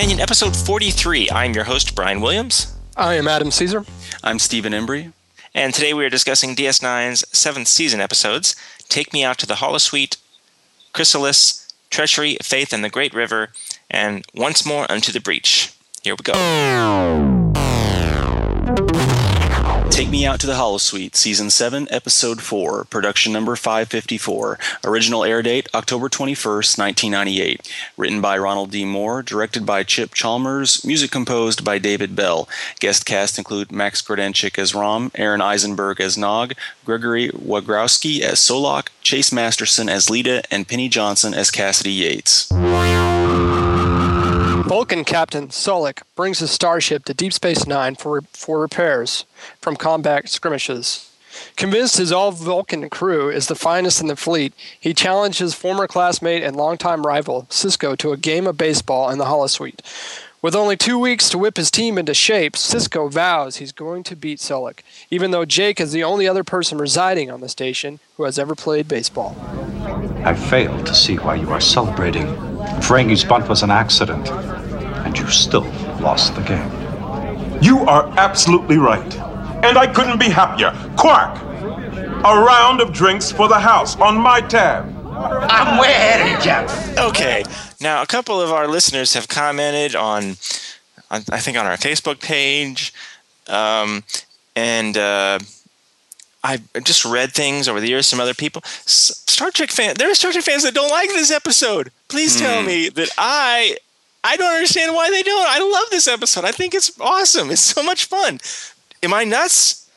Companion 0.00 0.20
episode 0.20 0.56
43. 0.56 1.30
I'm 1.30 1.52
your 1.52 1.64
host, 1.64 1.94
Brian 1.94 2.22
Williams. 2.22 2.74
I 2.96 3.16
am 3.16 3.28
Adam 3.28 3.50
Caesar. 3.50 3.84
I'm 4.24 4.38
Stephen 4.38 4.72
Embry. 4.72 5.12
And 5.54 5.74
today 5.74 5.92
we 5.92 6.06
are 6.06 6.08
discussing 6.08 6.56
DS9's 6.56 7.22
seventh 7.36 7.68
season 7.68 8.00
episodes 8.00 8.56
Take 8.88 9.12
Me 9.12 9.22
Out 9.24 9.36
to 9.40 9.46
the 9.46 9.56
Holosuite, 9.56 10.16
Chrysalis, 10.94 11.70
Treachery, 11.90 12.38
Faith, 12.42 12.72
and 12.72 12.82
the 12.82 12.88
Great 12.88 13.12
River, 13.12 13.50
and 13.90 14.24
Once 14.34 14.64
More 14.64 14.90
Unto 14.90 15.12
the 15.12 15.20
Breach. 15.20 15.74
Here 16.02 16.14
we 16.14 16.22
go. 16.22 17.39
Take 19.90 20.08
Me 20.08 20.24
Out 20.24 20.40
to 20.40 20.46
the 20.46 20.54
Holosuite, 20.54 21.14
Season 21.14 21.50
7, 21.50 21.88
Episode 21.90 22.40
4, 22.40 22.84
Production 22.84 23.32
Number 23.32 23.56
554. 23.56 24.58
Original 24.84 25.24
air 25.24 25.42
date 25.42 25.68
October 25.74 26.08
21st, 26.08 26.78
1998. 26.78 27.70
Written 27.96 28.20
by 28.20 28.38
Ronald 28.38 28.70
D. 28.70 28.84
Moore, 28.84 29.22
directed 29.22 29.66
by 29.66 29.82
Chip 29.82 30.14
Chalmers, 30.14 30.84
music 30.84 31.10
composed 31.10 31.64
by 31.64 31.78
David 31.78 32.16
Bell. 32.16 32.48
Guest 32.78 33.04
cast 33.04 33.36
include 33.36 33.72
Max 33.72 34.00
Grodenchik 34.00 34.58
as 34.58 34.74
Rom, 34.74 35.10
Aron 35.16 35.42
Eisenberg 35.42 36.00
as 36.00 36.16
Nog, 36.16 36.54
Gregory 36.84 37.28
Wagrowski 37.30 38.20
as 38.20 38.38
Solok, 38.38 38.88
Chase 39.02 39.32
Masterson 39.32 39.88
as 39.88 40.06
Leeta, 40.06 40.44
and 40.50 40.68
Penny 40.68 40.88
Johnson 40.88 41.34
as 41.34 41.50
Cassidy 41.50 41.92
Yates. 41.92 42.48
Vulcan 44.64 45.04
Captain 45.04 45.48
Solok 45.48 46.02
brings 46.14 46.38
his 46.38 46.50
starship 46.50 47.04
to 47.06 47.14
Deep 47.14 47.32
Space 47.32 47.66
Nine 47.66 47.94
for, 47.94 48.20
for 48.32 48.60
repairs 48.60 49.24
from 49.60 49.74
combat 49.74 50.28
skirmishes. 50.28 51.10
Convinced 51.56 51.96
his 51.96 52.12
all 52.12 52.30
Vulcan 52.30 52.90
crew 52.90 53.30
is 53.30 53.46
the 53.46 53.54
finest 53.54 54.00
in 54.00 54.08
the 54.08 54.16
fleet, 54.16 54.52
he 54.78 54.92
challenged 54.92 55.38
his 55.38 55.54
former 55.54 55.86
classmate 55.86 56.42
and 56.42 56.56
longtime 56.56 57.06
rival, 57.06 57.46
Sisko, 57.48 57.96
to 57.98 58.12
a 58.12 58.16
game 58.16 58.46
of 58.46 58.58
baseball 58.58 59.10
in 59.10 59.18
the 59.18 59.24
holosuite. 59.24 59.80
With 60.42 60.54
only 60.54 60.74
two 60.74 60.98
weeks 60.98 61.28
to 61.30 61.38
whip 61.38 61.58
his 61.58 61.70
team 61.70 61.98
into 61.98 62.14
shape, 62.14 62.54
Sisko 62.54 63.12
vows 63.12 63.56
he's 63.56 63.72
going 63.72 64.02
to 64.04 64.16
beat 64.16 64.38
Solok, 64.38 64.80
even 65.10 65.32
though 65.32 65.44
Jake 65.44 65.78
is 65.78 65.92
the 65.92 66.02
only 66.02 66.26
other 66.26 66.42
person 66.42 66.78
residing 66.78 67.30
on 67.30 67.42
the 67.42 67.48
station 67.50 68.00
who 68.16 68.22
has 68.24 68.38
ever 68.38 68.54
played 68.54 68.88
baseball. 68.88 69.36
I 70.24 70.32
fail 70.32 70.82
to 70.84 70.94
see 70.94 71.16
why 71.16 71.34
you 71.34 71.50
are 71.50 71.60
celebrating. 71.60 72.26
Ferengi's 72.80 73.22
bunt 73.22 73.50
was 73.50 73.62
an 73.62 73.70
accident, 73.70 74.30
and 74.30 75.18
you 75.18 75.28
still 75.28 75.70
lost 76.00 76.34
the 76.34 76.40
game. 76.40 77.62
You 77.62 77.80
are 77.80 78.08
absolutely 78.16 78.78
right. 78.78 79.14
And 79.62 79.76
I 79.76 79.86
couldn't 79.92 80.18
be 80.18 80.30
happier. 80.30 80.70
Quark! 80.96 81.36
A 82.24 82.44
round 82.46 82.80
of 82.80 82.94
drinks 82.94 83.30
for 83.30 83.46
the 83.46 83.58
house 83.58 83.94
on 83.96 84.16
my 84.16 84.40
tab. 84.40 84.86
I'm 85.06 85.78
way 85.78 85.88
ahead 85.88 86.34
of 86.34 86.42
Jeff. 86.42 86.98
Okay. 86.98 87.44
Now, 87.80 88.02
a 88.02 88.06
couple 88.06 88.40
of 88.40 88.52
our 88.52 88.68
listeners 88.68 89.14
have 89.14 89.28
commented 89.28 89.96
on, 89.96 90.36
on 91.10 91.22
I 91.30 91.40
think, 91.40 91.56
on 91.56 91.66
our 91.66 91.76
Facebook 91.76 92.20
page. 92.20 92.92
Um, 93.48 94.04
and 94.54 94.96
uh, 94.96 95.38
I 96.44 96.60
just 96.82 97.04
read 97.04 97.32
things 97.32 97.68
over 97.68 97.80
the 97.80 97.88
years 97.88 98.10
from 98.10 98.20
other 98.20 98.34
people. 98.34 98.62
Star 98.64 99.50
Trek 99.50 99.70
fans, 99.70 99.98
there 99.98 100.10
are 100.10 100.14
Star 100.14 100.32
Trek 100.32 100.44
fans 100.44 100.62
that 100.64 100.74
don't 100.74 100.90
like 100.90 101.08
this 101.10 101.30
episode. 101.30 101.90
Please 102.08 102.38
tell 102.38 102.62
me 102.62 102.88
that 102.90 103.10
I 103.16 103.76
I 104.22 104.36
don't 104.36 104.52
understand 104.52 104.94
why 104.94 105.10
they 105.10 105.22
don't. 105.22 105.46
I 105.48 105.58
love 105.58 105.90
this 105.90 106.06
episode. 106.06 106.44
I 106.44 106.52
think 106.52 106.74
it's 106.74 106.92
awesome. 107.00 107.50
It's 107.50 107.62
so 107.62 107.82
much 107.82 108.04
fun. 108.04 108.38
Am 109.02 109.14
I 109.14 109.24
nuts? 109.24 109.88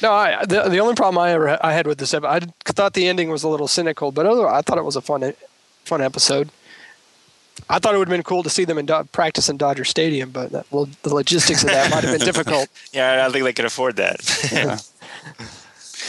No, 0.00 0.12
I, 0.12 0.44
the, 0.44 0.68
the 0.68 0.78
only 0.78 0.94
problem 0.94 1.18
I 1.18 1.32
ever 1.32 1.58
I 1.64 1.72
had 1.72 1.86
with 1.86 1.98
this 1.98 2.14
episode, 2.14 2.52
I 2.66 2.72
thought 2.72 2.94
the 2.94 3.08
ending 3.08 3.28
was 3.28 3.42
a 3.42 3.48
little 3.48 3.66
cynical, 3.66 4.12
but 4.12 4.24
other, 4.24 4.46
I 4.46 4.62
thought 4.62 4.78
it 4.78 4.84
was 4.84 4.94
a 4.94 5.00
fun 5.00 5.32
fun 5.84 6.00
episode. 6.00 6.50
I 7.68 7.78
thought 7.78 7.94
it 7.94 7.98
would 7.98 8.08
have 8.08 8.12
been 8.16 8.22
cool 8.22 8.42
to 8.42 8.50
see 8.50 8.64
them 8.64 8.78
in 8.78 8.86
Do- 8.86 9.04
practice 9.12 9.48
in 9.48 9.56
Dodger 9.56 9.84
Stadium, 9.84 10.30
but 10.30 10.50
that, 10.52 10.66
well, 10.70 10.88
the 11.02 11.14
logistics 11.14 11.62
of 11.62 11.68
that 11.70 11.90
might 11.90 12.02
have 12.04 12.18
been 12.18 12.26
difficult. 12.26 12.68
Yeah, 12.92 13.12
I 13.12 13.16
don't 13.16 13.32
think 13.32 13.44
they 13.44 13.52
could 13.52 13.64
afford 13.66 13.96
that. 13.96 14.20
Yeah. 14.52 14.78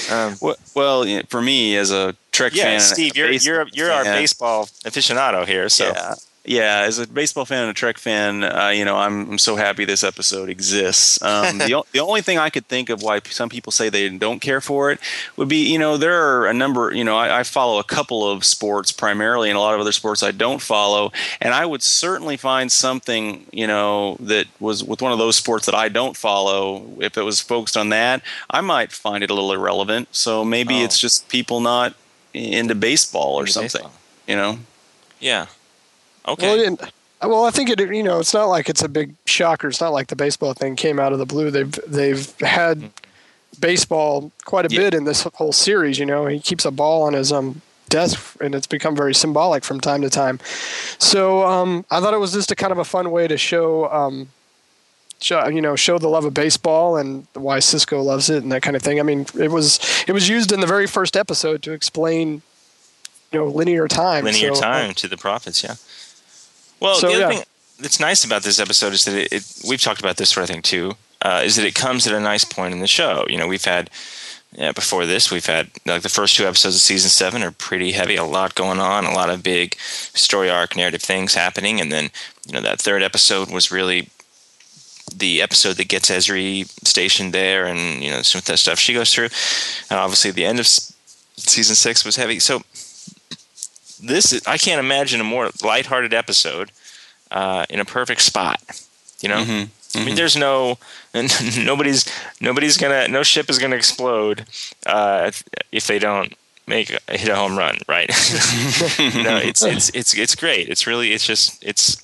um, 0.11 0.35
Well, 0.41 0.55
well, 0.75 1.21
for 1.29 1.41
me 1.41 1.75
as 1.77 1.91
a 1.91 2.15
Trek 2.31 2.53
yeah, 2.55 2.63
fan, 2.63 2.79
Steve, 2.79 3.15
you're 3.15 3.27
base- 3.27 3.45
you're 3.45 3.67
you're 3.73 3.91
our 3.91 4.03
fan, 4.03 4.15
baseball 4.21 4.65
aficionado 4.85 5.45
here. 5.45 5.69
So 5.69 5.87
Yeah. 5.87 6.15
Yeah, 6.43 6.79
as 6.87 6.97
a 6.97 7.05
baseball 7.07 7.45
fan 7.45 7.61
and 7.61 7.69
a 7.69 7.73
Trek 7.73 7.99
fan, 7.99 8.43
uh, 8.43 8.69
you 8.69 8.83
know, 8.83 8.97
I'm, 8.97 9.29
I'm 9.33 9.37
so 9.37 9.55
happy 9.57 9.85
this 9.85 10.03
episode 10.03 10.49
exists. 10.49 11.21
Um, 11.21 11.59
the, 11.59 11.75
o- 11.75 11.85
the 11.91 11.99
only 11.99 12.21
thing 12.23 12.39
I 12.39 12.49
could 12.49 12.65
think 12.67 12.89
of 12.89 13.03
why 13.03 13.19
some 13.25 13.47
people 13.47 13.71
say 13.71 13.89
they 13.89 14.09
don't 14.09 14.39
care 14.39 14.59
for 14.59 14.89
it 14.89 14.99
would 15.37 15.47
be, 15.47 15.71
you 15.71 15.77
know, 15.77 15.97
there 15.97 16.19
are 16.19 16.47
a 16.47 16.53
number, 16.53 16.91
you 16.93 17.03
know, 17.03 17.15
I, 17.15 17.41
I 17.41 17.43
follow 17.43 17.77
a 17.77 17.83
couple 17.83 18.27
of 18.27 18.43
sports 18.43 18.91
primarily 18.91 19.49
and 19.51 19.55
a 19.57 19.59
lot 19.61 19.75
of 19.75 19.81
other 19.81 19.91
sports 19.91 20.23
I 20.23 20.31
don't 20.31 20.59
follow. 20.59 21.11
And 21.39 21.53
I 21.53 21.63
would 21.63 21.83
certainly 21.83 22.37
find 22.37 22.71
something, 22.71 23.45
you 23.51 23.67
know, 23.67 24.17
that 24.21 24.47
was 24.59 24.83
with 24.83 25.03
one 25.03 25.11
of 25.11 25.19
those 25.19 25.35
sports 25.35 25.67
that 25.67 25.75
I 25.75 25.89
don't 25.89 26.17
follow. 26.17 26.83
If 26.99 27.19
it 27.19 27.23
was 27.23 27.39
focused 27.39 27.77
on 27.77 27.89
that, 27.89 28.23
I 28.49 28.61
might 28.61 28.91
find 28.91 29.23
it 29.23 29.29
a 29.29 29.35
little 29.35 29.53
irrelevant. 29.53 30.07
So 30.11 30.43
maybe 30.43 30.81
Oh. 30.81 30.85
it's 30.85 30.97
just 30.99 31.29
people 31.29 31.59
not 31.59 31.93
into 32.33 32.73
baseball 32.73 33.35
or 33.35 33.41
Into 33.43 33.51
something, 33.51 33.81
baseball. 33.83 33.91
you 34.27 34.35
know? 34.35 34.57
yeah, 35.19 35.45
okay. 36.33 36.53
it 36.53 36.57
didn't- 36.57 36.81
well, 37.23 37.45
I 37.45 37.51
think 37.51 37.69
it. 37.69 37.79
You 37.79 38.01
know, 38.01 38.19
it's 38.19 38.33
not 38.33 38.45
like 38.45 38.67
it's 38.67 38.81
a 38.81 38.89
big 38.89 39.13
shocker. 39.25 39.67
It's 39.67 39.79
not 39.79 39.93
like 39.93 40.07
the 40.07 40.15
baseball 40.15 40.53
thing 40.55 40.75
came 40.75 40.99
out 40.99 41.13
of 41.13 41.19
the 41.19 41.25
blue. 41.27 41.51
They've 41.51 41.71
they've 41.87 42.39
had 42.39 42.89
baseball 43.59 44.31
quite 44.45 44.65
a 44.65 44.73
Yeah. 44.73 44.79
bit 44.81 44.93
in 44.95 45.03
this 45.03 45.23
whole 45.35 45.53
series. 45.53 45.99
You 45.99 46.05
know, 46.07 46.25
he 46.25 46.39
keeps 46.39 46.65
a 46.65 46.71
ball 46.71 47.03
on 47.03 47.13
his 47.13 47.31
um 47.31 47.61
desk, 47.89 48.37
and 48.41 48.55
it's 48.55 48.65
become 48.67 48.95
very 48.95 49.13
symbolic 49.13 49.63
from 49.63 49.79
time 49.79 50.01
to 50.01 50.09
time. 50.09 50.39
So 50.97 51.45
um, 51.45 51.85
I 51.91 51.99
thought 51.99 52.13
it 52.13 52.19
was 52.19 52.33
just 52.33 52.49
a 52.51 52.55
kind 52.55 52.71
of 52.71 52.77
a 52.79 52.85
fun 52.85 53.11
way 53.11 53.27
to 53.27 53.37
show. 53.37 53.87
Um, 53.91 54.29
show, 55.19 55.47
you 55.47 55.61
know, 55.61 55.75
show 55.75 55.99
the 55.99 56.07
love 56.07 56.25
of 56.25 56.33
baseball 56.33 56.97
and 56.97 57.27
why 57.33 57.59
Sisko 57.59 58.03
loves 58.03 58.31
it 58.31 58.41
and 58.41 58.51
that 58.51 58.63
kind 58.63 58.75
of 58.75 58.81
thing. 58.81 58.99
I 58.99 59.03
mean, 59.03 59.27
it 59.39 59.51
was 59.51 59.79
it 60.07 60.13
was 60.13 60.27
used 60.27 60.51
in 60.51 60.59
the 60.59 60.65
very 60.67 60.87
first 60.87 61.15
episode 61.15 61.61
to 61.63 61.71
explain, 61.73 62.41
you 63.31 63.39
know, 63.39 63.45
linear 63.45 63.87
time. 63.87 64.23
linear 64.25 64.55
So, 64.55 64.61
uh, 64.61 64.63
time 64.63 64.93
to 64.95 65.07
the 65.07 65.17
prophets. 65.17 65.63
Yeah. 65.63 65.75
Well, 66.81 66.95
So, 66.95 67.07
the 67.07 67.13
other 67.13 67.21
yeah. 67.21 67.29
thing 67.29 67.45
that's 67.79 67.99
nice 67.99 68.23
about 68.25 68.43
this 68.43 68.59
episode 68.59 68.93
is 68.93 69.05
that 69.05 69.15
it, 69.15 69.31
it 69.31 69.61
we've 69.67 69.81
talked 69.81 70.01
about 70.01 70.17
this 70.17 70.31
sort 70.31 70.43
of 70.43 70.49
thing 70.49 70.61
too. 70.61 70.93
Uh, 71.21 71.43
is 71.45 71.55
that 71.55 71.65
it 71.65 71.75
comes 71.75 72.07
at 72.07 72.13
a 72.13 72.19
nice 72.19 72.43
point 72.43 72.73
in 72.73 72.79
the 72.79 72.87
show. 72.87 73.25
You 73.29 73.37
know, 73.37 73.47
we've 73.47 73.63
had 73.63 73.91
yeah, 74.53 74.71
before 74.73 75.05
this, 75.05 75.31
we've 75.31 75.45
had 75.45 75.69
like 75.85 76.01
the 76.01 76.09
first 76.09 76.35
two 76.35 76.45
episodes 76.45 76.75
of 76.75 76.81
season 76.81 77.09
seven 77.09 77.41
are 77.43 77.51
pretty 77.51 77.93
heavy, 77.93 78.15
a 78.15 78.23
lot 78.23 78.55
going 78.55 78.79
on, 78.79 79.05
a 79.05 79.13
lot 79.13 79.29
of 79.29 79.43
big 79.43 79.75
story 79.79 80.49
arc, 80.49 80.75
narrative 80.75 81.01
things 81.01 81.35
happening, 81.35 81.79
and 81.79 81.91
then 81.91 82.09
you 82.47 82.53
know 82.53 82.61
that 82.61 82.81
third 82.81 83.01
episode 83.01 83.49
was 83.49 83.71
really 83.71 84.09
the 85.15 85.41
episode 85.41 85.77
that 85.77 85.87
gets 85.87 86.09
Ezri 86.09 86.67
stationed 86.85 87.33
there, 87.33 87.65
and 87.65 88.03
you 88.03 88.09
know 88.09 88.21
some 88.23 88.39
of 88.39 88.45
that 88.45 88.57
stuff 88.57 88.79
she 88.79 88.93
goes 88.93 89.13
through, 89.13 89.29
and 89.89 89.99
obviously 89.99 90.31
the 90.31 90.45
end 90.45 90.59
of 90.59 90.67
season 90.67 91.75
six 91.75 92.03
was 92.03 92.17
heavy. 92.17 92.39
So 92.39 92.61
this 94.01 94.33
is, 94.33 94.45
I 94.45 94.57
can't 94.57 94.79
imagine 94.79 95.21
a 95.21 95.23
more 95.23 95.49
lighthearted 95.63 96.13
episode 96.13 96.71
uh, 97.29 97.65
in 97.69 97.79
a 97.79 97.85
perfect 97.85 98.21
spot. 98.21 98.61
You 99.21 99.29
know, 99.29 99.67
I 99.95 100.05
mean, 100.05 100.15
there's 100.15 100.35
no, 100.35 100.77
nobody's, 101.57 102.05
nobody's 102.39 102.77
gonna, 102.77 103.07
no 103.07 103.23
ship 103.23 103.49
is 103.49 103.59
gonna 103.59 103.75
explode 103.75 104.45
uh, 104.85 105.25
if, 105.27 105.43
if 105.71 105.87
they 105.87 105.99
don't 105.99 106.33
make 106.67 106.89
a, 107.07 107.17
hit 107.17 107.29
a 107.29 107.35
home 107.35 107.57
run, 107.57 107.77
right? 107.87 108.09
no, 108.99 109.37
it's 109.43 109.61
it's 109.61 109.89
it's 109.89 110.17
it's 110.17 110.35
great. 110.35 110.69
It's 110.69 110.87
really, 110.87 111.13
it's 111.13 111.25
just, 111.25 111.63
it's 111.63 112.03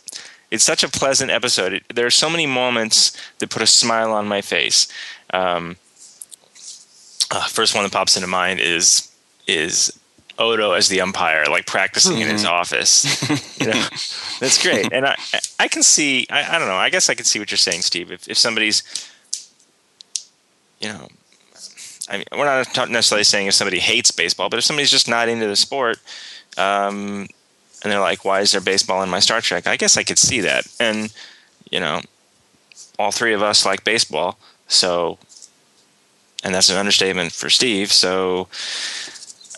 it's 0.52 0.64
such 0.64 0.84
a 0.84 0.90
pleasant 0.90 1.32
episode. 1.32 1.74
It, 1.74 1.84
there 1.94 2.06
are 2.06 2.12
so 2.12 2.30
many 2.30 2.46
moments 2.46 3.16
that 3.40 3.50
put 3.50 3.62
a 3.62 3.68
smile 3.68 4.12
on 4.14 4.28
my 4.28 4.42
face. 4.42 4.88
Um, 5.34 5.78
uh, 7.32 7.48
first 7.48 7.76
one 7.76 7.84
that 7.84 7.92
pops 7.92 8.16
into 8.16 8.28
mind 8.28 8.60
is 8.60 9.12
is 9.48 9.98
Odo 10.40 10.74
as 10.74 10.88
the 10.88 11.02
umpire, 11.02 11.46
like 11.46 11.66
practicing 11.66 12.20
in 12.20 12.28
his 12.28 12.46
office. 12.46 13.06
you 13.60 13.68
know, 13.68 13.74
that's 14.40 14.62
great. 14.62 14.92
And 14.92 15.06
I 15.06 15.16
I 15.60 15.68
can 15.68 15.84
see. 15.84 16.28
I, 16.30 16.56
I 16.56 16.60
don't 16.60 16.68
know. 16.68 16.76
I 16.76 16.90
guess 16.90 17.10
I 17.10 17.16
can 17.16 17.26
see 17.26 17.40
what 17.40 17.52
you're 17.52 17.58
saying, 17.58 17.82
Steve. 17.82 18.12
If 18.12 18.28
if 18.28 18.38
somebody's, 18.38 18.84
you 20.80 20.90
know. 20.90 21.08
I 22.10 22.18
mean, 22.18 22.26
we're 22.32 22.46
not 22.46 22.90
necessarily 22.90 23.26
saying 23.26 23.48
if 23.48 23.54
somebody 23.54 23.80
hates 23.80 24.12
baseball, 24.12 24.48
but 24.48 24.58
if 24.58 24.64
somebody's 24.64 24.92
just 24.92 25.10
not 25.10 25.28
into 25.28 25.46
the 25.46 25.58
sport, 25.58 25.98
um, 26.58 27.28
and 27.84 27.92
they're 27.92 28.00
like, 28.00 28.24
"Why 28.24 28.40
is 28.40 28.54
there 28.54 28.62
baseball 28.62 29.04
in 29.04 29.10
my 29.10 29.20
Star 29.20 29.42
Trek?" 29.42 29.68
I 29.68 29.76
guess 29.76 29.98
I 29.98 30.04
could 30.04 30.18
see 30.18 30.40
that, 30.42 30.66
and 30.80 31.14
you 31.70 31.82
know, 31.82 32.02
all 32.98 33.12
three 33.12 33.34
of 33.34 33.42
us 33.42 33.66
like 33.66 33.84
baseball, 33.84 34.38
so, 34.68 35.18
and 36.44 36.56
that's 36.56 36.70
an 36.70 36.78
understatement 36.78 37.34
for 37.34 37.50
Steve. 37.50 37.92
So, 37.92 38.48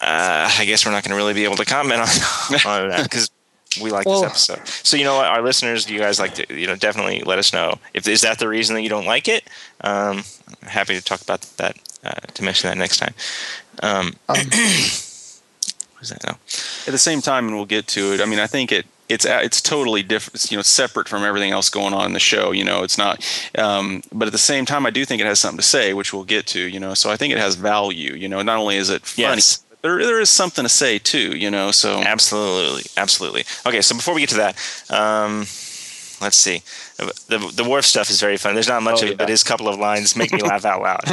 uh, 0.01 0.49
I 0.57 0.65
guess 0.65 0.85
we're 0.85 0.91
not 0.91 1.03
going 1.03 1.11
to 1.11 1.15
really 1.17 1.33
be 1.33 1.43
able 1.43 1.57
to 1.57 1.65
comment 1.65 2.01
on, 2.01 2.07
on 2.65 2.89
that 2.89 3.03
because 3.03 3.29
we 3.81 3.91
like 3.91 4.05
Well- 4.05 4.21
this 4.23 4.49
episode. 4.49 4.67
So, 4.67 4.97
you 4.97 5.03
know 5.03 5.15
what, 5.17 5.25
our 5.27 5.41
listeners, 5.41 5.89
you 5.89 5.99
guys 5.99 6.19
like 6.19 6.33
to, 6.35 6.59
you 6.59 6.67
know, 6.67 6.75
definitely 6.75 7.21
let 7.21 7.37
us 7.39 7.53
know 7.53 7.75
if 7.93 8.07
is 8.07 8.21
that 8.21 8.39
the 8.39 8.47
reason 8.47 8.75
that 8.75 8.81
you 8.81 8.89
don't 8.89 9.05
like 9.05 9.27
it. 9.27 9.43
Um, 9.81 10.23
happy 10.63 10.95
to 10.95 11.03
talk 11.03 11.21
about 11.21 11.41
that 11.57 11.77
uh, 12.03 12.11
to 12.33 12.43
mention 12.43 12.69
that 12.69 12.77
next 12.77 12.97
time. 12.97 13.13
Um, 13.83 14.13
Um, 14.29 14.35
what 14.35 16.03
is 16.03 16.09
that? 16.09 16.21
Oh. 16.27 16.87
at 16.87 16.91
the 16.91 16.97
same 16.97 17.21
time, 17.21 17.47
and 17.47 17.55
we'll 17.57 17.65
get 17.65 17.85
to 17.87 18.13
it. 18.13 18.21
I 18.21 18.25
mean, 18.25 18.39
I 18.39 18.47
think 18.47 18.71
it 18.71 18.85
it's 19.09 19.25
uh, 19.25 19.41
it's 19.43 19.61
totally 19.61 20.01
different, 20.03 20.49
you 20.49 20.55
know, 20.57 20.61
separate 20.61 21.09
from 21.09 21.23
everything 21.23 21.51
else 21.51 21.69
going 21.69 21.93
on 21.93 22.05
in 22.05 22.13
the 22.13 22.19
show. 22.19 22.51
You 22.51 22.63
know, 22.63 22.83
it's 22.83 22.97
not. 22.97 23.25
Um, 23.57 24.01
but 24.13 24.27
at 24.27 24.31
the 24.31 24.37
same 24.37 24.65
time, 24.65 24.85
I 24.85 24.91
do 24.91 25.03
think 25.03 25.21
it 25.21 25.25
has 25.25 25.39
something 25.39 25.57
to 25.57 25.63
say, 25.63 25.93
which 25.93 26.13
we'll 26.13 26.23
get 26.23 26.45
to. 26.47 26.59
You 26.61 26.79
know, 26.79 26.93
so 26.93 27.11
I 27.11 27.17
think 27.17 27.33
it 27.33 27.37
has 27.39 27.55
value. 27.55 28.13
You 28.13 28.29
know, 28.29 28.41
not 28.41 28.57
only 28.57 28.77
is 28.77 28.89
it 28.89 29.05
funny, 29.05 29.27
Yes. 29.35 29.61
But 29.81 29.89
there 29.89 30.05
there 30.05 30.19
is 30.19 30.29
something 30.29 30.63
to 30.63 30.69
say 30.69 30.99
too. 30.99 31.37
You 31.37 31.49
know, 31.51 31.71
so 31.71 31.99
Absolutely, 32.01 32.83
absolutely. 32.97 33.43
Okay, 33.65 33.81
so 33.81 33.95
before 33.95 34.13
we 34.13 34.21
get 34.21 34.29
to 34.29 34.37
that, 34.37 34.55
um, 34.89 35.39
let's 36.21 36.37
see. 36.37 36.61
The 36.97 37.51
the 37.55 37.63
Worf 37.63 37.85
stuff 37.85 38.09
is 38.09 38.19
very 38.19 38.35
fun. 38.37 38.53
There's 38.55 38.67
not 38.67 38.83
much 38.83 39.01
Oh, 39.01 39.05
of 39.05 39.11
it, 39.11 39.17
but 39.17 39.27
yeah. 39.27 39.31
his 39.31 39.43
couple 39.43 39.69
of 39.69 39.79
lines 39.79 40.15
make 40.17 40.33
me 40.33 40.41
laugh 40.41 40.65
out 40.65 40.81
loud. 40.81 41.01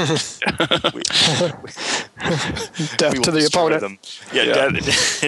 Death 2.97 3.21
to 3.23 3.31
the 3.31 3.47
opponent. 3.53 3.81
them. 3.81 3.99
Yeah, 4.33 4.43
Yeah. 4.45 4.69
death- 4.71 5.23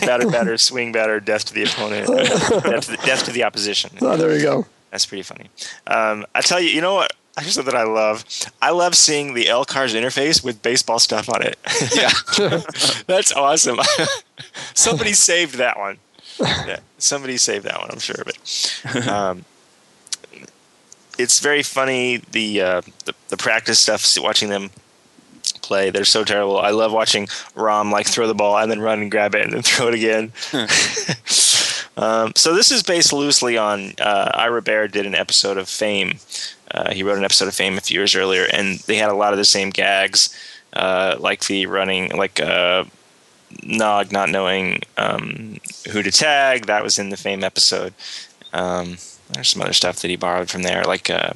batter, 0.00 0.30
batter, 0.30 0.58
swing 0.58 0.92
batter, 0.92 1.18
death 1.20 1.44
to 1.46 1.54
the 1.54 1.64
opponent, 1.64 2.06
death 2.06 2.84
to 2.86 2.90
the, 2.92 2.96
death 3.04 3.24
to 3.24 3.32
the 3.32 3.44
opposition. 3.44 3.90
Oh, 4.00 4.16
there 4.16 4.34
you 4.36 4.42
go. 4.42 4.66
That's 4.90 5.06
pretty 5.06 5.22
funny. 5.22 5.48
Um, 5.86 6.26
I 6.34 6.40
tell 6.42 6.60
you, 6.60 6.68
you 6.68 6.80
know 6.82 6.94
what? 6.94 7.12
Here's 7.40 7.54
something 7.54 7.74
I 7.74 7.84
love. 7.84 8.24
I 8.60 8.70
love 8.70 8.94
seeing 8.94 9.32
the 9.32 9.46
LCARS 9.46 9.94
interface 9.94 10.44
with 10.44 10.62
baseball 10.62 10.98
stuff 10.98 11.30
on 11.30 11.42
it. 11.42 11.58
yeah, 11.94 12.10
That's 13.06 13.32
awesome. 13.32 13.78
Somebody 14.74 15.14
saved 15.14 15.54
that 15.54 15.78
one. 15.78 15.98
Yeah, 16.40 16.80
somebody 16.98 17.38
saved 17.38 17.64
that 17.64 17.80
one. 17.80 17.90
I'm 17.90 17.98
sure 18.00 18.20
of 18.20 18.28
it. 18.28 19.08
Um, 19.08 19.44
it's 21.18 21.40
very 21.40 21.62
funny 21.62 22.18
the, 22.32 22.60
uh, 22.60 22.80
the 23.04 23.14
the 23.28 23.36
practice 23.36 23.80
stuff. 23.80 24.06
Watching 24.22 24.50
them 24.50 24.70
play, 25.62 25.90
they're 25.90 26.04
so 26.04 26.24
terrible. 26.24 26.58
I 26.58 26.70
love 26.70 26.92
watching 26.92 27.28
Rom 27.54 27.90
like 27.90 28.06
throw 28.06 28.26
the 28.26 28.34
ball 28.34 28.58
and 28.58 28.70
then 28.70 28.80
run 28.80 29.00
and 29.00 29.10
grab 29.10 29.34
it 29.34 29.42
and 29.42 29.52
then 29.52 29.62
throw 29.62 29.88
it 29.88 29.94
again. 29.94 30.32
um, 31.96 32.32
so 32.36 32.54
this 32.54 32.70
is 32.70 32.82
based 32.82 33.12
loosely 33.12 33.56
on 33.56 33.92
uh, 34.00 34.30
Ira 34.34 34.60
Behr 34.62 34.90
did 34.90 35.06
an 35.06 35.14
episode 35.14 35.56
of 35.56 35.68
Fame. 35.68 36.18
Uh, 36.72 36.92
he 36.92 37.02
wrote 37.02 37.18
an 37.18 37.24
episode 37.24 37.48
of 37.48 37.54
Fame 37.54 37.76
a 37.76 37.80
few 37.80 37.98
years 37.98 38.14
earlier, 38.14 38.46
and 38.52 38.78
they 38.80 38.96
had 38.96 39.10
a 39.10 39.14
lot 39.14 39.32
of 39.32 39.38
the 39.38 39.44
same 39.44 39.70
gags, 39.70 40.34
uh, 40.72 41.16
like 41.18 41.46
the 41.46 41.66
running, 41.66 42.10
like 42.16 42.40
uh, 42.40 42.84
Nog 43.62 44.12
not 44.12 44.30
knowing 44.30 44.80
um, 44.96 45.58
who 45.90 46.02
to 46.02 46.10
tag. 46.10 46.66
That 46.66 46.82
was 46.82 46.98
in 46.98 47.10
the 47.10 47.16
Fame 47.16 47.44
episode. 47.44 47.92
Um, 48.52 48.96
there's 49.30 49.50
some 49.50 49.62
other 49.62 49.74
stuff 49.74 50.00
that 50.00 50.08
he 50.08 50.16
borrowed 50.16 50.50
from 50.50 50.62
there, 50.62 50.84
like 50.84 51.10
uh, 51.10 51.32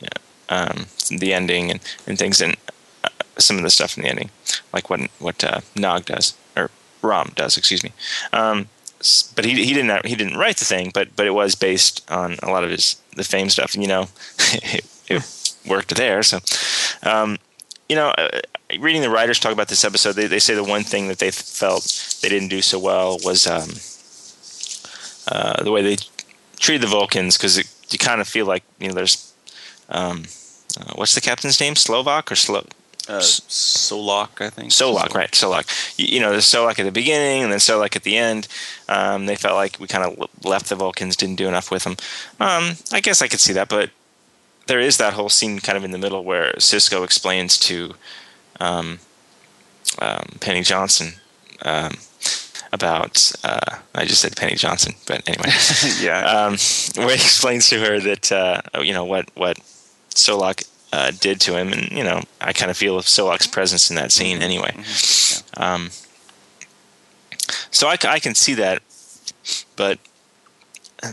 yeah, 0.00 0.08
um, 0.48 0.86
the 1.08 1.32
ending 1.32 1.70
and, 1.70 1.80
and 2.06 2.18
things, 2.18 2.40
and 2.40 2.56
uh, 3.04 3.08
some 3.38 3.56
of 3.56 3.62
the 3.62 3.70
stuff 3.70 3.96
in 3.96 4.02
the 4.02 4.08
ending, 4.08 4.30
like 4.72 4.90
what 4.90 5.00
what 5.20 5.44
Nog 5.76 6.04
does 6.06 6.34
or 6.56 6.70
Rom 7.02 7.32
does, 7.34 7.56
excuse 7.56 7.82
me. 7.82 7.92
Um, 8.32 8.68
but 9.34 9.44
he 9.44 9.64
he 9.64 9.74
didn't 9.74 10.06
he 10.06 10.14
didn't 10.14 10.36
write 10.36 10.56
the 10.58 10.64
thing, 10.64 10.90
but 10.92 11.14
but 11.16 11.26
it 11.26 11.34
was 11.34 11.54
based 11.54 12.08
on 12.10 12.36
a 12.42 12.50
lot 12.50 12.64
of 12.64 12.70
his 12.70 12.96
the 13.16 13.24
Fame 13.24 13.50
stuff. 13.50 13.74
And, 13.74 13.82
you 13.82 13.88
know, 13.88 14.02
it, 14.38 14.84
it 15.08 15.54
worked 15.66 15.94
there. 15.94 16.22
So, 16.22 16.38
um, 17.02 17.38
you 17.88 17.96
know, 17.96 18.08
uh, 18.10 18.40
reading 18.78 19.02
the 19.02 19.10
writers 19.10 19.38
talk 19.38 19.52
about 19.52 19.68
this 19.68 19.84
episode, 19.84 20.12
they, 20.12 20.26
they 20.26 20.38
say 20.38 20.54
the 20.54 20.64
one 20.64 20.82
thing 20.82 21.08
that 21.08 21.18
they 21.18 21.30
felt 21.30 22.18
they 22.22 22.28
didn't 22.28 22.48
do 22.48 22.62
so 22.62 22.78
well 22.78 23.18
was 23.22 23.46
um, 23.46 23.70
uh, 25.28 25.62
the 25.62 25.70
way 25.70 25.82
they 25.82 25.96
treated 26.58 26.82
the 26.82 26.86
Vulcans 26.86 27.36
because 27.36 27.58
you 27.92 27.98
kind 27.98 28.20
of 28.20 28.28
feel 28.28 28.46
like 28.46 28.62
you 28.78 28.88
know 28.88 28.94
there's 28.94 29.34
um, 29.88 30.24
uh, 30.80 30.94
what's 30.94 31.14
the 31.14 31.20
captain's 31.20 31.60
name 31.60 31.76
Slovak 31.76 32.32
or 32.32 32.36
Slo 32.36 32.64
uh, 33.08 33.18
Solok, 33.18 34.40
I 34.40 34.50
think. 34.50 34.70
Solok, 34.70 35.14
right? 35.14 35.30
Solok. 35.32 35.98
You, 35.98 36.06
you 36.06 36.20
know, 36.20 36.30
there's 36.30 36.46
Solok 36.46 36.78
at 36.78 36.84
the 36.84 36.92
beginning 36.92 37.42
and 37.42 37.50
then 37.50 37.58
Solak 37.58 37.96
at 37.96 38.04
the 38.04 38.16
end. 38.16 38.46
Um, 38.88 39.26
they 39.26 39.36
felt 39.36 39.56
like 39.56 39.78
we 39.80 39.88
kind 39.88 40.04
of 40.04 40.30
left 40.44 40.68
the 40.68 40.76
Vulcans, 40.76 41.16
didn't 41.16 41.36
do 41.36 41.48
enough 41.48 41.70
with 41.70 41.84
them. 41.84 41.96
Um, 42.38 42.76
I 42.92 43.00
guess 43.00 43.20
I 43.20 43.28
could 43.28 43.40
see 43.40 43.52
that, 43.54 43.68
but 43.68 43.90
there 44.66 44.80
is 44.80 44.98
that 44.98 45.14
whole 45.14 45.28
scene 45.28 45.58
kind 45.58 45.76
of 45.76 45.84
in 45.84 45.90
the 45.90 45.98
middle 45.98 46.22
where 46.22 46.52
Sisko 46.54 47.04
explains 47.04 47.58
to 47.58 47.94
um, 48.60 49.00
um, 50.00 50.24
Penny 50.40 50.62
Johnson 50.62 51.14
um, 51.62 51.96
about. 52.72 53.32
Uh, 53.42 53.78
I 53.94 54.04
just 54.04 54.20
said 54.20 54.36
Penny 54.36 54.54
Johnson, 54.54 54.94
but 55.06 55.28
anyway, 55.28 55.50
yeah, 56.00 56.24
um, 56.24 56.56
where 56.96 57.16
he 57.16 57.22
explains 57.22 57.68
to 57.70 57.80
her 57.80 58.00
that 58.00 58.30
uh, 58.32 58.62
you 58.80 58.92
know 58.92 59.04
what 59.04 59.28
what 59.34 59.58
Solak 60.14 60.64
uh, 60.92 61.10
did 61.20 61.40
to 61.40 61.56
him, 61.56 61.72
and 61.72 61.90
you 61.90 62.04
know 62.04 62.22
I 62.40 62.52
kind 62.52 62.70
of 62.70 62.76
feel 62.76 63.00
Solak's 63.00 63.46
presence 63.46 63.90
in 63.90 63.96
that 63.96 64.12
scene 64.12 64.42
anyway. 64.42 64.74
Um, 65.56 65.90
so 67.70 67.88
I 67.88 67.96
can 67.96 68.34
see 68.34 68.54
that, 68.54 68.82
but 69.76 69.98
uh, 71.02 71.12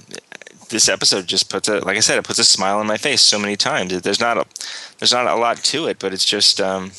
this 0.70 0.88
episode 0.88 1.28
just 1.28 1.50
puts 1.50 1.68
a 1.68 1.80
like 1.80 1.98
I 1.98 2.02
said, 2.02 2.18
it 2.18 2.26
puts 2.26 2.40
a 2.40 2.44
smile 2.44 2.80
on 2.80 2.88
my 2.88 2.98
face 2.98 3.22
so 3.22 3.40
many 3.40 3.56
times. 3.56 4.02
There's 4.02 4.20
not 4.20 4.38
a 4.38 4.46
there's 5.00 5.14
not 5.14 5.28
a 5.28 5.36
lot 5.36 5.58
to 5.58 5.88
it, 5.88 6.00
but 6.00 6.14
it's 6.14 6.26
just 6.26 6.62
um, 6.62 6.92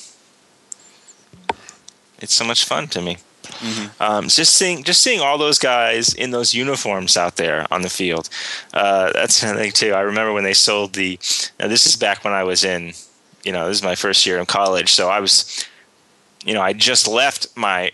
it's 2.18 2.34
so 2.34 2.44
much 2.44 2.64
fun 2.64 2.88
to 2.88 3.00
me. 3.00 3.18
Um, 4.00 4.28
just 4.28 4.54
seeing 4.54 4.84
just 4.84 5.02
seeing 5.02 5.20
all 5.20 5.38
those 5.38 5.58
guys 5.58 6.14
in 6.14 6.30
those 6.30 6.54
uniforms 6.54 7.16
out 7.16 7.36
there 7.36 7.66
on 7.70 7.82
the 7.82 7.90
field. 7.90 8.28
Uh, 8.72 9.12
that's 9.12 9.42
another 9.42 9.60
thing 9.60 9.72
too. 9.72 9.92
I 9.92 10.00
remember 10.00 10.32
when 10.32 10.44
they 10.44 10.54
sold 10.54 10.94
the. 10.94 11.18
Now 11.58 11.68
this 11.68 11.86
is 11.86 11.96
back 11.96 12.24
when 12.24 12.32
I 12.32 12.44
was 12.44 12.64
in, 12.64 12.92
you 13.44 13.52
know, 13.52 13.68
this 13.68 13.78
is 13.78 13.82
my 13.82 13.94
first 13.94 14.24
year 14.26 14.38
in 14.38 14.46
college, 14.46 14.92
so 14.92 15.08
I 15.08 15.20
was, 15.20 15.64
you 16.44 16.54
know, 16.54 16.62
I 16.62 16.72
just 16.72 17.06
left 17.06 17.48
my. 17.56 17.92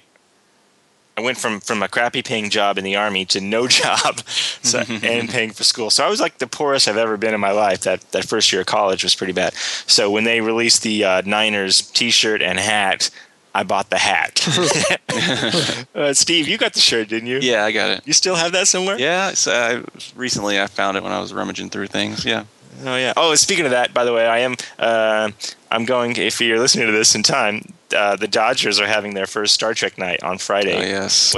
I 1.18 1.22
went 1.22 1.38
from 1.38 1.60
from 1.60 1.82
a 1.82 1.88
crappy 1.88 2.22
paying 2.22 2.50
job 2.50 2.76
in 2.76 2.84
the 2.84 2.96
army 2.96 3.24
to 3.26 3.40
no 3.40 3.66
job, 3.82 4.20
so, 4.28 4.80
and 5.02 5.28
paying 5.28 5.50
for 5.50 5.64
school. 5.64 5.90
So 5.90 6.04
I 6.04 6.11
was 6.11 6.20
like 6.20 6.38
the 6.38 6.46
poorest 6.46 6.88
I've 6.88 6.99
ever 6.99 7.16
been 7.16 7.32
in 7.35 7.40
my 7.40 7.52
life. 7.52 7.80
That 7.80 8.02
that 8.12 8.26
first 8.26 8.52
year 8.52 8.61
of 8.61 8.66
college 8.66 9.02
was 9.02 9.14
pretty 9.14 9.32
bad. 9.32 9.54
So 9.54 10.11
when 10.11 10.25
they 10.25 10.42
released 10.42 10.82
the 10.82 11.04
uh, 11.04 11.23
Niners 11.25 11.90
T-shirt 11.90 12.42
and 12.42 12.58
hat, 12.58 13.11
I 13.56 13.62
bought 13.62 13.88
the 13.88 13.96
hat. 13.96 14.46
uh, 15.94 16.12
Steve, 16.12 16.46
you 16.46 16.58
got 16.58 16.75
the 16.75 16.80
shirt, 16.80 17.08
didn't 17.08 17.28
you? 17.28 17.38
yeah, 17.38 17.64
I 17.64 17.72
got 17.72 17.88
it. 17.88 18.02
You 18.06 18.12
still 18.12 18.34
have 18.34 18.52
that 18.52 18.68
somewhere? 18.68 18.98
Yeah, 18.98 19.32
so 19.32 19.50
I, 19.50 19.82
recently 20.14 20.60
I 20.60 20.66
found 20.66 20.98
it 20.98 21.02
when 21.02 21.12
I 21.12 21.20
was 21.20 21.32
rummaging 21.32 21.70
through 21.70 21.86
things. 21.86 22.26
Yeah. 22.26 22.44
Oh 22.84 22.96
yeah. 22.96 23.14
Oh, 23.16 23.34
speaking 23.34 23.64
of 23.64 23.70
that, 23.70 23.94
by 23.94 24.04
the 24.04 24.12
way, 24.12 24.26
I 24.26 24.40
am. 24.40 24.56
Uh, 24.78 25.30
I'm 25.70 25.86
going. 25.86 26.14
If 26.16 26.38
you're 26.38 26.58
listening 26.58 26.84
to 26.84 26.92
this 26.92 27.14
in 27.14 27.22
time, 27.22 27.72
uh, 27.96 28.16
the 28.16 28.28
Dodgers 28.28 28.78
are 28.78 28.86
having 28.86 29.14
their 29.14 29.26
first 29.26 29.54
Star 29.54 29.72
Trek 29.72 29.96
night 29.96 30.22
on 30.22 30.36
Friday. 30.36 30.76
Oh 30.76 30.82
yes. 30.82 31.34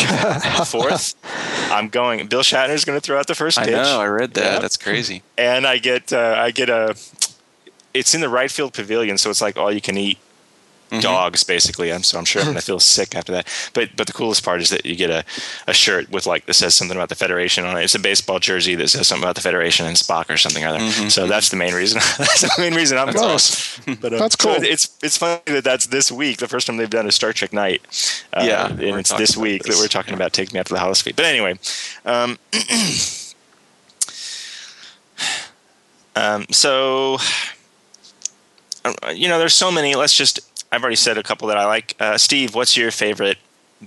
Fourth. 0.68 1.14
I'm 1.70 1.88
going. 1.88 2.26
Bill 2.26 2.42
Shatner's 2.42 2.84
going 2.84 2.96
to 2.96 3.00
throw 3.00 3.16
out 3.16 3.28
the 3.28 3.36
first 3.36 3.58
pitch. 3.58 3.68
I 3.68 3.70
pitch. 3.70 3.76
know. 3.76 4.00
I 4.00 4.08
read 4.08 4.34
that. 4.34 4.54
Yeah. 4.54 4.58
That's 4.58 4.76
crazy. 4.76 5.22
and 5.36 5.68
I 5.68 5.78
get 5.78 6.12
uh, 6.12 6.34
I 6.36 6.50
get 6.50 6.68
a. 6.68 6.96
It's 7.94 8.12
in 8.12 8.20
the 8.20 8.28
right 8.28 8.50
field 8.50 8.74
pavilion, 8.74 9.16
so 9.18 9.30
it's 9.30 9.40
like 9.40 9.56
all 9.56 9.70
you 9.70 9.80
can 9.80 9.96
eat 9.96 10.18
Mm-hmm. 10.90 11.00
dogs 11.00 11.44
basically. 11.44 11.92
I'm 11.92 12.02
so 12.02 12.18
I'm 12.18 12.24
sure 12.24 12.40
I'm 12.42 12.48
gonna 12.48 12.60
feel 12.72 12.80
sick 12.80 13.14
after 13.14 13.32
that. 13.32 13.46
But 13.74 13.90
but 13.96 14.06
the 14.06 14.12
coolest 14.12 14.44
part 14.44 14.60
is 14.60 14.70
that 14.70 14.86
you 14.86 14.96
get 14.96 15.10
a, 15.10 15.24
a 15.66 15.74
shirt 15.74 16.10
with 16.10 16.26
like 16.26 16.46
that 16.46 16.54
says 16.54 16.74
something 16.74 16.96
about 16.96 17.08
the 17.10 17.14
Federation 17.14 17.64
on 17.64 17.76
it. 17.76 17.84
It's 17.84 17.94
a 17.94 17.98
baseball 17.98 18.38
jersey 18.38 18.74
that 18.76 18.88
says 18.88 19.06
something 19.08 19.24
about 19.24 19.34
the 19.34 19.42
Federation 19.42 19.86
and 19.86 19.96
Spock 19.96 20.30
or 20.30 20.36
something 20.36 20.64
or 20.64 20.68
other. 20.68 20.78
Mm-hmm. 20.78 21.08
So 21.08 21.26
that's 21.26 21.50
the 21.50 21.56
main 21.56 21.74
reason. 21.74 21.98
that's 22.18 22.40
the 22.40 22.62
main 22.62 22.74
reason 22.74 22.98
I'm 22.98 23.12
going. 23.12 23.28
Nice. 23.28 23.78
But 24.00 24.14
uh, 24.14 24.18
That's 24.18 24.42
so 24.42 24.54
cool. 24.54 24.64
it's 24.64 24.96
it's 25.02 25.16
funny 25.18 25.40
that 25.46 25.62
that's 25.64 25.86
this 25.88 26.10
week. 26.10 26.38
The 26.38 26.48
first 26.48 26.66
time 26.66 26.78
they've 26.78 26.88
done 26.88 27.06
a 27.06 27.12
Star 27.12 27.32
Trek 27.32 27.52
night. 27.52 27.82
Uh, 28.32 28.44
Yeah, 28.46 28.68
and 28.68 28.80
it's 28.98 29.12
this 29.12 29.36
week 29.36 29.64
this. 29.64 29.76
that 29.76 29.82
we're 29.82 29.88
talking 29.88 30.14
about. 30.14 30.32
Take 30.32 30.52
me 30.52 30.60
out 30.60 30.66
to 30.66 30.74
the 30.74 30.94
Feet. 30.94 31.14
But 31.16 31.26
anyway. 31.26 31.58
Um, 32.06 32.38
Um, 36.18 36.46
so, 36.50 37.18
uh, 38.84 39.10
you 39.14 39.28
know, 39.28 39.38
there's 39.38 39.54
so 39.54 39.70
many. 39.70 39.94
Let's 39.94 40.14
just. 40.14 40.40
I've 40.70 40.82
already 40.82 40.96
said 40.96 41.18
a 41.18 41.22
couple 41.22 41.48
that 41.48 41.56
I 41.58 41.64
like. 41.66 41.94
Uh, 41.98 42.18
Steve, 42.18 42.54
what's 42.54 42.76
your 42.76 42.90
favorite 42.90 43.38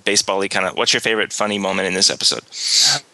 baseball-y 0.05 0.47
kind 0.47 0.65
of? 0.65 0.75
What's 0.77 0.93
your 0.93 1.01
favorite 1.01 1.31
funny 1.33 1.57
moment 1.59 1.87
in 1.87 1.93
this 1.93 2.09
episode? 2.09 2.43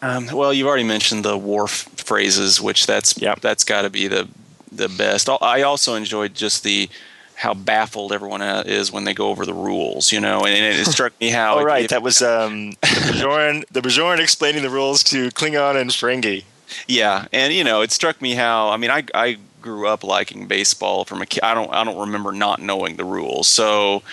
Um, 0.02 0.28
well, 0.36 0.54
you've 0.54 0.68
already 0.68 0.84
mentioned 0.84 1.26
the 1.26 1.38
Worf 1.38 1.72
phrases, 1.98 2.62
which 2.62 2.86
that's 2.86 3.20
Yep. 3.22 3.42
that's 3.42 3.64
got 3.64 3.82
to 3.84 3.90
be 3.90 4.08
the 4.08 4.28
the 4.72 4.90
best. 4.90 5.30
I 5.30 5.64
also 5.64 5.96
enjoyed 5.96 6.34
just 6.36 6.64
the 6.64 6.90
how 7.36 7.54
baffled 7.54 8.12
everyone 8.14 8.42
uh, 8.42 8.64
is 8.66 8.92
when 8.92 9.04
they 9.04 9.14
go 9.14 9.30
over 9.30 9.46
the 9.46 9.54
rules, 9.54 10.12
you 10.12 10.20
know, 10.20 10.40
and 10.46 10.56
it, 10.56 10.80
it 10.80 10.86
struck 10.86 11.14
me 11.20 11.30
how. 11.30 11.56
Oh, 11.60 11.64
right, 11.64 11.88
that 11.90 12.02
was 12.02 12.22
um, 12.22 12.72
the 12.72 12.78
Bajoran. 13.12 13.64
the 13.72 13.82
Bajoran 13.82 14.20
explaining 14.20 14.64
the 14.64 14.70
rules 14.70 15.04
to 15.06 15.30
Klingon 15.30 15.76
and 15.80 15.90
Ferengi. 15.92 16.44
Yeah, 16.88 17.28
and 17.32 17.54
you 17.54 17.64
know, 17.64 17.82
it 17.82 17.92
struck 17.92 18.22
me 18.22 18.34
how 18.34 18.70
I 18.70 18.78
mean, 18.78 18.92
I 18.92 19.04
I 19.14 19.38
grew 19.62 19.88
up 19.88 20.04
liking 20.04 20.48
baseball 20.48 21.06
from 21.06 21.22
a 21.22 21.26
kid. 21.26 21.44
I 21.44 21.54
don't 21.54 21.72
I 21.74 21.84
don't 21.84 21.98
remember 21.98 22.32
not 22.32 22.62
knowing 22.62 22.96
the 22.96 23.04
rules. 23.06 23.48
So, 23.48 24.04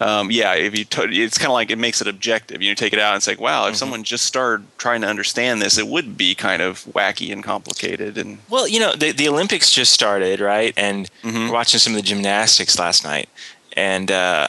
um, 0.00 0.30
yeah, 0.30 0.54
if 0.54 0.76
you 0.78 0.84
t- 0.84 1.22
it's 1.22 1.38
kind 1.38 1.48
of 1.50 1.54
like 1.54 1.70
it 1.70 1.78
makes 1.78 2.00
it 2.00 2.06
objective. 2.06 2.62
You 2.62 2.74
take 2.74 2.92
it 2.92 2.98
out 2.98 3.14
and 3.14 3.22
say, 3.22 3.36
wow, 3.36 3.66
if 3.68 3.76
someone 3.76 4.02
just 4.04 4.24
started 4.24 4.66
trying 4.78 5.00
to 5.02 5.06
understand 5.06 5.60
this, 5.60 5.78
it 5.78 5.86
would 5.88 6.16
be 6.16 6.34
kind 6.34 6.62
of 6.62 6.84
wacky 6.86 7.32
and 7.32 7.42
complicated. 7.44 8.16
And 8.16 8.38
Well, 8.48 8.66
you 8.66 8.80
know, 8.80 8.94
the, 8.94 9.12
the 9.12 9.28
Olympics 9.28 9.70
just 9.70 9.92
started, 9.92 10.40
right? 10.40 10.72
And 10.76 11.10
we're 11.24 11.52
watching 11.52 11.80
some 11.80 11.94
of 11.94 11.96
the 11.96 12.02
gymnastics 12.06 12.78
last 12.78 13.04
night. 13.04 13.28
And, 13.76 14.10
uh, 14.10 14.46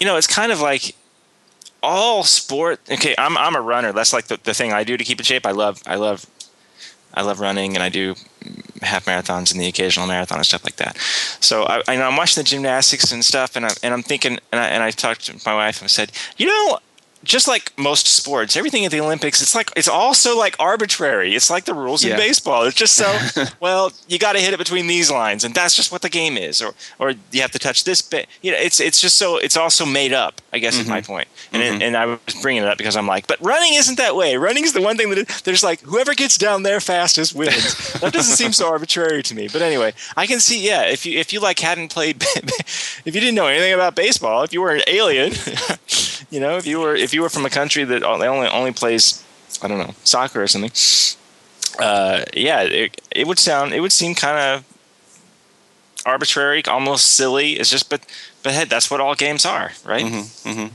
you 0.00 0.06
know, 0.06 0.16
it's 0.16 0.26
kind 0.26 0.52
of 0.52 0.60
like 0.60 0.94
all 1.82 2.24
sport. 2.24 2.80
Okay, 2.90 3.14
I'm 3.16 3.36
I'm 3.38 3.54
a 3.54 3.60
runner. 3.60 3.92
That's 3.92 4.12
like 4.12 4.26
the, 4.26 4.38
the 4.42 4.54
thing 4.54 4.72
I 4.72 4.84
do 4.84 4.96
to 4.96 5.04
keep 5.04 5.18
in 5.18 5.24
shape. 5.24 5.46
I 5.46 5.52
love 5.52 5.82
I 5.86 5.94
love 5.96 6.26
I 7.14 7.22
love 7.22 7.40
running, 7.40 7.74
and 7.74 7.82
I 7.82 7.88
do 7.88 8.14
half 8.82 9.06
marathons 9.06 9.52
and 9.52 9.60
the 9.60 9.66
occasional 9.66 10.06
marathon 10.06 10.38
and 10.38 10.46
stuff 10.46 10.64
like 10.64 10.76
that. 10.76 10.96
So 11.40 11.64
I, 11.64 11.82
I 11.88 12.00
I'm 12.00 12.16
watching 12.16 12.42
the 12.42 12.48
gymnastics 12.48 13.12
and 13.12 13.24
stuff, 13.24 13.56
and 13.56 13.64
I'm 13.64 13.74
and 13.82 13.94
I'm 13.94 14.02
thinking, 14.02 14.38
and 14.52 14.60
I 14.60 14.66
and 14.68 14.82
I 14.82 14.90
talked 14.90 15.26
to 15.26 15.40
my 15.46 15.54
wife 15.54 15.80
and 15.80 15.90
said, 15.90 16.12
you 16.36 16.46
know, 16.46 16.78
just 17.26 17.48
like 17.48 17.72
most 17.76 18.06
sports, 18.06 18.56
everything 18.56 18.84
at 18.84 18.90
the 18.90 19.00
Olympics, 19.00 19.42
it's 19.42 19.54
like 19.54 19.70
it's 19.76 19.88
also 19.88 20.38
like 20.38 20.56
arbitrary. 20.58 21.34
It's 21.34 21.50
like 21.50 21.64
the 21.64 21.74
rules 21.74 22.04
Yeah. 22.04 22.12
in 22.12 22.18
baseball. 22.18 22.64
It's 22.64 22.76
just 22.76 22.94
so 22.94 23.18
well, 23.60 23.92
you 24.08 24.18
got 24.18 24.32
to 24.32 24.40
hit 24.40 24.54
it 24.54 24.58
between 24.58 24.86
these 24.86 25.10
lines, 25.10 25.44
and 25.44 25.54
that's 25.54 25.74
just 25.74 25.92
what 25.92 26.02
the 26.02 26.08
game 26.08 26.36
is. 26.36 26.62
Or 26.62 26.74
or 26.98 27.14
you 27.32 27.42
have 27.42 27.52
to 27.52 27.58
touch 27.58 27.84
this 27.84 28.00
bit. 28.02 28.28
You 28.42 28.52
know, 28.52 28.58
it's 28.58 28.80
it's 28.80 29.00
just 29.00 29.16
so 29.16 29.36
it's 29.36 29.56
also 29.56 29.84
made 29.84 30.12
up. 30.12 30.40
I 30.52 30.58
guess 30.58 30.78
is 30.78 30.88
my 30.88 31.00
mm-hmm. 31.00 31.12
point. 31.12 31.28
And 31.52 31.62
it, 31.62 31.72
mm-hmm. 31.72 31.82
and 31.82 31.96
I 31.96 32.06
was 32.06 32.20
bringing 32.40 32.62
it 32.62 32.68
up 32.68 32.78
because 32.78 32.96
I'm 32.96 33.06
like, 33.06 33.26
but 33.26 33.40
running 33.40 33.74
isn't 33.74 33.98
that 33.98 34.16
way. 34.16 34.36
Running 34.36 34.64
is 34.64 34.72
the 34.72 34.80
one 34.80 34.96
thing 34.96 35.10
that 35.10 35.18
it, 35.18 35.28
there's 35.44 35.62
like 35.62 35.80
whoever 35.80 36.14
gets 36.14 36.38
down 36.38 36.62
there 36.62 36.80
fastest 36.80 37.34
wins. 37.34 37.92
that 38.00 38.12
doesn't 38.12 38.36
seem 38.36 38.52
so 38.52 38.68
arbitrary 38.70 39.22
to 39.24 39.34
me. 39.34 39.48
But 39.48 39.62
anyway, 39.62 39.92
I 40.16 40.26
can 40.26 40.40
see. 40.40 40.66
Yeah, 40.66 40.84
if 40.84 41.04
you 41.04 41.18
if 41.18 41.32
you 41.32 41.40
like 41.40 41.58
hadn't 41.58 41.88
played, 41.88 42.16
if 42.36 43.06
you 43.06 43.20
didn't 43.20 43.34
know 43.34 43.46
anything 43.46 43.72
about 43.72 43.94
baseball, 43.94 44.42
if 44.42 44.52
you 44.52 44.60
were 44.60 44.74
an 44.74 44.82
alien, 44.86 45.32
you 46.30 46.40
know, 46.40 46.56
if 46.56 46.66
you 46.66 46.80
were 46.80 46.94
if 46.94 47.12
you 47.12 47.15
were 47.22 47.28
from 47.28 47.46
a 47.46 47.50
country 47.50 47.84
that 47.84 48.02
only 48.02 48.26
only, 48.26 48.48
only 48.48 48.72
plays, 48.72 49.22
I 49.62 49.68
don't 49.68 49.78
know, 49.78 49.94
soccer 50.04 50.42
or 50.42 50.46
something. 50.46 50.72
Uh, 51.78 52.24
yeah, 52.34 52.62
it, 52.62 53.00
it 53.10 53.26
would 53.26 53.38
sound 53.38 53.72
it 53.72 53.80
would 53.80 53.92
seem 53.92 54.14
kind 54.14 54.38
of 54.38 54.64
arbitrary, 56.06 56.64
almost 56.66 57.08
silly. 57.08 57.52
It's 57.52 57.70
just, 57.70 57.90
but 57.90 58.00
but 58.42 58.52
hey, 58.52 58.64
that's 58.64 58.90
what 58.90 59.00
all 59.00 59.14
games 59.14 59.44
are, 59.44 59.72
right? 59.84 60.04
mhm. 60.04 60.70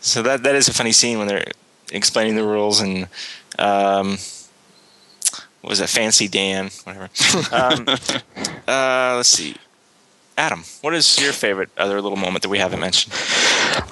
So 0.00 0.22
that 0.22 0.42
that 0.44 0.54
is 0.54 0.68
a 0.68 0.72
funny 0.72 0.92
scene 0.92 1.18
when 1.18 1.26
they're 1.28 1.44
explaining 1.92 2.36
the 2.36 2.44
rules 2.44 2.80
and 2.80 3.08
um, 3.58 4.18
what 5.60 5.70
was 5.70 5.78
that? 5.80 5.88
Fancy 5.88 6.28
Dan, 6.28 6.70
whatever. 6.84 7.10
Um, 7.52 7.86
uh, 8.68 9.14
let's 9.16 9.28
see. 9.28 9.56
Adam, 10.38 10.64
what 10.82 10.94
is 10.94 11.18
your 11.20 11.32
favorite 11.32 11.70
other 11.78 12.00
little 12.00 12.18
moment 12.18 12.42
that 12.42 12.48
we 12.48 12.58
haven't 12.58 12.80
mentioned? 12.80 13.14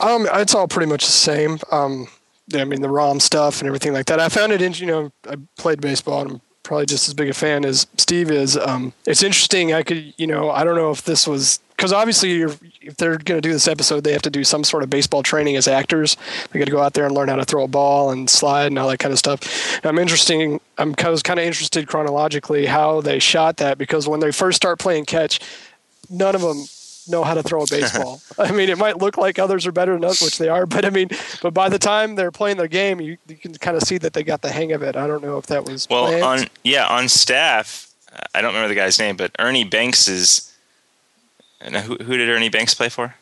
Um, 0.00 0.26
it's 0.34 0.54
all 0.54 0.68
pretty 0.68 0.90
much 0.90 1.04
the 1.04 1.12
same. 1.12 1.58
Um, 1.70 2.08
I 2.52 2.64
mean 2.64 2.82
the 2.82 2.90
Rom 2.90 3.20
stuff 3.20 3.60
and 3.60 3.66
everything 3.66 3.92
like 3.92 4.06
that. 4.06 4.20
I 4.20 4.28
found 4.28 4.52
it, 4.52 4.60
in, 4.60 4.74
you 4.74 4.86
know, 4.86 5.12
I 5.28 5.36
played 5.56 5.80
baseball 5.80 6.20
and 6.20 6.30
I'm 6.32 6.40
probably 6.62 6.86
just 6.86 7.08
as 7.08 7.14
big 7.14 7.28
a 7.28 7.34
fan 7.34 7.64
as 7.64 7.86
Steve 7.96 8.30
is. 8.30 8.56
Um, 8.56 8.92
it's 9.06 9.22
interesting. 9.22 9.72
I 9.72 9.82
could, 9.82 10.14
you 10.16 10.26
know, 10.26 10.50
I 10.50 10.64
don't 10.64 10.76
know 10.76 10.90
if 10.90 11.02
this 11.02 11.26
was 11.26 11.60
because 11.76 11.92
obviously 11.92 12.42
if 12.42 12.96
they're 12.96 13.18
going 13.18 13.40
to 13.40 13.46
do 13.46 13.52
this 13.52 13.66
episode, 13.66 14.04
they 14.04 14.12
have 14.12 14.22
to 14.22 14.30
do 14.30 14.44
some 14.44 14.64
sort 14.64 14.82
of 14.82 14.90
baseball 14.90 15.22
training 15.22 15.56
as 15.56 15.66
actors. 15.66 16.16
They 16.50 16.58
got 16.58 16.66
to 16.66 16.70
go 16.70 16.80
out 16.80 16.94
there 16.94 17.04
and 17.04 17.14
learn 17.14 17.28
how 17.28 17.36
to 17.36 17.44
throw 17.44 17.64
a 17.64 17.68
ball 17.68 18.10
and 18.10 18.28
slide 18.30 18.66
and 18.66 18.78
all 18.78 18.88
that 18.88 18.98
kind 18.98 19.12
of 19.12 19.18
stuff. 19.18 19.76
And 19.76 19.86
I'm 19.86 19.98
interesting. 19.98 20.60
I'm 20.78 20.94
I 20.98 21.08
was 21.08 21.22
kind 21.22 21.38
of 21.38 21.44
interested 21.44 21.88
chronologically 21.88 22.66
how 22.66 23.00
they 23.00 23.18
shot 23.18 23.58
that 23.58 23.78
because 23.78 24.08
when 24.08 24.20
they 24.20 24.32
first 24.32 24.56
start 24.56 24.78
playing 24.78 25.04
catch, 25.04 25.40
none 26.10 26.34
of 26.34 26.40
them 26.40 26.64
know 27.06 27.22
how 27.22 27.34
to 27.34 27.42
throw 27.42 27.62
a 27.62 27.66
baseball. 27.66 28.20
I 28.38 28.50
mean, 28.52 28.68
it 28.70 28.78
might 28.78 28.98
look 28.98 29.18
like 29.18 29.38
others 29.38 29.66
are 29.66 29.72
better 29.72 29.92
than 29.92 30.04
us, 30.04 30.22
which 30.22 30.38
they 30.38 30.48
are, 30.48 30.64
but 30.66 30.84
I 30.84 30.90
mean, 30.90 31.08
but 31.42 31.52
by 31.52 31.68
the 31.68 31.78
time 31.78 32.14
they're 32.14 32.30
playing 32.30 32.56
their 32.56 32.68
game, 32.68 33.00
you, 33.00 33.18
you 33.28 33.36
can 33.36 33.52
kind 33.54 33.76
of 33.76 33.82
see 33.82 33.98
that 33.98 34.12
they 34.14 34.22
got 34.22 34.40
the 34.42 34.50
hang 34.50 34.72
of 34.72 34.82
it. 34.82 34.96
I 34.96 35.06
don't 35.06 35.22
know 35.22 35.36
if 35.38 35.46
that 35.46 35.64
was 35.66 35.86
Well, 35.90 36.06
planned. 36.06 36.22
on 36.24 36.46
yeah, 36.62 36.86
on 36.86 37.08
staff, 37.08 37.92
I 38.34 38.40
don't 38.40 38.54
remember 38.54 38.68
the 38.68 38.74
guy's 38.74 38.98
name, 38.98 39.16
but 39.16 39.32
Ernie 39.38 39.64
Banks 39.64 40.08
is. 40.08 40.50
Now, 41.68 41.80
who, 41.80 41.96
who 41.96 42.16
did 42.16 42.28
Ernie 42.28 42.48
Banks 42.50 42.74
play 42.74 42.88
for? 42.90 43.14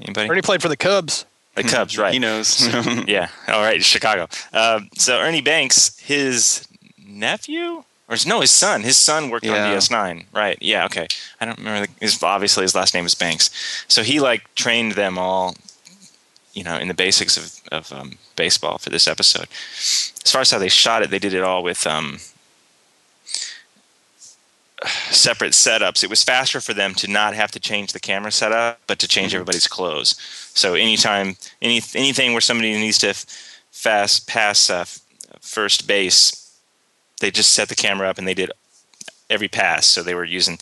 Anybody? 0.00 0.28
Ernie 0.30 0.42
played 0.42 0.62
for 0.62 0.68
the 0.68 0.76
Cubs. 0.76 1.24
the 1.54 1.62
Cubs, 1.62 1.96
right? 1.96 2.12
He 2.12 2.18
knows. 2.18 2.66
yeah. 3.06 3.28
All 3.48 3.60
right, 3.62 3.82
Chicago. 3.84 4.28
Um, 4.52 4.88
so 4.96 5.18
Ernie 5.20 5.42
Banks, 5.42 5.98
his 6.00 6.66
nephew, 7.06 7.84
or 8.12 8.16
no, 8.26 8.40
his 8.40 8.50
son. 8.50 8.82
His 8.82 8.96
son 8.96 9.30
worked 9.30 9.46
on 9.46 9.56
DS9. 9.56 10.26
Right. 10.32 10.58
Yeah. 10.60 10.84
Okay. 10.84 11.06
I 11.40 11.46
don't 11.46 11.58
remember. 11.58 11.86
The, 11.86 11.92
his 12.00 12.22
obviously 12.22 12.62
his 12.62 12.74
last 12.74 12.94
name 12.94 13.06
is 13.06 13.14
Banks. 13.14 13.50
So 13.88 14.02
he 14.02 14.20
like 14.20 14.54
trained 14.54 14.92
them 14.92 15.18
all, 15.18 15.56
you 16.52 16.62
know, 16.62 16.76
in 16.76 16.88
the 16.88 16.94
basics 16.94 17.36
of 17.36 17.60
of 17.72 17.92
um, 17.92 18.18
baseball 18.36 18.78
for 18.78 18.90
this 18.90 19.08
episode. 19.08 19.48
As 20.24 20.30
far 20.30 20.42
as 20.42 20.50
how 20.50 20.58
they 20.58 20.68
shot 20.68 21.02
it, 21.02 21.10
they 21.10 21.18
did 21.18 21.34
it 21.34 21.42
all 21.42 21.62
with 21.62 21.86
um, 21.86 22.18
separate 25.10 25.52
setups. 25.52 26.02
It 26.02 26.10
was 26.10 26.22
faster 26.22 26.60
for 26.60 26.74
them 26.74 26.94
to 26.96 27.08
not 27.08 27.34
have 27.34 27.50
to 27.52 27.60
change 27.60 27.92
the 27.92 28.00
camera 28.00 28.32
setup, 28.32 28.80
but 28.86 28.98
to 29.00 29.08
change 29.08 29.34
everybody's 29.34 29.66
clothes. 29.66 30.16
So 30.54 30.74
anytime, 30.74 31.36
any 31.60 31.80
anything 31.94 32.32
where 32.32 32.40
somebody 32.40 32.72
needs 32.72 32.98
to 32.98 33.08
f- 33.10 33.24
fast 33.70 34.28
pass 34.28 34.70
uh, 34.70 34.80
f- 34.80 35.00
first 35.40 35.86
base, 35.86 36.41
they 37.22 37.30
just 37.30 37.52
set 37.52 37.68
the 37.68 37.74
camera 37.74 38.10
up 38.10 38.18
and 38.18 38.28
they 38.28 38.34
did 38.34 38.52
every 39.30 39.48
pass. 39.48 39.86
So 39.86 40.02
they 40.02 40.14
were 40.14 40.24
using 40.24 40.58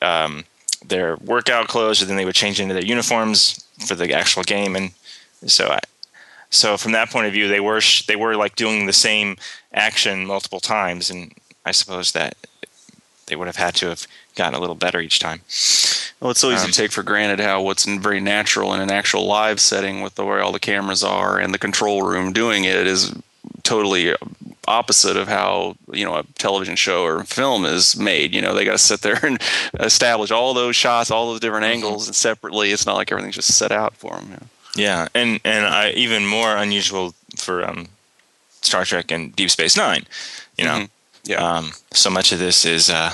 um, 0.00 0.44
their 0.86 1.16
workout 1.16 1.66
clothes, 1.66 2.00
or 2.00 2.04
then 2.04 2.16
they 2.16 2.24
would 2.24 2.36
change 2.36 2.60
into 2.60 2.74
their 2.74 2.84
uniforms 2.84 3.64
for 3.86 3.96
the 3.96 4.12
actual 4.12 4.44
game. 4.44 4.76
And 4.76 4.92
so, 5.46 5.68
I, 5.68 5.80
so 6.50 6.76
from 6.76 6.92
that 6.92 7.10
point 7.10 7.26
of 7.26 7.32
view, 7.32 7.48
they 7.48 7.60
were 7.60 7.80
sh- 7.80 8.06
they 8.06 8.16
were 8.16 8.36
like 8.36 8.54
doing 8.54 8.86
the 8.86 8.92
same 8.92 9.36
action 9.72 10.26
multiple 10.26 10.60
times, 10.60 11.10
and 11.10 11.32
I 11.64 11.72
suppose 11.72 12.12
that 12.12 12.36
they 13.26 13.36
would 13.36 13.48
have 13.48 13.56
had 13.56 13.74
to 13.76 13.88
have 13.88 14.06
gotten 14.36 14.54
a 14.54 14.60
little 14.60 14.76
better 14.76 15.00
each 15.00 15.18
time. 15.18 15.40
Well, 16.20 16.30
it's 16.30 16.40
so 16.40 16.50
easy 16.50 16.66
Um, 16.66 16.70
to 16.70 16.76
take 16.76 16.92
for 16.92 17.02
granted 17.02 17.40
how 17.40 17.62
what's 17.62 17.84
very 17.84 18.20
natural 18.20 18.74
in 18.74 18.80
an 18.80 18.90
actual 18.90 19.26
live 19.26 19.60
setting 19.60 20.02
with 20.02 20.14
the 20.14 20.24
way 20.24 20.40
all 20.40 20.52
the 20.52 20.60
cameras 20.60 21.02
are 21.02 21.38
and 21.38 21.52
the 21.52 21.58
control 21.58 22.02
room 22.02 22.32
doing 22.32 22.64
it 22.64 22.86
is 22.86 23.12
totally 23.62 24.14
opposite 24.68 25.16
of 25.16 25.26
how 25.28 25.74
you 25.92 26.04
know 26.04 26.14
a 26.16 26.22
television 26.38 26.76
show 26.76 27.04
or 27.04 27.24
film 27.24 27.64
is 27.64 27.96
made. 27.96 28.32
You 28.34 28.40
know, 28.42 28.54
they 28.54 28.64
got 28.64 28.72
to 28.72 28.78
sit 28.78 29.00
there 29.02 29.18
and 29.24 29.40
establish 29.80 30.30
all 30.30 30.54
those 30.54 30.76
shots, 30.76 31.10
all 31.10 31.26
those 31.30 31.40
different 31.40 31.64
Mm-hmm. 31.64 31.72
angles, 31.84 32.06
and 32.06 32.14
separately. 32.16 32.70
It's 32.72 32.86
not 32.86 32.96
like 32.96 33.10
everything's 33.12 33.34
just 33.36 33.54
set 33.56 33.72
out 33.72 33.94
for 33.96 34.12
them. 34.16 34.48
Yeah, 34.76 35.08
and 35.14 35.40
and 35.44 35.66
I, 35.66 35.90
even 35.90 36.26
more 36.26 36.56
unusual 36.56 37.14
for 37.36 37.64
um, 37.68 37.88
Star 38.62 38.84
Trek 38.84 39.10
and 39.10 39.34
Deep 39.36 39.50
Space 39.50 39.76
Nine. 39.76 40.06
You 40.56 40.64
know, 40.64 40.70
Mhm. 40.78 40.88
Yeah. 41.24 41.36
um, 41.56 41.72
so 41.92 42.10
much 42.10 42.32
of 42.32 42.38
this 42.38 42.64
is 42.64 42.88
uh, 42.90 43.12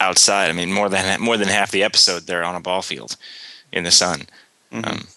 outside. 0.00 0.50
I 0.50 0.52
mean, 0.52 0.72
more 0.72 0.88
than 0.88 1.20
more 1.20 1.36
than 1.36 1.48
half 1.48 1.70
the 1.70 1.82
episode 1.82 2.22
they're 2.26 2.44
on 2.44 2.54
a 2.54 2.60
ball 2.60 2.82
field 2.82 3.16
in 3.72 3.84
the 3.84 3.90
sun. 3.90 4.26
Um, 4.72 5.08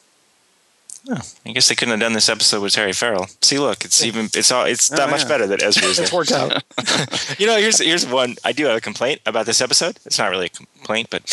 oh, 1.10 1.22
I 1.46 1.51
guess 1.51 1.70
they 1.70 1.75
couldn't 1.75 1.91
have 1.91 2.00
done 2.00 2.13
this 2.13 2.29
episode 2.29 2.62
with 2.62 2.74
Terry 2.74 2.93
Farrell. 2.93 3.27
See, 3.41 3.60
look, 3.60 3.86
it's 3.86 4.03
even 4.03 4.25
it's 4.34 4.51
all 4.51 4.65
it's 4.65 4.91
oh, 4.91 4.96
that 4.96 5.10
much 5.10 5.24
yeah. 5.24 5.27
better 5.27 5.48
that 5.48 5.60
Ezri 5.60 5.84
is 5.89 6.00
It's 6.00 6.12
worked 6.12 6.31
out. 6.31 6.63
You 7.39 7.48
know, 7.48 7.58
here's 7.58 7.79
here's 7.79 8.05
one. 8.05 8.36
I 8.43 8.51
do 8.51 8.65
have 8.65 8.77
a 8.77 8.81
complaint 8.81 9.22
about 9.25 9.46
this 9.46 9.62
episode. 9.62 9.98
It's 10.05 10.20
not 10.20 10.29
really 10.29 10.48
a 10.48 10.50
complaint, 10.50 11.10
but 11.10 11.27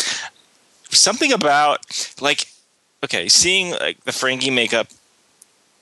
something 0.90 1.32
about 1.32 1.80
like 2.20 2.46
okay, 3.04 3.28
seeing 3.28 3.72
like 3.72 4.02
the 4.04 4.12
Ferengi 4.12 4.52
makeup. 4.54 4.88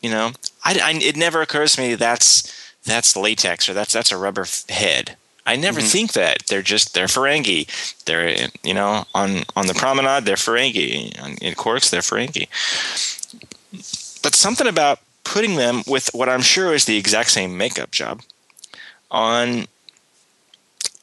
You 0.01 0.11
know, 0.11 0.33
I, 0.65 0.79
I 0.83 0.93
it 1.03 1.17
never 1.17 1.41
occurs 1.41 1.77
to 1.77 1.83
me 1.83 1.95
that's 1.95 2.73
that's 2.85 3.17
latex 3.17 3.69
or 3.69 3.75
that's 3.75 3.93
that's 3.93 4.13
a 4.13 4.17
rubber 4.17 4.43
f- 4.43 4.69
head. 4.69 5.17
I 5.47 5.55
never 5.55 5.79
mm-hmm. 5.79 5.89
think 5.89 6.13
that 6.13 6.47
they're 6.49 6.63
just 6.63 6.95
they're 6.95 7.07
Ferengi. 7.07 7.67
They're 8.05 8.49
you 8.63 8.75
know 8.75 9.05
on 9.15 9.45
on 9.55 9.67
the 9.67 9.75
promenade 9.75 10.25
they're 10.25 10.37
Ferengi. 10.37 11.21
On, 11.23 11.33
in 11.41 11.55
Quarks 11.55 11.91
they're 11.91 12.01
Ferengi. 12.01 12.49
But 14.27 14.35
something 14.35 14.67
about 14.67 14.99
putting 15.23 15.55
them 15.55 15.85
with 15.87 16.11
what 16.13 16.29
I'm 16.29 16.43
sure 16.43 16.75
is 16.75 16.85
the 16.85 16.97
exact 16.97 17.31
same 17.31 17.57
makeup 17.57 17.93
job 17.93 18.23
on 19.09 19.67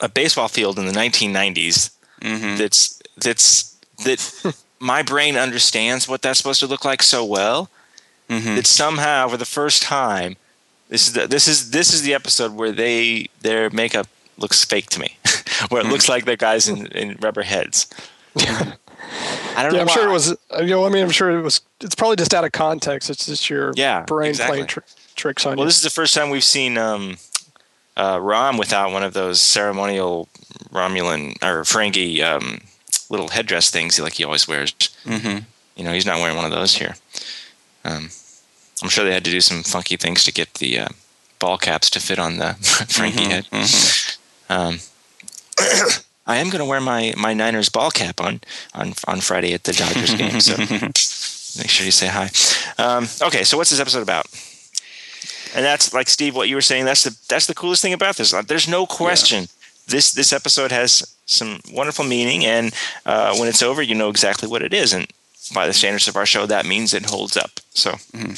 a 0.01 0.09
baseball 0.09 0.49
field 0.49 0.77
in 0.77 0.85
the 0.87 0.91
1990s 0.91 1.91
Mm-hmm. 2.19 2.57
that's 2.57 3.01
that's 3.15 3.77
that 4.03 4.55
my 4.79 5.03
brain 5.03 5.37
understands 5.37 6.05
what 6.05 6.21
that's 6.21 6.37
supposed 6.37 6.59
to 6.59 6.67
look 6.67 6.83
like 6.83 7.01
so 7.01 7.23
well 7.23 7.69
Mm-hmm. 8.29 8.55
that 8.55 8.67
somehow 8.67 9.29
for 9.29 9.37
the 9.37 9.45
first 9.45 9.83
time 9.83 10.35
this 10.89 11.07
is 11.07 11.13
the, 11.13 11.25
this 11.25 11.47
is 11.47 11.71
this 11.71 11.93
is 11.93 12.01
the 12.01 12.13
episode 12.13 12.51
where 12.53 12.73
they 12.73 13.29
their 13.41 13.69
makeup 13.69 14.07
looks 14.37 14.65
fake 14.65 14.87
to 14.89 14.99
me 14.99 15.15
where 15.69 15.81
it 15.81 15.87
looks 15.87 16.09
like 16.09 16.25
they're 16.25 16.35
guys 16.35 16.67
in, 16.67 16.87
in 16.87 17.15
rubber 17.21 17.43
heads 17.43 17.87
I 19.55 19.63
don't 19.63 19.71
Yeah, 19.73 19.77
know 19.77 19.81
I'm 19.81 19.87
sure 19.87 20.09
it 20.09 20.11
was. 20.11 20.29
You 20.59 20.65
know, 20.67 20.85
I 20.85 20.89
mean, 20.89 21.03
I'm 21.03 21.11
sure 21.11 21.29
it 21.37 21.41
was. 21.41 21.61
It's 21.81 21.95
probably 21.95 22.15
just 22.15 22.33
out 22.33 22.43
of 22.45 22.51
context. 22.51 23.09
It's 23.09 23.25
just 23.25 23.49
your 23.49 23.71
Yeah, 23.75 24.01
brain 24.03 24.29
exactly. 24.29 24.57
playing 24.57 24.67
tr- 24.67 24.79
tricks 25.15 25.45
on 25.45 25.51
Well, 25.51 25.55
you. 25.55 25.59
Well, 25.59 25.65
this 25.67 25.77
is 25.77 25.83
the 25.83 25.89
first 25.89 26.13
time 26.13 26.29
we've 26.29 26.43
seen 26.43 26.77
um, 26.77 27.17
uh, 27.95 28.19
Rom 28.21 28.57
without 28.57 28.91
one 28.91 29.03
of 29.03 29.13
those 29.13 29.39
ceremonial 29.41 30.27
Romulan 30.71 31.33
or 31.43 31.63
Ferengi 31.63 32.21
um, 32.23 32.61
little 33.09 33.27
headdress 33.29 33.69
things 33.69 33.99
like 33.99 34.13
he 34.13 34.23
always 34.23 34.47
wears. 34.47 34.73
Mm-hmm. 35.05 35.39
You 35.75 35.83
know, 35.83 35.93
he's 35.93 36.05
not 36.05 36.19
wearing 36.19 36.35
one 36.35 36.45
of 36.45 36.51
those 36.51 36.75
here. 36.75 36.95
Um, 37.85 38.09
I'm 38.81 38.89
sure 38.89 39.05
they 39.05 39.13
had 39.13 39.25
to 39.25 39.31
do 39.31 39.41
some 39.41 39.61
funky 39.63 39.97
things 39.97 40.23
to 40.23 40.31
get 40.31 40.55
the 40.55 40.79
uh, 40.79 40.87
ball 41.39 41.57
caps 41.57 41.89
to 41.91 41.99
fit 41.99 42.17
on 42.19 42.37
the 42.37 42.45
Ferengi 42.61 43.27
head. 43.27 43.47
Um, 44.49 44.79
I 46.25 46.37
am 46.37 46.49
going 46.49 46.59
to 46.59 46.65
wear 46.65 46.79
my, 46.79 47.13
my 47.17 47.33
Niners 47.33 47.69
ball 47.69 47.91
cap 47.91 48.21
on, 48.21 48.41
on 48.73 48.93
on 49.07 49.19
Friday 49.19 49.53
at 49.53 49.63
the 49.65 49.73
Dodgers 49.73 50.13
game. 50.15 50.39
So 50.39 50.55
Make 51.57 51.69
sure 51.69 51.85
you 51.85 51.91
say 51.91 52.07
hi. 52.07 52.31
Um, 52.77 53.07
okay, 53.21 53.43
so 53.43 53.57
what's 53.57 53.69
this 53.69 53.79
episode 53.79 54.01
about? 54.01 54.25
And 55.55 55.63
that's 55.63 55.93
like 55.93 56.09
Steve, 56.09 56.35
what 56.35 56.49
you 56.49 56.55
were 56.55 56.61
saying. 56.61 56.85
That's 56.85 57.03
the 57.03 57.15
that's 57.29 57.45
the 57.45 57.53
coolest 57.53 57.81
thing 57.81 57.93
about 57.93 58.15
this. 58.15 58.31
There's 58.47 58.67
no 58.67 58.87
question. 58.87 59.41
Yeah. 59.41 59.47
This 59.87 60.13
this 60.13 60.33
episode 60.33 60.71
has 60.71 61.15
some 61.25 61.59
wonderful 61.71 62.05
meaning, 62.05 62.43
and 62.43 62.73
uh, 63.05 63.35
when 63.37 63.47
it's 63.47 63.61
over, 63.61 63.83
you 63.83 63.93
know 63.93 64.09
exactly 64.09 64.49
what 64.49 64.63
it 64.63 64.73
is. 64.73 64.93
And 64.93 65.07
by 65.53 65.67
the 65.67 65.73
standards 65.73 66.07
of 66.07 66.15
our 66.15 66.25
show, 66.25 66.47
that 66.47 66.65
means 66.65 66.93
it 66.93 67.05
holds 67.05 67.37
up. 67.37 67.59
So, 67.69 67.91
mm-hmm. 67.91 68.33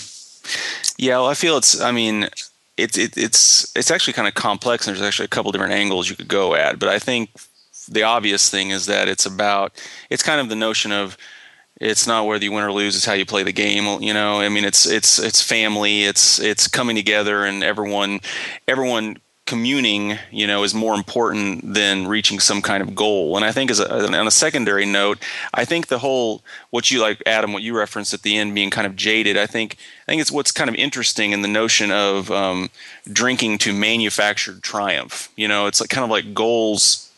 yeah, 0.97 1.17
well, 1.17 1.27
I 1.27 1.35
feel 1.35 1.55
it's. 1.55 1.79
I 1.79 1.91
mean, 1.91 2.27
it's 2.75 2.97
it, 2.97 3.15
it's 3.15 3.71
it's 3.77 3.91
actually 3.91 4.13
kind 4.13 4.27
of 4.27 4.33
complex, 4.33 4.87
and 4.87 4.97
there's 4.97 5.07
actually 5.07 5.25
a 5.25 5.29
couple 5.29 5.53
different 5.53 5.73
angles 5.73 6.09
you 6.09 6.17
could 6.17 6.27
go 6.27 6.53
at. 6.53 6.79
But 6.79 6.89
I 6.89 6.99
think 6.99 7.29
the 7.87 8.03
obvious 8.03 8.49
thing 8.49 8.71
is 8.71 8.85
that 8.85 9.07
it's 9.07 9.25
about 9.25 9.73
it's 10.09 10.23
kind 10.23 10.41
of 10.41 10.49
the 10.49 10.55
notion 10.55 10.91
of 10.91 11.17
it's 11.81 12.07
not 12.07 12.25
whether 12.25 12.43
you 12.43 12.51
win 12.51 12.63
or 12.63 12.71
lose 12.71 12.95
it's 12.95 13.05
how 13.05 13.13
you 13.13 13.25
play 13.25 13.43
the 13.43 13.51
game 13.51 14.01
you 14.01 14.13
know? 14.13 14.39
I 14.39 14.49
mean 14.49 14.65
it's 14.65 14.85
it's 14.85 15.19
it's 15.19 15.41
family 15.41 16.03
it's 16.03 16.39
it's 16.39 16.67
coming 16.67 16.95
together 16.95 17.45
and 17.45 17.63
everyone 17.63 18.21
everyone 18.67 19.17
communing 19.45 20.17
you 20.31 20.47
know 20.47 20.63
is 20.63 20.73
more 20.73 20.95
important 20.95 21.75
than 21.75 22.07
reaching 22.07 22.39
some 22.39 22.61
kind 22.61 22.81
of 22.81 22.95
goal. 22.95 23.35
And 23.35 23.45
i 23.45 23.51
think 23.51 23.69
as 23.69 23.79
a, 23.79 24.17
on 24.17 24.27
a 24.27 24.31
secondary 24.31 24.85
note 24.85 25.19
i 25.53 25.63
think 25.63 25.87
the 25.87 25.99
whole 25.99 26.41
what 26.71 26.89
you 26.89 26.99
like 26.99 27.21
adam 27.27 27.53
what 27.53 27.61
you 27.61 27.77
referenced 27.77 28.13
at 28.13 28.23
the 28.23 28.37
end 28.37 28.55
being 28.55 28.71
kind 28.71 28.87
of 28.87 28.95
jaded 28.95 29.37
i 29.37 29.45
think 29.45 29.77
i 30.07 30.11
think 30.11 30.21
it's 30.21 30.31
what's 30.31 30.51
kind 30.51 30.69
of 30.69 30.75
interesting 30.75 31.31
in 31.31 31.43
the 31.43 31.47
notion 31.47 31.91
of 31.91 32.31
um, 32.31 32.69
drinking 33.11 33.59
to 33.59 33.71
manufactured 33.71 34.63
triumph. 34.63 35.31
You 35.35 35.47
know 35.47 35.67
it's 35.67 35.79
like 35.79 35.91
kind 35.91 36.03
of 36.03 36.09
like 36.09 36.33
goals 36.33 37.11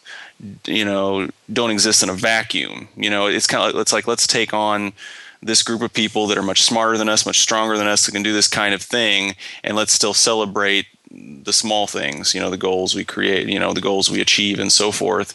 you 0.66 0.86
know 0.86 1.30
don't 1.52 1.72
exist 1.72 2.04
in 2.04 2.10
a 2.10 2.14
vacuum. 2.14 2.88
You 2.96 3.10
know 3.10 3.28
it's 3.28 3.48
kind 3.48 3.64
of 3.64 3.74
like, 3.74 3.82
it's 3.82 3.94
like 3.94 4.08
let's 4.08 4.28
take 4.28 4.54
on 4.54 4.94
this 5.42 5.64
group 5.64 5.82
of 5.82 5.94
people 5.94 6.28
that 6.28 6.38
are 6.38 6.44
much 6.44 6.64
smarter 6.64 6.98
than 6.98 7.10
us 7.10 7.26
much 7.26 7.40
stronger 7.40 7.78
than 7.78 7.88
us 7.88 8.06
that 8.06 8.12
can 8.12 8.24
do 8.24 8.34
this 8.34 8.48
kind 8.48 8.74
of 8.74 8.82
thing 8.82 9.36
and 9.64 9.78
let's 9.78 9.94
still 9.94 10.14
celebrate 10.14 10.88
the 11.12 11.54
small 11.54 11.88
things 11.88 12.34
you 12.34 12.42
know 12.42 12.50
the 12.50 12.58
goals 12.58 12.96
we 12.96 13.04
create 13.04 13.48
you 13.48 13.60
know 13.60 13.74
the 13.74 13.82
goals 13.82 14.10
we 14.10 14.22
achieve 14.22 14.60
and 14.60 14.72
so 14.72 14.92
forth. 14.92 15.34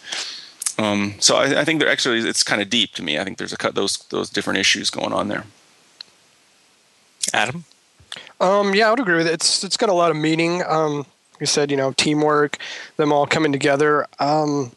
Um, 0.79 1.15
so 1.19 1.37
I, 1.37 1.61
I, 1.61 1.65
think 1.65 1.81
they're 1.81 1.91
actually 1.91 2.21
it's 2.21 2.43
kind 2.43 2.63
of 2.63 2.71
deep 2.71 2.93
to 2.95 3.03
me. 3.03 3.19
I 3.19 3.25
think 3.25 3.37
there's 3.37 3.53
a 3.53 3.59
cut 3.59 3.75
those 3.75 3.99
those 4.09 4.31
different 4.31 4.59
issues 4.59 4.91
going 4.91 5.13
on 5.13 5.29
there. 5.29 5.45
Adam? 7.33 7.65
Um, 8.41 8.75
yeah 8.75 8.89
i 8.89 8.91
would 8.91 9.01
agree 9.01 9.17
with 9.17 9.27
it. 9.27 9.35
It's 9.35 9.63
it's 9.65 9.77
got 9.77 9.89
a 9.89 9.95
lot 9.95 10.11
of 10.11 10.17
meaning. 10.17 10.63
Um, 10.67 10.99
like 10.99 11.41
you 11.41 11.47
said 11.47 11.71
you 11.71 11.77
know 11.77 11.93
teamwork 11.93 12.59
them 12.97 13.13
all 13.13 13.27
coming 13.27 13.53
together. 13.53 14.07
Um, 14.19 14.73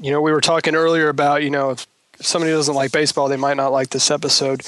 you 0.00 0.10
know, 0.10 0.20
we 0.20 0.32
were 0.32 0.40
talking 0.40 0.74
earlier 0.74 1.08
about, 1.08 1.42
you 1.42 1.50
know, 1.50 1.70
if 1.70 1.86
somebody 2.20 2.52
doesn't 2.52 2.74
like 2.74 2.92
baseball, 2.92 3.28
they 3.28 3.36
might 3.36 3.56
not 3.56 3.72
like 3.72 3.90
this 3.90 4.10
episode. 4.10 4.62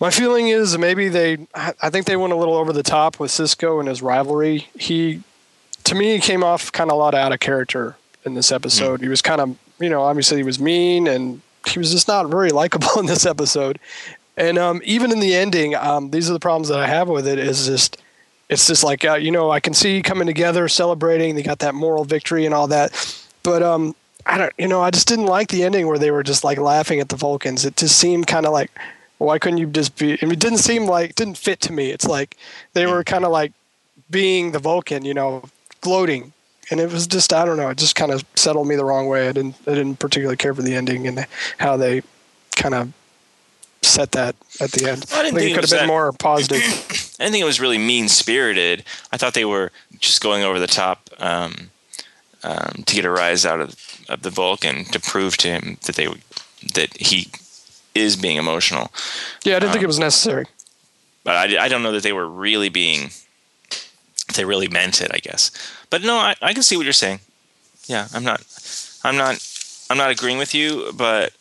My 0.00 0.10
feeling 0.10 0.48
is 0.48 0.76
maybe 0.76 1.08
they, 1.08 1.46
I 1.54 1.90
think 1.90 2.06
they 2.06 2.16
went 2.16 2.32
a 2.32 2.36
little 2.36 2.54
over 2.54 2.72
the 2.72 2.82
top 2.82 3.20
with 3.20 3.30
Sisko 3.30 3.78
and 3.78 3.88
his 3.88 4.02
rivalry. 4.02 4.68
He, 4.78 5.22
to 5.84 5.94
me, 5.94 6.18
came 6.18 6.42
off 6.42 6.72
kind 6.72 6.90
of 6.90 6.96
a 6.96 6.98
lot 6.98 7.14
out 7.14 7.32
of 7.32 7.40
character 7.40 7.96
in 8.24 8.34
this 8.34 8.50
episode. 8.50 9.00
Mm. 9.00 9.02
He 9.04 9.08
was 9.08 9.22
kind 9.22 9.40
of, 9.40 9.56
you 9.78 9.88
know, 9.88 10.02
obviously 10.02 10.38
he 10.38 10.42
was 10.42 10.58
mean 10.58 11.06
and 11.06 11.40
he 11.66 11.78
was 11.78 11.92
just 11.92 12.08
not 12.08 12.28
very 12.28 12.50
likable 12.50 12.98
in 12.98 13.06
this 13.06 13.24
episode. 13.24 13.78
And 14.36 14.58
um, 14.58 14.80
even 14.84 15.12
in 15.12 15.20
the 15.20 15.34
ending, 15.34 15.76
um, 15.76 16.10
these 16.10 16.28
are 16.28 16.32
the 16.32 16.40
problems 16.40 16.68
that 16.68 16.80
I 16.80 16.88
have 16.88 17.08
with 17.08 17.26
it. 17.26 17.38
Is 17.38 17.66
just, 17.66 17.98
it's 18.48 18.66
just 18.66 18.82
like 18.82 19.04
uh, 19.04 19.14
you 19.14 19.30
know, 19.30 19.50
I 19.50 19.60
can 19.60 19.74
see 19.74 20.02
coming 20.02 20.26
together, 20.26 20.66
celebrating. 20.66 21.36
They 21.36 21.42
got 21.44 21.60
that 21.60 21.74
moral 21.74 22.04
victory 22.04 22.44
and 22.44 22.52
all 22.52 22.66
that, 22.66 23.22
but 23.44 23.62
um, 23.62 23.94
I 24.26 24.38
don't, 24.38 24.52
you 24.58 24.68
know, 24.68 24.80
I 24.80 24.90
just 24.90 25.08
didn't 25.08 25.26
like 25.26 25.48
the 25.48 25.64
ending 25.64 25.86
where 25.86 25.98
they 25.98 26.10
were 26.10 26.22
just 26.22 26.44
like 26.44 26.58
laughing 26.58 27.00
at 27.00 27.08
the 27.08 27.16
Vulcans. 27.16 27.64
It 27.64 27.76
just 27.76 27.98
seemed 27.98 28.26
kind 28.26 28.46
of 28.46 28.52
like, 28.52 28.70
why 29.18 29.38
couldn't 29.38 29.58
you 29.58 29.66
just 29.66 29.96
be? 29.96 30.12
I 30.20 30.24
mean, 30.24 30.32
it 30.32 30.40
didn't 30.40 30.58
seem 30.58 30.86
like, 30.86 31.14
didn't 31.14 31.38
fit 31.38 31.60
to 31.62 31.72
me. 31.72 31.90
It's 31.90 32.06
like 32.06 32.36
they 32.72 32.86
were 32.86 33.04
kind 33.04 33.24
of 33.24 33.30
like 33.30 33.52
being 34.10 34.52
the 34.52 34.58
Vulcan, 34.58 35.04
you 35.04 35.14
know, 35.14 35.44
gloating. 35.80 36.32
And 36.70 36.80
it 36.80 36.90
was 36.90 37.06
just, 37.06 37.32
I 37.32 37.44
don't 37.44 37.58
know, 37.58 37.68
it 37.68 37.78
just 37.78 37.94
kind 37.94 38.10
of 38.10 38.24
settled 38.34 38.66
me 38.66 38.76
the 38.76 38.84
wrong 38.84 39.06
way. 39.06 39.28
I 39.28 39.32
didn't, 39.32 39.56
I 39.66 39.74
didn't 39.74 39.98
particularly 39.98 40.36
care 40.36 40.54
for 40.54 40.62
the 40.62 40.74
ending 40.74 41.06
and 41.06 41.26
how 41.58 41.76
they 41.76 42.02
kind 42.56 42.74
of 42.74 42.92
set 43.82 44.12
that 44.12 44.34
at 44.60 44.72
the 44.72 44.90
end. 44.90 45.04
I, 45.12 45.22
didn't 45.22 45.36
I 45.36 45.38
think, 45.38 45.38
think 45.38 45.50
it 45.50 45.54
could 45.54 45.64
have 45.64 45.70
been 45.70 45.78
that, 45.80 45.86
more 45.86 46.12
positive. 46.12 46.58
I 47.20 47.24
didn't 47.24 47.32
think 47.32 47.42
it 47.42 47.44
was 47.44 47.60
really 47.60 47.78
mean 47.78 48.08
spirited. 48.08 48.84
I 49.12 49.18
thought 49.18 49.34
they 49.34 49.44
were 49.44 49.72
just 49.98 50.22
going 50.22 50.42
over 50.42 50.58
the 50.58 50.66
top 50.66 51.10
um, 51.18 51.70
um, 52.42 52.82
to 52.86 52.94
get 52.94 53.04
a 53.04 53.10
rise 53.10 53.44
out 53.44 53.60
of 53.60 53.93
of 54.08 54.22
the 54.22 54.30
Vulcan 54.30 54.84
to 54.86 55.00
prove 55.00 55.36
to 55.38 55.48
him 55.48 55.78
that 55.86 55.96
they 55.96 56.06
that 56.74 56.96
he 56.98 57.28
is 57.94 58.16
being 58.16 58.36
emotional. 58.36 58.90
Yeah, 59.44 59.56
I 59.56 59.58
didn't 59.58 59.70
um, 59.70 59.72
think 59.72 59.84
it 59.84 59.88
was 59.88 59.98
necessary. 59.98 60.46
But 61.22 61.36
I, 61.36 61.64
I 61.64 61.68
don't 61.68 61.82
know 61.82 61.92
that 61.92 62.02
they 62.02 62.12
were 62.12 62.28
really 62.28 62.68
being. 62.68 63.10
They 64.34 64.44
really 64.44 64.68
meant 64.68 65.00
it, 65.00 65.10
I 65.12 65.18
guess. 65.18 65.50
But 65.90 66.02
no, 66.02 66.16
I, 66.16 66.34
I 66.42 66.52
can 66.54 66.62
see 66.62 66.76
what 66.76 66.84
you're 66.84 66.92
saying. 66.92 67.20
Yeah, 67.86 68.08
I'm 68.12 68.24
not. 68.24 68.42
I'm 69.04 69.16
not. 69.16 69.46
I'm 69.90 69.96
not 69.96 70.10
agreeing 70.10 70.38
with 70.38 70.54
you, 70.54 70.92
but 70.94 71.32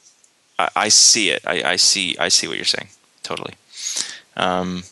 I, 0.59 0.69
I 0.75 0.89
see 0.89 1.29
it. 1.29 1.41
I, 1.45 1.63
I 1.63 1.75
see. 1.77 2.17
I 2.17 2.29
see 2.29 2.47
what 2.47 2.57
you're 2.57 2.65
saying. 2.65 2.89
Totally. 3.23 3.55
Um, 4.35 4.83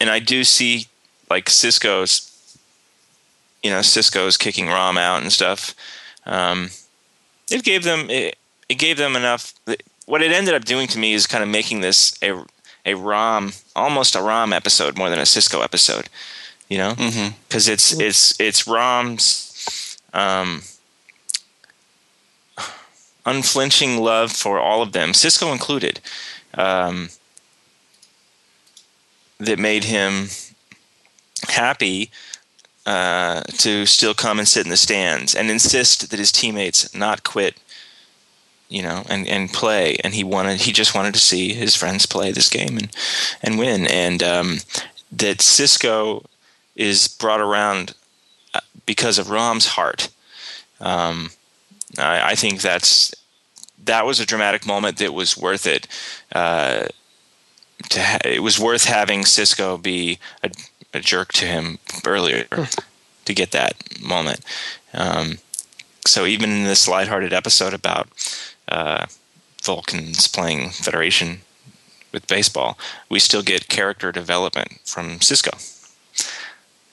and 0.00 0.10
I 0.10 0.18
do 0.18 0.44
see 0.44 0.86
like 1.30 1.46
Sisko's 1.46 2.35
you 3.66 3.72
know 3.72 3.80
Sisko's 3.80 4.36
kicking 4.36 4.68
Rom 4.68 4.96
out 4.96 5.22
and 5.22 5.32
stuff. 5.32 5.74
Um, 6.24 6.70
it 7.50 7.64
gave 7.64 7.82
them 7.82 8.08
it, 8.08 8.36
it 8.68 8.76
gave 8.76 8.96
them 8.96 9.16
enough. 9.16 9.52
What 10.06 10.22
it 10.22 10.30
ended 10.30 10.54
up 10.54 10.64
doing 10.64 10.86
to 10.86 11.00
me 11.00 11.14
is 11.14 11.26
kind 11.26 11.42
of 11.42 11.50
making 11.50 11.80
this 11.80 12.16
a 12.22 12.44
a 12.84 12.94
Rom 12.94 13.52
almost 13.74 14.14
a 14.14 14.22
Rom 14.22 14.52
episode 14.52 14.96
more 14.96 15.10
than 15.10 15.18
a 15.18 15.22
Sisko 15.22 15.64
episode. 15.64 16.08
You 16.68 16.78
know, 16.78 16.94
because 16.94 17.64
mm-hmm. 17.64 17.72
it's 17.72 18.00
it's 18.00 18.40
it's 18.40 18.66
Rom's 18.68 19.98
um, 20.14 20.62
unflinching 23.24 23.98
love 23.98 24.30
for 24.30 24.60
all 24.60 24.80
of 24.80 24.92
them, 24.92 25.10
Sisko 25.10 25.52
included, 25.52 26.00
um, 26.54 27.10
that 29.38 29.58
made 29.58 29.84
him 29.84 30.28
happy 31.48 32.10
uh, 32.86 33.40
to 33.58 33.84
still 33.84 34.14
come 34.14 34.38
and 34.38 34.46
sit 34.46 34.64
in 34.64 34.70
the 34.70 34.76
stands 34.76 35.34
and 35.34 35.50
insist 35.50 36.08
that 36.10 36.18
his 36.20 36.30
teammates 36.30 36.94
not 36.94 37.24
quit, 37.24 37.56
you 38.68 38.80
know, 38.80 39.04
and, 39.08 39.26
and 39.26 39.52
play. 39.52 39.96
And 40.04 40.14
he 40.14 40.22
wanted, 40.22 40.60
he 40.60 40.72
just 40.72 40.94
wanted 40.94 41.12
to 41.14 41.20
see 41.20 41.52
his 41.52 41.74
friends 41.74 42.06
play 42.06 42.30
this 42.30 42.48
game 42.48 42.78
and, 42.78 42.88
and 43.42 43.58
win. 43.58 43.86
And 43.88 44.22
um, 44.22 44.58
that 45.10 45.38
Sisko 45.38 46.24
is 46.76 47.08
brought 47.08 47.40
around 47.40 47.94
uh, 48.54 48.60
because 48.86 49.18
of 49.18 49.30
Rom's 49.30 49.66
heart. 49.66 50.08
Um, 50.80 51.30
I, 51.98 52.30
I, 52.30 52.34
think 52.34 52.60
that's 52.60 53.14
that 53.84 54.04
was 54.04 54.20
a 54.20 54.26
dramatic 54.26 54.66
moment 54.66 54.98
that 54.98 55.14
was 55.14 55.36
worth 55.36 55.66
it. 55.66 55.88
Uh, 56.32 56.86
to 57.88 58.02
ha- 58.02 58.18
it 58.24 58.42
was 58.42 58.60
worth 58.60 58.84
having 58.84 59.22
Sisko 59.22 59.82
be 59.82 60.18
a 60.42 60.50
a 60.96 61.00
jerk 61.00 61.32
to 61.34 61.46
him 61.46 61.78
earlier 62.04 62.46
to 63.24 63.34
get 63.34 63.52
that 63.52 63.74
moment. 64.00 64.40
Um, 64.92 65.38
so 66.06 66.24
even 66.24 66.50
in 66.50 66.64
this 66.64 66.88
lighthearted 66.88 67.32
episode 67.32 67.74
about 67.74 68.08
uh, 68.68 69.06
Vulcans 69.62 70.28
playing 70.28 70.70
Federation 70.70 71.40
with 72.12 72.26
baseball, 72.26 72.78
we 73.08 73.18
still 73.18 73.42
get 73.42 73.68
character 73.68 74.12
development 74.12 74.80
from 74.84 75.18
Sisko, 75.18 75.54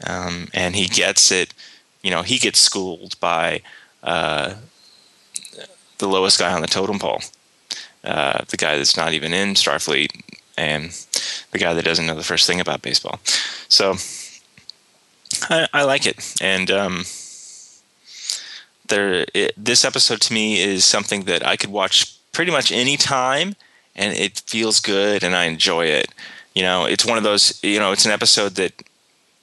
um, 0.06 0.48
and 0.54 0.76
he 0.76 0.88
gets 0.88 1.32
it. 1.32 1.54
You 2.02 2.12
know, 2.12 2.24
he 2.24 2.38
gets 2.38 2.60
schooled 2.60 3.18
by 3.20 3.62
uh, 4.02 4.56
the 6.00 6.08
lowest 6.08 6.40
guy 6.40 6.52
on 6.52 6.62
the 6.62 6.68
totem 6.68 7.00
pole, 7.00 7.22
uh, 8.04 8.44
the 8.50 8.58
guy 8.58 8.76
that's 8.78 8.98
not 8.98 9.14
even 9.14 9.34
in 9.34 9.54
Starfleet, 9.54 10.10
and 10.58 10.92
the 11.52 11.60
guy 11.60 11.74
that 11.74 11.86
doesn't 11.86 12.06
know 12.06 12.16
the 12.16 12.24
first 12.24 12.48
thing 12.48 12.60
about 12.60 12.82
baseball. 12.82 13.20
So 13.68 13.96
I, 15.50 15.68
I 15.74 15.84
like 15.84 16.06
it, 16.06 16.36
and 16.42 16.70
um, 16.72 17.06
there. 18.88 19.26
It, 19.34 19.54
this 19.58 19.86
episode 19.86 20.22
to 20.22 20.34
me 20.34 20.62
is 20.62 20.86
something 20.86 21.24
that 21.24 21.46
I 21.46 21.56
could 21.56 21.72
watch 21.72 22.18
pretty 22.32 22.52
much 22.52 22.72
any 22.72 22.98
time, 22.98 23.56
and 23.96 24.16
it 24.18 24.42
feels 24.46 24.80
good, 24.80 25.24
and 25.24 25.36
I 25.36 25.46
enjoy 25.46 25.86
it. 25.86 26.08
You 26.54 26.64
know, 26.64 26.86
it's 26.86 27.06
one 27.06 27.18
of 27.18 27.24
those. 27.24 27.60
You 27.64 27.80
know, 27.80 27.92
it's 27.92 28.06
an 28.06 28.12
episode 28.12 28.56
that 28.56 28.74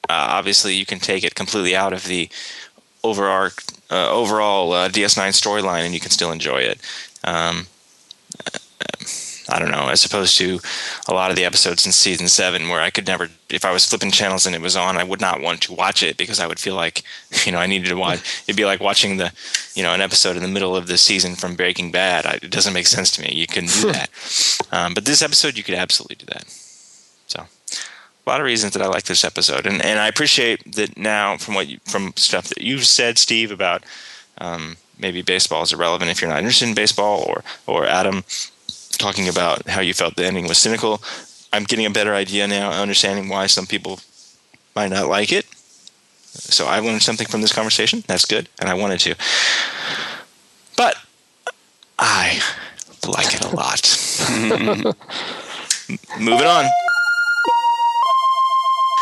uh, 0.09 0.39
obviously 0.39 0.75
you 0.75 0.87
can 0.87 0.99
take 0.99 1.25
it 1.25 1.35
completely 1.35 1.75
out 1.75 1.93
of 1.93 2.05
the 2.05 2.29
overall 3.03 3.51
uh, 3.91 4.11
overall 4.11 4.73
uh, 4.73 4.89
DS9 4.89 5.31
storyline, 5.31 5.85
and 5.85 5.95
you 5.95 6.01
can 6.01 6.11
still 6.11 6.33
enjoy 6.33 6.59
it. 6.59 6.81
Um, 7.25 7.67
I 9.51 9.59
don't 9.59 9.71
know, 9.71 9.89
as 9.89 10.05
opposed 10.05 10.37
to 10.39 10.61
a 11.09 11.15
lot 11.15 11.31
of 11.31 11.37
the 11.37 11.45
episodes 11.45 11.85
in 11.85 11.93
season 11.93 12.29
seven 12.29 12.69
where 12.69 12.81
I 12.81 12.91
could 12.91 13.07
never, 13.07 13.29
if 13.49 13.65
I 13.65 13.73
was 13.73 13.85
flipping 13.85 14.11
channels 14.11 14.47
and 14.47 14.55
it 14.55 14.61
was 14.61 14.77
on, 14.77 14.97
I 14.97 15.05
would 15.05 15.21
not 15.21 15.41
want 15.41 15.63
to 15.63 15.73
watch 15.73 16.03
it 16.03 16.17
because 16.17 16.39
I 16.39 16.47
would 16.47 16.61
feel 16.61 16.77
like, 16.77 17.03
you 17.45 17.53
know, 17.53 17.59
I 17.59 17.67
needed 17.67 17.89
to 17.89 17.97
watch. 17.97 18.21
It'd 18.47 18.57
be 18.57 18.65
like 18.65 18.81
watching 18.81 19.17
the, 19.17 19.33
you 19.75 19.83
know, 19.83 19.93
an 19.93 20.01
episode 20.01 20.37
in 20.37 20.43
the 20.43 20.49
middle 20.49 20.77
of 20.77 20.87
the 20.87 20.99
season 20.99 21.35
from 21.35 21.57
Breaking 21.57 21.91
Bad. 21.91 22.27
I, 22.27 22.39
it 22.43 22.51
doesn't 22.51 22.75
make 22.75 22.87
sense 22.87 23.11
to 23.13 23.23
me. 23.23 23.33
You 23.33 23.47
couldn't 23.47 23.73
do 23.73 23.93
that. 23.93 24.11
Um, 24.71 24.95
but 24.95 25.05
this 25.05 25.23
episode, 25.23 25.57
you 25.57 25.65
could 25.65 25.75
absolutely 25.75 26.17
do 26.17 26.27
that. 26.27 26.45
So, 27.27 27.41
a 27.41 28.31
lot 28.31 28.41
of 28.41 28.47
reasons 28.47 28.73
that 28.75 28.83
I 28.83 28.87
like 28.87 29.05
this 29.05 29.25
episode, 29.25 29.67
and 29.67 29.85
and 29.85 29.99
I 29.99 30.09
appreciate 30.09 30.75
that 30.75 30.97
now 30.97 31.37
from 31.37 31.55
what 31.55 31.69
you, 31.69 31.79
from 31.85 32.13
stuff 32.17 32.49
that 32.49 32.63
you've 32.63 32.87
said, 32.87 33.19
Steve, 33.19 33.51
about. 33.51 33.85
Um, 34.39 34.77
maybe 34.99 35.23
baseball 35.23 35.63
is 35.63 35.73
irrelevant 35.73 36.11
if 36.11 36.21
you're 36.21 36.31
not 36.31 36.39
interested 36.39 36.69
in 36.69 36.75
baseball, 36.75 37.25
or 37.27 37.43
or 37.67 37.87
Adam 37.87 38.25
talking 39.01 39.29
about 39.29 39.69
how 39.69 39.81
you 39.81 39.95
felt 39.95 40.17
the 40.17 40.25
ending 40.25 40.47
was 40.47 40.59
cynical. 40.59 41.03
I'm 41.53 41.65
getting 41.65 41.87
a 41.87 41.91
better 41.91 42.15
idea 42.15 42.47
now, 42.47 42.71
understanding 42.71 43.29
why 43.29 43.47
some 43.47 43.67
people 43.67 44.01
might 44.77 44.91
not 44.91 45.09
like 45.09 45.33
it. 45.33 45.47
So 46.33 46.67
I 46.67 46.79
learned 46.79 47.03
something 47.03 47.27
from 47.27 47.41
this 47.41 47.53
conversation. 47.53 48.05
That's 48.07 48.25
good, 48.25 48.49
and 48.61 48.69
I 48.69 48.75
wanted 48.75 49.01
to. 49.01 49.17
But 50.77 50.97
I 51.99 52.41
like 53.09 53.35
it 53.35 53.45
a 53.45 53.49
lot. 53.49 54.97
Moving 56.21 56.47
on. 56.47 56.67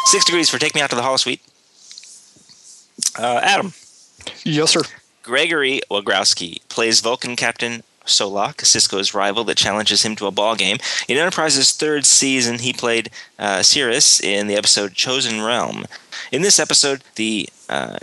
Six 0.06 0.24
degrees 0.24 0.48
for 0.48 0.58
Take 0.58 0.74
Me 0.74 0.80
Out 0.80 0.88
to 0.90 0.96
the 0.96 1.02
Holosuite. 1.02 1.40
Uh, 3.18 3.40
Adam. 3.42 3.74
Yes, 4.44 4.70
sir. 4.70 4.80
Gregory 5.22 5.82
Wagrowski 5.90 6.66
plays 6.70 7.00
Vulcan 7.00 7.36
Captain 7.36 7.82
Solak, 8.08 8.56
Sisko's 8.56 9.14
rival 9.14 9.44
that 9.44 9.56
challenges 9.56 10.02
him 10.02 10.16
to 10.16 10.26
a 10.26 10.32
ball 10.32 10.56
game. 10.56 10.78
In 11.06 11.16
Enterprise's 11.16 11.72
third 11.72 12.04
season, 12.04 12.58
he 12.58 12.72
played 12.72 13.10
uh, 13.38 13.62
Cirrus 13.62 14.20
in 14.20 14.46
the 14.48 14.56
episode 14.56 14.94
Chosen 14.94 15.42
Realm. 15.42 15.86
In 16.32 16.42
this 16.42 16.58
episode, 16.58 17.02
the 17.14 17.48
uh, 17.68 17.98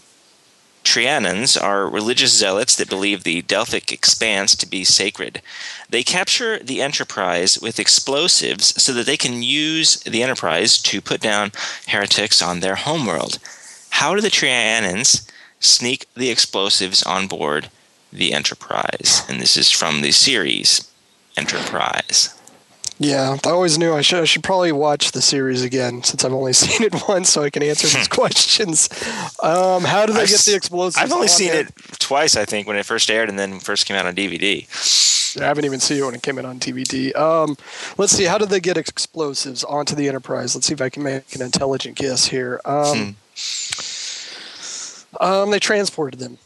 Trianans 0.85 1.61
are 1.61 1.89
religious 1.89 2.31
zealots 2.31 2.75
that 2.75 2.89
believe 2.89 3.23
the 3.23 3.41
Delphic 3.41 3.91
expanse 3.91 4.55
to 4.55 4.67
be 4.67 4.83
sacred. 4.83 5.41
They 5.89 6.03
capture 6.03 6.59
the 6.59 6.81
Enterprise 6.81 7.59
with 7.59 7.79
explosives 7.79 8.81
so 8.81 8.93
that 8.93 9.07
they 9.07 9.17
can 9.17 9.41
use 9.41 9.99
the 10.01 10.21
Enterprise 10.21 10.77
to 10.83 11.01
put 11.01 11.21
down 11.21 11.51
heretics 11.87 12.41
on 12.41 12.59
their 12.59 12.75
homeworld. 12.75 13.39
How 13.89 14.13
do 14.13 14.21
the 14.21 14.29
Trianans 14.29 15.27
sneak 15.59 16.05
the 16.13 16.29
explosives 16.29 17.01
on 17.01 17.27
board 17.27 17.69
the 18.17 18.33
Enterprise? 18.33 19.23
And 19.29 19.41
this 19.41 19.57
is 19.57 19.71
from 19.71 20.01
the 20.01 20.11
series 20.11 20.89
Enterprise. 21.37 22.35
Yeah, 22.97 23.35
I 23.45 23.49
always 23.49 23.77
knew 23.77 23.93
I 23.93 24.01
should, 24.01 24.21
I 24.21 24.25
should 24.25 24.43
probably 24.43 24.71
watch 24.71 25.11
the 25.11 25.21
series 25.21 25.63
again 25.63 26.01
since 26.03 26.23
I've 26.23 26.31
only 26.33 26.53
seen 26.63 26.83
it 26.83 26.95
once, 27.07 27.29
so 27.29 27.43
I 27.43 27.49
can 27.49 27.61
answer 27.61 27.87
these 27.87 28.07
questions. 28.21 28.89
Um, 29.43 29.83
how 29.83 30.05
do 30.05 30.13
they 30.13 30.21
I've 30.21 30.29
get 30.29 30.39
the 30.39 30.55
explosives? 30.55 31.03
I've 31.03 31.11
only 31.11 31.25
on 31.25 31.29
seen 31.29 31.51
there? 31.51 31.61
it 31.61 31.73
twice, 31.99 32.37
I 32.37 32.45
think, 32.45 32.67
when 32.67 32.77
it 32.77 32.85
first 32.85 33.09
aired 33.09 33.27
and 33.27 33.37
then 33.37 33.59
first 33.59 33.85
came 33.85 33.97
out 33.97 34.05
on 34.05 34.15
DVD. 34.15 34.65
I 35.41 35.45
haven't 35.45 35.65
even 35.65 35.81
seen 35.81 35.97
it 36.01 36.05
when 36.05 36.15
it 36.15 36.21
came 36.21 36.39
out 36.39 36.45
on 36.45 36.59
DVD. 36.59 37.13
Um, 37.15 37.57
let's 37.97 38.13
see. 38.13 38.23
How 38.23 38.37
did 38.37 38.47
they 38.47 38.61
get 38.61 38.77
explosives 38.77 39.65
onto 39.65 39.93
the 39.93 40.07
Enterprise? 40.07 40.55
Let's 40.55 40.67
see 40.67 40.73
if 40.73 40.81
I 40.81 40.89
can 40.89 41.03
make 41.03 41.35
an 41.35 41.41
intelligent 41.41 41.97
guess 41.97 42.27
here. 42.27 42.61
Um, 42.63 43.17
um, 45.19 45.51
they 45.51 45.59
transported 45.59 46.21
them. 46.21 46.37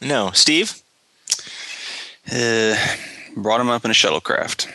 No, 0.00 0.30
Steve? 0.32 0.80
Uh, 2.32 2.76
brought 3.36 3.58
them 3.58 3.68
up 3.68 3.84
in 3.84 3.90
a 3.90 3.94
shuttlecraft. 3.94 4.66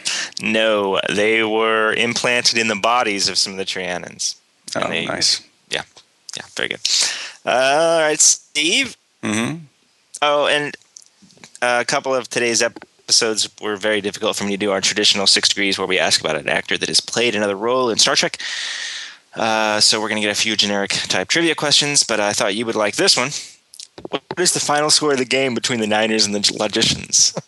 No, 0.41 0.99
they 1.09 1.43
were 1.43 1.93
implanted 1.93 2.57
in 2.57 2.67
the 2.67 2.75
bodies 2.75 3.27
of 3.29 3.37
some 3.37 3.53
of 3.53 3.57
the 3.57 3.65
Trianans. 3.65 4.35
Oh, 4.75 4.87
they- 4.87 5.05
nice. 5.05 5.41
Yeah, 5.69 5.83
yeah, 6.35 6.43
very 6.55 6.69
good. 6.69 6.79
Uh, 7.45 7.49
all 7.49 8.01
right, 8.01 8.19
Steve. 8.19 8.95
Mm-hmm. 9.23 9.57
Oh, 10.21 10.47
and 10.47 10.75
a 11.61 11.83
couple 11.85 12.13
of 12.13 12.29
today's 12.29 12.61
episodes 12.61 13.49
were 13.61 13.75
very 13.75 14.01
difficult 14.01 14.35
for 14.35 14.43
me 14.43 14.51
to 14.51 14.57
do 14.57 14.71
our 14.71 14.81
traditional 14.81 15.27
six 15.27 15.49
degrees 15.49 15.77
where 15.77 15.87
we 15.87 15.97
ask 15.99 16.19
about 16.21 16.35
an 16.35 16.49
actor 16.49 16.77
that 16.77 16.89
has 16.89 16.99
played 16.99 17.35
another 17.35 17.55
role 17.55 17.89
in 17.89 17.97
Star 17.97 18.15
Trek. 18.15 18.37
Uh, 19.35 19.79
so 19.79 19.99
we're 20.01 20.09
going 20.09 20.21
to 20.21 20.27
get 20.27 20.35
a 20.35 20.39
few 20.41 20.55
generic 20.55 20.91
type 20.91 21.27
trivia 21.27 21.53
questions, 21.55 22.03
but 22.03 22.19
I 22.19 22.33
thought 22.33 22.55
you 22.55 22.65
would 22.65 22.75
like 22.75 22.95
this 22.95 23.15
one. 23.15 23.29
What 24.09 24.21
is 24.39 24.53
the 24.53 24.59
final 24.59 24.89
score 24.89 25.13
of 25.13 25.17
the 25.17 25.25
game 25.25 25.53
between 25.55 25.79
the 25.79 25.87
Niners 25.87 26.25
and 26.25 26.33
the 26.35 26.55
Logicians? 26.59 27.33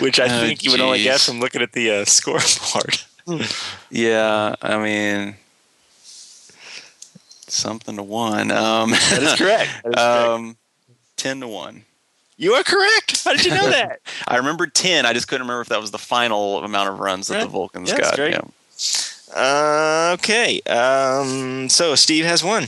Which 0.00 0.20
I 0.20 0.24
Oh, 0.26 0.40
think 0.40 0.62
you 0.62 0.70
would 0.70 0.80
only 0.80 1.02
guess 1.02 1.26
from 1.26 1.40
looking 1.40 1.62
at 1.62 1.72
the 1.72 1.90
uh, 1.90 2.04
scoreboard. 2.04 3.00
Yeah, 3.90 4.54
I 4.60 4.76
mean, 4.76 5.36
something 7.48 7.96
to 7.96 8.02
one. 8.02 8.50
Um, 8.50 8.90
That 8.90 9.22
is 9.22 9.34
correct. 9.34 9.70
That 9.82 9.88
is 9.88 9.94
correct. 9.94 9.98
um, 9.98 10.56
ten 11.16 11.40
to 11.40 11.48
one. 11.48 11.84
you 12.36 12.52
are 12.52 12.62
correct. 12.62 13.24
How 13.24 13.32
did 13.32 13.46
you 13.46 13.52
know 13.54 13.70
that? 13.70 14.00
I 14.28 14.36
remember 14.36 14.66
ten. 14.66 15.06
I 15.06 15.14
just 15.14 15.26
couldn't 15.28 15.46
remember 15.46 15.62
if 15.62 15.68
that 15.68 15.80
was 15.80 15.90
the 15.90 15.98
final 15.98 16.62
amount 16.64 16.90
of 16.90 16.98
runs 17.00 17.28
that 17.28 17.38
Yeah. 17.38 17.44
the 17.44 17.48
Vulcans 17.50 17.88
Yeah, 17.90 17.96
that's 17.96 18.16
got. 18.16 18.30
Yeah. 19.34 19.40
Uh, 20.10 20.14
okay. 20.18 20.60
Um, 20.62 21.68
so 21.70 21.94
Steve 21.94 22.26
has 22.26 22.44
one. 22.44 22.66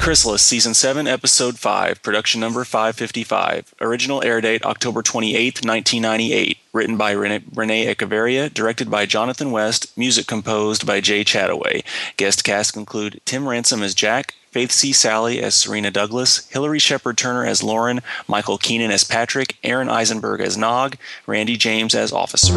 Chrysalis, 0.00 0.40
Season 0.40 0.72
7, 0.72 1.06
Episode 1.06 1.58
5, 1.58 2.02
Production 2.02 2.40
Number 2.40 2.64
555. 2.64 3.74
Original 3.82 4.24
air 4.24 4.40
date 4.40 4.64
October 4.64 5.02
28th, 5.02 5.62
1998. 5.62 6.56
Written 6.72 6.96
by 6.96 7.10
Rene, 7.10 7.44
Renee 7.54 7.94
Echevarria, 7.94 8.52
directed 8.52 8.90
by 8.90 9.04
Jonathan 9.04 9.50
West, 9.50 9.96
music 9.98 10.26
composed 10.26 10.86
by 10.86 11.02
Jay 11.02 11.22
Chattaway. 11.22 11.84
Guest 12.16 12.44
cast 12.44 12.78
include 12.78 13.20
Tim 13.26 13.46
Ransom 13.46 13.82
as 13.82 13.94
Jack, 13.94 14.32
Faith 14.50 14.72
C. 14.72 14.94
Salie 14.94 15.42
as 15.42 15.54
Serena 15.54 15.90
Douglas, 15.90 16.48
Hilary 16.48 16.78
Shepard 16.78 17.18
Turner 17.18 17.44
as 17.44 17.62
Lauren, 17.62 18.00
Michael 18.26 18.56
Keenan 18.56 18.90
as 18.90 19.04
Patrick, 19.04 19.58
Aron 19.62 19.90
Eisenberg 19.90 20.40
as 20.40 20.56
Nog, 20.56 20.96
Randy 21.26 21.58
James 21.58 21.94
as 21.94 22.10
Officer. 22.10 22.54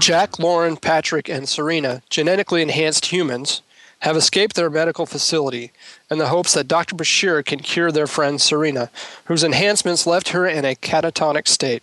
Jack, 0.00 0.38
Lauren, 0.38 0.76
Patrick, 0.76 1.30
and 1.30 1.48
Serena, 1.48 2.02
genetically 2.10 2.60
enhanced 2.60 3.06
humans, 3.06 3.62
have 4.00 4.16
escaped 4.16 4.56
their 4.56 4.70
medical 4.70 5.06
facility 5.06 5.72
in 6.10 6.18
the 6.18 6.28
hopes 6.28 6.54
that 6.54 6.68
Dr. 6.68 6.96
Bashir 6.96 7.44
can 7.44 7.60
cure 7.60 7.92
their 7.92 8.06
friend 8.06 8.40
Serena, 8.40 8.90
whose 9.26 9.44
enhancements 9.44 10.06
left 10.06 10.30
her 10.30 10.46
in 10.46 10.64
a 10.64 10.74
catatonic 10.74 11.46
state. 11.46 11.82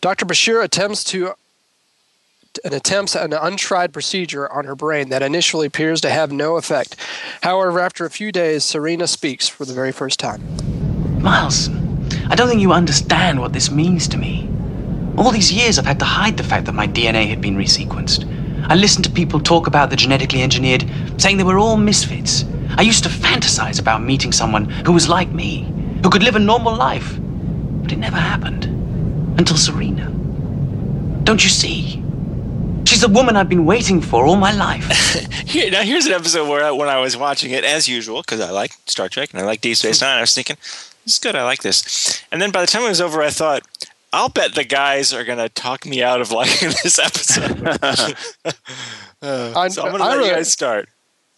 Dr. 0.00 0.26
Bashir 0.26 0.62
attempts 0.62 1.02
to 1.04 1.34
and 2.64 2.72
attempts 2.72 3.14
an 3.14 3.34
untried 3.34 3.92
procedure 3.92 4.50
on 4.50 4.64
her 4.64 4.74
brain 4.74 5.10
that 5.10 5.22
initially 5.22 5.66
appears 5.66 6.00
to 6.00 6.10
have 6.10 6.32
no 6.32 6.56
effect. 6.56 6.96
However, 7.42 7.80
after 7.80 8.06
a 8.06 8.10
few 8.10 8.32
days, 8.32 8.64
Serena 8.64 9.06
speaks 9.06 9.46
for 9.46 9.66
the 9.66 9.74
very 9.74 9.92
first 9.92 10.18
time. 10.18 10.40
Miles, 11.20 11.68
I 12.30 12.34
don't 12.34 12.48
think 12.48 12.62
you 12.62 12.72
understand 12.72 13.40
what 13.40 13.52
this 13.52 13.70
means 13.70 14.08
to 14.08 14.16
me. 14.16 14.48
All 15.18 15.32
these 15.32 15.52
years 15.52 15.78
I've 15.78 15.86
had 15.86 15.98
to 15.98 16.06
hide 16.06 16.36
the 16.36 16.44
fact 16.44 16.66
that 16.66 16.72
my 16.72 16.86
DNA 16.86 17.28
had 17.28 17.40
been 17.40 17.56
resequenced. 17.56 18.24
I 18.68 18.74
listened 18.74 19.04
to 19.04 19.10
people 19.10 19.38
talk 19.38 19.66
about 19.66 19.90
the 19.90 19.96
genetically 19.96 20.42
engineered, 20.42 20.90
saying 21.18 21.36
they 21.36 21.44
were 21.44 21.58
all 21.58 21.76
misfits. 21.76 22.44
I 22.76 22.82
used 22.82 23.04
to 23.04 23.08
fantasize 23.08 23.80
about 23.80 24.02
meeting 24.02 24.32
someone 24.32 24.64
who 24.64 24.92
was 24.92 25.08
like 25.08 25.30
me, 25.30 25.62
who 26.02 26.10
could 26.10 26.22
live 26.22 26.36
a 26.36 26.40
normal 26.40 26.74
life. 26.74 27.16
But 27.82 27.92
it 27.92 27.98
never 27.98 28.16
happened. 28.16 28.64
Until 29.38 29.56
Serena. 29.56 30.10
Don't 31.24 31.44
you 31.44 31.50
see? 31.50 32.02
She's 32.86 33.00
the 33.00 33.08
woman 33.08 33.36
I've 33.36 33.48
been 33.48 33.66
waiting 33.66 34.00
for 34.00 34.26
all 34.26 34.36
my 34.36 34.52
life. 34.52 34.86
Here, 35.46 35.70
now 35.70 35.82
here's 35.82 36.06
an 36.06 36.12
episode 36.12 36.48
where 36.48 36.64
I, 36.64 36.70
when 36.70 36.88
I 36.88 36.98
was 36.98 37.16
watching 37.16 37.52
it, 37.52 37.64
as 37.64 37.88
usual, 37.88 38.22
because 38.22 38.40
I 38.40 38.50
like 38.50 38.72
Star 38.86 39.08
Trek 39.08 39.30
and 39.32 39.40
I 39.40 39.44
like 39.44 39.60
Deep 39.60 39.76
Space 39.76 40.00
Nine, 40.00 40.18
I 40.18 40.20
was 40.20 40.34
thinking, 40.34 40.56
this 41.04 41.14
is 41.14 41.18
good. 41.18 41.36
I 41.36 41.44
like 41.44 41.62
this. 41.62 42.22
And 42.32 42.42
then 42.42 42.50
by 42.50 42.60
the 42.60 42.66
time 42.66 42.82
it 42.82 42.88
was 42.88 43.00
over, 43.00 43.22
I 43.22 43.30
thought, 43.30 43.62
I'll 44.16 44.30
bet 44.30 44.54
the 44.54 44.64
guys 44.64 45.12
are 45.12 45.24
going 45.24 45.38
to 45.38 45.48
talk 45.50 45.84
me 45.84 46.02
out 46.02 46.20
of 46.22 46.30
liking 46.40 46.70
this 46.82 46.98
episode. 46.98 47.78
I, 49.22 49.68
so 49.68 49.82
I'm 49.82 49.90
going 49.90 49.98
to 49.98 50.04
let 50.08 50.16
really, 50.16 50.28
you 50.30 50.34
guys 50.34 50.50
start. 50.50 50.88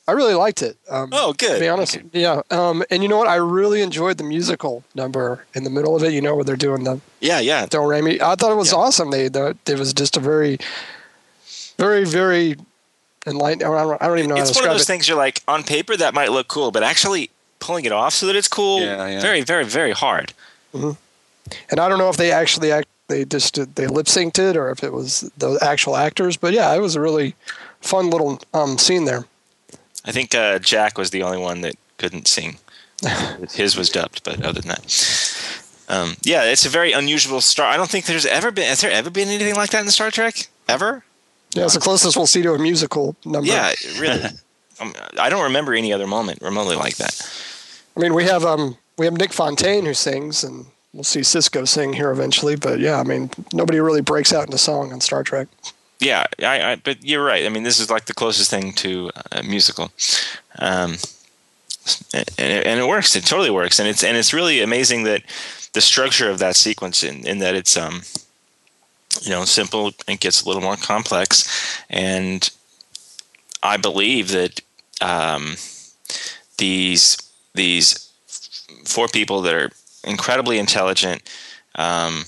I 0.06 0.12
really 0.12 0.34
liked 0.34 0.62
it. 0.62 0.76
Um, 0.88 1.10
Oh, 1.12 1.32
good. 1.32 1.54
To 1.54 1.60
be 1.60 1.68
honest, 1.68 1.98
yeah. 2.12 2.40
Um, 2.50 2.84
and 2.90 3.02
you 3.02 3.08
know 3.08 3.18
what? 3.18 3.28
I 3.28 3.34
really 3.36 3.82
enjoyed 3.82 4.16
the 4.16 4.24
musical 4.24 4.84
number 4.94 5.44
in 5.54 5.64
the 5.64 5.70
middle 5.70 5.96
of 5.96 6.02
it. 6.04 6.12
You 6.12 6.20
know 6.20 6.34
where 6.34 6.44
they're 6.44 6.56
doing 6.56 6.84
the 6.84 7.00
Yeah, 7.20 7.40
yeah. 7.40 7.66
Do 7.66 7.84
Re 7.84 8.00
Mi. 8.00 8.20
I 8.20 8.34
thought 8.36 8.52
it 8.52 8.56
was 8.56 8.72
Yeah. 8.72 8.78
awesome. 8.78 9.10
They, 9.10 9.28
the, 9.28 9.56
it 9.66 9.78
was 9.78 9.92
just 9.92 10.16
a 10.16 10.20
very, 10.20 10.58
very, 11.78 12.04
very 12.04 12.56
enlightening. 13.26 13.66
I 13.66 13.70
don't, 13.82 14.00
I 14.02 14.06
don't 14.06 14.18
even 14.18 14.28
know 14.30 14.36
how 14.36 14.44
to 14.44 14.48
It's 14.48 14.56
one 14.56 14.64
of 14.66 14.72
those 14.72 14.82
it. 14.82 14.86
things 14.86 15.08
you're 15.08 15.18
like, 15.18 15.42
on 15.48 15.62
paper, 15.64 15.96
that 15.96 16.14
might 16.14 16.30
look 16.32 16.48
cool, 16.48 16.70
but 16.70 16.82
actually 16.82 17.28
pulling 17.58 17.84
it 17.84 17.92
off 17.92 18.14
so 18.14 18.26
that 18.26 18.36
it's 18.36 18.48
cool, 18.48 18.80
Yeah, 18.80 19.06
yeah. 19.08 19.20
very, 19.20 19.42
very, 19.42 19.64
very 19.64 19.92
hard. 19.92 20.32
And 21.70 21.80
I 21.80 21.88
don't 21.88 21.98
know 21.98 22.08
if 22.08 22.16
they 22.16 22.32
actually 22.32 22.72
act. 22.72 22.88
They 23.08 23.24
just 23.24 23.54
did, 23.54 23.74
they 23.74 23.86
lip 23.86 24.06
synced 24.06 24.38
it 24.38 24.54
or 24.54 24.70
if 24.70 24.84
it 24.84 24.92
was 24.92 25.30
the 25.38 25.58
actual 25.62 25.96
actors. 25.96 26.36
But 26.36 26.52
yeah, 26.52 26.74
it 26.74 26.80
was 26.80 26.94
a 26.94 27.00
really 27.00 27.34
fun 27.80 28.10
little 28.10 28.38
um, 28.52 28.76
scene 28.76 29.06
there. 29.06 29.24
I 30.04 30.12
think 30.12 30.34
uh, 30.34 30.58
Jack 30.58 30.98
was 30.98 31.10
the 31.10 31.22
only 31.22 31.38
one 31.38 31.62
that 31.62 31.76
couldn't 31.96 32.28
sing. 32.28 32.58
His 33.52 33.76
was 33.76 33.88
dubbed, 33.88 34.24
but 34.24 34.42
other 34.42 34.60
than 34.60 34.68
that. 34.68 34.84
Um, 35.88 36.16
yeah, 36.22 36.44
it's 36.44 36.66
a 36.66 36.68
very 36.68 36.92
unusual 36.92 37.40
star. 37.40 37.66
I 37.66 37.76
don't 37.76 37.88
think 37.88 38.04
there's 38.04 38.26
ever 38.26 38.50
been. 38.50 38.66
Has 38.68 38.82
there 38.82 38.90
ever 38.90 39.10
been 39.10 39.28
anything 39.28 39.54
like 39.54 39.70
that 39.70 39.84
in 39.84 39.90
Star 39.90 40.10
Trek? 40.10 40.48
Ever? 40.68 41.04
Yeah, 41.54 41.64
it's 41.64 41.74
the 41.74 41.80
closest 41.80 42.16
we'll 42.16 42.26
see 42.26 42.42
to 42.42 42.52
a 42.52 42.58
musical 42.58 43.16
number. 43.24 43.48
Yeah, 43.48 43.72
really. 43.98 44.22
um, 44.80 44.92
I 45.18 45.30
don't 45.30 45.44
remember 45.44 45.74
any 45.74 45.92
other 45.92 46.06
moment 46.06 46.42
remotely 46.42 46.76
like 46.76 46.96
that. 46.96 47.20
I 47.96 48.00
mean, 48.00 48.12
we 48.12 48.24
have 48.24 48.44
um 48.44 48.76
we 48.98 49.06
have 49.06 49.14
Vic 49.14 49.32
Fontaine 49.32 49.86
who 49.86 49.94
sings, 49.94 50.44
and 50.44 50.66
we'll 50.92 51.04
see 51.04 51.20
Sisko 51.20 51.66
sing 51.66 51.92
here 51.92 52.10
eventually. 52.10 52.56
But 52.56 52.80
yeah, 52.80 52.98
I 52.98 53.04
mean, 53.04 53.30
nobody 53.52 53.80
really 53.80 54.00
breaks 54.00 54.32
out 54.32 54.46
into 54.46 54.58
song 54.58 54.92
on 54.92 55.00
Star 55.00 55.22
Trek. 55.22 55.48
Yeah, 56.00 56.26
I, 56.40 56.72
I, 56.72 56.76
but 56.76 57.04
you're 57.04 57.24
right. 57.24 57.44
I 57.44 57.48
mean, 57.48 57.64
this 57.64 57.80
is 57.80 57.90
like 57.90 58.04
the 58.04 58.14
closest 58.14 58.50
thing 58.50 58.72
to 58.74 59.10
a 59.32 59.42
musical, 59.42 59.90
um, 60.60 60.92
and, 62.14 62.24
it, 62.38 62.66
and 62.66 62.78
it 62.78 62.86
works. 62.86 63.16
It 63.16 63.26
totally 63.26 63.50
works, 63.50 63.80
and 63.80 63.88
it's 63.88 64.04
and 64.04 64.16
it's 64.16 64.32
really 64.32 64.60
amazing 64.60 65.02
that 65.04 65.22
the 65.72 65.80
structure 65.80 66.30
of 66.30 66.38
that 66.38 66.54
sequence, 66.54 67.02
in, 67.02 67.26
in 67.26 67.38
that 67.40 67.56
it's 67.56 67.76
um, 67.76 68.02
you 69.22 69.30
know, 69.30 69.44
simple. 69.44 69.90
and 70.06 70.20
gets 70.20 70.42
a 70.42 70.46
little 70.46 70.62
more 70.62 70.76
complex, 70.76 71.82
and 71.90 72.48
I 73.60 73.76
believe 73.76 74.28
that 74.28 74.60
um, 75.00 75.56
these 76.58 77.16
these 77.54 78.12
four 78.84 79.08
people 79.08 79.42
that 79.42 79.54
are 79.54 79.70
incredibly 80.08 80.58
intelligent. 80.58 81.22
Um, 81.74 82.24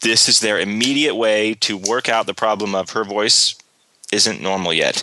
this 0.00 0.28
is 0.28 0.40
their 0.40 0.58
immediate 0.58 1.14
way 1.14 1.54
to 1.54 1.76
work 1.76 2.08
out 2.08 2.26
the 2.26 2.34
problem 2.34 2.74
of 2.74 2.90
her 2.90 3.04
voice 3.04 3.54
isn't 4.10 4.42
normal 4.42 4.72
yet, 4.72 5.02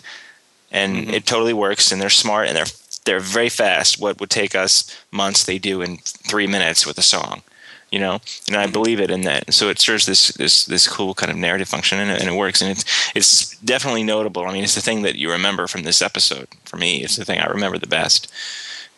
and 0.70 0.96
mm-hmm. 0.96 1.14
it 1.14 1.26
totally 1.26 1.54
works. 1.54 1.90
And 1.90 2.00
they're 2.00 2.10
smart 2.10 2.48
and 2.48 2.56
they're 2.56 2.66
they're 3.04 3.20
very 3.20 3.48
fast. 3.48 4.00
What 4.00 4.20
would 4.20 4.30
take 4.30 4.54
us 4.54 4.96
months, 5.10 5.44
they 5.44 5.58
do 5.58 5.80
in 5.80 5.98
three 5.98 6.46
minutes 6.46 6.86
with 6.86 6.98
a 6.98 7.02
song, 7.02 7.42
you 7.90 7.98
know. 7.98 8.20
And 8.46 8.56
I 8.56 8.64
mm-hmm. 8.64 8.72
believe 8.72 9.00
it 9.00 9.10
in 9.10 9.22
that. 9.22 9.52
So 9.54 9.70
it 9.70 9.78
serves 9.78 10.06
this 10.06 10.28
this 10.32 10.66
this 10.66 10.86
cool 10.86 11.14
kind 11.14 11.32
of 11.32 11.38
narrative 11.38 11.68
function, 11.68 11.98
and 11.98 12.10
it, 12.10 12.20
and 12.20 12.30
it 12.30 12.36
works. 12.36 12.60
And 12.60 12.70
it's 12.70 12.84
it's 13.14 13.56
definitely 13.58 14.04
notable. 14.04 14.46
I 14.46 14.52
mean, 14.52 14.64
it's 14.64 14.74
the 14.74 14.82
thing 14.82 15.02
that 15.02 15.16
you 15.16 15.30
remember 15.30 15.66
from 15.66 15.82
this 15.82 16.02
episode. 16.02 16.48
For 16.64 16.76
me, 16.76 17.02
it's 17.02 17.16
the 17.16 17.24
thing 17.24 17.40
I 17.40 17.46
remember 17.46 17.78
the 17.78 17.86
best 17.86 18.30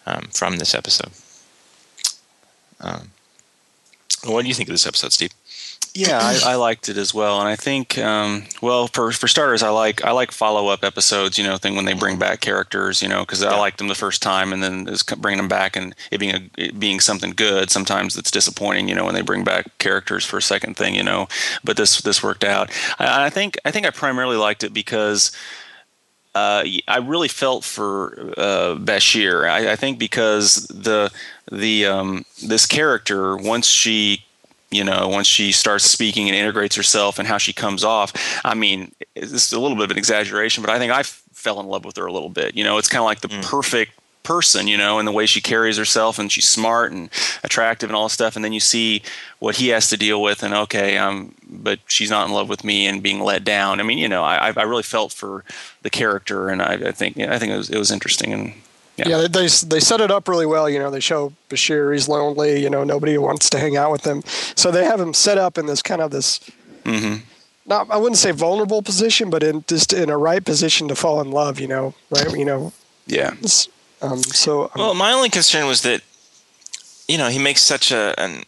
um, 0.05 0.29
from 0.33 0.59
this 0.59 0.75
episode. 0.75 1.13
Um, 2.83 3.11
what 4.25 4.43
do 4.43 4.49
you 4.49 4.55
think 4.55 4.69
of 4.69 4.75
this 4.75 4.87
episode, 4.87 5.13
Steve? 5.13 5.33
Yeah, 5.95 6.21
I, 6.23 6.53
I, 6.53 6.55
liked 6.55 6.89
it 6.89 6.97
as 6.97 7.13
well, 7.13 7.39
and 7.39 7.47
I 7.47 7.55
think, 7.55 7.99
um, 7.99 8.45
well, 8.63 8.87
for 8.87 9.13
for 9.13 9.29
starters, 9.29 9.63
I 9.63 9.69
like 9.69 10.03
I 10.03 10.13
like 10.13 10.31
follow 10.31 10.69
up 10.69 10.85
episodes. 10.85 11.37
You 11.37 11.45
know, 11.45 11.59
thing 11.59 11.77
when 11.77 11.85
they 11.85 11.93
bring 11.93 12.19
back 12.19 12.41
characters. 12.41 13.03
You 13.03 13.09
know, 13.09 13.21
because 13.21 13.43
yeah. 13.43 13.51
I 13.51 13.59
liked 13.59 13.77
them 13.77 13.89
the 13.89 13.95
first 13.95 14.23
time, 14.23 14.55
and 14.55 14.63
then 14.63 14.89
bringing 15.19 15.37
them 15.37 15.49
back 15.49 15.77
and 15.77 15.95
it 16.11 16.17
being 16.17 16.35
a, 16.35 16.51
it 16.57 16.81
being 16.81 16.99
something 16.99 17.33
good. 17.33 17.71
Sometimes 17.71 18.17
it's 18.17 18.31
disappointing. 18.31 18.89
You 18.89 18.95
know, 18.95 19.05
when 19.05 19.15
they 19.15 19.21
bring 19.21 19.45
back 19.45 19.77
characters 19.77 20.25
for 20.25 20.39
a 20.39 20.43
second 20.43 20.79
thing. 20.79 20.95
You 20.95 21.03
know, 21.03 21.29
but 21.63 21.77
this 21.77 22.01
this 22.01 22.23
worked 22.23 22.45
out. 22.45 22.71
I, 22.99 23.27
I 23.27 23.31
think 23.31 23.59
I 23.67 23.71
think 23.71 23.85
I 23.85 23.91
primarily 23.91 24.37
liked 24.37 24.65
it 24.65 24.73
because. 24.73 25.31
Uh, 26.35 26.65
I 26.89 26.99
really 26.99 27.29
felt 27.29 27.63
for 27.63 28.33
uh, 28.39 28.77
Bashir. 28.77 29.49
I, 29.49 29.73
I, 29.73 29.77
think 29.77 29.99
because 29.99 30.67
the 30.69 31.13
the 31.51 31.85
um, 31.85 32.25
this 32.43 32.65
character 32.65 33.37
once 33.37 33.67
she 33.67 34.25
you 34.73 34.83
know, 34.83 35.07
once 35.09 35.27
she 35.27 35.53
starts 35.53 35.85
speaking 35.85 36.29
and 36.29 36.35
integrates 36.35 36.75
herself 36.75 37.19
and 37.19 37.29
how 37.29 37.37
she 37.37 37.53
comes 37.53 37.85
off. 37.85 38.13
I 38.45 38.55
mean, 38.55 38.93
it's 39.15 39.53
a 39.53 39.61
little 39.61 39.77
bit 39.77 39.85
of 39.85 39.91
an 39.91 39.99
exaggeration, 39.99 40.63
but 40.63 40.71
I 40.71 40.79
think 40.79 40.91
I 40.91 41.03
fell 41.03 41.61
in 41.61 41.67
love 41.67 41.85
with 41.85 41.97
her 41.99 42.07
a 42.07 42.13
little 42.13 42.31
bit. 42.31 42.57
You 42.57 42.65
know, 42.65 42.79
it's 42.79 42.89
kind 42.89 43.01
of 43.01 43.05
like 43.05 43.21
the 43.21 43.29
mm. 43.29 43.43
perfect 43.45 43.93
person, 44.23 44.69
you 44.69 44.77
know, 44.77 44.99
and 44.99 45.07
the 45.07 45.13
way 45.13 45.27
she 45.27 45.41
carries 45.41 45.77
herself 45.77 46.19
and 46.19 46.31
she's 46.31 46.49
smart 46.49 46.93
and 46.93 47.11
attractive 47.43 47.91
and 47.91 47.97
all 47.97 48.05
this 48.05 48.13
stuff. 48.13 48.37
And 48.37 48.45
then 48.45 48.53
you 48.53 48.61
see 48.61 49.03
what 49.39 49.57
he 49.57 49.69
has 49.69 49.89
to 49.91 49.97
deal 49.97 50.23
with 50.23 50.43
and 50.43 50.55
okay, 50.55 50.97
um, 50.99 51.35
but 51.49 51.81
she's 51.87 52.11
not 52.11 52.27
in 52.27 52.33
love 52.33 52.49
with 52.49 52.65
me 52.65 52.87
and 52.87 53.03
being 53.03 53.21
let 53.21 53.45
down. 53.45 53.81
I 53.81 53.83
mean, 53.83 53.99
you 53.99 54.09
know, 54.09 54.23
I, 54.23 54.53
I 54.57 54.63
really 54.63 54.83
felt 54.83 55.13
for 55.13 55.45
the 55.83 55.91
character 55.91 56.49
and 56.49 56.63
I, 56.63 56.75
I 56.75 56.93
think, 56.93 57.19
I 57.19 57.39
think 57.39 57.53
it 57.53 57.57
was, 57.57 57.71
it 57.71 57.79
was 57.79 57.91
interesting 57.91 58.33
and 58.33 58.55
yeah. 58.97 59.09
yeah, 59.09 59.27
they 59.29 59.47
they 59.47 59.81
set 59.81 60.03
it 60.03 60.11
up 60.11 60.29
really 60.29 60.45
well. 60.45 60.69
You 60.69 60.79
know, 60.79 60.91
they 60.91 61.01
show 61.01 61.33
Bashir 61.49 61.95
he's 61.95 62.09
lonely. 62.09 62.63
You 62.63 62.69
know, 62.69 62.85
nobody 62.85 63.17
wants 63.17 63.49
to 63.51 63.59
hang 63.59 63.75
out 63.75 63.91
with 63.91 64.05
him, 64.05 64.23
so 64.55 64.71
they 64.71 64.85
have 64.85 65.01
him 65.01 65.15
set 65.15 65.39
up 65.39 65.57
in 65.57 65.65
this 65.65 65.81
kind 65.81 66.03
of 66.03 66.11
this. 66.11 66.41
Mm-hmm. 66.85 67.25
Not, 67.65 67.91
I 67.91 67.97
wouldn't 67.97 68.19
say 68.19 68.33
vulnerable 68.33 68.83
position, 68.83 69.31
but 69.31 69.43
in 69.43 69.65
just 69.67 69.93
in 69.93 70.11
a 70.11 70.19
right 70.19 70.45
position 70.45 70.89
to 70.89 70.95
fall 70.95 71.23
in 71.23 71.31
love. 71.31 71.59
You 71.59 71.69
know, 71.69 71.95
right? 72.11 72.31
You 72.37 72.45
know. 72.45 72.73
Yeah. 73.07 73.35
Um, 74.03 74.23
so. 74.23 74.65
Um, 74.65 74.71
well, 74.77 74.95
my 74.95 75.13
only 75.13 75.31
concern 75.31 75.67
was 75.67 75.83
that, 75.83 76.03
you 77.09 77.17
know, 77.17 77.29
he 77.29 77.39
makes 77.39 77.63
such 77.63 77.91
a 77.91 78.15
an, 78.19 78.45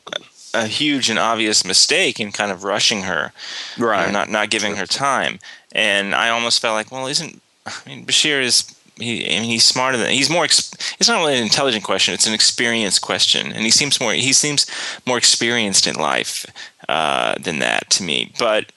a 0.53 0.67
huge 0.67 1.11
and 1.11 1.19
obvious 1.19 1.65
mistake 1.65 2.21
in 2.21 2.33
kind 2.33 2.53
of 2.53 2.65
rushing 2.65 3.03
her, 3.03 3.33
right? 3.79 4.13
not 4.13 4.29
not 4.29 4.51
giving 4.51 4.77
her 4.77 4.87
time, 4.87 5.39
and 5.73 6.15
I 6.15 6.29
almost 6.29 6.61
felt 6.61 6.75
like, 6.75 6.93
well, 6.93 7.07
isn't 7.07 7.41
I 7.67 7.73
mean 7.87 8.07
Bashir 8.07 8.43
is 8.43 8.75
he, 8.97 9.27
I 9.27 9.41
mean, 9.41 9.51
he's 9.51 9.65
smarter 9.65 9.99
than 9.99 10.11
he's 10.11 10.31
more. 10.31 10.45
It's 10.45 11.09
not 11.09 11.19
really 11.19 11.37
an 11.37 11.43
intelligent 11.43 11.85
question; 11.85 12.15
it's 12.15 12.27
an 12.27 12.35
experience 12.35 12.99
question, 12.99 13.53
and 13.53 13.65
he 13.65 13.71
seems 13.71 14.01
more. 14.01 14.13
He 14.13 14.33
seems 14.33 14.67
more 15.05 15.19
experienced 15.19 15.87
in 15.87 15.97
life 15.97 16.47
uh, 16.89 17.35
than 17.41 17.59
that 17.59 17.91
to 17.91 18.03
me. 18.03 18.33
But 18.39 18.71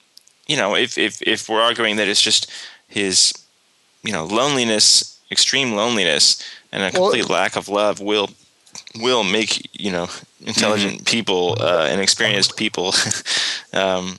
you 0.48 0.56
know, 0.56 0.74
if 0.74 0.98
if 0.98 1.22
if 1.22 1.48
we're 1.48 1.62
arguing 1.62 1.96
that 1.96 2.08
it's 2.08 2.22
just 2.22 2.50
his, 2.88 3.32
you 4.02 4.12
know, 4.12 4.24
loneliness, 4.24 5.20
extreme 5.30 5.74
loneliness, 5.74 6.42
and 6.72 6.82
a 6.82 6.90
complete 6.90 7.28
well, 7.28 7.38
lack 7.38 7.56
of 7.56 7.68
love 7.68 8.00
will 8.00 8.30
will 9.00 9.24
make 9.24 9.68
you 9.78 9.90
know 9.90 10.08
intelligent 10.44 10.94
mm-hmm. 10.94 11.04
people 11.04 11.56
uh, 11.60 11.86
and 11.90 12.00
experienced 12.00 12.56
people 12.56 12.94
um, 13.72 14.18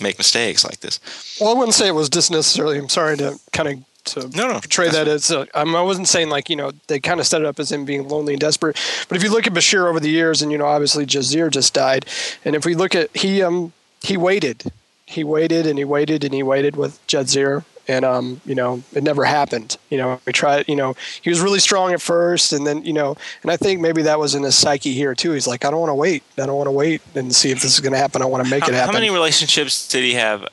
make 0.00 0.18
mistakes 0.18 0.64
like 0.64 0.80
this. 0.80 1.00
Well, 1.40 1.50
I 1.50 1.58
wouldn't 1.58 1.74
say 1.74 1.88
it 1.88 1.94
was 1.94 2.08
just 2.08 2.30
necessarily. 2.30 2.78
I'm 2.78 2.88
sorry 2.88 3.16
to 3.18 3.38
kind 3.52 3.68
of 3.68 3.84
to 4.04 4.28
no, 4.36 4.48
no, 4.48 4.54
portray 4.54 4.88
that 4.88 5.06
as 5.06 5.30
a, 5.30 5.46
I 5.54 5.64
wasn't 5.82 6.08
saying 6.08 6.30
like 6.30 6.48
you 6.48 6.56
know 6.56 6.72
they 6.86 7.00
kind 7.00 7.20
of 7.20 7.26
set 7.26 7.40
it 7.40 7.46
up 7.46 7.58
as 7.60 7.70
him 7.70 7.84
being 7.84 8.08
lonely 8.08 8.34
and 8.34 8.40
desperate, 8.40 8.76
but 9.08 9.16
if 9.16 9.22
you 9.22 9.30
look 9.30 9.46
at 9.46 9.52
Bashir 9.52 9.88
over 9.88 10.00
the 10.00 10.10
years, 10.10 10.42
and 10.42 10.50
you 10.52 10.58
know 10.58 10.66
obviously 10.66 11.06
Jadzia 11.06 11.50
just 11.50 11.74
died, 11.74 12.06
and 12.44 12.54
if 12.54 12.64
we 12.64 12.74
look 12.74 12.94
at 12.94 13.14
he 13.16 13.42
um 13.42 13.72
he 14.00 14.16
waited, 14.16 14.72
he 15.06 15.24
waited 15.24 15.66
and 15.66 15.78
he 15.78 15.84
waited 15.84 16.24
and 16.24 16.34
he 16.34 16.42
waited 16.42 16.76
with 16.76 17.04
Jadzia, 17.06 17.64
and 17.88 18.04
um 18.04 18.40
you 18.44 18.54
know 18.54 18.82
it 18.92 19.02
never 19.02 19.24
happened. 19.24 19.76
You 19.90 19.98
know 19.98 20.20
we 20.26 20.32
tried. 20.32 20.68
You 20.68 20.76
know 20.76 20.94
he 21.22 21.30
was 21.30 21.40
really 21.40 21.58
strong 21.58 21.92
at 21.92 22.00
first, 22.00 22.52
and 22.52 22.66
then 22.66 22.84
you 22.84 22.92
know, 22.92 23.16
and 23.42 23.50
I 23.50 23.56
think 23.56 23.80
maybe 23.80 24.02
that 24.02 24.18
was 24.18 24.34
in 24.34 24.42
his 24.42 24.56
psyche 24.56 24.92
here 24.92 25.14
too. 25.14 25.32
He's 25.32 25.46
like 25.46 25.64
I 25.64 25.70
don't 25.70 25.80
want 25.80 25.90
to 25.90 25.94
wait. 25.94 26.22
I 26.36 26.46
don't 26.46 26.56
want 26.56 26.68
to 26.68 26.72
wait 26.72 27.02
and 27.14 27.34
see 27.34 27.50
if 27.50 27.62
this 27.62 27.74
is 27.74 27.80
going 27.80 27.92
to 27.92 27.98
happen. 27.98 28.22
I 28.22 28.26
want 28.26 28.44
to 28.44 28.50
make 28.50 28.64
how, 28.64 28.68
it 28.68 28.74
happen. 28.74 28.94
How 28.94 29.00
many 29.00 29.10
relationships 29.10 29.88
did 29.88 30.04
he 30.04 30.14
have 30.14 30.46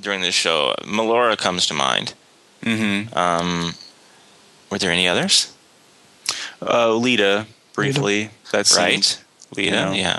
during 0.00 0.22
this 0.22 0.34
show? 0.34 0.74
Melora 0.82 1.36
comes 1.36 1.66
to 1.66 1.74
mind. 1.74 2.14
Mm-hmm. 2.62 3.16
Um, 3.16 3.74
were 4.70 4.78
there 4.78 4.90
any 4.90 5.08
others? 5.08 5.52
Uh, 6.62 6.88
Leeta, 6.90 7.46
briefly. 7.74 8.30
That's 8.52 8.76
right. 8.76 9.22
Leeta, 9.56 9.64
you 9.64 9.70
know. 9.70 9.92
yeah. 9.92 10.18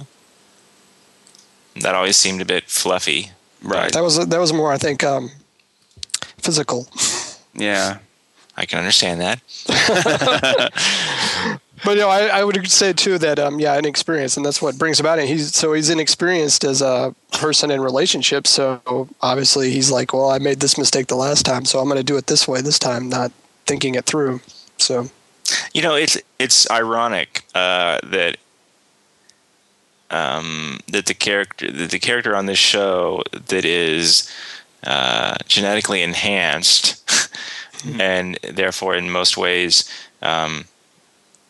That 1.82 1.95
always 1.95 2.17
seemed 2.17 2.41
a 2.41 2.45
bit 2.45 2.65
fluffy. 2.65 3.32
Right. 3.63 3.93
That 3.93 4.04
was 4.04 4.28
that 4.28 4.39
was 4.39 4.52
more, 4.52 4.71
I 4.71 4.78
think, 4.78 5.04
um, 5.04 5.30
physical. 6.41 6.88
Yeah. 7.54 7.99
I 8.58 8.65
can 8.65 8.80
understand 8.80 9.21
that. 9.21 9.41
but 11.84 11.91
you 11.91 12.01
know, 12.01 12.10
I, 12.10 12.27
I, 12.27 12.43
would 12.43 12.69
say 12.69 12.93
too 12.93 13.17
that 13.17 13.39
um, 13.39 13.60
yeah, 13.60 13.77
inexperience, 13.77 14.38
and 14.38 14.45
that's 14.45 14.62
what 14.62 14.77
brings 14.77 14.99
about 14.99 15.19
it. 15.19 15.27
He's 15.27 15.56
so 15.56 15.73
he's 15.73 15.89
inexperienced 15.89 16.63
as 16.63 16.82
a 16.82 17.15
person 17.34 17.71
in 17.71 17.82
relationships. 17.82 18.49
So 18.49 19.08
obviously, 19.21 19.71
he's 19.71 19.89
like, 19.89 20.13
well, 20.13 20.30
I 20.30 20.38
made 20.38 20.60
this 20.60 20.77
mistake 20.77 21.08
the 21.08 21.15
last 21.15 21.45
time, 21.45 21.65
so 21.65 21.80
I'm 21.80 21.86
going 21.86 21.97
to 21.97 22.04
do 22.04 22.17
it 22.17 22.27
this 22.27 22.47
way 22.47 22.62
this 22.62 22.77
time, 22.77 23.10
not 23.10 23.32
thinking 23.65 23.95
it 23.95 24.06
through. 24.06 24.41
So, 24.77 25.10
you 25.73 25.82
know, 25.82 25.95
it's 25.95 26.17
it's 26.38 26.69
ironic 26.69 27.45
uh, 27.56 27.99
that 28.04 28.38
um, 30.10 30.82
that 30.89 31.06
the 31.06 31.13
character 31.13 31.71
that 31.71 31.89
the 31.89 31.99
character 31.99 32.36
on 32.36 32.45
this 32.45 32.60
show 32.60 33.23
that 33.32 33.63
is 33.65 34.30
uh, 34.86 35.36
genetically 35.48 36.02
enhanced 36.02 37.06
mm-hmm. 37.08 38.02
and 38.02 38.39
therefore 38.44 38.96
in 38.96 39.10
most 39.10 39.38
ways 39.38 39.89
um, 40.22 40.65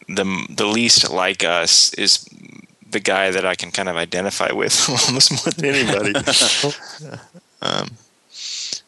the 0.08 0.46
the 0.50 0.66
least 0.66 1.10
like 1.10 1.44
us 1.44 1.94
is 1.96 2.28
the 2.90 3.00
guy 3.00 3.32
that 3.32 3.46
I 3.46 3.56
can 3.56 3.72
kind 3.72 3.90
of 3.90 3.96
identify 3.96 4.52
with 4.52 4.90
almost 5.08 5.32
more 5.32 5.54
than 5.54 5.66
anybody. 5.66 6.14
um, 7.62 7.88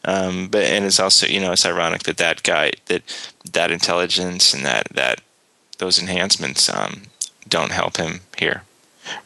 um, 0.04 0.48
but 0.48 0.64
and 0.64 0.84
it's 0.84 1.00
also 1.00 1.26
you 1.26 1.40
know 1.40 1.52
it's 1.52 1.66
ironic 1.66 2.02
that 2.04 2.18
that 2.18 2.42
guy 2.42 2.72
that 2.86 3.02
that 3.52 3.70
intelligence 3.70 4.52
and 4.52 4.64
that 4.64 4.88
that 4.92 5.20
those 5.78 5.98
enhancements 5.98 6.68
um, 6.68 7.02
don't 7.48 7.72
help 7.72 7.96
him 7.96 8.20
here. 8.36 8.62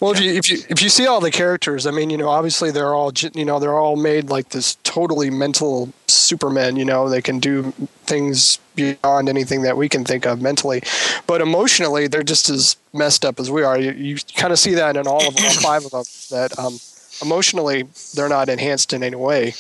Well, 0.01 0.13
if 0.13 0.21
you 0.21 0.33
if 0.33 0.51
you 0.51 0.59
if 0.69 0.83
you 0.83 0.89
see 0.89 1.07
all 1.07 1.21
the 1.21 1.31
characters, 1.31 1.87
I 1.87 1.91
mean, 1.91 2.11
you 2.11 2.17
know, 2.17 2.29
obviously 2.29 2.71
they're 2.71 2.95
all 2.95 3.13
you 3.35 3.45
know 3.45 3.59
they're 3.59 3.79
all 3.79 3.97
made 3.97 4.31
like 4.31 4.51
this 4.51 4.77
totally 4.85 5.31
mental 5.31 5.93
supermen. 6.07 6.77
You 6.77 6.85
know, 6.85 7.09
they 7.09 7.23
can 7.23 7.39
do 7.39 7.73
things 8.05 8.59
beyond 8.75 9.29
anything 9.29 9.63
that 9.63 9.77
we 9.77 9.89
can 9.89 10.05
think 10.05 10.27
of 10.27 10.41
mentally, 10.41 10.83
but 11.27 11.41
emotionally 11.41 12.09
they're 12.09 12.23
just 12.23 12.49
as 12.49 12.77
messed 12.93 13.25
up 13.25 13.39
as 13.41 13.51
we 13.51 13.63
are. 13.63 13.79
You, 13.79 13.93
you 13.93 14.17
kind 14.37 14.53
of 14.53 14.59
see 14.59 14.75
that 14.75 14.97
in 14.97 15.07
all 15.07 15.27
of 15.27 15.37
all 15.37 15.51
five 15.61 15.85
of 15.85 15.91
them. 15.91 16.05
That 16.31 16.59
um, 16.59 16.79
emotionally 17.23 17.85
they're 18.15 18.29
not 18.29 18.49
enhanced 18.49 18.93
in 18.93 19.03
any 19.03 19.17
way. 19.17 19.55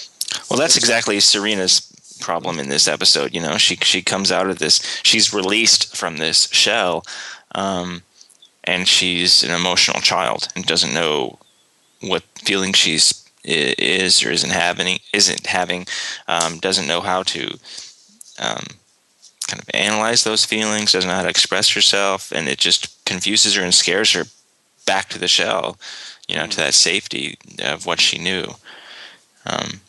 Well, 0.50 0.59
that's 0.59 0.76
exactly 0.76 1.20
Serena's 1.20 1.88
problem 2.18 2.59
in 2.59 2.68
this 2.68 2.88
episode. 2.88 3.35
You 3.35 3.40
know, 3.40 3.57
she 3.57 3.76
she 3.76 4.02
comes 4.02 4.31
out 4.31 4.48
of 4.48 4.59
this, 4.59 5.00
she's 5.02 5.33
released 5.33 5.96
from 5.96 6.16
this 6.16 6.48
shell, 6.50 7.04
um, 7.54 8.02
and 8.64 8.87
she's 8.87 9.42
an 9.42 9.51
emotional 9.51 10.01
child 10.01 10.49
and 10.55 10.66
doesn't 10.66 10.94
know 10.94 11.38
what 12.01 12.23
feeling 12.44 12.73
she's 12.73 13.25
is 13.44 14.23
or 14.25 14.31
isn't 14.31 14.51
having 14.53 14.99
isn't 15.12 15.47
having 15.47 15.87
um, 16.27 16.59
doesn't 16.59 16.88
know 16.88 17.01
how 17.01 17.23
to 17.23 17.59
um, 18.38 18.64
kind 19.47 19.61
of 19.61 19.68
analyze 19.73 20.25
those 20.25 20.44
feelings 20.44 20.92
doesn't 20.92 21.09
know 21.09 21.16
how 21.16 21.23
to 21.23 21.29
express 21.29 21.73
herself 21.73 22.31
and 22.33 22.49
it 22.49 22.59
just 22.59 23.03
confuses 23.07 23.55
her 23.55 23.62
and 23.62 23.75
scares 23.75 24.12
her 24.12 24.25
back 24.87 25.09
to 25.09 25.18
the 25.18 25.29
shell 25.29 25.79
you 26.29 26.37
know 26.37 26.47
to 26.47 26.57
that 26.59 26.75
safety 26.75 27.38
of 27.62 27.87
what 27.87 28.01
she 28.01 28.18
knew 28.18 28.44
um, 29.47 29.81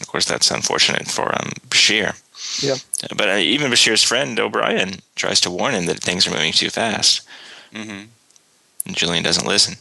of 0.00 0.08
course 0.08 0.24
that's 0.24 0.50
unfortunate 0.50 1.06
for 1.06 1.28
um, 1.28 1.52
Bashir 1.68 2.20
Yeah. 2.62 2.76
but 3.16 3.28
uh, 3.28 3.36
even 3.36 3.70
Bashir's 3.70 4.02
friend 4.02 4.38
O'Brien 4.40 4.96
tries 5.14 5.40
to 5.42 5.50
warn 5.50 5.74
him 5.74 5.86
that 5.86 6.00
things 6.00 6.26
are 6.26 6.30
moving 6.30 6.52
too 6.52 6.70
fast 6.70 7.20
Mm-hmm. 7.20 7.43
And 7.74 8.96
Julian 8.96 9.24
doesn't 9.24 9.46
listen. 9.46 9.76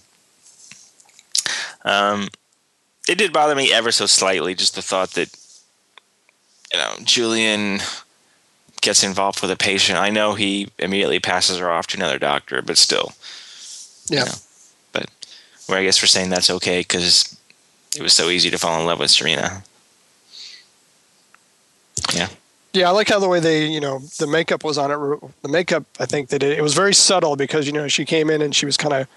Um, 1.86 2.30
it 3.08 3.18
did 3.18 3.34
bother 3.34 3.56
me 3.56 3.72
ever 3.74 3.92
so 3.92 4.06
slightly, 4.06 4.56
just 4.56 4.76
the 4.76 4.82
thought 4.82 5.12
that 5.12 5.30
you 6.74 6.80
know 6.80 6.96
Julian 7.04 7.80
gets 8.82 9.04
involved 9.04 9.42
with 9.42 9.52
a 9.52 9.56
patient. 9.58 9.98
I 9.98 10.10
know 10.10 10.34
he 10.34 10.70
immediately 10.80 11.20
passes 11.20 11.58
her 11.58 11.70
off 11.72 11.88
to 11.88 11.98
another 11.98 12.20
doctor, 12.20 12.62
but 12.62 12.78
still, 12.78 13.14
Yeah. 14.08 14.26
know, 14.26 14.32
but 14.92 15.10
where 15.68 15.80
I 15.80 15.84
guess 15.84 16.02
we're 16.02 16.08
saying 16.08 16.30
that's 16.30 16.50
okay 16.50 16.80
because 16.82 17.36
it 17.96 18.02
was 18.02 18.14
so 18.14 18.30
easy 18.30 18.50
to 18.50 18.58
fall 18.58 18.80
in 18.80 18.86
love 18.86 19.00
with 19.00 19.12
Sarina. 19.12 19.64
Yeah, 22.14 22.28
Yeah, 22.74 22.88
I 22.90 22.92
like 22.92 23.10
how 23.10 23.20
the 23.20 23.28
way 23.30 23.40
they, 23.40 23.68
you 23.68 23.80
know, 23.80 24.00
the 24.20 24.26
makeup 24.28 24.64
was 24.64 24.78
on 24.80 24.90
it. 24.92 25.32
The 25.44 25.48
makeup, 25.50 25.86
I 26.00 26.06
think 26.06 26.30
they 26.30 26.40
did. 26.40 26.58
It 26.58 26.62
was 26.62 26.74
very 26.74 26.94
subtle 26.94 27.36
because 27.36 27.68
you 27.68 27.72
know 27.74 27.88
she 27.88 28.04
came 28.04 28.30
in 28.30 28.42
and 28.42 28.56
she 28.56 28.66
was 28.66 28.78
kind 28.78 28.94
of 28.94 29.08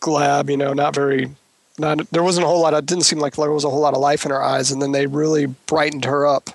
glab, 0.00 0.48
you 0.48 0.56
know, 0.56 0.72
not 0.72 0.94
very, 0.94 1.30
not. 1.78 2.08
There 2.10 2.22
wasn't 2.22 2.44
a 2.44 2.48
whole 2.48 2.60
lot. 2.62 2.72
It 2.74 2.86
didn't 2.86 3.04
seem 3.04 3.18
like 3.18 3.34
there 3.34 3.50
was 3.50 3.64
a 3.64 3.70
whole 3.70 3.80
lot 3.80 3.94
of 3.94 4.00
life 4.00 4.24
in 4.24 4.30
her 4.30 4.42
eyes, 4.42 4.70
and 4.70 4.80
then 4.80 4.92
they 4.92 5.06
really 5.06 5.46
brightened 5.46 6.04
her 6.04 6.26
up. 6.26 6.50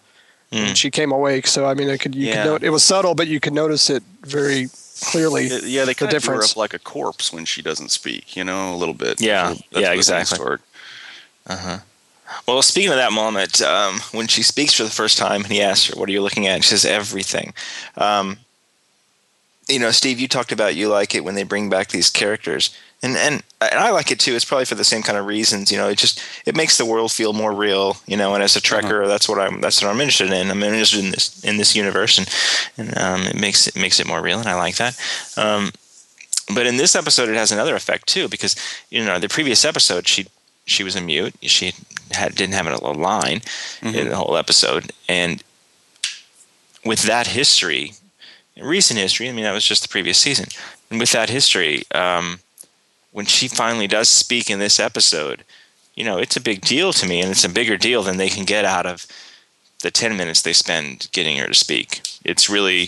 Mm. 0.50 0.67
when 0.67 0.76
she 0.76 0.89
came 0.89 1.12
awake. 1.12 1.46
So 1.46 1.65
I 1.65 1.74
mean, 1.74 1.89
it 1.89 2.00
could 2.00 2.15
you 2.15 2.28
Yeah. 2.28 2.36
could 2.43 2.50
note 2.50 2.63
it 2.63 2.70
was 2.70 2.82
subtle, 2.82 3.15
but 3.15 3.28
you 3.28 3.41
could 3.41 3.52
notice 3.52 3.89
it 3.89 4.02
very 4.22 4.70
clearly. 5.02 5.48
Yeah, 5.48 5.84
they 5.84 5.91
the 5.91 5.96
kind 5.96 6.13
of 6.13 6.24
do 6.24 6.32
her 6.32 6.41
up 6.41 6.56
like 6.56 6.74
a 6.74 6.80
corpse 6.80 7.34
when 7.34 7.43
she 7.43 7.62
doesn't 7.62 7.89
speak. 7.89 8.38
You 8.38 8.46
know, 8.46 8.74
a 8.74 8.78
little 8.78 8.93
bit. 8.93 9.20
Yeah, 9.20 9.50
That's 9.50 9.62
yeah, 9.72 9.80
what 9.82 9.89
they 9.89 9.96
exactly. 9.98 10.58
Well, 12.47 12.61
speaking 12.61 12.91
of 12.91 12.97
that 12.97 13.13
moment, 13.13 13.61
um, 13.61 13.99
when 14.11 14.27
she 14.27 14.43
speaks 14.43 14.73
for 14.73 14.83
the 14.83 14.89
first 14.89 15.17
time, 15.17 15.43
and 15.43 15.51
he 15.51 15.61
asks 15.61 15.87
her, 15.87 15.99
"What 15.99 16.09
are 16.09 16.11
you 16.11 16.21
looking 16.21 16.47
at?" 16.47 16.55
And 16.55 16.63
she 16.63 16.71
says, 16.71 16.85
"Everything." 16.85 17.53
Um, 17.95 18.39
you 19.67 19.79
know, 19.79 19.91
Steve, 19.91 20.19
you 20.19 20.27
talked 20.27 20.51
about 20.51 20.75
you 20.75 20.87
like 20.87 21.13
it 21.13 21.23
when 21.23 21.35
they 21.35 21.43
bring 21.43 21.69
back 21.69 21.89
these 21.89 22.09
characters, 22.09 22.75
and 23.03 23.17
and 23.17 23.43
and 23.61 23.79
I 23.79 23.91
like 23.91 24.11
it 24.11 24.19
too. 24.19 24.35
It's 24.35 24.45
probably 24.45 24.65
for 24.65 24.75
the 24.75 24.83
same 24.83 25.03
kind 25.03 25.17
of 25.17 25.25
reasons. 25.25 25.71
You 25.71 25.77
know, 25.77 25.89
it 25.89 25.97
just 25.97 26.21
it 26.45 26.55
makes 26.55 26.77
the 26.77 26.85
world 26.85 27.11
feel 27.11 27.33
more 27.33 27.53
real. 27.53 27.97
You 28.05 28.17
know, 28.17 28.33
and 28.33 28.43
as 28.43 28.55
a 28.55 28.61
trekker, 28.61 29.07
that's 29.07 29.27
what 29.27 29.39
I'm 29.39 29.61
that's 29.61 29.81
what 29.81 29.89
I'm 29.89 30.01
interested 30.01 30.31
in. 30.31 30.49
I'm 30.49 30.63
interested 30.63 31.03
in 31.03 31.11
this 31.11 31.43
in 31.43 31.57
this 31.57 31.75
universe, 31.75 32.17
and 32.17 32.29
and 32.77 32.97
um, 32.97 33.21
it 33.23 33.39
makes 33.39 33.67
it 33.67 33.75
makes 33.75 33.99
it 33.99 34.07
more 34.07 34.21
real, 34.21 34.39
and 34.39 34.47
I 34.47 34.55
like 34.55 34.75
that. 34.75 34.99
Um, 35.35 35.71
but 36.53 36.65
in 36.65 36.77
this 36.77 36.95
episode, 36.95 37.27
it 37.27 37.35
has 37.35 37.51
another 37.51 37.75
effect 37.75 38.07
too, 38.07 38.29
because 38.29 38.55
you 38.89 39.03
know 39.03 39.19
the 39.19 39.29
previous 39.29 39.65
episode 39.65 40.07
she 40.07 40.27
she 40.67 40.84
was 40.84 40.95
a 40.95 41.01
mute. 41.01 41.34
She 41.41 41.73
had 42.12 42.36
didn't 42.36 42.53
have 42.53 42.67
a 42.67 42.91
line 42.91 43.41
in 43.82 44.10
the 44.10 44.15
whole 44.15 44.38
episode, 44.38 44.91
and 45.10 45.41
with 46.86 47.03
that 47.03 47.27
history, 47.27 47.93
recent 48.62 48.99
history. 48.99 49.27
I 49.27 49.32
mean, 49.32 49.43
that 49.43 49.53
was 49.53 49.65
just 49.65 49.82
the 49.82 49.89
previous 49.89 50.19
season. 50.19 50.47
And 50.89 50.99
with 50.99 51.12
that 51.12 51.30
history, 51.30 51.84
um, 51.93 52.39
when 53.12 53.25
she 53.25 53.47
finally 53.47 53.88
does 53.88 54.08
speak 54.10 54.49
in 54.49 54.60
this 54.60 54.80
episode, 54.80 55.43
you 55.95 56.03
know, 56.03 56.17
it's 56.17 56.38
a 56.38 56.41
big 56.41 56.62
deal 56.62 56.93
to 56.93 57.08
me, 57.08 57.21
and 57.21 57.32
it's 57.32 57.43
a 57.43 57.49
bigger 57.49 57.77
deal 57.77 58.03
than 58.03 58.17
they 58.17 58.30
can 58.30 58.45
get 58.45 58.63
out 58.65 58.86
of 58.86 59.08
the 59.84 59.91
ten 59.91 60.15
minutes 60.15 60.41
they 60.41 60.53
spend 60.53 61.08
getting 61.12 61.38
her 61.38 61.47
to 61.47 61.53
speak. 61.53 62.01
It's 62.23 62.49
really 62.49 62.88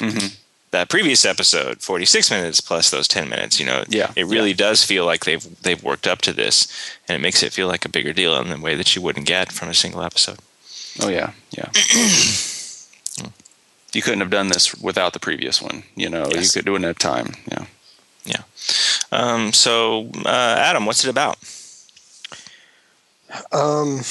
that 0.71 0.89
previous 0.89 1.25
episode, 1.25 1.81
forty 1.81 2.05
six 2.05 2.29
minutes 2.29 2.61
plus 2.61 2.89
those 2.89 3.07
ten 3.07 3.27
minutes. 3.29 3.59
You 3.59 3.65
know, 3.65 3.83
Yeah. 3.87 4.11
it 4.15 4.25
really 4.25 4.53
does 4.53 4.83
feel 4.83 5.05
like 5.05 5.25
they've 5.25 5.61
they've 5.63 5.83
worked 5.83 6.07
up 6.07 6.21
to 6.21 6.33
this, 6.33 6.67
and 7.07 7.15
it 7.15 7.19
makes 7.21 7.41
it 7.43 7.53
feel 7.53 7.67
like 7.67 7.85
a 7.85 7.89
bigger 7.89 8.13
deal 8.13 8.35
in 8.39 8.49
the 8.49 8.57
way 8.59 8.75
that 8.75 8.95
you 8.95 9.01
wouldn't 9.01 9.25
get 9.27 9.51
from 9.51 9.69
a 9.69 9.73
single 9.73 10.03
episode. 10.03 10.39
Oh 11.01 11.09
yeah, 11.09 11.31
yeah. 11.51 11.69
you 13.93 14.01
couldn't 14.01 14.19
have 14.19 14.29
done 14.29 14.49
this 14.49 14.75
without 14.75 15.13
the 15.13 15.19
previous 15.19 15.61
one. 15.61 15.83
You 15.95 16.09
know, 16.09 16.27
Yes. 16.31 16.55
you 16.55 16.61
could 16.61 16.69
wouldn't 16.69 16.87
have 16.87 16.99
time. 16.99 17.33
Yeah. 17.51 17.65
Yeah. 18.25 18.43
Um, 19.11 19.53
so, 19.53 20.09
uh, 20.25 20.55
Adam, 20.59 20.85
what's 20.85 21.03
it 21.03 21.09
about? 21.09 21.37
Um, 23.51 24.01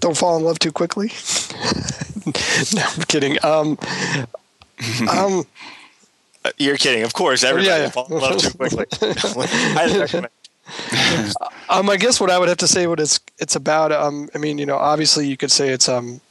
don't 0.00 0.16
fall 0.16 0.36
in 0.36 0.44
love 0.44 0.58
too 0.58 0.70
quickly. 0.72 1.08
no, 2.74 2.82
I'm 2.84 3.02
kidding. 3.08 3.38
Um, 3.44 3.78
um, 5.10 5.44
You're 6.56 6.76
kidding, 6.76 7.02
of 7.02 7.12
course. 7.12 7.44
Everybody 7.44 7.68
yeah, 7.68 7.84
yeah. 7.84 7.90
fall 7.90 8.06
in 8.06 8.20
love 8.20 8.38
too 8.38 8.50
quickly. 8.56 8.86
Um, 11.70 11.90
I 11.90 11.98
guess 11.98 12.18
what 12.18 12.30
I 12.30 12.38
would 12.38 12.48
have 12.48 12.58
to 12.58 12.66
say 12.66 12.86
what 12.86 12.98
it's 12.98 13.20
it's 13.38 13.54
about. 13.54 13.92
Um, 13.92 14.30
I 14.34 14.38
mean, 14.38 14.56
you 14.56 14.64
know, 14.64 14.76
obviously 14.78 15.26
you 15.28 15.36
could 15.36 15.50
say 15.50 15.68
it's 15.68 15.86
um, 15.86 16.22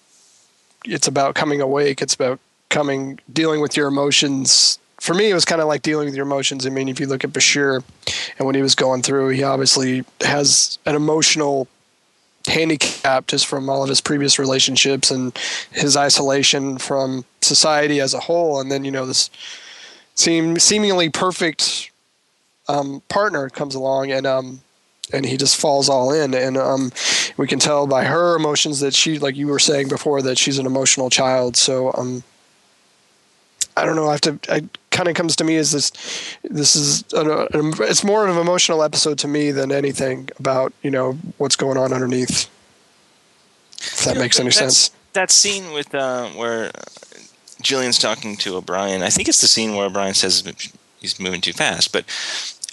it's 0.84 1.08
about 1.08 1.36
coming 1.36 1.62
awake. 1.62 2.02
It's 2.02 2.16
about 2.16 2.40
coming 2.70 3.20
dealing 3.32 3.62
with 3.62 3.78
your 3.78 3.88
emotions. 3.88 4.80
For 5.00 5.14
me, 5.14 5.30
it 5.30 5.36
was 5.36 5.46
kind 5.46 5.62
of 5.62 5.68
like 5.68 5.84
dealing 5.84 6.06
with 6.06 6.16
your 6.16 6.26
emotions. 6.26 6.66
I 6.66 6.72
mean, 6.72 6.90
if 6.90 7.00
you 7.00 7.06
look 7.06 7.24
at 7.24 7.30
Bashir 7.34 7.84
and 8.40 8.48
what 8.48 8.56
he 8.56 8.64
was 8.64 8.74
going 8.74 9.04
through, 9.04 9.30
he 9.30 9.44
obviously 9.44 10.04
has 10.22 10.80
an 10.88 10.96
emotional 10.96 11.68
handicap 12.48 13.28
just 13.28 13.46
from 13.46 13.70
all 13.70 13.84
of 13.84 13.90
his 13.90 14.02
previous 14.02 14.40
relationships 14.40 15.12
and 15.12 15.38
his 15.72 15.96
isolation 15.96 16.80
from 16.80 17.26
society 17.42 18.00
as 18.00 18.16
a 18.16 18.20
whole. 18.20 18.60
And 18.60 18.72
then 18.72 18.84
you 18.84 18.92
know 18.92 19.06
this 19.06 19.30
seem 20.18 20.60
seemingly 20.60 21.10
perfect 21.10 21.92
um, 22.68 23.02
partner 23.08 23.50
comes 23.50 23.76
along 23.76 24.12
and 24.12 24.28
um, 24.28 24.62
and 25.14 25.26
he 25.26 25.38
just 25.38 25.56
falls 25.56 25.88
all 25.88 26.12
in. 26.12 26.34
And 26.34 26.58
um, 26.58 26.92
we 27.38 27.48
can 27.48 27.60
tell 27.60 27.88
by 27.88 28.04
her 28.04 28.36
emotions 28.36 28.82
that 28.82 28.94
she, 28.94 29.20
like 29.20 29.38
you 29.38 29.48
were 29.48 29.60
saying 29.60 29.88
before, 29.88 30.22
that 30.24 30.38
she's 30.38 30.60
an 30.60 30.66
emotional 30.66 31.10
child. 31.10 31.56
So 31.56 31.94
um, 31.94 32.24
I 33.78 33.86
don't 33.86 33.96
know. 33.96 34.10
I 34.10 34.14
have 34.14 34.22
to. 34.22 34.40
I 34.50 34.64
kind 34.92 35.08
of 35.08 35.16
comes 35.16 35.36
to 35.38 35.44
me 35.44 35.56
as 35.58 35.72
this. 35.72 35.92
This 36.44 36.76
is 36.76 37.06
an, 37.14 37.30
an, 37.30 37.74
it's 37.80 38.04
more 38.04 38.28
of 38.28 38.36
an 38.36 38.42
emotional 38.42 38.84
episode 38.84 39.20
to 39.20 39.28
me 39.28 39.52
than 39.52 39.72
anything 39.72 40.30
about 40.40 40.74
you 40.82 40.92
know 40.92 41.14
what's 41.38 41.56
going 41.56 41.78
on 41.78 41.94
underneath. 41.94 42.50
If 43.80 44.04
that 44.06 44.10
You 44.10 44.16
know, 44.16 44.22
makes 44.22 44.40
any 44.40 44.52
sense. 44.52 44.92
That 45.14 45.32
scene 45.32 45.72
with 45.72 45.96
uh, 45.96 46.30
where 46.30 46.72
Julian's 47.62 48.00
talking 48.00 48.36
to 48.38 48.56
O'Brien. 48.56 49.02
I 49.02 49.10
think 49.10 49.28
it's 49.28 49.42
the 49.42 49.48
scene 49.48 49.76
where 49.76 49.88
O'Brien 49.88 50.14
says 50.14 50.44
he's 51.00 51.20
moving 51.20 51.42
too 51.42 51.54
fast, 51.54 51.92
but 51.92 52.06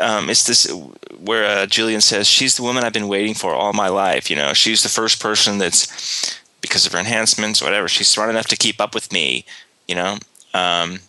um, 0.00 0.28
it's 0.28 0.44
this 0.44 0.70
where 1.18 1.44
uh, 1.44 1.66
Julian 1.66 2.00
says 2.00 2.26
she's 2.26 2.56
the 2.56 2.62
woman 2.62 2.84
I've 2.84 2.92
been 2.92 3.08
waiting 3.08 3.34
for 3.34 3.54
all 3.54 3.72
my 3.72 3.88
life. 3.88 4.30
You 4.30 4.36
know, 4.36 4.52
she's 4.52 4.82
the 4.82 4.88
first 4.88 5.22
person 5.22 5.58
that's 5.58 6.38
because 6.60 6.86
of 6.86 6.92
her 6.92 6.98
enhancements, 6.98 7.62
whatever. 7.62 7.88
She's 7.88 8.08
smart 8.08 8.30
enough 8.30 8.46
to 8.46 8.56
keep 8.56 8.80
up 8.80 8.94
with 8.94 9.12
me. 9.12 9.44
You 9.88 9.94
know. 9.94 10.18
Um, 10.52 11.00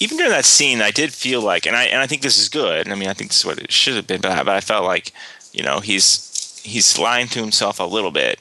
even 0.00 0.16
during 0.16 0.32
that 0.32 0.44
scene, 0.44 0.82
I 0.82 0.90
did 0.90 1.12
feel 1.12 1.40
like, 1.40 1.66
and 1.66 1.76
I 1.76 1.84
and 1.84 2.00
I 2.00 2.06
think 2.06 2.22
this 2.22 2.38
is 2.38 2.48
good. 2.48 2.88
I 2.88 2.94
mean, 2.94 3.08
I 3.08 3.14
think 3.14 3.30
this 3.30 3.40
is 3.40 3.46
what 3.46 3.58
it 3.58 3.70
should 3.70 3.94
have 3.94 4.06
been, 4.06 4.20
but 4.20 4.32
I, 4.32 4.42
but 4.42 4.56
I 4.56 4.60
felt 4.60 4.84
like, 4.84 5.12
you 5.52 5.62
know, 5.62 5.78
he's 5.78 6.60
he's 6.64 6.98
lying 6.98 7.28
to 7.28 7.40
himself 7.40 7.78
a 7.78 7.84
little 7.84 8.10
bit. 8.10 8.40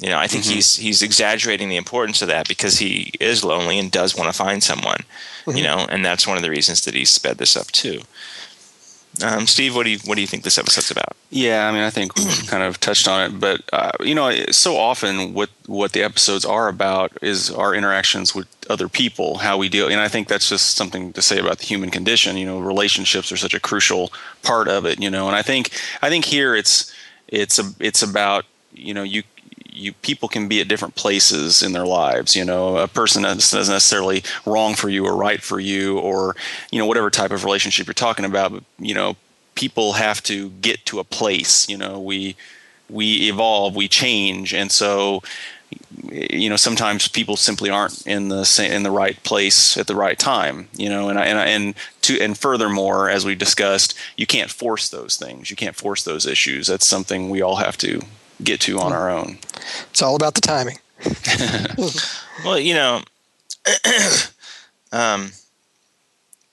You 0.00 0.08
know, 0.08 0.18
I 0.18 0.26
think 0.26 0.44
he's 0.44 0.76
he's 0.76 1.02
exaggerating 1.02 1.68
the 1.68 1.76
importance 1.76 2.22
of 2.22 2.28
that 2.28 2.48
because 2.48 2.78
he 2.78 3.12
is 3.20 3.44
lonely 3.44 3.78
and 3.78 3.90
does 3.90 4.16
want 4.16 4.32
to 4.32 4.36
find 4.36 4.62
someone. 4.62 5.04
You 5.46 5.62
know, 5.62 5.86
and 5.88 6.04
that's 6.04 6.26
one 6.26 6.36
of 6.36 6.42
the 6.42 6.50
reasons 6.50 6.84
that 6.84 6.94
he 6.94 7.04
sped 7.04 7.38
this 7.38 7.56
up 7.56 7.66
too. 7.68 8.00
Um, 9.22 9.46
Steve, 9.46 9.74
what 9.74 9.84
do 9.84 9.90
you 9.90 9.98
what 10.04 10.14
do 10.14 10.20
you 10.20 10.26
think 10.26 10.44
this 10.44 10.56
episode's 10.56 10.90
about? 10.90 11.16
Yeah, 11.30 11.68
I 11.68 11.72
mean, 11.72 11.82
I 11.82 11.90
think 11.90 12.16
we 12.16 12.24
kind 12.46 12.62
of 12.62 12.78
touched 12.80 13.08
on 13.08 13.30
it, 13.30 13.40
but 13.40 13.60
uh, 13.72 13.92
you 14.00 14.14
know, 14.14 14.30
so 14.50 14.76
often 14.76 15.34
what 15.34 15.50
what 15.66 15.92
the 15.92 16.02
episodes 16.02 16.44
are 16.44 16.68
about 16.68 17.12
is 17.20 17.50
our 17.50 17.74
interactions 17.74 18.34
with 18.34 18.46
other 18.70 18.88
people, 18.88 19.38
how 19.38 19.58
we 19.58 19.68
deal, 19.68 19.88
and 19.88 20.00
I 20.00 20.08
think 20.08 20.28
that's 20.28 20.48
just 20.48 20.76
something 20.76 21.12
to 21.12 21.22
say 21.22 21.38
about 21.38 21.58
the 21.58 21.66
human 21.66 21.90
condition. 21.90 22.36
You 22.36 22.46
know, 22.46 22.60
relationships 22.60 23.32
are 23.32 23.36
such 23.36 23.54
a 23.54 23.60
crucial 23.60 24.12
part 24.42 24.68
of 24.68 24.86
it. 24.86 25.02
You 25.02 25.10
know, 25.10 25.26
and 25.26 25.36
I 25.36 25.42
think 25.42 25.72
I 26.00 26.08
think 26.08 26.24
here 26.24 26.54
it's 26.54 26.94
it's 27.28 27.58
a 27.58 27.64
it's 27.80 28.02
about 28.02 28.44
you 28.72 28.94
know 28.94 29.02
you 29.02 29.24
you 29.80 29.92
people 29.94 30.28
can 30.28 30.48
be 30.48 30.60
at 30.60 30.68
different 30.68 30.94
places 30.94 31.62
in 31.62 31.72
their 31.72 31.86
lives. 31.86 32.36
You 32.36 32.44
know, 32.44 32.76
a 32.76 32.88
person 32.88 33.22
that's 33.22 33.52
not 33.52 33.68
necessarily 33.68 34.22
wrong 34.46 34.74
for 34.74 34.88
you 34.88 35.06
or 35.06 35.16
right 35.16 35.42
for 35.42 35.60
you, 35.60 35.98
or 35.98 36.36
you 36.70 36.78
know 36.78 36.86
whatever 36.86 37.10
type 37.10 37.30
of 37.30 37.44
relationship 37.44 37.86
you're 37.86 37.94
talking 37.94 38.24
about. 38.24 38.52
But 38.52 38.64
you 38.78 38.94
know, 38.94 39.16
people 39.54 39.94
have 39.94 40.22
to 40.24 40.50
get 40.50 40.84
to 40.86 41.00
a 41.00 41.04
place. 41.04 41.68
You 41.68 41.78
know, 41.78 42.00
we 42.00 42.36
we 42.88 43.28
evolve, 43.28 43.74
we 43.74 43.88
change, 43.88 44.52
and 44.52 44.70
so 44.70 45.22
you 46.10 46.48
know 46.48 46.56
sometimes 46.56 47.08
people 47.08 47.36
simply 47.36 47.70
aren't 47.70 48.06
in 48.06 48.28
the 48.28 48.68
in 48.70 48.82
the 48.82 48.90
right 48.90 49.22
place 49.22 49.76
at 49.76 49.86
the 49.86 49.94
right 49.94 50.18
time 50.18 50.68
you 50.72 50.88
know 50.88 51.08
and 51.08 51.18
and 51.18 51.38
and 51.38 51.74
to 52.00 52.20
and 52.20 52.36
furthermore 52.36 53.08
as 53.08 53.24
we 53.24 53.34
discussed 53.34 53.96
you 54.16 54.26
can't 54.26 54.50
force 54.50 54.88
those 54.88 55.16
things 55.16 55.50
you 55.50 55.56
can't 55.56 55.76
force 55.76 56.02
those 56.02 56.26
issues 56.26 56.66
that's 56.66 56.86
something 56.86 57.30
we 57.30 57.42
all 57.42 57.56
have 57.56 57.76
to 57.76 58.00
get 58.44 58.60
to 58.62 58.78
on 58.78 58.92
our 58.92 59.10
own. 59.10 59.38
It's 59.90 60.02
all 60.02 60.16
about 60.16 60.34
the 60.34 60.40
timing. 60.40 60.78
well, 62.44 62.58
you 62.58 62.74
know, 62.74 63.02
um, 64.92 65.32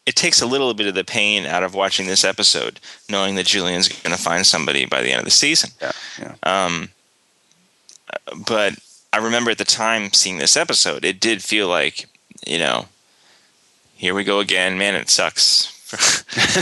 it 0.06 0.16
takes 0.16 0.42
a 0.42 0.46
little 0.46 0.74
bit 0.74 0.88
of 0.88 0.96
the 0.96 1.04
pain 1.04 1.46
out 1.46 1.64
of 1.64 1.74
watching 1.74 2.08
this 2.08 2.24
episode, 2.24 2.80
knowing 3.10 3.36
that 3.36 3.46
Julian's 3.46 3.90
going 3.90 4.16
to 4.16 4.22
find 4.22 4.46
somebody 4.46 4.86
by 4.86 5.02
the 5.02 5.12
end 5.12 5.20
of 5.20 5.26
the 5.26 5.32
season. 5.32 5.72
Yeah, 5.82 5.92
yeah. 6.20 6.36
Um, 6.44 6.90
but 8.48 8.76
I 9.12 9.18
remember 9.18 9.52
at 9.52 9.58
the 9.58 9.66
time 9.66 10.14
seeing 10.14 10.38
this 10.38 10.56
episode, 10.56 11.04
it 11.04 11.20
did 11.20 11.44
feel 11.44 11.68
like, 11.68 12.08
you 12.46 12.58
know, 12.58 12.86
here 13.96 14.14
we 14.14 14.24
go 14.24 14.40
again. 14.40 14.78
Man, 14.78 14.96
it 14.96 15.10
sucks. 15.10 15.74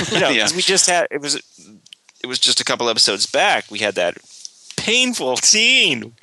you 0.12 0.20
know, 0.20 0.30
yeah. 0.30 0.48
we 0.56 0.62
just 0.62 0.88
had 0.88 1.08
it 1.12 1.22
was 1.22 1.36
it 2.24 2.28
was 2.28 2.40
just 2.40 2.62
a 2.62 2.64
couple 2.64 2.90
episodes 2.90 3.26
back. 3.26 3.70
We 3.70 3.80
had 3.80 3.96
that 3.96 4.18
painful 4.86 5.36
scene 5.38 6.14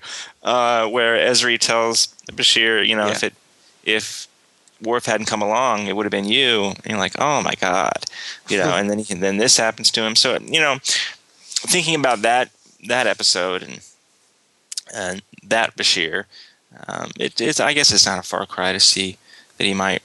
uh, 0.44 0.86
where 0.86 1.16
Ezri 1.16 1.58
tells 1.58 2.06
Bashir, 2.26 2.86
you 2.86 2.94
know, 2.94 3.06
yeah. 3.06 3.12
if 3.12 3.24
it 3.24 3.34
if 3.82 4.28
Worf 4.80 5.06
hadn't 5.06 5.26
come 5.26 5.42
along, 5.42 5.86
it 5.88 5.96
would 5.96 6.06
have 6.06 6.12
been 6.12 6.28
you. 6.28 6.66
And 6.66 6.86
you're 6.86 6.98
like, 6.98 7.18
oh 7.18 7.42
my 7.42 7.54
god, 7.54 8.04
you 8.48 8.58
know. 8.58 8.74
and 8.78 8.88
then 8.88 9.00
he, 9.00 9.14
then 9.14 9.38
this 9.38 9.56
happens 9.56 9.90
to 9.92 10.02
him. 10.02 10.14
So 10.14 10.38
you 10.38 10.60
know, 10.60 10.78
thinking 10.80 11.96
about 11.96 12.22
that 12.22 12.50
that 12.86 13.08
episode 13.08 13.64
and 13.64 13.80
and 14.94 15.22
that 15.42 15.76
Bashir, 15.76 16.26
um, 16.86 17.10
it, 17.18 17.40
it's 17.40 17.58
I 17.58 17.72
guess 17.72 17.92
it's 17.92 18.06
not 18.06 18.20
a 18.20 18.22
far 18.22 18.46
cry 18.46 18.72
to 18.72 18.80
see 18.80 19.18
that 19.58 19.64
he 19.64 19.74
might 19.74 20.02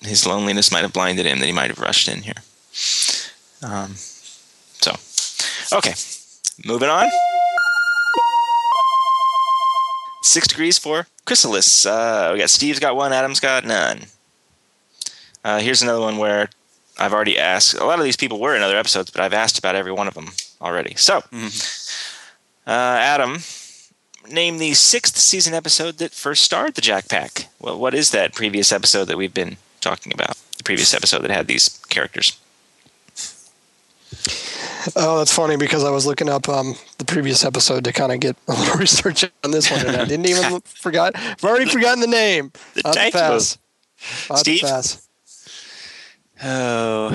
his 0.00 0.26
loneliness 0.26 0.72
might 0.72 0.82
have 0.82 0.94
blinded 0.94 1.26
him 1.26 1.38
that 1.40 1.46
he 1.46 1.52
might 1.52 1.68
have 1.68 1.78
rushed 1.78 2.08
in 2.08 2.22
here. 2.22 2.42
Um, 3.62 3.94
so, 3.94 4.96
okay, 5.76 5.94
moving 6.64 6.88
on. 6.88 7.08
Six 10.22 10.46
degrees 10.46 10.78
for 10.78 11.08
Chrysalis. 11.24 11.84
Uh, 11.84 12.30
we 12.32 12.38
got 12.38 12.50
Steve's 12.50 12.78
got 12.78 12.96
one, 12.96 13.12
Adam's 13.12 13.40
got 13.40 13.64
none. 13.64 14.02
Uh, 15.44 15.58
here's 15.58 15.82
another 15.82 16.00
one 16.00 16.16
where 16.16 16.48
I've 16.98 17.12
already 17.12 17.38
asked. 17.38 17.74
A 17.74 17.84
lot 17.84 17.98
of 17.98 18.04
these 18.04 18.16
people 18.16 18.38
were 18.38 18.54
in 18.54 18.62
other 18.62 18.76
episodes, 18.76 19.10
but 19.10 19.20
I've 19.20 19.32
asked 19.32 19.58
about 19.58 19.74
every 19.74 19.92
one 19.92 20.06
of 20.06 20.14
them 20.14 20.28
already. 20.60 20.94
So, 20.94 21.20
mm-hmm. 21.20 22.68
uh, 22.68 22.70
Adam, 22.70 23.38
name 24.30 24.58
the 24.58 24.74
sixth 24.74 25.16
season 25.16 25.54
episode 25.54 25.98
that 25.98 26.12
first 26.12 26.44
starred 26.44 26.74
the 26.74 26.80
Jack 26.80 27.08
Pack. 27.08 27.48
Well, 27.58 27.78
what 27.78 27.94
is 27.94 28.10
that 28.10 28.34
previous 28.34 28.70
episode 28.70 29.06
that 29.06 29.18
we've 29.18 29.34
been 29.34 29.56
talking 29.80 30.12
about? 30.12 30.36
The 30.56 30.64
previous 30.64 30.94
episode 30.94 31.22
that 31.22 31.30
had 31.30 31.48
these 31.48 31.80
characters. 31.88 32.38
Oh, 34.96 35.18
that's 35.18 35.32
funny 35.32 35.56
because 35.56 35.84
I 35.84 35.90
was 35.90 36.06
looking 36.06 36.28
up 36.28 36.48
um, 36.48 36.74
the 36.98 37.04
previous 37.04 37.44
episode 37.44 37.84
to 37.84 37.92
kind 37.92 38.12
of 38.12 38.20
get 38.20 38.36
a 38.48 38.52
little 38.52 38.76
research 38.78 39.24
on 39.44 39.50
this 39.50 39.70
one, 39.70 39.86
and 39.86 39.96
I 39.96 40.04
didn't 40.04 40.26
even 40.26 40.60
forgot. 40.64 41.12
I've 41.14 41.44
already 41.44 41.70
forgotten 41.70 42.00
the 42.00 42.06
name. 42.06 42.52
The 42.74 42.82
title. 42.82 43.40
Steve. 44.36 44.64
Oh, 46.44 47.08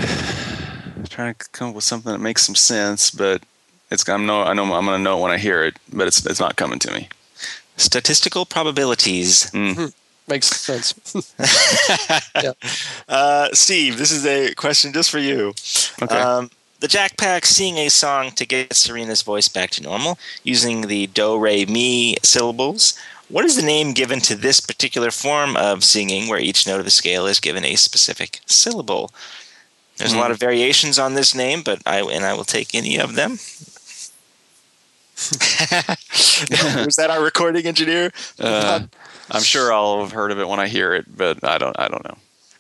I'm 0.96 1.04
trying 1.10 1.34
to 1.34 1.50
come 1.52 1.70
up 1.70 1.76
with 1.76 1.84
something 1.84 2.12
that 2.12 2.20
makes 2.20 2.46
some 2.46 2.56
sense, 2.56 3.12
but 3.12 3.44
it's 3.92 4.08
I'm 4.08 4.26
no 4.26 4.44
I 4.44 4.54
know 4.54 4.64
I'm 4.74 4.86
going 4.86 4.98
to 4.98 5.04
know 5.04 5.18
it 5.18 5.22
when 5.22 5.32
I 5.32 5.38
hear 5.38 5.64
it, 5.64 5.78
but 5.92 6.08
it's 6.08 6.26
it's 6.26 6.40
not 6.40 6.56
coming 6.56 6.80
to 6.80 6.92
me. 6.92 7.10
Statistical 7.76 8.46
probabilities. 8.46 9.52
Mm. 9.52 9.94
Makes 10.28 10.48
sense. 10.48 10.94
yeah. 12.36 12.52
Uh, 13.08 13.50
Steve, 13.54 13.98
this 13.98 14.12
is 14.12 14.26
a 14.26 14.54
question 14.56 14.92
just 14.92 15.10
for 15.10 15.20
you. 15.20 15.54
Okay. 16.02 16.16
Um, 16.16 16.50
the 16.80 16.88
Jack 16.88 17.18
Pack 17.18 17.46
sing 17.46 17.78
a 17.78 17.90
song 17.90 18.32
to 18.32 18.46
get 18.46 18.74
Sarina's 18.74 19.22
voice 19.22 19.48
back 19.48 19.72
to 19.72 19.84
normal 19.84 20.18
using 20.44 20.88
the 20.88 21.08
do, 21.08 21.38
re, 21.38 21.66
mi 21.66 22.18
syllables. 22.24 22.98
What 23.30 23.46
is 23.46 23.56
the 23.56 23.66
name 23.66 23.94
given 23.94 24.20
to 24.22 24.36
this 24.36 24.60
particular 24.60 25.12
form 25.12 25.58
of 25.58 25.84
singing 25.84 26.30
where 26.30 26.40
each 26.40 26.66
note 26.66 26.80
of 26.80 26.86
the 26.86 26.92
scale 26.92 27.26
is 27.26 27.40
given 27.40 27.66
a 27.66 27.76
specific 27.76 28.40
syllable? 28.46 29.12
There's 29.98 30.14
mm. 30.14 30.18
a 30.18 30.20
lot 30.20 30.32
of 30.32 30.40
variations 30.40 31.00
on 31.00 31.16
this 31.16 31.36
name, 31.36 31.62
but 31.64 31.82
I 31.86 32.02
and 32.02 32.24
I 32.24 32.34
will 32.34 32.46
take 32.46 32.74
any 32.74 32.98
of 32.98 33.16
them. 33.16 33.32
Was 36.86 36.96
that 36.96 37.10
our 37.10 37.24
recording 37.24 37.66
engineer? 37.66 38.12
Uh, 38.40 38.82
I'm 39.32 39.42
sure 39.42 39.74
I'll 39.74 40.02
have 40.02 40.12
heard 40.12 40.32
of 40.32 40.40
it 40.40 40.48
when 40.48 40.60
I 40.60 40.68
hear 40.68 40.94
it, 40.94 41.18
but 41.18 41.44
I 41.44 41.58
don't. 41.58 41.78
I 41.78 41.88
don't 41.88 42.06
know. 42.06 42.18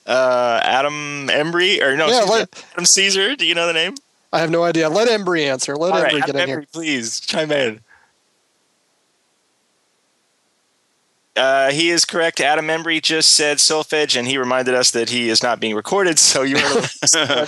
Uh, 0.07 0.59
Adam 0.63 1.28
Embry 1.28 1.82
or 1.82 1.95
no? 1.95 2.07
Yeah, 2.07 2.45
Adam 2.74 2.86
Caesar. 2.86 3.36
Do 3.36 3.45
you 3.45 3.53
know 3.53 3.68
the 3.68 3.74
name? 3.74 3.93
I 4.34 4.39
have 4.39 4.51
no 4.51 4.63
idea. 4.63 4.89
Let 4.89 5.07
Embry 5.07 5.45
answer. 5.45 5.75
Let 5.75 5.93
All 5.93 6.01
Embry 6.01 6.19
right, 6.19 6.25
get 6.25 6.36
in 6.36 6.41
Embry, 6.41 6.47
here. 6.47 6.65
Please 6.71 7.19
chime 7.19 7.51
in. 7.51 7.80
Uh, 11.36 11.71
he 11.71 11.91
is 11.91 12.03
correct. 12.03 12.41
Adam 12.41 12.65
Embry 12.65 13.01
just 13.01 13.36
said 13.36 13.57
Solfege, 13.57 14.17
and 14.17 14.28
he 14.28 14.38
reminded 14.38 14.73
us 14.73 14.91
that 14.91 15.09
he 15.09 15.30
is 15.30 15.43
not 15.43 15.59
being 15.59 15.75
recorded. 15.75 16.17
So 16.17 16.41
you 16.41 16.57
are 16.57 17.47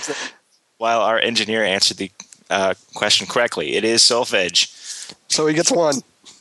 while 0.78 1.00
our 1.00 1.18
engineer 1.18 1.64
answered 1.64 1.96
the 1.96 2.10
uh, 2.48 2.74
question 2.94 3.26
correctly. 3.26 3.74
It 3.74 3.84
is 3.84 4.02
Solfege. 4.02 5.14
So 5.28 5.46
he 5.46 5.54
gets 5.54 5.72
one. 5.72 5.96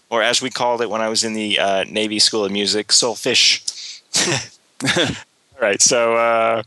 Or 0.09 0.23
as 0.23 0.41
we 0.41 0.49
called 0.49 0.81
it 0.81 0.89
when 0.89 1.01
I 1.01 1.09
was 1.09 1.23
in 1.23 1.33
the 1.33 1.59
uh, 1.59 1.83
Navy 1.85 2.19
School 2.19 2.45
of 2.45 2.51
Music, 2.51 2.87
Soulfish. 2.87 4.01
All 5.55 5.61
right. 5.61 5.81
So 5.81 6.15
uh, 6.15 6.63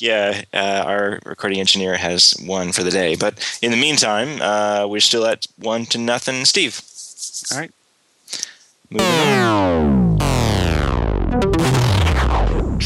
yeah, 0.00 0.42
uh, 0.52 0.82
our 0.86 1.20
recording 1.24 1.60
engineer 1.60 1.96
has 1.96 2.32
one 2.44 2.72
for 2.72 2.82
the 2.82 2.90
day. 2.90 3.16
But 3.16 3.58
in 3.62 3.70
the 3.70 3.76
meantime, 3.76 4.40
uh, 4.40 4.86
we're 4.86 5.00
still 5.00 5.26
at 5.26 5.46
one 5.58 5.86
to 5.86 5.98
nothing. 5.98 6.44
Steve. 6.44 6.80
All 7.52 7.58
right. 7.58 7.72
Moving 8.90 9.06
on. 9.06 10.18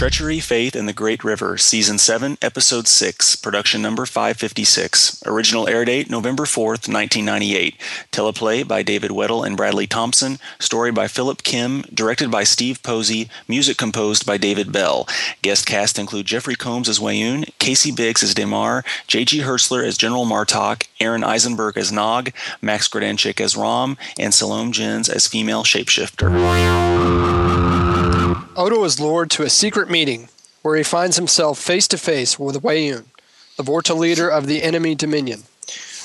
Treachery, 0.05 0.39
Faith, 0.39 0.77
and 0.77 0.87
the 0.87 0.93
Great 0.93 1.25
River, 1.25 1.57
Season 1.57 1.97
7, 1.97 2.37
Episode 2.43 2.87
6, 2.87 3.37
Production 3.37 3.81
Number 3.81 4.05
556. 4.05 5.23
Original 5.25 5.67
air 5.67 5.87
date 5.87 6.11
November 6.11 6.43
4th, 6.43 6.93
1998. 6.93 7.81
Teleplay 8.13 8.69
by 8.69 8.83
David 8.83 9.13
Weddle 9.13 9.47
and 9.47 9.57
Bradley 9.57 9.87
Thompson. 9.87 10.39
Story 10.59 10.93
by 10.93 11.09
Philip 11.09 11.43
Kim. 11.43 11.87
Directed 11.95 12.31
by 12.31 12.45
Steve 12.45 12.83
Posey. 12.83 13.31
Music 13.49 13.79
composed 13.79 14.27
by 14.27 14.37
David 14.37 14.73
Bell. 14.73 15.09
Guest 15.41 15.65
cast 15.65 15.99
include 15.99 16.27
Jeffrey 16.27 16.55
Combs 16.55 16.91
as 16.91 16.99
Weyoun, 16.99 17.49
Casey 17.59 17.91
Biggs 17.91 18.23
as 18.23 18.35
Damar, 18.35 18.85
J.G. 19.07 19.41
Hertzler 19.41 19.87
as 19.87 19.97
General 19.97 20.27
Martok, 20.27 20.87
Aron 21.01 21.25
Eisenberg 21.25 21.79
as 21.79 21.91
Nog, 21.91 22.31
Max 22.61 22.89
Grodénchik 22.89 23.41
as 23.41 23.57
Rom, 23.57 23.97
and 24.19 24.35
Salome 24.35 24.71
Jens 24.71 25.09
as 25.09 25.27
female 25.27 25.65
shapeshifter. 25.65 27.84
Odo 28.57 28.85
is 28.85 29.01
lured 29.01 29.33
to 29.33 29.43
a 29.43 29.51
secret 29.51 29.91
meeting 29.91 30.29
where 30.63 30.77
he 30.77 30.85
finds 30.85 31.17
himself 31.17 31.59
face 31.59 31.89
to 31.89 31.99
face 31.99 32.39
with 32.39 32.63
Weyoun, 32.63 33.07
the 33.57 33.65
Vorta 33.65 33.97
leader 33.97 34.29
of 34.29 34.47
the 34.47 34.63
enemy 34.63 34.95
Dominion. 34.95 35.43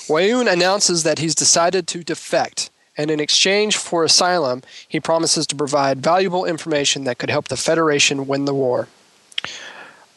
Weyoun 0.08 0.52
announces 0.52 1.04
that 1.04 1.20
he's 1.20 1.36
decided 1.36 1.88
to 1.88 2.04
defect, 2.04 2.72
and 2.98 3.12
in 3.12 3.20
exchange 3.20 3.78
for 3.78 4.04
asylum, 4.04 4.64
he 4.88 5.00
promises 5.00 5.46
to 5.46 5.56
provide 5.56 6.00
valuable 6.02 6.44
information 6.44 7.04
that 7.04 7.20
could 7.20 7.30
help 7.30 7.50
the 7.50 7.56
Federation 7.56 8.26
win 8.26 8.46
the 8.46 8.54
war. 8.56 8.88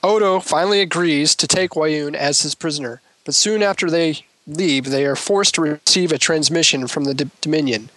Odo 0.02 0.40
finally 0.40 0.80
agrees 0.80 1.34
to 1.34 1.46
take 1.46 1.72
Weyoun 1.72 2.14
as 2.14 2.40
his 2.40 2.54
prisoner, 2.54 3.02
but 3.26 3.34
soon 3.34 3.62
after 3.62 3.90
they 3.90 4.24
leave, 4.46 4.86
they 4.86 5.04
are 5.04 5.16
forced 5.16 5.54
to 5.56 5.60
receive 5.60 6.10
a 6.10 6.18
transmission 6.18 6.86
from 6.86 7.04
the 7.04 7.14
D- 7.14 7.30
Dominion. 7.42 7.90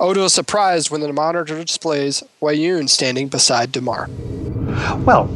Odo 0.00 0.24
is 0.24 0.32
surprised 0.32 0.90
when 0.90 1.00
the 1.00 1.12
monitor 1.12 1.62
displays 1.64 2.22
Weyoun 2.40 2.88
standing 2.88 3.26
beside 3.26 3.72
Damar. 3.72 4.08
Well, 5.04 5.28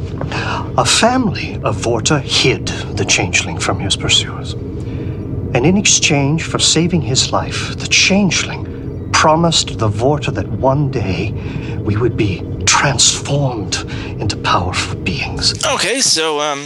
a 0.77 0.85
family 0.85 1.55
of 1.63 1.75
Vorta 1.75 2.21
hid 2.21 2.67
the 2.97 3.03
changeling 3.03 3.59
from 3.59 3.79
his 3.79 3.97
pursuers. 3.97 4.53
And 4.53 5.65
in 5.65 5.77
exchange 5.77 6.43
for 6.43 6.59
saving 6.59 7.01
his 7.01 7.31
life, 7.31 7.77
the 7.77 7.87
changeling 7.87 9.11
promised 9.11 9.79
the 9.79 9.89
Vorta 9.89 10.33
that 10.33 10.47
one 10.47 10.89
day 10.89 11.31
we 11.79 11.97
would 11.97 12.15
be 12.15 12.41
transformed 12.65 13.75
into 14.19 14.37
powerful 14.37 14.97
beings. 15.01 15.53
Okay, 15.65 15.99
so 15.99 16.39
um, 16.39 16.59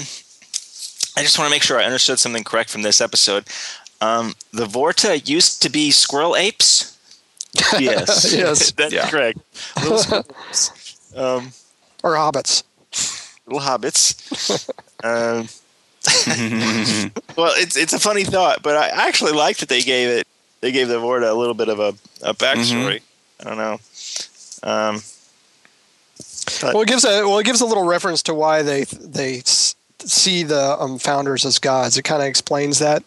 I 1.15 1.23
just 1.23 1.39
want 1.39 1.49
to 1.49 1.51
make 1.51 1.63
sure 1.63 1.79
I 1.79 1.85
understood 1.85 2.19
something 2.19 2.43
correct 2.43 2.69
from 2.69 2.83
this 2.83 3.01
episode. 3.01 3.45
Um, 4.01 4.35
the 4.51 4.65
Vorta 4.65 5.27
used 5.27 5.63
to 5.63 5.69
be 5.69 5.89
squirrel 5.89 6.35
apes. 6.35 6.96
Yes. 7.79 8.33
yes. 8.33 8.71
That's 8.71 8.93
Yeah. 8.93 9.09
correct. 9.09 9.39
Little 9.83 10.17
um, 11.15 11.51
Or 12.03 12.13
hobbits. 12.15 12.63
little 13.47 13.61
hobbits. 13.61 14.69
um, 15.03 15.47
well, 17.35 17.51
it's 17.57 17.75
it's 17.75 17.93
a 17.93 17.99
funny 17.99 18.23
thought, 18.23 18.61
but 18.63 18.75
I 18.77 18.87
actually 19.07 19.33
like 19.33 19.57
that 19.57 19.69
they 19.69 19.81
gave 19.81 20.09
it. 20.09 20.27
They 20.61 20.71
gave 20.71 20.87
the 20.87 20.95
Vorta 20.99 21.29
a 21.29 21.33
little 21.33 21.53
bit 21.53 21.69
of 21.69 21.79
a, 21.79 21.93
a 22.23 22.33
backstory. 22.33 23.01
I 23.39 23.43
don't 23.43 23.57
know. 23.57 23.79
Um, 24.63 25.01
Well, 26.73 26.81
it 26.81 26.87
gives 26.87 27.03
a 27.05 27.23
well, 27.27 27.39
it 27.39 27.45
gives 27.45 27.61
a 27.61 27.65
little 27.65 27.85
reference 27.85 28.23
to 28.23 28.33
why 28.33 28.61
they 28.63 28.83
they 28.85 29.41
see 29.99 30.43
the 30.43 30.77
um, 30.79 30.97
founders 30.99 31.45
as 31.45 31.59
gods. 31.59 31.97
It 31.97 32.03
kind 32.03 32.21
of 32.21 32.27
explains 32.27 32.79
that 32.79 33.03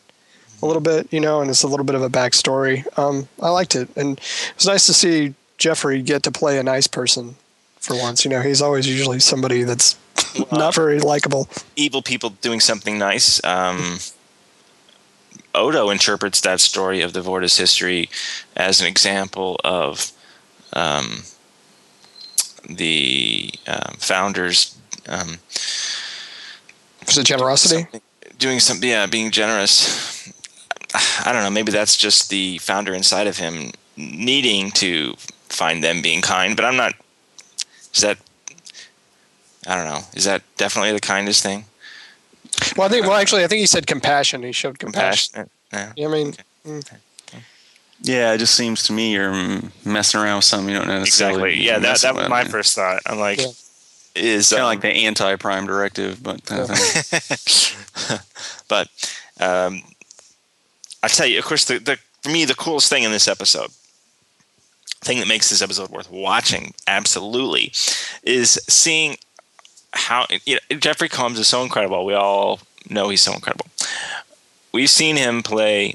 a 0.63 0.67
little 0.67 0.83
bit, 0.83 1.13
you 1.13 1.21
know, 1.21 1.41
and 1.41 1.51
it's 1.51 1.63
a 1.63 1.69
little 1.69 1.85
bit 1.85 1.95
of 1.95 2.03
a 2.03 2.09
backstory. 2.09 2.87
Um, 2.99 3.29
I 3.41 3.51
liked 3.51 3.75
it, 3.75 3.89
and 3.97 4.19
it 4.19 4.53
was 4.57 4.67
nice 4.67 4.87
to 4.87 4.95
see 4.95 5.35
Jeffrey 5.59 6.03
get 6.03 6.23
to 6.25 6.31
play 6.31 6.59
a 6.59 6.63
nice 6.63 6.87
person 6.87 7.37
for 7.79 7.97
once. 7.97 8.25
You 8.25 8.31
know, 8.31 8.41
he's 8.41 8.63
always 8.63 8.87
usually 8.89 9.21
somebody 9.21 9.63
that's 9.63 9.99
not 10.53 10.75
very 10.75 11.01
likable. 11.01 11.49
evil 11.77 12.03
people 12.03 12.31
doing 12.31 12.61
something 12.61 12.99
nice. 12.99 13.43
Um, 13.45 13.99
Odo 15.55 15.91
interprets 15.91 16.41
that 16.43 16.61
story 16.61 17.01
of 17.01 17.13
the 17.13 17.21
Vorta's 17.21 17.57
history 17.57 18.09
as 18.57 18.81
an 18.81 18.87
example 18.87 19.61
of 19.65 20.13
um, 20.73 21.23
the 22.69 23.51
um, 23.67 23.97
founders 23.99 24.77
um, 25.09 25.39
Was 27.07 27.19
it 27.19 27.25
generosity? 27.27 27.87
doing 28.39 28.61
something, 28.61 28.89
yeah, 28.89 29.07
being 29.07 29.31
generous. 29.31 30.20
I 31.25 31.33
don't 31.33 31.43
know. 31.43 31.51
Maybe 31.51 31.73
that's 31.73 31.97
just 31.97 32.31
the 32.31 32.59
founder 32.59 32.95
inside 32.95 33.27
of 33.27 33.39
him 33.39 33.73
needing 33.97 34.71
to 34.73 35.15
find 35.49 35.83
them 35.85 36.03
being 36.03 36.21
kind. 36.23 36.57
But 36.57 36.65
I'm 36.65 36.77
not. 36.77 36.95
Is 37.95 38.03
that? 38.03 38.19
I 39.67 39.77
don't 39.77 39.85
know. 39.85 40.01
Is 40.15 40.25
that 40.25 40.43
definitely 40.57 40.93
the 40.93 41.01
kindest 41.01 41.43
thing? 41.43 41.65
Well, 42.77 42.87
I 42.87 42.91
think. 42.91 43.07
Well, 43.07 43.17
actually, 43.17 43.45
I 43.45 43.47
think 43.47 43.61
he 43.61 43.67
said 43.67 43.87
compassion. 43.87 44.43
He 44.43 44.53
showed 44.53 44.79
compassion. 44.79 45.49
Compassionate. 45.73 45.97
Yeah. 45.97 46.07
I 46.07 46.11
mean, 46.11 46.35
Yeah, 48.03 48.33
it 48.33 48.39
just 48.39 48.55
seems 48.55 48.83
to 48.85 48.93
me 48.93 49.13
you're 49.13 49.31
mm, 49.33 49.71
messing 49.85 50.21
around 50.21 50.37
with 50.37 50.45
something 50.45 50.69
you 50.73 50.79
don't 50.79 50.89
necessarily. 50.89 51.53
Exactly. 51.53 51.67
Yeah, 51.67 51.79
that, 51.81 52.01
that 52.01 52.15
was 52.15 52.23
with. 52.25 52.31
my 52.31 52.45
first 52.45 52.75
thought. 52.75 53.03
I'm 53.07 53.19
like, 53.19 53.39
Yeah. 53.41 53.49
is 54.17 54.51
Kind 54.51 54.61
um, 54.63 54.65
of 54.67 54.71
like 54.71 54.81
the 54.81 54.89
anti-prime 55.07 55.67
directive, 55.67 56.23
but 56.23 56.45
kind 56.45 56.63
of 56.63 56.71
thing. 56.71 58.19
but 58.69 58.89
um, 59.39 59.83
I 61.03 61.09
tell 61.09 61.27
you, 61.27 61.39
of 61.39 61.45
course, 61.45 61.65
the, 61.65 61.79
the 61.79 61.99
for 62.23 62.31
me 62.31 62.45
the 62.45 62.55
coolest 62.55 62.89
thing 62.91 63.03
in 63.05 63.11
this 63.13 63.27
episode, 63.29 63.71
thing 65.01 65.19
that 65.21 65.29
makes 65.29 65.49
this 65.51 65.63
episode 65.63 65.91
worth 65.91 66.11
watching, 66.11 66.75
absolutely, 66.87 67.73
is 68.23 68.61
seeing 68.69 69.17
how 69.93 70.27
you 70.45 70.57
know, 70.71 70.77
Jeffrey 70.77 71.09
Combs 71.09 71.39
is 71.39 71.49
so 71.49 71.63
incredible. 71.63 72.05
We 72.05 72.15
all 72.15 72.61
know 72.89 73.09
he's 73.09 73.23
so 73.23 73.33
incredible. 73.33 73.67
We've 74.73 74.91
seen 74.91 75.17
him 75.17 75.43
play, 75.43 75.95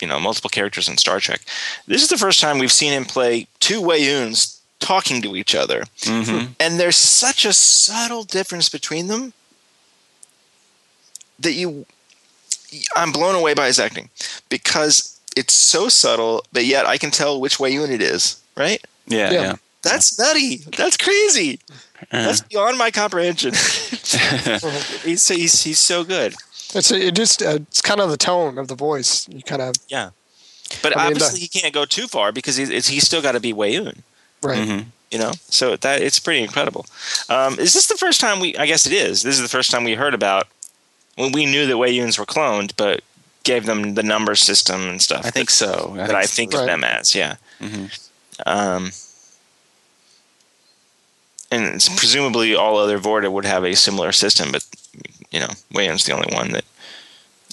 you 0.00 0.06
know, 0.08 0.18
multiple 0.20 0.48
characters 0.50 0.88
in 0.88 0.96
Star 0.96 1.18
Trek. 1.20 1.42
This 1.86 2.02
is 2.02 2.08
the 2.08 2.16
first 2.16 2.40
time 2.40 2.58
we've 2.58 2.72
seen 2.72 2.92
him 2.92 3.04
play 3.04 3.46
two 3.58 3.80
Weyouns 3.82 4.58
talking 4.78 5.20
to 5.20 5.36
each 5.36 5.54
other, 5.54 5.84
Mhm. 6.04 6.54
and 6.58 6.80
there's 6.80 6.96
such 6.96 7.44
a 7.44 7.52
subtle 7.52 8.24
difference 8.24 8.68
between 8.70 9.08
them 9.08 9.34
that 11.38 11.52
you 11.52 11.84
I'm 12.96 13.12
blown 13.12 13.34
away 13.34 13.54
by 13.54 13.66
his 13.66 13.78
acting 13.78 14.08
because 14.48 15.18
it's 15.36 15.54
so 15.54 15.88
subtle, 15.88 16.44
but 16.52 16.64
yet 16.64 16.86
I 16.86 16.98
can 16.98 17.10
tell 17.10 17.40
which 17.40 17.58
way 17.60 17.70
unit 17.70 17.90
it 17.90 18.02
is, 18.02 18.40
right? 18.56 18.84
Yeah, 19.06 19.30
Yeah. 19.30 19.40
yeah. 19.42 19.54
That's 19.82 20.18
nutty. 20.18 20.56
That's 20.76 20.96
crazy. 20.98 21.58
Uh-huh. 21.70 22.22
That's 22.26 22.42
beyond 22.42 22.76
my 22.76 22.90
comprehension. 22.90 23.52
he's, 25.04 25.26
he's 25.28 25.62
he's 25.62 25.78
so 25.78 26.04
good. 26.04 26.34
it's 26.74 26.90
it 26.90 27.14
just 27.14 27.42
uh, 27.42 27.58
it's 27.62 27.80
kind 27.80 28.00
of 28.00 28.10
the 28.10 28.16
tone 28.18 28.58
of 28.58 28.68
the 28.68 28.74
voice. 28.74 29.26
You 29.28 29.42
kind 29.42 29.62
of 29.62 29.74
Yeah. 29.88 30.10
But 30.82 30.96
I 30.96 31.04
mean, 31.04 31.12
obviously 31.14 31.40
he 31.40 31.48
can't 31.48 31.72
go 31.74 31.84
too 31.84 32.06
far 32.06 32.30
because 32.30 32.56
he's, 32.56 32.70
it's, 32.70 32.88
he's 32.88 33.04
still 33.04 33.22
got 33.22 33.32
to 33.32 33.40
be 33.40 33.52
Weyoun, 33.52 33.98
right. 34.42 34.58
Mhm. 34.68 34.84
you 35.10 35.18
know? 35.18 35.32
So 35.48 35.76
that 35.76 36.00
it's 36.00 36.20
pretty 36.20 36.42
incredible. 36.42 36.86
Um, 37.28 37.58
is 37.58 37.72
this 37.72 37.86
the 37.88 37.96
first 37.96 38.20
time 38.20 38.38
we, 38.38 38.54
I 38.56 38.66
guess 38.66 38.86
it 38.86 38.92
is, 38.92 39.22
this 39.22 39.34
is 39.34 39.42
the 39.42 39.48
first 39.48 39.70
time 39.72 39.82
we 39.82 39.94
heard 39.94 40.14
about 40.14 40.46
when 41.20 41.32
we 41.32 41.46
knew 41.46 41.66
that 41.66 41.74
Weyouns 41.76 42.18
were 42.18 42.26
cloned, 42.26 42.72
but 42.76 43.02
gave 43.42 43.66
them 43.66 43.94
the 43.94 44.02
number 44.02 44.34
system 44.34 44.82
and 44.88 45.00
stuff. 45.00 45.24
I 45.24 45.30
think 45.30 45.48
that, 45.48 45.54
so. 45.54 45.92
that 45.96 46.14
I 46.14 46.24
think 46.24 46.52
Right. 46.52 46.60
of 46.60 46.66
them 46.66 46.84
as, 46.84 47.14
yeah. 47.14 47.36
Mhm. 47.60 47.90
Um, 48.46 48.92
and 51.50 51.64
it's 51.74 51.88
presumably 51.88 52.54
all 52.54 52.76
other 52.78 52.98
Vorta 52.98 53.30
would 53.30 53.44
have 53.44 53.64
a 53.64 53.74
similar 53.74 54.12
system, 54.12 54.52
but 54.52 54.64
you 55.30 55.40
know, 55.40 55.50
Weyoun's 55.72 56.04
the 56.04 56.12
only 56.12 56.34
one 56.34 56.52
that. 56.52 56.64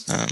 Um, 0.09 0.29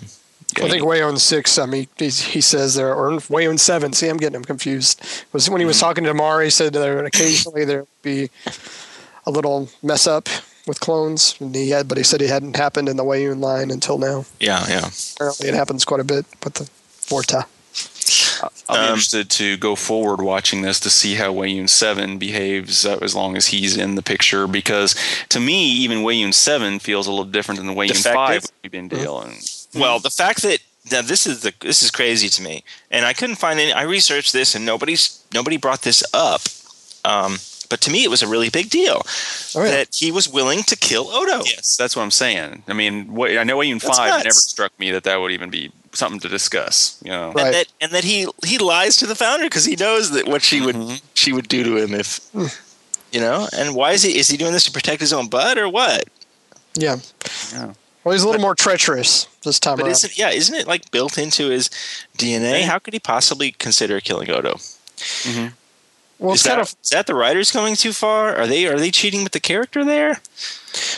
I 0.58 0.70
think 0.70 0.84
Weyoun 0.84 1.20
six. 1.20 1.58
I 1.58 1.66
mean, 1.66 1.88
he's, 1.98 2.22
he 2.22 2.40
says 2.40 2.76
there, 2.76 2.94
or 2.94 3.12
Weyoun 3.12 3.60
seven. 3.60 3.92
See, 3.94 4.08
I'm 4.08 4.18
getting 4.18 4.36
him 4.38 4.46
confused. 4.46 5.02
Was 5.34 5.50
when 5.50 5.60
he 5.60 5.66
was 5.66 5.80
talking 5.80 6.06
to 6.06 6.14
Mari, 6.14 6.46
he 6.46 6.50
said 6.50 6.74
there 6.74 6.96
would 6.96 7.06
occasionally 7.06 7.66
there 7.66 7.80
would 7.80 8.02
be 8.02 8.30
a 9.26 9.32
little 9.32 9.70
mess 9.84 10.08
up 10.08 10.30
with 10.68 10.80
clones, 10.80 11.36
and 11.40 11.54
he 11.56 11.70
had, 11.70 11.88
but 11.88 11.98
he 11.98 12.04
said 12.04 12.22
it 12.22 12.30
hadn't 12.30 12.56
happened 12.56 12.90
in 12.90 12.98
the 12.98 13.04
Weyoun 13.04 13.40
line 13.40 13.72
until 13.72 13.98
now. 13.98 14.26
yeah, 14.40 14.66
yeah. 14.68 14.90
Apparently, 15.16 15.50
it 15.50 15.54
happens 15.54 15.86
quite 15.86 16.00
a 16.00 16.04
bit 16.04 16.26
with 16.44 16.56
the 16.56 16.70
Vorta. 17.08 17.46
I'll 18.70 18.76
be 18.76 18.82
Um, 18.84 18.90
interested 18.90 19.30
to 19.32 19.58
go 19.58 19.76
forward 19.76 20.22
watching 20.22 20.62
this 20.62 20.80
to 20.82 20.90
see 20.90 21.16
how 21.16 21.34
Weyoun 21.34 21.70
Seven 21.70 22.18
behaves 22.18 22.86
uh, 22.86 22.98
as 23.02 23.16
long 23.16 23.36
as 23.38 23.48
he's 23.48 23.76
in 23.78 23.96
the 23.96 24.02
picture. 24.02 24.48
Because 24.48 24.96
to 25.30 25.40
me, 25.40 25.70
even 25.72 26.00
Weyoun 26.00 26.34
Seven 26.34 26.80
feels 26.80 27.08
a 27.08 27.10
little 27.12 27.26
different 27.26 27.58
than 27.60 27.68
the 27.68 27.74
Weyoun 27.74 28.02
Five 28.04 28.46
we've 28.64 28.72
been 28.72 28.88
dealing. 28.88 29.38
Well, 29.74 30.00
the 30.00 30.10
fact 30.10 30.42
that 30.44 30.60
now 30.92 31.02
this 31.02 31.26
is 31.26 31.42
the 31.42 31.54
this 31.62 31.82
is 31.84 31.92
crazy 31.92 32.30
to 32.30 32.42
me, 32.42 32.64
and 32.92 33.06
I 33.06 33.14
couldn't 33.14 33.38
find 33.38 33.60
any. 33.60 33.74
I 33.74 33.84
researched 33.84 34.34
this, 34.34 34.56
and 34.56 34.66
nobody's 34.66 35.24
nobody 35.34 35.58
brought 35.58 35.82
this 35.82 36.04
up. 36.14 36.42
Um, 37.04 37.38
but 37.70 37.82
to 37.82 37.92
me, 37.92 38.04
it 38.04 38.10
was 38.10 38.22
a 38.22 38.28
really 38.28 38.50
big 38.50 38.70
deal 38.70 39.02
Oh, 39.56 39.64
yeah. 39.64 39.72
that 39.72 39.96
he 39.96 40.12
was 40.12 40.28
willing 40.30 40.64
to 40.64 40.76
kill 40.76 41.08
Odo. 41.10 41.44
Yes, 41.46 41.76
that's 41.78 41.96
what 41.96 42.04
I'm 42.04 42.12
saying. 42.12 42.64
I 42.68 42.74
mean, 42.74 43.14
Wa- 43.14 43.28
I 43.40 43.44
know 43.44 43.62
even 43.64 43.80
That's 43.80 43.98
Five 43.98 44.10
nuts. 44.10 44.24
never 44.26 44.34
struck 44.34 44.80
me 44.80 44.92
that 44.92 45.04
that 45.04 45.20
would 45.20 45.32
even 45.32 45.50
be 45.50 45.72
something 45.94 46.20
to 46.22 46.30
discuss. 46.30 46.98
You 47.04 47.12
know, 47.12 47.32
Right. 47.32 47.46
And 47.46 47.54
that, 47.56 47.68
and 47.82 47.92
that 47.94 48.04
he 48.04 48.28
he 48.46 48.58
lies 48.58 48.98
to 48.98 49.08
the 49.08 49.16
founder 49.16 49.46
because 49.46 49.66
he 49.66 49.76
knows 49.76 50.12
that 50.12 50.28
what 50.28 50.42
she 50.44 50.62
would 50.62 50.76
Mhm. 50.76 51.02
she 51.14 51.32
would 51.34 51.48
do 51.48 51.64
to 51.64 51.78
him 51.78 51.94
if 51.94 52.20
you 53.12 53.20
know. 53.22 53.48
And 53.58 53.74
why 53.76 53.92
is 53.94 54.04
he 54.04 54.18
is 54.18 54.28
he 54.30 54.38
doing 54.38 54.52
this 54.54 54.64
to 54.66 54.72
protect 54.72 55.00
his 55.02 55.14
own 55.14 55.28
butt 55.28 55.58
or 55.58 55.70
what? 55.70 56.06
Yeah. 56.76 56.98
Yeah. 57.54 57.74
Well, 58.04 58.12
he's 58.14 58.22
a 58.24 58.28
little 58.28 58.42
more 58.42 58.54
treacherous 58.56 59.26
this 59.44 59.60
time 59.60 59.78
But 59.78 59.84
around. 59.86 59.92
isn't 59.94 60.18
yeah 60.18 60.30
isn't 60.30 60.54
it 60.56 60.68
like 60.68 60.92
built 60.92 61.18
into 61.18 61.50
his 61.50 61.70
DNA? 62.18 62.64
How 62.64 62.78
could 62.78 62.94
he 62.94 63.00
possibly 63.00 63.52
consider 63.54 64.00
killing 64.02 64.30
Odo? 64.30 64.60
Well, 66.20 66.34
is 66.34 66.44
that, 66.44 66.60
of 66.60 66.76
is 66.82 66.90
that 66.92 67.08
the 67.08 67.16
writers 67.16 67.52
going 67.52 67.76
too 67.76 67.92
far? 67.92 68.36
Are 68.36 68.48
they 68.48 68.66
are 68.68 68.80
they 68.80 68.92
cheating 68.92 69.24
with 69.24 69.34
the 69.34 69.40
character 69.40 69.84
there? 69.84 70.22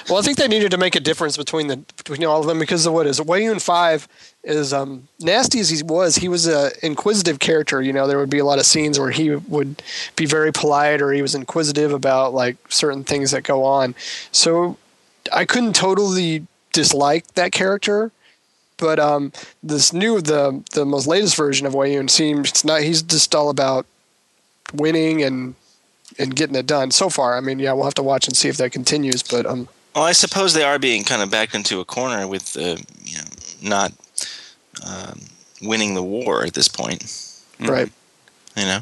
Well, 0.10 0.20
I 0.20 0.22
think 0.22 0.38
they 0.38 0.48
needed 0.48 0.72
to 0.72 0.78
make 0.78 0.96
a 0.96 1.00
difference 1.00 1.38
between 1.38 1.68
the 1.68 1.78
between 1.78 2.24
all 2.26 2.40
of 2.40 2.46
them 2.46 2.60
because 2.60 2.86
of 2.86 2.94
what 2.94 3.08
is 3.08 3.20
Weyoun 3.20 3.62
Five 3.62 4.08
is 4.44 4.74
um, 4.74 5.08
nasty 5.20 5.60
as 5.60 5.70
he 5.70 5.82
was. 5.84 6.16
He 6.16 6.30
was 6.30 6.46
an 6.46 6.72
inquisitive 6.84 7.40
character. 7.40 7.82
You 7.82 7.94
know, 7.94 8.08
there 8.08 8.18
would 8.18 8.30
be 8.30 8.40
a 8.40 8.46
lot 8.46 8.60
of 8.60 8.66
scenes 8.66 9.00
where 9.00 9.12
he 9.12 9.32
would 9.36 9.82
be 10.16 10.26
very 10.26 10.52
polite 10.54 11.02
or 11.02 11.12
he 11.12 11.22
was 11.22 11.36
inquisitive 11.36 11.92
about 11.94 12.34
like 12.34 12.58
certain 12.70 13.04
things 13.04 13.32
that 13.32 13.44
go 13.44 13.64
on. 13.64 13.96
So 14.32 14.78
I 15.34 15.46
couldn't 15.46 15.74
totally 15.76 16.46
dislike 16.74 17.34
that 17.34 17.52
character. 17.52 18.12
But 18.78 19.00
um, 19.00 19.34
this 19.64 19.92
new 19.92 20.22
the 20.22 20.64
the 20.74 20.86
most 20.86 21.08
latest 21.08 21.36
version 21.36 21.66
of 21.66 21.74
Weyoun 21.74 22.10
seems 22.10 22.50
it's 22.50 22.64
not. 22.64 22.82
He's 22.82 23.02
just 23.02 23.34
all 23.34 23.50
about 23.50 23.88
winning 24.74 25.24
and 25.24 25.56
and 26.20 26.36
getting 26.36 26.56
it 26.56 26.66
done. 26.66 26.92
So 26.92 27.10
far, 27.10 27.38
I 27.38 27.42
mean, 27.42 27.60
yeah, 27.60 27.74
we'll 27.74 27.84
have 27.84 27.94
to 27.96 28.04
watch 28.04 28.28
and 28.28 28.36
see 28.36 28.50
if 28.50 28.58
that 28.58 28.72
continues. 28.72 29.24
But 29.24 29.46
um, 29.46 29.68
Well, 29.96 30.06
I 30.06 30.14
suppose 30.14 30.54
they 30.54 30.64
are 30.64 30.80
being 30.80 31.04
kind 31.04 31.22
of 31.22 31.30
backed 31.30 31.56
into 31.56 31.80
a 31.80 31.86
corner 31.86 32.28
with 32.28 32.56
uh, 32.58 32.78
you 33.04 33.18
know 33.18 33.24
not 33.62 33.94
um, 34.86 35.22
winning 35.62 35.94
the 35.94 36.04
war 36.04 36.44
at 36.44 36.54
this 36.54 36.68
point. 36.68 37.04
right. 37.60 37.92
You 38.56 38.66
know, 38.66 38.80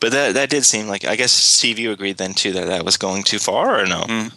but 0.00 0.10
that 0.10 0.34
that 0.34 0.50
did 0.50 0.64
seem 0.64 0.88
like 0.88 1.04
I 1.04 1.14
guess 1.14 1.30
Steve, 1.30 1.78
you 1.78 1.92
agreed 1.92 2.16
then 2.16 2.34
too 2.34 2.50
that 2.52 2.66
that 2.66 2.84
was 2.84 2.96
going 2.96 3.22
too 3.22 3.38
far 3.38 3.80
or 3.80 3.86
no? 3.86 4.02
Mm. 4.02 4.32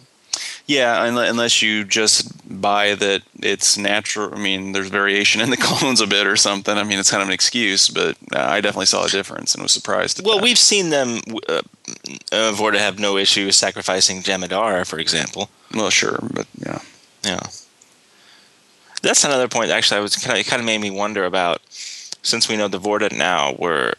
Yeah, 0.68 1.02
unless 1.04 1.62
you 1.62 1.82
just 1.84 2.30
buy 2.60 2.94
that 2.94 3.22
it's 3.40 3.78
natural. 3.78 4.34
I 4.34 4.38
mean, 4.38 4.72
there's 4.72 4.90
variation 4.90 5.40
in 5.40 5.48
the 5.48 5.56
clones 5.60 6.02
a 6.02 6.06
bit 6.06 6.26
or 6.26 6.36
something. 6.36 6.76
I 6.76 6.84
mean, 6.84 6.98
it's 6.98 7.10
kind 7.10 7.22
of 7.22 7.28
an 7.28 7.34
excuse, 7.34 7.88
but 7.88 8.16
uh, 8.34 8.38
I 8.40 8.60
definitely 8.60 8.84
saw 8.86 9.04
a 9.06 9.08
difference 9.08 9.54
and 9.54 9.62
was 9.62 9.72
surprised. 9.72 10.22
Well, 10.24 10.36
that. 10.36 10.44
we've 10.44 10.58
seen 10.58 10.90
them 10.90 11.20
uh, 11.48 11.62
uh, 12.30 12.52
Vorta 12.54 12.76
have 12.78 12.98
no 12.98 13.16
issue 13.16 13.50
sacrificing 13.50 14.20
Jem'Hadar, 14.22 14.86
for 14.86 14.98
example. 14.98 15.48
well, 15.74 15.88
sure, 15.90 16.18
but 16.34 16.46
yeah, 16.58 16.80
Yeah. 17.24 17.40
That's 19.00 19.24
another 19.24 19.48
point. 19.48 19.70
Actually, 19.70 19.98
I 19.98 20.00
was 20.00 20.16
kind 20.16 20.38
of, 20.38 20.44
it 20.44 20.50
kind 20.50 20.60
of 20.60 20.66
made 20.66 20.80
me 20.80 20.90
wonder 20.90 21.24
about 21.24 21.62
since 21.70 22.48
we 22.48 22.56
know 22.56 22.68
the 22.68 22.80
Vorta 22.80 23.16
now 23.16 23.52
were 23.52 23.94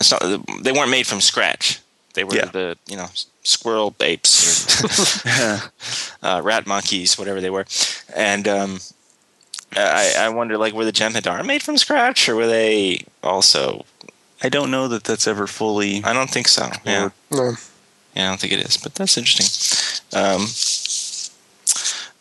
it's 0.00 0.10
not 0.10 0.20
they 0.62 0.72
weren't 0.72 0.90
made 0.90 1.06
from 1.06 1.20
scratch. 1.20 1.80
They 2.14 2.24
were 2.24 2.34
Yeah. 2.34 2.46
the 2.46 2.76
you 2.88 2.96
know 2.96 3.08
squirrel 3.46 3.94
apes, 4.00 4.82
uh, 6.22 6.40
rat 6.42 6.66
monkeys, 6.66 7.18
whatever 7.18 7.40
they 7.40 7.50
were, 7.50 7.64
and 8.14 8.46
um, 8.48 8.80
I, 9.74 10.14
I 10.18 10.28
wonder 10.30 10.58
like 10.58 10.74
were 10.74 10.84
the 10.84 10.92
Jem'Hadar 10.92 11.44
made 11.44 11.62
from 11.62 11.76
scratch 11.78 12.28
or 12.28 12.36
were 12.36 12.46
they 12.46 13.04
also? 13.22 13.84
I 14.42 14.48
don't 14.48 14.70
know 14.70 14.86
that 14.88 15.04
that's 15.04 15.26
ever 15.26 15.46
fully. 15.46 16.04
I 16.04 16.12
don't 16.12 16.30
think 16.30 16.48
so. 16.48 16.70
Yeah. 16.84 17.08
No. 17.30 17.54
Yeah, 18.14 18.26
I 18.26 18.28
don't 18.28 18.40
think 18.40 18.52
it 18.52 18.60
is, 18.60 18.76
but 18.76 18.94
that's 18.94 19.16
interesting. 19.18 19.46
Um, 20.12 20.42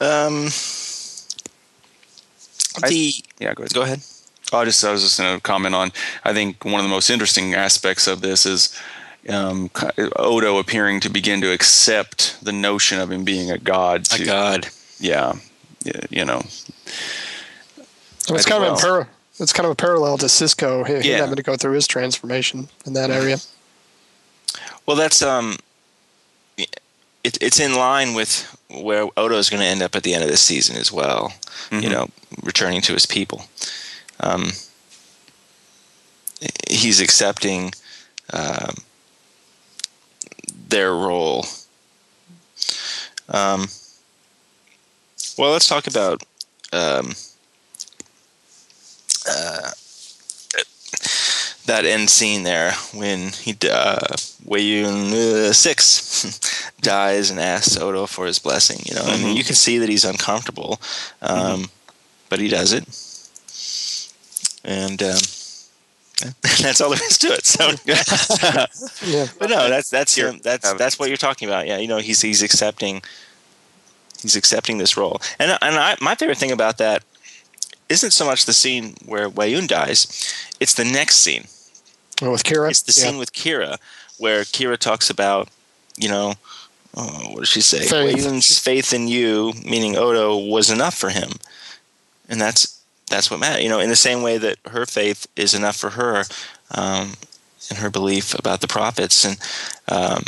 um, 0.01 0.47
I- 2.83 2.89
the 2.89 3.13
Yeah, 3.39 3.53
go 3.53 3.63
ahead. 3.63 3.73
go 3.73 3.81
ahead. 3.83 4.01
Oh, 4.53 4.59
I 4.59 4.65
just 4.65 4.83
I 4.85 4.91
was 4.91 5.01
just 5.01 5.17
going 5.17 5.35
to 5.35 5.41
comment 5.41 5.73
on. 5.73 5.91
I 6.23 6.33
think 6.33 6.63
one 6.63 6.75
of 6.75 6.83
the 6.83 6.89
most 6.89 7.09
interesting 7.09 7.53
aspects 7.55 8.07
of 8.07 8.21
this 8.21 8.45
is 8.45 8.77
um, 9.29 9.69
Odo 10.15 10.57
appearing 10.59 10.99
to 11.01 11.09
begin 11.09 11.41
to 11.41 11.51
accept 11.51 12.37
the 12.43 12.51
notion 12.51 12.99
of 12.99 13.11
him 13.11 13.23
being 13.23 13.49
a 13.51 13.57
god. 13.57 14.07
A 14.13 14.23
god. 14.23 14.67
Yeah, 14.99 15.33
yeah, 15.83 16.01
you 16.09 16.25
know. 16.25 16.39
It's 18.27 18.31
I 18.31 18.33
think 18.37 18.47
kind 18.47 18.63
of 18.63 18.69
a 18.69 18.73
well. 18.73 18.79
par- 18.79 19.07
it's 19.39 19.51
kind 19.53 19.65
of 19.65 19.71
a 19.71 19.75
parallel 19.75 20.17
to 20.19 20.25
Sisko. 20.27 20.87
He, 20.87 21.01
he 21.03 21.09
Yeah. 21.11 21.17
having 21.17 21.35
to 21.35 21.43
go 21.43 21.55
through 21.57 21.73
his 21.73 21.87
transformation 21.87 22.69
in 22.85 22.93
that 22.93 23.09
area. 23.11 23.37
Well, 24.85 24.95
that's 24.95 25.21
um, 25.21 25.57
it, 26.57 26.79
it's 27.41 27.59
in 27.59 27.75
line 27.75 28.13
with 28.13 28.55
where 28.69 29.07
Odo 29.17 29.35
is 29.37 29.49
going 29.49 29.61
to 29.61 29.67
end 29.67 29.81
up 29.81 29.95
at 29.95 30.03
the 30.03 30.13
end 30.13 30.23
of 30.23 30.29
this 30.29 30.41
season 30.41 30.77
as 30.77 30.91
well. 30.91 31.33
You 31.71 31.81
Mhm. 31.81 31.91
know, 31.91 32.07
returning 32.43 32.81
to 32.81 32.93
his 32.93 33.05
people. 33.05 33.45
Um, 34.19 34.51
he's 36.69 36.99
accepting 37.01 37.73
um, 38.33 38.75
their 40.69 40.93
role. 40.93 41.45
Um, 43.29 43.67
well, 45.37 45.51
let's 45.51 45.67
talk 45.67 45.87
about 45.87 46.23
um, 46.71 47.13
uh, 49.29 49.71
that 51.65 51.85
end 51.85 52.09
scene 52.09 52.43
there 52.43 52.73
when 52.93 53.29
he 53.29 53.51
uh, 53.69 53.97
Weyoun 54.45 55.11
uh, 55.13 55.53
six 55.53 56.39
dies 56.81 57.31
and 57.31 57.39
asks 57.39 57.77
Odo 57.77 58.05
for 58.05 58.27
his 58.27 58.39
blessing. 58.39 58.79
You 58.85 58.95
know, 58.95 59.01
I 59.05 59.17
mean, 59.17 59.33
Mhm. 59.33 59.37
you 59.37 59.43
can 59.43 59.55
see 59.55 59.79
that 59.79 59.89
he's 59.89 60.05
uncomfortable, 60.05 60.79
um, 61.21 61.69
but 62.29 62.39
he 62.39 62.47
does 62.47 62.71
it, 62.71 62.85
and 64.63 65.01
um, 65.01 65.19
that's 66.61 66.79
all 66.81 66.89
there 66.89 67.03
is 67.03 67.17
to 67.19 67.27
it. 67.27 67.45
So, 67.45 67.71
Yeah. 69.05 69.27
but 69.37 69.49
no, 69.49 69.69
that's 69.69 69.89
that's 69.89 70.15
Here, 70.15 70.29
him. 70.29 70.39
That's 70.43 70.71
um, 70.71 70.77
that's 70.77 70.97
what 70.97 71.09
you're 71.09 71.17
talking 71.17 71.47
about. 71.47 71.67
Yeah, 71.67 71.77
you 71.77 71.87
know, 71.87 71.97
he's 71.97 72.21
he's 72.21 72.41
accepting 72.41 73.01
he's 74.21 74.35
accepting 74.35 74.77
this 74.77 74.95
role, 74.95 75.21
and 75.39 75.51
and 75.61 75.75
I, 75.75 75.97
my 76.01 76.15
favorite 76.15 76.37
thing 76.37 76.51
about 76.51 76.77
that 76.77 77.03
isn't 77.89 78.11
so 78.11 78.25
much 78.25 78.45
the 78.45 78.53
scene 78.53 78.95
where 79.05 79.29
Weyoun 79.29 79.67
dies; 79.67 80.07
it's 80.59 80.73
the 80.73 80.85
next 80.85 81.17
scene. 81.17 81.45
Well, 82.21 82.31
with 82.31 82.43
Kira. 82.43 82.69
It's 82.69 82.81
the 82.81 82.97
yeah. 82.97 83.09
scene 83.09 83.19
with 83.19 83.33
Kira 83.33 83.77
where 84.17 84.41
Kira 84.41 84.77
talks 84.77 85.09
about, 85.09 85.49
you 85.97 86.09
know, 86.09 86.33
oh, 86.95 87.31
what 87.31 87.39
does 87.39 87.49
she 87.49 87.61
say? 87.61 87.85
Faith. 87.85 88.15
Weyoun's 88.15 88.59
faith 88.59 88.93
in 88.93 89.07
you, 89.07 89.53
meaning 89.63 89.95
Odo, 89.95 90.37
was 90.37 90.69
enough 90.69 90.95
for 90.95 91.09
him, 91.09 91.31
and 92.29 92.39
that's 92.39 92.74
that's 93.07 93.29
what 93.29 93.39
matters. 93.39 93.63
You 93.63 93.69
know, 93.69 93.79
in 93.79 93.89
the 93.89 93.95
same 93.95 94.21
way 94.21 94.37
that 94.37 94.57
her 94.67 94.85
faith 94.85 95.27
is 95.35 95.53
enough 95.53 95.75
for 95.75 95.91
her, 95.91 96.23
um, 96.71 97.13
and 97.69 97.79
her 97.79 97.89
belief 97.89 98.37
about 98.37 98.61
the 98.61 98.67
prophets, 98.67 99.25
and 99.25 99.37
um, 99.87 100.23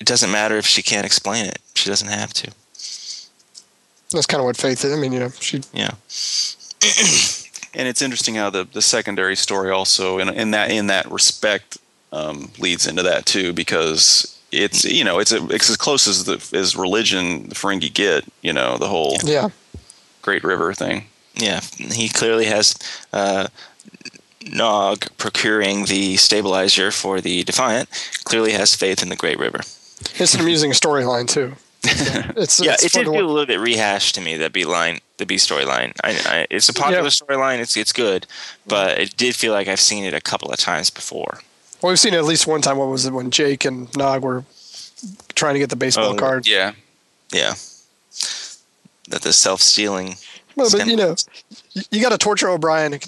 it 0.00 0.06
doesn't 0.06 0.30
matter 0.30 0.56
if 0.56 0.66
she 0.66 0.82
can't 0.82 1.06
explain 1.06 1.46
it. 1.46 1.58
She 1.74 1.88
doesn't 1.88 2.08
have 2.08 2.32
to. 2.34 2.50
That's 4.12 4.26
kind 4.26 4.40
of 4.40 4.44
what 4.44 4.56
Faith 4.56 4.84
is. 4.84 4.92
I 4.92 4.96
mean, 4.96 5.12
you 5.12 5.20
know, 5.20 5.30
she 5.40 5.60
Yeah. 5.72 5.90
and 7.74 7.88
it's 7.88 8.02
interesting 8.02 8.34
how 8.36 8.50
the, 8.50 8.68
the 8.72 8.82
secondary 8.82 9.36
story 9.36 9.70
also 9.70 10.18
in, 10.18 10.28
in 10.28 10.50
that 10.52 10.70
in 10.70 10.86
that 10.88 11.10
respect 11.10 11.78
um, 12.12 12.50
leads 12.58 12.86
into 12.86 13.02
that 13.02 13.26
too 13.26 13.52
because 13.52 14.38
it's 14.52 14.84
you 14.84 15.02
know 15.02 15.18
it's, 15.18 15.32
a, 15.32 15.44
it's 15.48 15.68
as 15.68 15.76
close 15.76 16.06
as 16.06 16.24
the 16.24 16.34
as 16.56 16.76
religion 16.76 17.48
the 17.48 17.54
Ferengi 17.54 17.92
get 17.92 18.24
you 18.42 18.52
know 18.52 18.76
the 18.76 18.86
whole 18.86 19.16
yeah. 19.24 19.48
Great 20.24 20.42
River 20.42 20.72
thing 20.72 21.04
Yeah, 21.34 21.60
he 21.76 22.08
clearly 22.08 22.46
has 22.46 22.74
uh, 23.12 23.46
Nog 24.50 25.06
procuring 25.18 25.84
the 25.84 26.16
stabilizer 26.16 26.90
for 26.90 27.20
the 27.20 27.44
Defiant. 27.44 27.88
Clearly 28.24 28.52
has 28.52 28.74
faith 28.74 29.02
in 29.02 29.08
the 29.10 29.16
Great 29.16 29.38
River. 29.38 29.60
It's 30.16 30.34
an 30.34 30.40
amusing 30.40 30.72
storyline 30.72 31.28
too. 31.28 31.54
It's 32.36 32.58
yeah, 32.60 32.72
it's 32.72 32.84
it 32.86 32.92
did 32.92 33.04
feel 33.04 33.24
a 33.26 33.28
little 33.28 33.46
bit 33.46 33.60
rehashed 33.60 34.14
to 34.16 34.20
me. 34.22 34.36
That 34.38 34.52
B 34.52 34.64
line, 34.64 35.00
the 35.18 35.26
B 35.26 35.36
storyline. 35.36 35.92
I, 36.02 36.10
I, 36.34 36.46
it's 36.50 36.68
a 36.68 36.72
popular 36.74 37.02
Yeah. 37.04 37.08
storyline. 37.10 37.58
It's 37.60 37.76
it's 37.76 37.92
good, 37.92 38.26
but 38.66 38.98
it 38.98 39.16
did 39.16 39.34
feel 39.36 39.52
like 39.52 39.68
I've 39.68 39.80
seen 39.80 40.04
it 40.04 40.14
a 40.14 40.20
couple 40.20 40.50
of 40.50 40.58
times 40.58 40.88
before. 40.90 41.40
Well, 41.82 41.90
we've 41.90 42.00
seen 42.00 42.14
it 42.14 42.18
at 42.18 42.24
least 42.24 42.46
one 42.46 42.62
time. 42.62 42.78
What 42.78 42.88
was 42.88 43.04
it 43.06 43.12
when 43.12 43.30
Jake 43.30 43.64
and 43.66 43.94
Nog 43.96 44.22
were 44.22 44.44
trying 45.34 45.54
to 45.54 45.58
get 45.60 45.68
the 45.70 45.76
baseball 45.76 46.12
Oh, 46.12 46.16
card? 46.16 46.46
yeah 46.46 46.72
Yeah, 47.32 47.54
that 49.08 49.22
the 49.22 49.32
self 49.32 49.60
stealing. 49.60 50.16
Well, 50.56 50.68
but 50.70 50.86
you 50.86 50.96
know, 50.96 51.16
you- 51.72 51.82
you 51.90 52.00
got 52.02 52.10
to 52.10 52.18
torture 52.18 52.48
O'Brien 52.48 52.98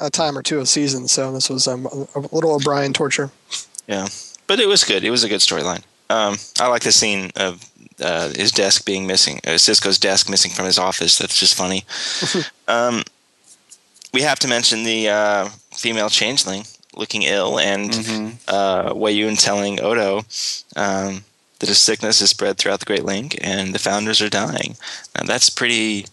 a 0.00 0.10
time 0.10 0.38
or 0.38 0.42
two 0.42 0.60
a 0.60 0.66
season. 0.66 1.06
So 1.08 1.32
this 1.32 1.50
was 1.50 1.68
um, 1.68 1.86
a 1.86 2.18
a 2.18 2.20
little 2.32 2.52
O'Brien 2.54 2.92
torture. 2.92 3.30
Yeah, 3.86 4.08
but 4.46 4.58
it 4.60 4.66
was 4.68 4.84
good. 4.84 5.04
It 5.04 5.10
was 5.10 5.22
a 5.24 5.28
good 5.28 5.40
storyline. 5.40 5.82
Um, 6.10 6.36
I 6.60 6.68
like 6.68 6.82
the 6.82 6.92
scene 6.92 7.30
of 7.36 7.64
uh, 8.02 8.30
his 8.30 8.50
desk 8.52 8.84
being 8.86 9.06
missing, 9.06 9.40
uh, 9.46 9.50
Sisko's 9.58 9.98
desk 9.98 10.28
missing 10.30 10.50
from 10.50 10.64
his 10.66 10.78
office. 10.78 11.18
That's 11.18 11.38
just 11.38 11.54
funny. 11.54 11.84
um, 12.68 13.02
we 14.12 14.22
have 14.22 14.38
to 14.40 14.48
mention 14.48 14.84
the 14.84 15.08
uh, 15.08 15.48
female 15.72 16.08
changeling 16.08 16.64
looking 16.96 17.22
ill, 17.22 17.58
and 17.58 17.90
Mm-hmm. 17.90 18.36
uh, 18.48 18.92
Weyoun 18.94 19.38
telling 19.42 19.80
Odo 19.80 20.22
um, 20.76 21.24
that 21.64 21.70
his 21.70 21.80
sickness 21.80 22.20
is 22.20 22.28
spread 22.28 22.58
throughout 22.58 22.80
the 22.80 22.84
Great 22.84 23.06
Link, 23.06 23.38
and 23.40 23.74
the 23.74 23.78
founders 23.78 24.20
are 24.20 24.28
dying. 24.28 24.76
Now 25.16 25.24
that's 25.24 25.48
pretty. 25.48 26.04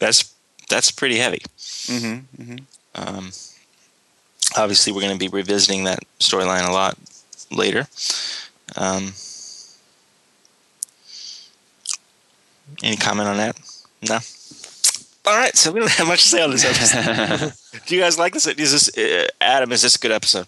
That's 0.00 0.34
that's 0.68 0.90
pretty 0.90 1.18
heavy. 1.18 1.42
mm-hmm, 1.56 2.42
mm-hmm. 2.42 2.56
Um, 2.96 3.30
obviously, 4.56 4.92
we're 4.92 5.02
going 5.02 5.12
to 5.12 5.18
be 5.18 5.28
revisiting 5.28 5.84
that 5.84 6.00
storyline 6.18 6.68
a 6.68 6.72
lot 6.72 6.98
later. 7.52 7.86
Um, 8.74 9.12
any 12.82 12.96
comment 12.96 13.28
on 13.28 13.36
that? 13.36 13.56
No. 14.08 14.18
All 15.26 15.36
right, 15.36 15.56
so 15.56 15.72
we 15.72 15.80
don't 15.80 15.90
have 15.92 16.06
much 16.06 16.22
to 16.22 16.28
say 16.28 16.42
on 16.42 16.50
this 16.50 16.64
episode. 16.92 17.54
Do 17.86 17.94
you 17.94 18.02
guys 18.02 18.18
like 18.18 18.34
this? 18.34 18.46
Is 18.46 18.72
this 18.72 18.98
uh, 18.98 19.28
Adam? 19.40 19.72
Is 19.72 19.80
this 19.82 19.96
a 19.96 19.98
good 19.98 20.12
episode? 20.12 20.46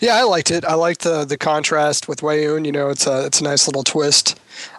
Yeah, 0.00 0.16
I 0.16 0.22
liked 0.24 0.50
it. 0.50 0.64
I 0.64 0.74
liked 0.74 1.02
the 1.02 1.24
the 1.24 1.38
contrast 1.38 2.08
with 2.08 2.22
Weyoun. 2.22 2.66
You 2.66 2.72
know, 2.72 2.88
it's 2.88 3.06
a 3.06 3.26
it's 3.26 3.40
a 3.40 3.44
nice 3.44 3.68
little 3.68 3.84
twist. 3.84 4.38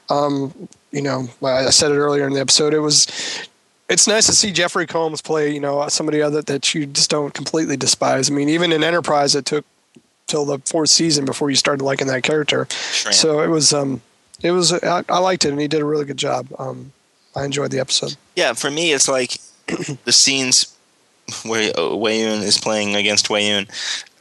Um, 0.09 0.67
you 0.91 1.01
know, 1.01 1.29
I 1.41 1.69
said 1.69 1.91
it 1.91 1.95
earlier 1.95 2.27
in 2.27 2.33
the 2.33 2.41
episode. 2.41 2.73
It 2.73 2.79
was. 2.79 3.07
It's 3.89 4.05
nice 4.05 4.25
to 4.25 4.33
see 4.33 4.51
Jeffrey 4.51 4.85
Combs 4.85 5.21
play. 5.21 5.53
You 5.53 5.61
know, 5.61 5.87
somebody 5.87 6.21
other 6.21 6.41
that 6.41 6.75
you 6.75 6.85
just 6.85 7.09
don't 7.09 7.33
completely 7.33 7.77
despise. 7.77 8.29
I 8.29 8.33
mean, 8.33 8.49
even 8.49 8.73
in 8.73 8.83
Enterprise, 8.83 9.33
it 9.33 9.45
took 9.45 9.65
till 10.27 10.43
the 10.43 10.59
fourth 10.65 10.89
season 10.89 11.23
before 11.23 11.49
you 11.49 11.55
started 11.55 11.83
liking 11.83 12.07
that 12.07 12.23
character. 12.23 12.67
Shrimp. 12.69 13.13
So 13.15 13.39
it 13.39 13.47
was. 13.47 13.71
Um, 13.71 14.01
it 14.41 14.51
was. 14.51 14.73
I, 14.73 15.03
I 15.07 15.19
liked 15.19 15.45
it, 15.45 15.51
and 15.51 15.61
he 15.61 15.69
did 15.69 15.81
a 15.81 15.85
really 15.85 16.03
good 16.05 16.17
job. 16.17 16.47
Um, 16.59 16.91
I 17.37 17.45
enjoyed 17.45 17.71
the 17.71 17.79
episode. 17.79 18.15
Yeah, 18.35 18.53
for 18.53 18.71
me, 18.71 18.93
it's 18.93 19.07
like 19.07 19.37
the 20.05 20.11
scenes 20.11 20.75
where 21.45 21.71
uh, 21.71 21.93
Weyoun 21.93 22.41
is 22.41 22.57
playing 22.57 22.95
against 22.95 23.27
Weyoun. 23.27 23.69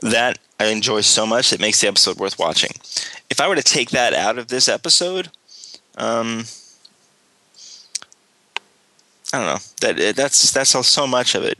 That 0.02 0.38
I 0.60 0.66
enjoy 0.66 1.00
so 1.00 1.26
much 1.26 1.52
it 1.52 1.60
makes 1.60 1.80
the 1.80 1.88
episode 1.88 2.18
worth 2.18 2.38
watching. 2.38 2.72
If 3.30 3.40
I 3.40 3.48
were 3.48 3.56
to 3.56 3.62
take 3.62 3.90
that 3.90 4.12
out 4.12 4.38
of 4.38 4.48
this 4.48 4.68
episode, 4.68 5.30
um, 5.96 6.44
I 9.32 9.38
don't 9.38 9.46
know. 9.46 9.58
That 9.80 10.16
that's 10.16 10.52
that's 10.52 10.74
all, 10.74 10.82
so 10.82 11.06
much 11.06 11.34
of 11.34 11.42
it. 11.42 11.58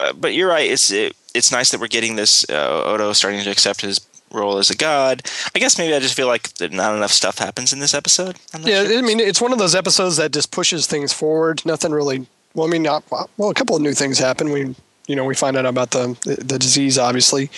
Uh, 0.00 0.14
but 0.14 0.32
you're 0.34 0.48
right. 0.48 0.70
It's 0.70 0.90
it, 0.90 1.14
it's 1.34 1.52
nice 1.52 1.70
that 1.70 1.80
we're 1.80 1.88
getting 1.88 2.16
this 2.16 2.48
uh, 2.48 2.84
Odo 2.84 3.12
starting 3.12 3.42
to 3.42 3.50
accept 3.50 3.82
his 3.82 4.00
role 4.34 4.58
as 4.58 4.70
a 4.70 4.76
god. 4.76 5.22
I 5.54 5.58
guess 5.58 5.78
maybe 5.78 5.94
I 5.94 6.00
just 6.00 6.14
feel 6.14 6.26
like 6.26 6.50
not 6.60 6.94
enough 6.94 7.12
stuff 7.12 7.38
happens 7.38 7.72
in 7.72 7.78
this 7.78 7.94
episode. 7.94 8.36
Yeah, 8.60 8.84
sure. 8.84 8.98
I 8.98 9.02
mean, 9.02 9.20
it's 9.20 9.40
one 9.40 9.52
of 9.52 9.58
those 9.58 9.74
episodes 9.74 10.16
that 10.16 10.32
just 10.32 10.50
pushes 10.50 10.86
things 10.86 11.12
forward. 11.12 11.64
Nothing 11.64 11.92
really. 11.92 12.26
Well, 12.54 12.66
I 12.66 12.70
mean, 12.70 12.82
not 12.82 13.04
well. 13.10 13.50
A 13.50 13.54
couple 13.54 13.76
of 13.76 13.82
new 13.82 13.94
things 13.94 14.18
happen. 14.18 14.50
We, 14.52 14.74
you 15.06 15.16
know, 15.16 15.24
we 15.24 15.34
find 15.34 15.56
out 15.56 15.66
about 15.66 15.90
the 15.90 16.16
the 16.24 16.58
disease, 16.58 16.98
obviously, 16.98 17.50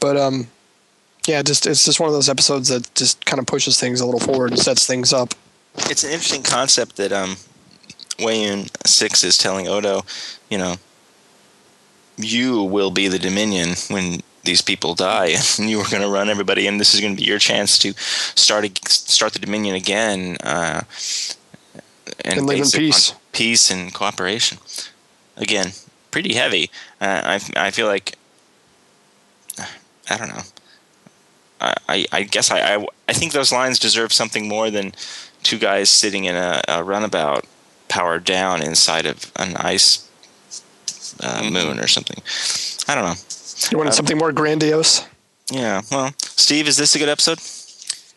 but 0.00 0.16
um, 0.16 0.48
yeah, 1.26 1.42
just 1.42 1.66
it's 1.66 1.84
just 1.84 2.00
one 2.00 2.08
of 2.08 2.14
those 2.14 2.28
episodes 2.28 2.68
that 2.68 2.92
just 2.94 3.24
kind 3.24 3.40
of 3.40 3.46
pushes 3.46 3.80
things 3.80 4.00
a 4.00 4.04
little 4.04 4.20
forward 4.20 4.50
and 4.50 4.60
sets 4.60 4.86
things 4.86 5.12
up. 5.12 5.34
it's 5.90 6.04
an 6.04 6.10
interesting 6.10 6.42
concept 6.42 6.96
that 6.96 7.12
um, 7.12 7.36
Weyoun 8.18 8.68
Six 8.86 9.24
is 9.24 9.38
telling 9.38 9.66
Odo, 9.66 10.02
you 10.50 10.58
know, 10.58 10.76
you 12.16 12.62
will 12.62 12.90
be 12.90 13.08
the 13.08 13.18
Dominion 13.18 13.70
when 13.88 14.20
these 14.44 14.62
people 14.62 14.94
die, 14.94 15.34
and 15.58 15.70
you 15.70 15.80
are 15.80 15.90
going 15.90 16.02
to 16.02 16.08
run 16.08 16.28
everybody, 16.30 16.66
and 16.66 16.80
this 16.80 16.94
is 16.94 17.00
going 17.00 17.16
to 17.16 17.20
be 17.22 17.26
your 17.28 17.38
chance 17.38 17.78
to 17.80 17.94
start 17.96 18.66
start 18.88 19.32
the 19.32 19.38
Dominion 19.38 19.74
again, 19.74 20.36
uh, 20.42 20.82
And 22.24 22.46
live 22.46 22.62
in 22.62 22.70
base 22.70 22.74
it 22.74 22.82
on 22.92 22.92
peace. 22.92 23.14
peace 23.32 23.70
and 23.70 23.92
cooperation. 23.92 24.58
Again, 25.36 25.72
pretty 26.10 26.34
heavy. 26.34 26.70
Uh, 27.00 27.22
I 27.24 27.40
I 27.56 27.70
feel 27.70 27.86
like 27.86 28.16
I 30.10 30.16
don't 30.16 30.28
know. 30.28 30.42
I, 31.60 31.74
I, 31.88 32.06
I 32.12 32.22
guess 32.24 32.50
I, 32.50 32.76
I 32.76 32.86
I 33.08 33.12
think 33.12 33.32
those 33.32 33.52
lines 33.52 33.78
deserve 33.78 34.12
something 34.12 34.48
more 34.48 34.70
than 34.70 34.92
two 35.42 35.58
guys 35.58 35.88
sitting 35.90 36.24
in 36.24 36.36
a, 36.36 36.60
a 36.68 36.82
runabout 36.84 37.44
powered 37.88 38.24
down 38.24 38.62
inside 38.62 39.06
of 39.06 39.30
an 39.36 39.56
ice 39.56 40.08
uh, 41.20 41.42
moon 41.50 41.78
or 41.78 41.86
something. 41.86 42.22
I 42.88 42.94
don't 42.94 43.04
know. 43.04 43.14
You 43.70 43.78
wanted 43.78 43.94
something 43.94 44.18
more 44.18 44.32
grandiose. 44.32 45.06
Yeah. 45.50 45.82
Well, 45.90 46.12
Steve, 46.22 46.68
is 46.68 46.76
this 46.76 46.94
a 46.94 46.98
good 46.98 47.08
episode? 47.08 47.38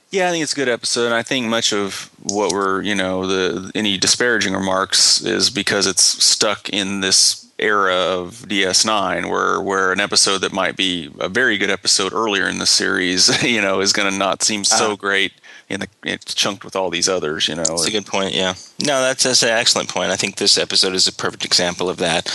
Yeah, 0.09 0.29
I 0.29 0.31
think 0.31 0.43
it's 0.43 0.53
a 0.53 0.55
good 0.55 0.69
episode. 0.69 1.11
I 1.11 1.21
think 1.23 1.47
much 1.47 1.73
of 1.73 2.09
what 2.23 2.53
we're, 2.53 2.81
you 2.81 2.95
know, 2.95 3.27
the 3.27 3.71
any 3.75 3.97
disparaging 3.97 4.53
remarks 4.53 5.21
is 5.21 5.49
because 5.49 5.85
it's 5.85 6.03
stuck 6.03 6.69
in 6.69 7.01
this 7.01 7.45
era 7.59 7.93
of 7.95 8.45
DS9, 8.47 9.29
where 9.29 9.59
where 9.59 9.91
an 9.91 9.99
episode 9.99 10.39
that 10.39 10.53
might 10.53 10.77
be 10.77 11.09
a 11.19 11.27
very 11.27 11.57
good 11.57 11.69
episode 11.69 12.13
earlier 12.13 12.47
in 12.47 12.59
the 12.59 12.65
series, 12.65 13.43
you 13.57 13.61
know, 13.61 13.81
is 13.81 13.91
going 13.93 14.09
to 14.09 14.17
not 14.17 14.43
seem 14.43 14.63
so 14.63 14.93
Ah. 14.93 14.95
great 14.95 15.33
in 15.69 15.81
the 15.81 15.87
it's 16.05 16.33
chunked 16.33 16.63
with 16.63 16.77
all 16.77 16.89
these 16.89 17.09
others, 17.09 17.49
you 17.49 17.55
know. 17.55 17.63
That's 17.63 17.87
a 17.87 17.91
good 17.91 18.05
point. 18.05 18.33
Yeah. 18.33 18.53
No, 18.85 19.01
that's 19.01 19.23
that's 19.23 19.43
an 19.43 19.49
excellent 19.49 19.89
point. 19.89 20.11
I 20.11 20.15
think 20.15 20.37
this 20.37 20.57
episode 20.57 20.93
is 20.93 21.07
a 21.07 21.11
perfect 21.13 21.43
example 21.43 21.89
of 21.89 21.97
that. 21.97 22.27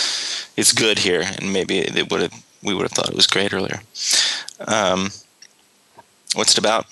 It's 0.58 0.72
good 0.72 0.98
here, 0.98 1.22
and 1.38 1.50
maybe 1.54 1.78
it 1.78 2.10
would 2.10 2.20
have 2.20 2.34
we 2.62 2.74
would 2.74 2.82
have 2.82 2.92
thought 2.92 3.08
it 3.08 3.14
was 3.16 3.26
great 3.26 3.52
earlier. 3.52 3.80
Um, 4.66 5.10
what's 6.34 6.52
it 6.52 6.58
about? 6.58 6.86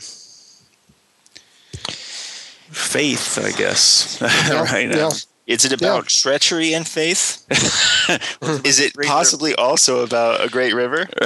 faith, 2.72 3.38
I 3.38 3.50
guess. 3.52 4.20
Yeah, 4.48 4.62
right 4.62 4.88
now. 4.88 4.96
yeah. 4.96 5.10
Is 5.46 5.64
it 5.64 5.72
about 5.72 6.06
treachery 6.06 6.72
and 6.74 6.86
faith? 6.86 7.44
is 8.64 8.78
it 8.78 8.94
possibly 9.02 9.52
also 9.56 10.04
about 10.04 10.44
a 10.44 10.48
great 10.48 10.74
river? 10.74 11.08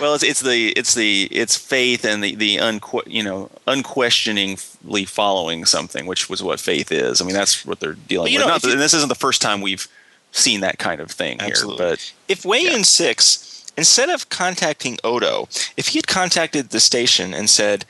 Well, 0.00 0.14
it's, 0.14 0.24
it's 0.24 0.40
the 0.40 0.70
it's 0.78 0.94
the 0.94 1.28
it's 1.30 1.56
faith 1.56 2.06
and 2.06 2.24
the 2.24 2.34
the 2.34 2.56
unque- 2.56 3.06
you 3.06 3.22
know 3.22 3.50
unquestioningly 3.66 5.04
following 5.04 5.66
something, 5.66 6.06
which 6.06 6.30
was 6.30 6.42
what 6.42 6.58
faith 6.58 6.90
is. 6.90 7.20
I 7.20 7.26
mean, 7.26 7.34
that's 7.34 7.66
what 7.66 7.80
they're 7.80 7.92
dealing 8.08 8.26
But, 8.26 8.32
you 8.32 8.38
with. 8.38 8.46
know, 8.46 8.52
Not 8.52 8.64
you- 8.64 8.72
and 8.72 8.80
this 8.80 8.94
isn't 8.94 9.10
the 9.10 9.14
first 9.14 9.42
time 9.42 9.60
we've 9.60 9.86
seen 10.32 10.60
that 10.60 10.78
kind 10.78 11.00
of 11.00 11.10
thing 11.10 11.40
Absolutely. 11.40 11.84
here, 11.84 11.92
but 11.92 12.12
If 12.28 12.42
Weyoun 12.42 12.84
Six, 12.84 13.64
instead 13.76 14.08
of 14.08 14.28
contacting 14.28 14.98
Odo, 15.02 15.48
if 15.76 15.88
he 15.88 15.98
had 15.98 16.06
contacted 16.06 16.70
the 16.70 16.80
station 16.80 17.34
and 17.34 17.48
said, 17.50 17.84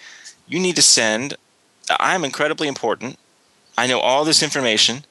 "You 0.49 0.59
need 0.59 0.77
to 0.77 0.83
send. 0.83 1.37
I'm 1.99 2.25
incredibly 2.25 2.69
important. 2.69 3.19
I 3.77 3.87
know 3.87 4.01
all 4.01 4.25
this 4.25 4.43
information. 4.43 5.05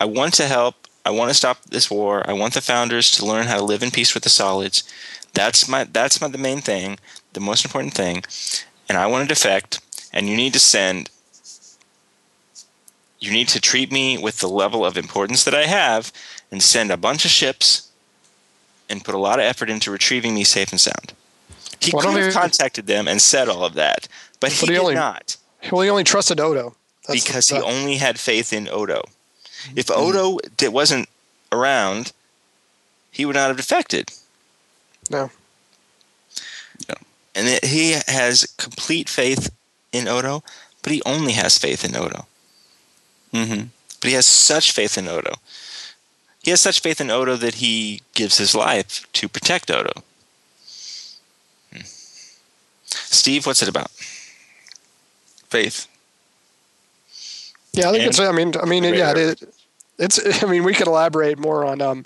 I 0.00 0.04
want 0.04 0.34
to 0.34 0.46
help. 0.46 0.86
I 1.04 1.10
want 1.10 1.30
to 1.30 1.34
stop 1.34 1.62
this 1.64 1.90
war. 1.90 2.28
I 2.28 2.32
want 2.32 2.54
the 2.54 2.60
founders 2.60 3.10
to 3.12 3.26
learn 3.26 3.46
how 3.46 3.56
to 3.56 3.64
live 3.64 3.82
in 3.82 3.90
peace 3.90 4.14
with 4.14 4.24
the 4.24 4.30
solids. 4.30 4.84
That's 5.34 5.68
my. 5.68 5.84
That's 5.84 6.20
my 6.20 6.28
the 6.28 6.38
main 6.38 6.60
thing, 6.60 6.98
the 7.32 7.40
most 7.40 7.64
important 7.64 7.94
thing. 7.94 8.24
And 8.88 8.98
I 8.98 9.06
want 9.06 9.28
to 9.28 9.34
defect. 9.34 9.80
And 10.12 10.28
you 10.28 10.36
need 10.36 10.52
to 10.54 10.60
send." 10.60 11.10
You 13.20 13.32
need 13.32 13.48
to 13.48 13.60
treat 13.60 13.90
me 13.90 14.16
with 14.16 14.38
the 14.38 14.48
level 14.48 14.86
of 14.86 14.96
importance 14.96 15.42
that 15.42 15.54
I 15.54 15.66
have 15.66 16.12
and 16.50 16.62
send 16.62 16.90
a 16.90 16.96
bunch 16.96 17.24
of 17.24 17.30
ships 17.30 17.88
and 18.88 19.04
put 19.04 19.14
a 19.14 19.18
lot 19.18 19.38
of 19.38 19.44
effort 19.44 19.68
into 19.70 19.90
retrieving 19.90 20.34
me 20.34 20.44
safe 20.44 20.70
and 20.70 20.80
sound. 20.80 21.12
He 21.80 21.90
Why 21.92 22.02
could 22.02 22.16
have 22.16 22.26
we- 22.26 22.32
contacted 22.32 22.86
them 22.86 23.06
and 23.06 23.20
said 23.20 23.48
all 23.48 23.64
of 23.64 23.74
that, 23.74 24.08
but 24.40 24.50
he 24.52 24.60
But 24.60 24.68
he 24.70 24.74
did 24.74 24.80
only- 24.80 24.94
not 24.94 25.36
Well, 25.70 25.82
he 25.82 25.90
only 25.90 26.04
trusted 26.04 26.40
Odo 26.40 26.74
That's- 27.06 27.24
because 27.24 27.48
he 27.48 27.56
only 27.60 27.96
had 27.96 28.18
faith 28.18 28.52
in 28.52 28.68
Odo. 28.68 29.02
If 29.76 29.86
Mm-hmm. 29.86 30.00
Odo 30.00 30.38
di- 30.56 30.68
wasn't 30.68 31.08
around, 31.52 32.12
he 33.10 33.24
would 33.26 33.34
not 33.36 33.48
have 33.48 33.56
defected. 33.56 34.10
No. 35.10 35.30
And 37.34 37.46
it, 37.46 37.64
he 37.66 37.92
has 38.08 38.52
complete 38.56 39.08
faith 39.08 39.50
in 39.92 40.08
Odo, 40.08 40.42
but 40.82 40.90
he 40.92 41.00
only 41.06 41.32
has 41.34 41.56
faith 41.58 41.84
in 41.84 41.94
Odo. 41.96 42.26
mm-hmm. 43.32 43.64
But 44.00 44.08
he 44.08 44.14
has 44.14 44.26
such 44.26 44.72
faith 44.72 44.96
in 44.98 45.06
Odo. 45.08 45.34
He 46.42 46.50
has 46.50 46.60
such 46.60 46.80
faith 46.80 47.00
in 47.00 47.10
Odo 47.10 47.36
that 47.36 47.56
he 47.56 48.02
gives 48.14 48.38
his 48.38 48.54
life 48.54 49.06
to 49.14 49.28
protect 49.28 49.70
Odo. 49.70 49.92
Hmm. 51.72 51.80
Steve, 52.84 53.46
what's 53.46 53.62
it 53.62 53.68
about? 53.68 53.90
faith. 55.48 55.86
Yeah, 57.72 57.88
I 57.88 57.92
think 57.92 58.02
And- 58.02 58.10
it's. 58.10 58.20
I 58.20 58.32
mean, 58.32 58.52
I 58.60 58.64
mean, 58.66 58.84
yeah, 58.84 59.14
it, 59.16 59.42
it's. 59.98 60.42
I 60.42 60.46
mean, 60.46 60.62
we 60.64 60.74
could 60.74 60.86
elaborate 60.86 61.38
more 61.38 61.64
on 61.64 61.80
um, 61.80 62.04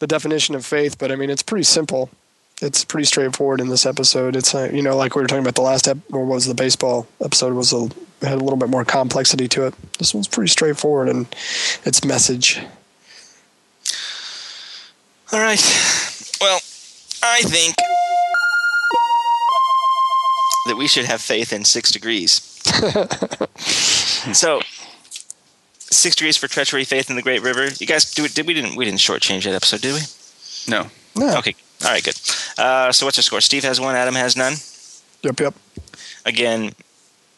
the 0.00 0.06
definition 0.06 0.54
of 0.54 0.66
faith, 0.66 0.98
but 0.98 1.12
I 1.12 1.16
mean, 1.16 1.30
it's 1.30 1.42
pretty 1.42 1.64
simple. 1.64 2.10
It's 2.62 2.84
pretty 2.84 3.04
straightforward 3.04 3.60
in 3.60 3.68
this 3.68 3.84
episode. 3.86 4.34
It's 4.34 4.54
uh, 4.54 4.70
you 4.72 4.82
know, 4.82 4.96
like 4.96 5.14
we 5.14 5.22
were 5.22 5.28
talking 5.28 5.44
about 5.44 5.54
the 5.54 5.62
last 5.62 5.86
ep- 5.86 5.98
or 6.12 6.24
was 6.24 6.46
the 6.46 6.54
baseball 6.54 7.06
episode 7.24 7.52
was 7.54 7.72
a 7.72 7.88
had 8.26 8.34
a 8.38 8.42
little 8.42 8.56
bit 8.56 8.68
more 8.70 8.84
complexity 8.84 9.46
to 9.48 9.66
it. 9.66 9.74
This 9.98 10.12
one's 10.14 10.26
pretty 10.28 10.48
straightforward 10.48 11.08
and 11.08 11.26
its 11.84 12.04
message. 12.04 12.60
All 15.32 15.40
right. 15.40 15.60
Well, 16.40 16.60
I 17.22 17.42
think 17.42 17.74
that 20.66 20.76
we 20.76 20.86
should 20.86 21.04
have 21.04 21.20
faith 21.20 21.52
in 21.52 21.64
six 21.64 21.90
degrees. 21.90 22.32
so, 24.32 24.60
six 25.78 26.14
degrees 26.14 26.36
for 26.36 26.46
treachery, 26.48 26.84
faith 26.84 27.10
in 27.10 27.16
the 27.16 27.22
Great 27.22 27.42
River. 27.42 27.68
You 27.78 27.86
guys, 27.86 28.12
do 28.14 28.28
did 28.28 28.46
we 28.46 28.54
didn't 28.54 28.76
we 28.76 28.84
didn't 28.84 29.00
shortchange 29.00 29.44
that 29.44 29.54
episode, 29.54 29.80
did 29.80 29.94
we? 29.94 30.00
No. 30.72 30.88
No. 31.16 31.38
Okay. 31.38 31.54
All 31.84 31.90
right. 31.90 32.04
Good. 32.04 32.18
Uh, 32.56 32.92
so, 32.92 33.06
what's 33.06 33.16
your 33.16 33.22
score? 33.22 33.40
Steve 33.40 33.64
has 33.64 33.80
one. 33.80 33.96
Adam 33.96 34.14
has 34.14 34.36
none. 34.36 34.54
Yep. 35.22 35.40
Yep. 35.40 35.54
Again, 36.24 36.72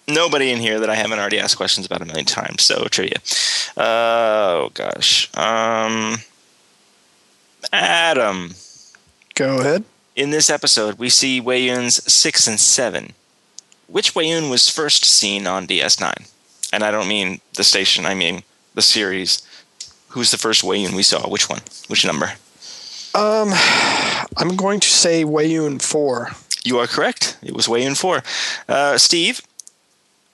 nobody 0.08 0.50
in 0.50 0.58
here 0.58 0.80
that 0.80 0.90
I 0.90 0.94
haven't 0.94 1.18
already 1.18 1.38
asked 1.38 1.56
questions 1.56 1.86
about 1.86 2.02
a 2.02 2.04
million 2.04 2.24
times. 2.26 2.64
So 2.64 2.84
trivia. 2.84 3.18
Uh, 3.76 4.66
oh 4.66 4.70
gosh. 4.74 5.30
Um, 5.36 6.16
Adam. 7.72 8.54
Go 9.34 9.60
ahead. 9.60 9.84
In 10.16 10.30
this 10.30 10.50
episode, 10.50 10.98
we 10.98 11.08
see 11.08 11.40
Weyoun's 11.40 12.12
six 12.12 12.46
and 12.46 12.58
seven. 12.58 13.12
Which 13.86 14.14
Weyoun 14.14 14.50
was 14.50 14.68
first 14.68 15.04
seen 15.04 15.46
on 15.46 15.66
DS9? 15.66 16.28
And 16.72 16.82
I 16.82 16.90
don't 16.90 17.08
mean 17.08 17.40
the 17.54 17.64
station. 17.64 18.04
I 18.04 18.14
mean 18.14 18.42
the 18.74 18.82
series. 18.82 19.42
Who's 20.08 20.30
the 20.30 20.38
first 20.38 20.62
Weyoun 20.62 20.94
we 20.94 21.02
saw? 21.02 21.28
Which 21.28 21.48
one? 21.48 21.60
Which 21.86 22.04
number? 22.04 22.32
Um, 23.14 23.50
I'm 24.36 24.56
going 24.56 24.80
to 24.80 24.88
say 24.88 25.24
Weyoun 25.24 25.80
four. 25.80 26.30
You 26.64 26.78
are 26.78 26.86
correct. 26.86 27.38
It 27.42 27.54
was 27.54 27.66
Weyoun 27.66 27.98
four. 27.98 28.22
Uh, 28.68 28.98
Steve, 28.98 29.40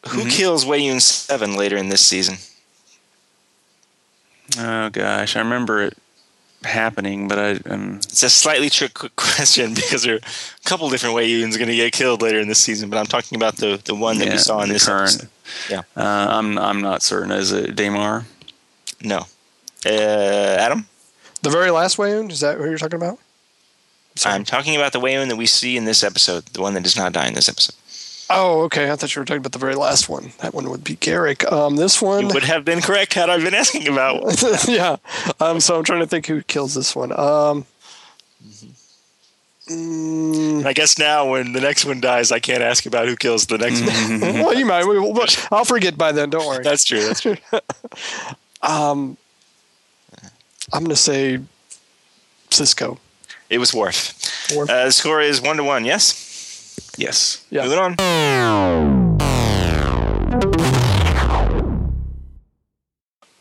who 0.08 0.28
kills 0.28 0.64
Weyoun 0.64 1.00
seven 1.00 1.56
later 1.56 1.76
in 1.76 1.90
this 1.90 2.04
season? 2.04 2.36
Oh 4.58 4.90
gosh, 4.90 5.36
I 5.36 5.40
remember 5.40 5.82
it 5.82 5.96
happening, 6.64 7.28
but 7.28 7.38
I 7.38 7.50
um, 7.70 7.96
It's 7.96 8.22
a 8.22 8.30
slightly 8.30 8.70
trick 8.70 8.94
question 9.16 9.74
because 9.74 10.02
there 10.02 10.14
are 10.14 10.18
a 10.18 10.68
couple 10.68 10.88
different 10.90 11.14
Weyouns 11.14 11.56
going 11.56 11.68
to 11.68 11.76
get 11.76 11.92
killed 11.92 12.22
later 12.22 12.40
in 12.40 12.48
this 12.48 12.58
season, 12.58 12.90
but 12.90 12.98
I'm 12.98 13.06
talking 13.06 13.36
about 13.36 13.56
the, 13.56 13.80
the 13.84 13.94
one 13.94 14.18
that 14.18 14.28
we 14.28 14.38
saw 14.38 14.62
in 14.62 14.68
the 14.68 14.74
this 14.74 14.86
current. 14.86 15.14
episode. 15.14 15.28
Yeah. 15.70 15.82
Uh, 15.96 16.26
I'm 16.30 16.58
I'm 16.58 16.80
not 16.80 17.02
certain. 17.02 17.30
Is 17.30 17.52
it 17.52 17.76
Damar? 17.76 18.24
No. 19.02 19.26
Uh, 19.86 20.56
Adam? 20.58 20.86
The 21.42 21.50
very 21.50 21.70
last 21.70 21.98
Weyoun 21.98 22.30
is 22.30 22.40
that 22.40 22.56
who 22.56 22.64
you're 22.64 22.78
talking 22.78 22.96
about? 22.96 23.18
I'm 24.24 24.44
talking 24.44 24.76
about 24.76 24.92
the 24.92 25.00
Weyoun 25.00 25.28
that 25.28 25.36
we 25.36 25.46
see 25.46 25.76
in 25.76 25.84
this 25.84 26.02
episode, 26.02 26.46
the 26.46 26.62
one 26.62 26.74
that 26.74 26.84
does 26.84 26.96
not 26.96 27.12
die 27.12 27.26
in 27.26 27.34
this 27.34 27.48
episode. 27.48 27.74
Oh, 28.30 28.62
okay. 28.62 28.90
I 28.90 28.96
thought 28.96 29.14
you 29.14 29.20
were 29.20 29.26
talking 29.26 29.40
about 29.40 29.52
the 29.52 29.58
very 29.58 29.74
last 29.74 30.08
one. 30.08 30.32
That 30.38 30.54
one 30.54 30.70
would 30.70 30.82
be 30.82 30.96
Garak. 30.96 31.50
Um, 31.52 31.76
this 31.76 32.00
You 32.00 32.08
one, 32.08 32.28
would 32.28 32.44
have 32.44 32.64
been 32.64 32.80
correct 32.80 33.14
had 33.14 33.28
I 33.28 33.38
been 33.38 33.54
asking 33.54 33.86
about. 33.88 34.42
yeah. 34.68 34.96
Um, 35.40 35.60
so 35.60 35.76
I'm 35.76 35.84
trying 35.84 36.00
to 36.00 36.06
think 36.06 36.26
who 36.26 36.42
kills 36.42 36.74
this 36.74 36.96
one. 36.96 37.12
Um, 37.18 37.66
I 39.66 40.72
guess 40.74 40.98
now 40.98 41.30
when 41.30 41.52
the 41.52 41.60
next 41.60 41.84
one 41.86 42.00
dies, 42.00 42.30
I 42.32 42.38
can't 42.38 42.62
ask 42.62 42.84
about 42.86 43.08
who 43.08 43.16
kills 43.16 43.46
the 43.46 43.56
next 43.58 43.80
one. 43.80 44.20
well, 44.20 44.54
you 44.54 44.66
might. 44.66 44.84
I'll 45.50 45.64
forget 45.64 45.96
by 45.96 46.12
then. 46.12 46.30
Don't 46.30 46.46
worry. 46.46 46.62
That's 46.64 46.84
true. 46.84 47.00
That's 47.00 47.20
true. 47.20 47.36
Um, 48.62 49.16
I'm 50.72 50.82
gonna 50.82 50.96
say 50.96 51.40
Sisko. 52.50 52.98
It 53.50 53.58
was 53.58 53.72
Worf. 53.74 54.14
Worf. 54.54 54.68
Uh, 54.70 54.86
the 54.86 54.92
score 54.92 55.20
is 55.20 55.40
one 55.40 55.56
to 55.56 55.64
one. 55.64 55.84
Yes. 55.84 56.30
Yes. 56.96 57.44
Yeah. 57.50 57.64
Moving 57.64 57.78
on. 57.78 57.94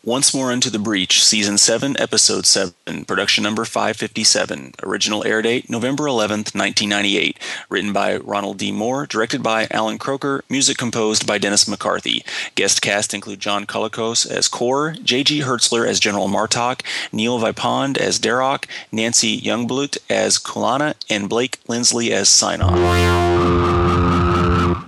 Once 0.06 0.34
More 0.34 0.52
Into 0.52 0.68
the 0.68 0.78
Breach, 0.78 1.24
Season 1.24 1.56
7, 1.56 1.96
Episode 1.98 2.44
7, 2.44 3.06
production 3.06 3.42
number 3.42 3.64
557. 3.64 4.74
Original 4.82 5.24
air 5.24 5.40
date 5.40 5.70
November 5.70 6.04
11th, 6.04 6.54
1998. 6.54 7.38
Written 7.70 7.94
by 7.94 8.16
Ronald 8.16 8.58
D. 8.58 8.70
Moore, 8.70 9.06
directed 9.06 9.42
by 9.42 9.66
Allan 9.70 9.98
Kroeker, 9.98 10.42
music 10.50 10.76
composed 10.76 11.26
by 11.26 11.38
Dennis 11.38 11.66
McCarthy. 11.66 12.22
Guest 12.54 12.82
cast 12.82 13.14
include 13.14 13.40
John 13.40 13.64
Colicos 13.64 14.30
as 14.30 14.46
Kor, 14.46 14.92
J.G. 15.02 15.40
Hertzler 15.40 15.88
as 15.88 15.98
General 15.98 16.28
Martok, 16.28 16.82
Neil 17.10 17.40
Vipond 17.40 17.96
as 17.96 18.18
Darok, 18.18 18.66
Nancy 18.92 19.40
Youngblut 19.40 19.96
as 20.10 20.36
Kularn, 20.36 20.92
and 21.08 21.30
Blake 21.30 21.60
Lindsley 21.66 22.12
as 22.12 22.28
Synon. 22.28 22.74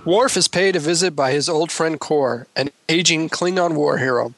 Worf 0.05 0.37
is 0.37 0.47
paid 0.47 0.75
a 0.75 0.79
visit 0.79 1.15
by 1.15 1.31
his 1.31 1.49
old 1.49 1.71
friend 1.71 1.99
Kor, 1.99 2.47
an 2.55 2.69
aging 2.87 3.29
Klingon 3.29 3.73
war 3.73 3.97
hero. 3.97 4.35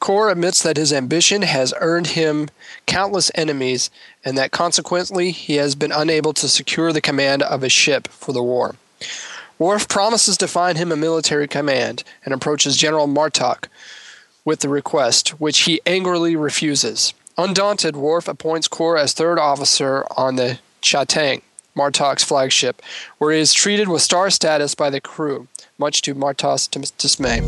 Kor 0.00 0.30
admits 0.30 0.62
that 0.62 0.78
his 0.78 0.92
ambition 0.92 1.42
has 1.42 1.74
earned 1.78 2.08
him 2.08 2.48
countless 2.86 3.30
enemies 3.34 3.90
and 4.24 4.36
that 4.36 4.50
consequently 4.50 5.30
he 5.30 5.56
has 5.56 5.74
been 5.74 5.92
unable 5.92 6.32
to 6.32 6.48
secure 6.48 6.92
the 6.92 7.02
command 7.02 7.42
of 7.42 7.62
a 7.62 7.68
ship 7.68 8.08
for 8.08 8.32
the 8.32 8.42
war. 8.42 8.74
Worf 9.58 9.88
promises 9.88 10.38
to 10.38 10.48
find 10.48 10.78
him 10.78 10.90
a 10.90 10.96
military 10.96 11.46
command 11.46 12.02
and 12.24 12.32
approaches 12.32 12.78
General 12.78 13.06
Martok 13.06 13.66
with 14.42 14.60
the 14.60 14.70
request, 14.70 15.38
which 15.38 15.60
he 15.60 15.82
angrily 15.84 16.34
refuses. 16.34 17.12
Undaunted, 17.36 17.94
Worf 17.94 18.26
appoints 18.26 18.68
Kor 18.68 18.96
as 18.96 19.12
third 19.12 19.38
officer 19.38 20.06
on 20.16 20.36
the 20.36 20.58
Ch'Tang, 20.80 21.42
Martok's 21.76 22.24
flagship, 22.24 22.80
where 23.18 23.32
he 23.32 23.40
is 23.40 23.52
treated 23.52 23.88
with 23.88 24.00
star 24.00 24.30
status 24.30 24.74
by 24.74 24.88
the 24.88 25.00
crew, 25.00 25.46
much 25.78 26.00
to 26.02 26.14
Martok's 26.14 26.66
dismay. 26.66 27.40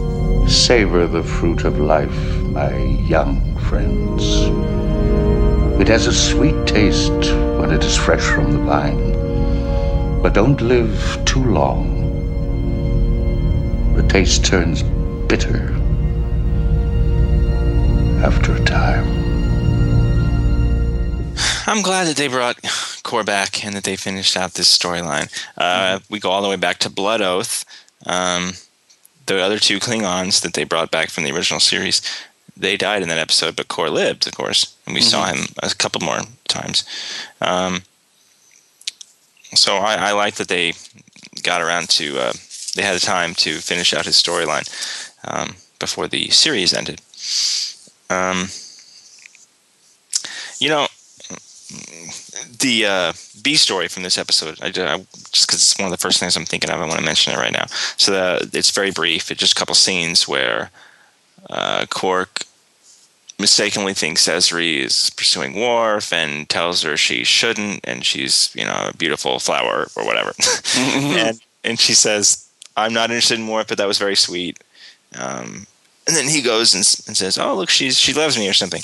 Savor 0.49 1.07
the 1.07 1.23
fruit 1.23 1.65
of 1.65 1.79
life, 1.79 2.42
my 2.53 2.77
young 3.09 3.57
friends. 3.61 4.23
It 5.81 5.89
has 5.89 6.07
a 6.07 6.13
sweet 6.13 6.67
taste 6.67 7.33
when 7.59 7.73
it 7.73 7.83
is 7.83 7.97
fresh 7.97 8.23
from 8.23 8.53
the 8.53 8.59
vine, 8.59 10.21
but 10.23 10.35
don't 10.35 10.61
live 10.61 11.19
too 11.25 11.43
long. 11.45 12.03
The 13.97 14.07
taste 14.07 14.45
turns 14.45 14.83
bitter 15.29 15.73
after 18.23 18.55
a 18.55 18.65
time. 18.65 19.07
I'm 21.67 21.81
glad 21.81 22.07
that 22.07 22.17
they 22.17 22.29
brought 22.29 22.59
Kor 23.03 23.25
back 23.25 23.65
and 23.65 23.75
that 23.75 23.85
they 23.85 23.97
finished 23.97 24.37
out 24.37 24.55
this 24.55 24.77
storyline. 24.79 25.31
Uh, 25.57 26.01
We 26.11 26.21
go 26.21 26.31
all 26.31 26.43
the 26.43 26.49
way 26.49 26.57
back 26.57 26.79
to 26.79 26.91
Blood 26.91 27.23
Oath. 27.23 27.65
Um, 28.05 28.53
the 29.27 29.41
other 29.41 29.59
two 29.59 29.79
Klingons 29.81 30.43
that 30.43 30.53
they 30.55 30.65
brought 30.65 30.91
back 30.91 31.09
from 31.09 31.25
the 31.25 31.33
original 31.33 31.61
series, 31.61 32.03
they 32.63 32.77
died 32.77 33.03
in 33.03 33.09
that 33.09 33.19
episode, 33.19 33.57
but 33.57 33.69
Kor 33.69 33.91
lived, 33.91 34.27
of 34.27 34.35
course, 34.35 34.75
and 34.87 34.95
we 34.95 35.03
saw 35.03 35.27
him 35.27 35.47
a 35.63 35.69
couple 35.75 36.01
more 36.01 36.21
times. 36.49 36.85
Um, 37.41 37.83
so 39.55 39.77
I, 39.77 39.95
I 39.95 40.13
like 40.13 40.37
that 40.37 40.49
they 40.49 40.73
got 41.43 41.61
around 41.61 41.89
to 41.91 42.19
uh, 42.19 42.33
they 42.75 42.83
had 42.83 42.97
the 42.97 43.01
time 43.01 43.35
to 43.35 43.59
finish 43.59 43.93
out 43.93 44.07
his 44.07 44.17
storyline 44.17 44.67
um, 45.25 45.57
before 45.79 46.09
the 46.09 46.31
series 46.31 46.73
ended. 46.73 47.01
Um, 48.09 48.49
you 50.59 50.69
know, 50.69 50.87
the 52.61 52.87
uh, 52.87 53.13
B 53.43 53.57
story 53.57 53.89
from 53.89 54.05
this 54.05 54.19
episode, 54.19 54.59
I, 54.63 54.69
I, 54.69 55.05
just 55.33 55.47
because 55.47 55.63
it's 55.63 55.79
one 55.79 55.87
of 55.87 55.91
the 55.91 55.99
first 55.99 56.21
things 56.21 56.37
I'm 56.37 56.45
thinking 56.45 56.71
of, 56.71 56.81
I 56.81 56.87
want 56.87 56.99
to 56.99 57.05
mention 57.05 57.33
it 57.33 57.39
right 57.39 57.53
now. 57.53 57.67
So 57.97 58.13
the, 58.13 58.51
it's 58.57 58.71
very 58.71 58.91
brief. 58.91 59.31
It's 59.31 59.41
just 59.41 59.53
a 59.53 59.57
couple 59.57 59.75
scenes 59.75 60.29
where 60.29 60.71
uh, 61.51 61.87
Quark 61.91 62.47
mistakenly 63.39 63.95
thinks 63.95 64.29
Ezri 64.29 64.79
is 64.79 65.11
pursuing 65.11 65.55
Worf 65.55 66.13
and 66.13 66.49
tells 66.49 66.83
her 66.83 66.97
she 66.97 67.25
shouldn't, 67.25 67.81
and 67.85 68.05
she's 68.05 68.51
you 68.55 68.65
know 68.65 68.89
a 68.89 68.97
beautiful 68.97 69.39
flower 69.39 69.89
or 69.97 70.05
whatever. 70.05 70.33
and 70.77 71.41
and 71.65 71.79
she 71.79 71.95
says, 71.95 72.49
"I'm 72.77 72.93
not 72.93 73.11
interested 73.11 73.39
in 73.39 73.49
Worf, 73.49 73.69
but 73.69 73.79
that 73.79 73.89
was 73.89 73.99
very 73.99 74.17
sweet." 74.17 74.63
Um, 75.15 75.67
and 76.07 76.17
then 76.17 76.29
he 76.29 76.43
goes 76.43 76.75
and, 76.75 76.81
and 77.07 77.17
says, 77.17 77.39
"Oh, 77.39 77.55
look, 77.55 77.71
she's 77.71 77.99
she 77.99 78.13
loves 78.13 78.39
me" 78.39 78.49
or 78.49 78.55
something. 78.55 78.83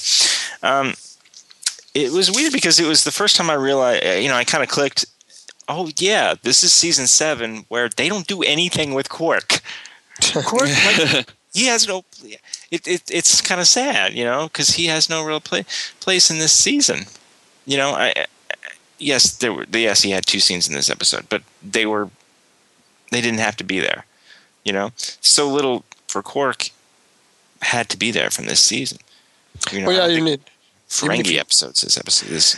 Um, 0.62 0.94
it 1.94 2.12
was 2.12 2.30
weird 2.30 2.52
because 2.52 2.78
it 2.78 2.86
was 2.86 3.04
the 3.04 3.10
first 3.10 3.36
time 3.36 3.50
I 3.50 3.54
realized, 3.54 4.04
uh, 4.06 4.10
you 4.10 4.28
know, 4.28 4.36
I 4.36 4.44
kind 4.44 4.62
of 4.62 4.68
clicked. 4.68 5.06
Oh 5.68 5.90
yeah, 5.98 6.34
this 6.42 6.62
is 6.62 6.72
season 6.72 7.06
seven 7.06 7.64
where 7.68 7.88
they 7.88 8.08
don't 8.08 8.26
do 8.26 8.42
anything 8.42 8.94
with 8.94 9.08
Quark. 9.08 9.60
Quark, 10.44 10.68
like, 10.68 11.28
he 11.54 11.66
has 11.66 11.86
no. 11.88 12.04
It, 12.70 12.86
it 12.86 13.02
it's 13.10 13.40
kind 13.40 13.60
of 13.60 13.66
sad, 13.66 14.12
you 14.14 14.24
know, 14.24 14.44
because 14.44 14.70
he 14.70 14.86
has 14.86 15.08
no 15.08 15.24
real 15.24 15.40
play, 15.40 15.64
place 16.00 16.30
in 16.30 16.38
this 16.38 16.52
season. 16.52 17.04
You 17.66 17.76
know, 17.76 17.90
I, 17.90 18.08
I 18.16 18.26
yes, 18.98 19.36
there 19.36 19.52
were 19.52 19.66
yes 19.72 20.02
he 20.02 20.10
had 20.10 20.26
two 20.26 20.40
scenes 20.40 20.68
in 20.68 20.74
this 20.74 20.90
episode, 20.90 21.26
but 21.28 21.42
they 21.62 21.86
were 21.86 22.10
they 23.10 23.20
didn't 23.20 23.40
have 23.40 23.56
to 23.56 23.64
be 23.64 23.80
there. 23.80 24.04
You 24.64 24.72
know, 24.72 24.92
so 24.96 25.48
little 25.48 25.84
for 26.08 26.22
Quark 26.22 26.70
had 27.62 27.88
to 27.88 27.96
be 27.96 28.10
there 28.10 28.30
from 28.30 28.46
this 28.46 28.60
season. 28.60 28.98
You 29.72 29.80
know, 29.80 29.88
Well, 29.88 29.96
yeah, 30.10 30.16
you 30.16 30.26
even 30.26 30.40
Ferengi 30.88 31.32
you- 31.32 31.40
episodes 31.40 31.80
this 31.80 31.96
episode. 31.98 32.28
This 32.28 32.56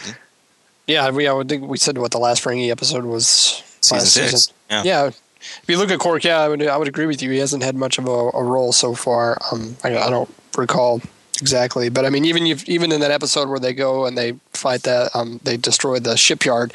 Yeah, 0.86 1.10
we, 1.10 1.26
I 1.28 1.32
would 1.32 1.48
think 1.48 1.66
we 1.68 1.78
said 1.78 1.96
what 1.98 2.10
the 2.10 2.18
last 2.18 2.42
Ferengi 2.42 2.70
episode 2.70 3.04
was 3.04 3.26
season 3.80 3.96
last 3.98 4.12
six. 4.12 4.30
season. 4.30 4.54
Yeah. 4.70 4.82
Yeah. 4.84 5.10
If 5.62 5.64
you 5.68 5.78
look 5.78 5.90
at 5.90 5.98
Quark, 5.98 6.24
yeah, 6.24 6.38
I 6.40 6.48
would, 6.48 6.66
I 6.66 6.76
would 6.76 6.88
agree 6.88 7.06
with 7.06 7.22
you. 7.22 7.30
He 7.30 7.38
hasn't 7.38 7.62
had 7.62 7.74
much 7.74 7.98
of 7.98 8.06
a, 8.06 8.10
a 8.10 8.42
role 8.44 8.72
so 8.72 8.94
far. 8.94 9.38
Um, 9.50 9.76
I, 9.82 9.96
I 9.96 10.10
don't 10.10 10.32
recall 10.56 11.00
exactly, 11.40 11.88
but 11.88 12.04
I 12.04 12.10
mean, 12.10 12.24
even 12.26 12.46
even 12.66 12.92
in 12.92 13.00
that 13.00 13.10
episode 13.10 13.48
where 13.48 13.58
they 13.58 13.72
go 13.72 14.04
and 14.06 14.16
they 14.18 14.34
fight 14.52 14.82
that, 14.82 15.14
um, 15.14 15.40
they 15.42 15.56
destroy 15.56 15.98
the 15.98 16.16
shipyard. 16.16 16.72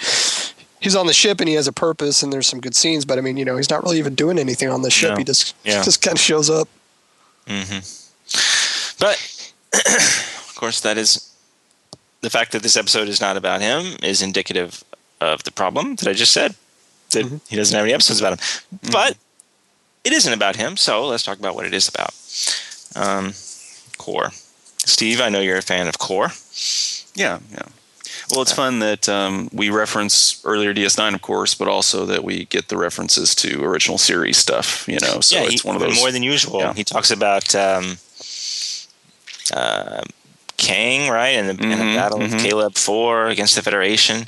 He's 0.82 0.95
on 0.95 1.07
the 1.07 1.13
ship 1.13 1.39
and 1.39 1.47
he 1.49 1.55
has 1.55 1.68
a 1.68 1.74
purpose, 1.74 2.22
and 2.24 2.32
there's 2.34 2.47
some 2.47 2.59
good 2.59 2.76
scenes. 2.76 3.05
But 3.05 3.18
I 3.18 3.22
mean, 3.22 3.38
you 3.38 3.45
know, 3.45 3.57
he's 3.57 3.70
not 3.70 3.84
really 3.84 3.99
even 3.99 4.16
doing 4.16 4.38
anything 4.39 4.70
on 4.70 4.82
the 4.82 4.89
ship. 4.91 5.11
No. 5.11 5.18
He 5.18 5.24
just 5.24 5.55
Yeah. 5.63 5.84
just 5.84 6.01
kind 6.03 6.16
of 6.18 6.22
shows 6.22 6.49
up. 6.49 6.68
But 8.99 9.18
of 9.74 10.53
course, 10.55 10.82
that 10.82 10.97
is 10.97 11.32
the 12.22 12.30
fact 12.30 12.51
that 12.53 12.63
this 12.63 12.76
episode 12.76 13.07
is 13.07 13.22
not 13.22 13.38
about 13.38 13.61
him 13.61 13.97
is 14.01 14.22
indicative 14.22 14.84
of 15.22 15.43
the 15.43 15.51
problem 15.51 15.95
that 15.95 16.07
I 16.07 16.13
just 16.13 16.32
said. 16.34 16.55
That 17.11 17.39
he 17.47 17.55
doesn't 17.55 17.75
have 17.75 17.85
any 17.85 17.93
episodes 17.93 18.19
about 18.19 18.39
him. 18.39 18.89
But 18.91 19.17
it 20.03 20.13
isn't 20.13 20.33
about 20.33 20.55
him, 20.55 20.77
so 20.77 21.05
let's 21.07 21.23
talk 21.23 21.39
about 21.39 21.55
what 21.55 21.65
it 21.65 21.73
is 21.73 21.87
about. 21.87 22.13
Um, 22.95 23.33
Kor. 23.97 24.31
Steve, 24.77 25.19
I 25.21 25.29
know 25.29 25.39
you're 25.39 25.57
a 25.57 25.61
fan 25.63 25.87
of 25.87 25.97
Kor. 25.97 26.29
Yeah, 27.15 27.39
yeah. 27.51 27.63
Well, 28.31 28.41
it's 28.41 28.51
fun 28.51 28.79
that 28.79 29.07
um, 29.07 29.49
we 29.53 29.69
reference 29.69 30.41
earlier 30.45 30.73
DS9, 30.73 31.13
of 31.13 31.21
course, 31.21 31.53
but 31.55 31.67
also 31.67 32.05
that 32.07 32.23
we 32.23 32.45
get 32.45 32.69
the 32.69 32.77
references 32.77 33.35
to 33.35 33.63
original 33.63 33.97
series 33.97 34.37
stuff. 34.37 34.87
You 34.87 34.99
know, 35.01 35.19
so 35.21 35.37
yeah, 35.37 35.43
it's 35.45 35.61
he- 35.61 35.67
one 35.67 35.75
of 35.75 35.81
those 35.81 35.97
more 35.99 36.11
than 36.11 36.23
usual. 36.23 36.59
Yeah. 36.59 36.73
He 36.73 36.83
talks 36.83 37.11
about 37.11 37.53
um, 37.55 37.97
uh, 39.53 40.03
Kang, 40.57 41.09
right, 41.11 41.29
and 41.35 41.49
the, 41.49 41.63
and 41.63 41.79
the 41.81 41.85
Mhm, 41.85 41.95
battle 41.95 42.19
mhm. 42.19 42.33
of 42.33 42.41
Caleb 42.41 42.75
Four 42.75 43.27
against 43.27 43.55
the 43.55 43.61
Federation. 43.61 44.27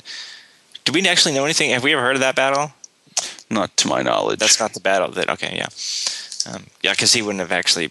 Do 0.88 0.92
we 0.94 1.06
actually 1.06 1.34
know 1.34 1.44
anything? 1.44 1.68
Have 1.72 1.84
we 1.84 1.92
ever 1.92 2.00
heard 2.00 2.16
of 2.16 2.20
that 2.20 2.34
battle? 2.34 2.72
not 3.50 3.76
to 3.76 3.88
my 3.88 4.00
knowledge. 4.00 4.38
That's 4.38 4.58
not 4.58 4.72
the 4.72 4.80
battle 4.80 5.10
that. 5.10 5.28
Okay, 5.28 5.54
yeah, 5.54 5.68
um, 6.50 6.64
yeah, 6.82 6.92
because 6.92 7.12
he 7.12 7.20
wouldn't 7.20 7.40
have 7.40 7.52
actually. 7.52 7.90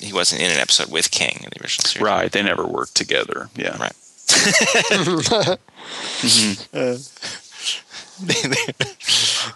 He 0.00 0.12
wasn't 0.12 0.40
in 0.40 0.50
an 0.50 0.58
episode 0.58 0.90
with 0.90 1.12
King 1.12 1.36
in 1.44 1.50
the 1.50 1.62
original 1.62 1.86
series. 1.86 2.04
right. 2.04 2.32
They 2.32 2.42
never 2.42 2.66
worked 2.66 2.96
together. 2.96 3.48
Yeah, 3.54 3.76
Right. 3.78 3.92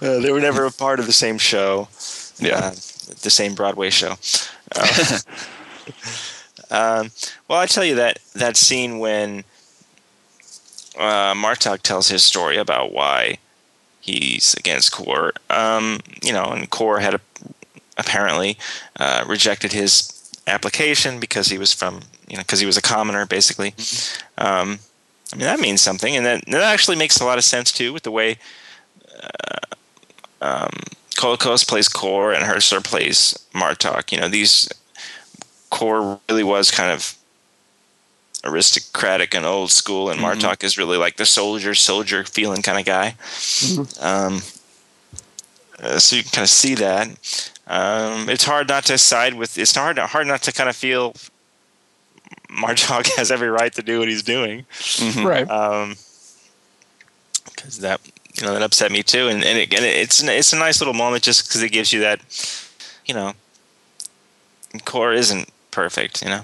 Uh, 0.03 0.21
they 0.21 0.33
were 0.33 0.41
never 0.41 0.65
a 0.65 0.71
part 0.71 1.01
of 1.01 1.07
the 1.07 1.13
same 1.13 1.39
show. 1.39 1.89
Yeah. 2.39 2.59
uh, 2.59 2.71
the 2.71 3.31
same 3.31 3.55
Broadway 3.55 3.91
show. 3.91 4.15
Uh, 4.75 5.19
um, 6.71 7.11
well, 7.47 7.61
I 7.61 7.67
tell 7.67 7.85
you 7.85 7.95
that 7.95 8.19
that 8.35 8.57
scene 8.57 8.99
when 8.99 9.45
uh, 10.97 11.35
Martok 11.35 11.83
tells 11.83 12.09
his 12.09 12.25
story 12.25 12.57
about 12.57 12.93
why 12.93 13.39
he's 14.01 14.55
against 14.55 14.93
Kor. 14.93 15.33
Um, 15.51 16.01
you 16.23 16.33
know, 16.33 16.45
and 16.45 16.69
Kor 16.71 17.01
had 17.01 17.15
a, 17.15 17.21
apparently 17.99 18.57
uh, 18.99 19.25
rejected 19.27 19.73
his 19.73 20.13
application 20.47 21.19
because 21.19 21.49
he 21.49 21.59
was 21.59 21.73
from 21.73 22.01
you 22.29 22.37
know 22.37 22.43
because 22.43 22.61
he 22.61 22.67
was 22.67 22.77
a 22.77 22.83
commoner 22.83 23.27
basically. 23.27 23.75
Um, 24.39 24.79
I 25.33 25.37
mean, 25.37 25.47
that 25.47 25.61
means 25.61 25.83
something, 25.83 26.17
and 26.17 26.25
that 26.25 26.45
that 26.47 26.63
actually 26.63 26.97
makes 26.97 27.21
a 27.21 27.25
lot 27.25 27.39
of 27.39 27.45
sense 27.45 27.73
too 27.73 27.93
with 27.93 28.05
the 28.05 28.13
way 28.13 28.39
uh, 29.23 29.67
um, 30.41 30.71
plays 31.17 31.89
Kor 31.89 32.33
and 32.33 32.45
Hertzler 32.45 32.85
plays 32.85 33.39
Martok. 33.53 34.13
You 34.13 34.21
know, 34.21 34.29
these 34.29 34.69
Kor 35.71 36.21
really 36.29 36.45
was 36.45 36.71
kind 36.71 36.93
of 36.93 37.17
aristocratic 38.47 39.35
and 39.35 39.45
old 39.45 39.71
school, 39.71 40.11
and 40.11 40.21
Mhm. 40.21 40.41
Martok 40.41 40.65
is 40.65 40.79
really 40.79 40.97
like 40.97 41.17
the 41.17 41.27
soldier, 41.27 41.75
soldier 41.75 42.25
feeling 42.25 42.63
kind 42.63 42.79
of 42.79 42.85
guy. 42.85 43.17
Um, 44.01 44.43
uh, 45.83 45.99
so 45.99 46.17
you 46.17 46.23
can 46.23 46.33
kind 46.33 46.45
of 46.45 46.51
see 46.51 46.75
that. 46.77 47.09
Um, 47.67 48.29
it's 48.29 48.45
hard 48.45 48.69
not 48.69 48.85
to 48.87 48.97
side 48.99 49.35
with. 49.35 49.59
It's 49.59 49.75
hard 49.75 49.99
hard 49.99 50.27
not 50.27 50.43
to 50.43 50.53
kind 50.53 50.69
of 50.69 50.77
feel 50.77 51.15
Martok 52.49 53.09
has 53.17 53.31
every 53.31 53.49
right 53.49 53.73
to 53.75 53.83
do 53.83 53.99
what 53.99 54.09
he's 54.09 54.23
doing. 54.23 54.67
Right. 55.17 55.49
Um, 55.51 55.97
because 57.45 57.79
that 57.79 58.01
you 58.35 58.47
know 58.47 58.53
that 58.53 58.63
upset 58.63 58.93
me 58.93 59.03
too, 59.03 59.29
and 59.29 59.43
and, 59.45 59.59
it, 59.59 59.75
and 59.75 59.85
it's 59.85 60.23
it's 60.23 60.53
a 60.53 60.57
nice 60.57 60.81
little 60.81 60.95
moment 60.95 61.25
just 61.25 61.49
because 61.49 61.63
it 61.63 61.71
gives 61.71 61.93
you 61.93 62.01
that, 62.01 62.21
you 63.07 63.15
know, 63.15 63.33
Kor 64.85 65.13
isn't 65.13 65.49
perfect, 65.71 66.23
you 66.23 66.29
know. 66.29 66.43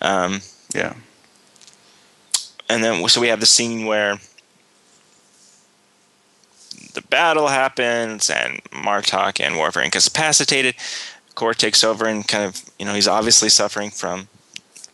Um, 0.00 0.42
yeah. 0.74 0.94
And 2.70 2.84
then 2.84 3.06
so 3.08 3.20
we 3.20 3.28
have 3.28 3.40
the 3.40 3.46
scene 3.46 3.84
where 3.84 4.18
the 6.94 7.02
battle 7.02 7.48
happens 7.48 8.30
and 8.30 8.62
Martok 8.70 9.40
and 9.44 9.58
Worf 9.58 9.76
are 9.76 9.82
incapacitated. 9.82 10.76
Kor 11.34 11.52
takes 11.52 11.82
over 11.82 12.06
and 12.06 12.26
kind 12.26 12.44
of 12.44 12.62
you 12.78 12.86
know 12.86 12.94
he's 12.94 13.08
obviously 13.08 13.48
suffering 13.48 13.90
from 13.90 14.28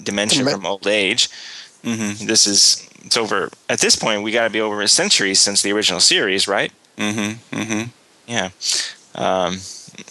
dementia 0.03 0.43
Demen- 0.43 0.53
from 0.53 0.67
old 0.67 0.87
age. 0.87 1.29
Mm-hmm. 1.85 2.27
This 2.27 2.47
is 2.47 2.89
it's 3.05 3.17
over 3.17 3.51
at 3.69 3.81
this 3.81 3.95
point. 3.95 4.23
We 4.23 4.33
got 4.33 4.45
to 4.45 4.51
be 4.51 4.61
over 4.61 4.81
a 4.81 4.89
century 4.89 5.35
since 5.35 5.61
the 5.61 5.73
original 5.73 6.01
series, 6.01 6.49
right? 6.49 6.73
Mm-hmm. 6.97 7.57
Mm-hmm. 7.57 7.91
Yeah. 8.27 8.49
Um, 9.15 9.59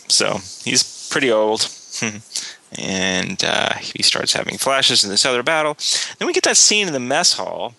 so 0.08 0.38
he's 0.64 1.10
pretty 1.10 1.32
old. 1.32 1.62
and 2.78 3.44
uh, 3.44 3.74
he 3.76 4.02
starts 4.04 4.34
having 4.34 4.58
flashes 4.58 5.04
in 5.04 5.10
this 5.10 5.26
other 5.26 5.44
battle. 5.44 5.78
Then 6.18 6.28
we 6.28 6.34
get 6.34 6.44
that 6.44 6.58
scene 6.58 6.88
in 6.88 6.94
the 6.94 7.00
mess 7.00 7.34
hall 7.34 7.74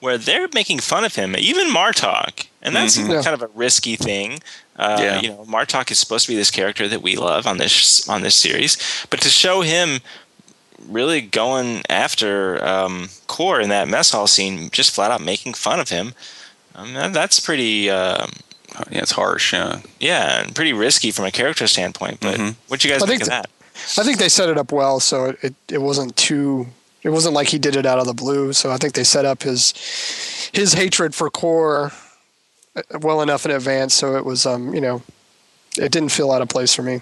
where 0.00 0.18
they're 0.18 0.48
making 0.54 0.78
fun 0.80 1.04
of 1.04 1.14
him, 1.14 1.34
even 1.38 1.68
Martok. 1.72 2.46
And 2.62 2.76
that's 2.76 2.96
Mhm. 2.98 3.08
Yeah. 3.10 3.22
kind 3.22 3.34
of 3.34 3.42
a 3.42 3.46
risky 3.54 3.96
thing. 3.96 4.40
Uh, 4.78 4.98
Yeah. 5.00 5.20
You 5.20 5.28
know, 5.30 5.44
Martok 5.48 5.90
is 5.90 5.98
supposed 5.98 6.26
to 6.26 6.32
be 6.32 6.36
this 6.36 6.50
character 6.50 6.86
that 6.88 7.00
we 7.02 7.16
love 7.16 7.46
on 7.46 7.56
this 7.58 8.06
on 8.08 8.20
this 8.22 8.34
series, 8.36 8.76
but 9.08 9.20
to 9.22 9.30
show 9.30 9.62
him 9.62 10.00
really 10.86 11.20
going 11.22 11.82
after 11.88 12.62
um, 12.64 13.08
Kor 13.26 13.58
in 13.60 13.70
that 13.70 13.88
mess 13.88 14.10
hall 14.10 14.26
scene, 14.26 14.68
just 14.70 14.90
flat 14.90 15.10
out 15.10 15.22
making 15.22 15.54
fun 15.54 15.80
of 15.80 15.88
him, 15.88 16.14
um, 16.74 16.92
that's 17.12 17.40
pretty. 17.40 17.88
Um, 17.88 18.32
Yeah, 18.90 19.00
it's 19.00 19.12
harsh. 19.12 19.52
Yeah. 19.52 19.80
yeah, 20.00 20.42
and 20.42 20.54
pretty 20.54 20.72
risky 20.72 21.10
from 21.10 21.24
a 21.24 21.30
character 21.30 21.66
standpoint. 21.66 22.20
But 22.20 22.38
Mhm. 22.38 22.54
what 22.68 22.84
you 22.84 22.90
guys 22.90 23.02
I 23.02 23.06
think, 23.06 23.22
think 23.22 23.22
of 23.22 23.28
that? 23.28 23.50
I 23.98 24.04
think 24.04 24.18
they 24.18 24.28
set 24.28 24.48
it 24.48 24.56
up 24.58 24.72
well, 24.72 25.00
so 25.00 25.26
it, 25.26 25.38
it, 25.42 25.54
it 25.72 25.82
wasn't 25.82 26.16
too. 26.16 26.66
It 27.02 27.10
wasn't 27.10 27.34
like 27.34 27.48
he 27.48 27.58
did 27.58 27.76
it 27.76 27.86
out 27.86 27.98
of 27.98 28.06
the 28.06 28.14
blue. 28.14 28.52
So 28.52 28.70
I 28.70 28.76
think 28.78 28.94
they 28.94 29.04
set 29.04 29.24
up 29.24 29.42
his 29.42 29.72
his 30.52 30.72
hatred 30.74 31.14
for 31.14 31.30
Kor 31.30 31.92
uh, 32.74 32.82
well 33.00 33.20
enough 33.22 33.44
in 33.44 33.50
advance, 33.52 33.94
so 33.94 34.16
it 34.16 34.24
was 34.24 34.46
um 34.46 34.74
you 34.74 34.80
know 34.80 35.02
it 35.78 35.92
didn't 35.92 36.08
feel 36.10 36.30
out 36.32 36.42
of 36.42 36.48
place 36.48 36.74
for 36.74 36.82
me. 36.82 37.00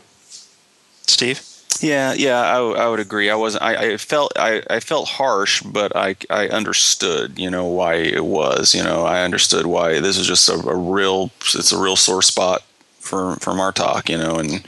Steve? 1.06 1.40
Yeah, 1.82 2.12
yeah, 2.14 2.40
I, 2.40 2.58
I 2.58 2.88
would 2.88 3.00
agree. 3.00 3.30
I 3.30 3.34
wasn't. 3.34 3.62
I, 3.62 3.92
I 3.92 3.96
felt. 3.96 4.32
I, 4.36 4.62
I 4.70 4.80
felt 4.80 5.08
harsh, 5.08 5.62
but 5.62 5.94
I 5.96 6.16
I 6.30 6.48
understood. 6.48 7.38
You 7.38 7.50
know 7.50 7.64
why 7.66 7.94
it 7.94 8.24
was. 8.24 8.74
You 8.74 8.82
know 8.82 9.04
I 9.04 9.22
understood 9.22 9.66
why 9.66 10.00
this 10.00 10.16
is 10.16 10.26
just 10.26 10.48
a, 10.48 10.54
a 10.54 10.76
real. 10.76 11.30
It's 11.54 11.72
a 11.72 11.78
real 11.80 11.96
sore 11.96 12.22
spot 12.22 12.62
for 12.98 13.36
for 13.36 13.52
Martok. 13.52 14.08
You 14.08 14.18
know, 14.18 14.36
and 14.36 14.64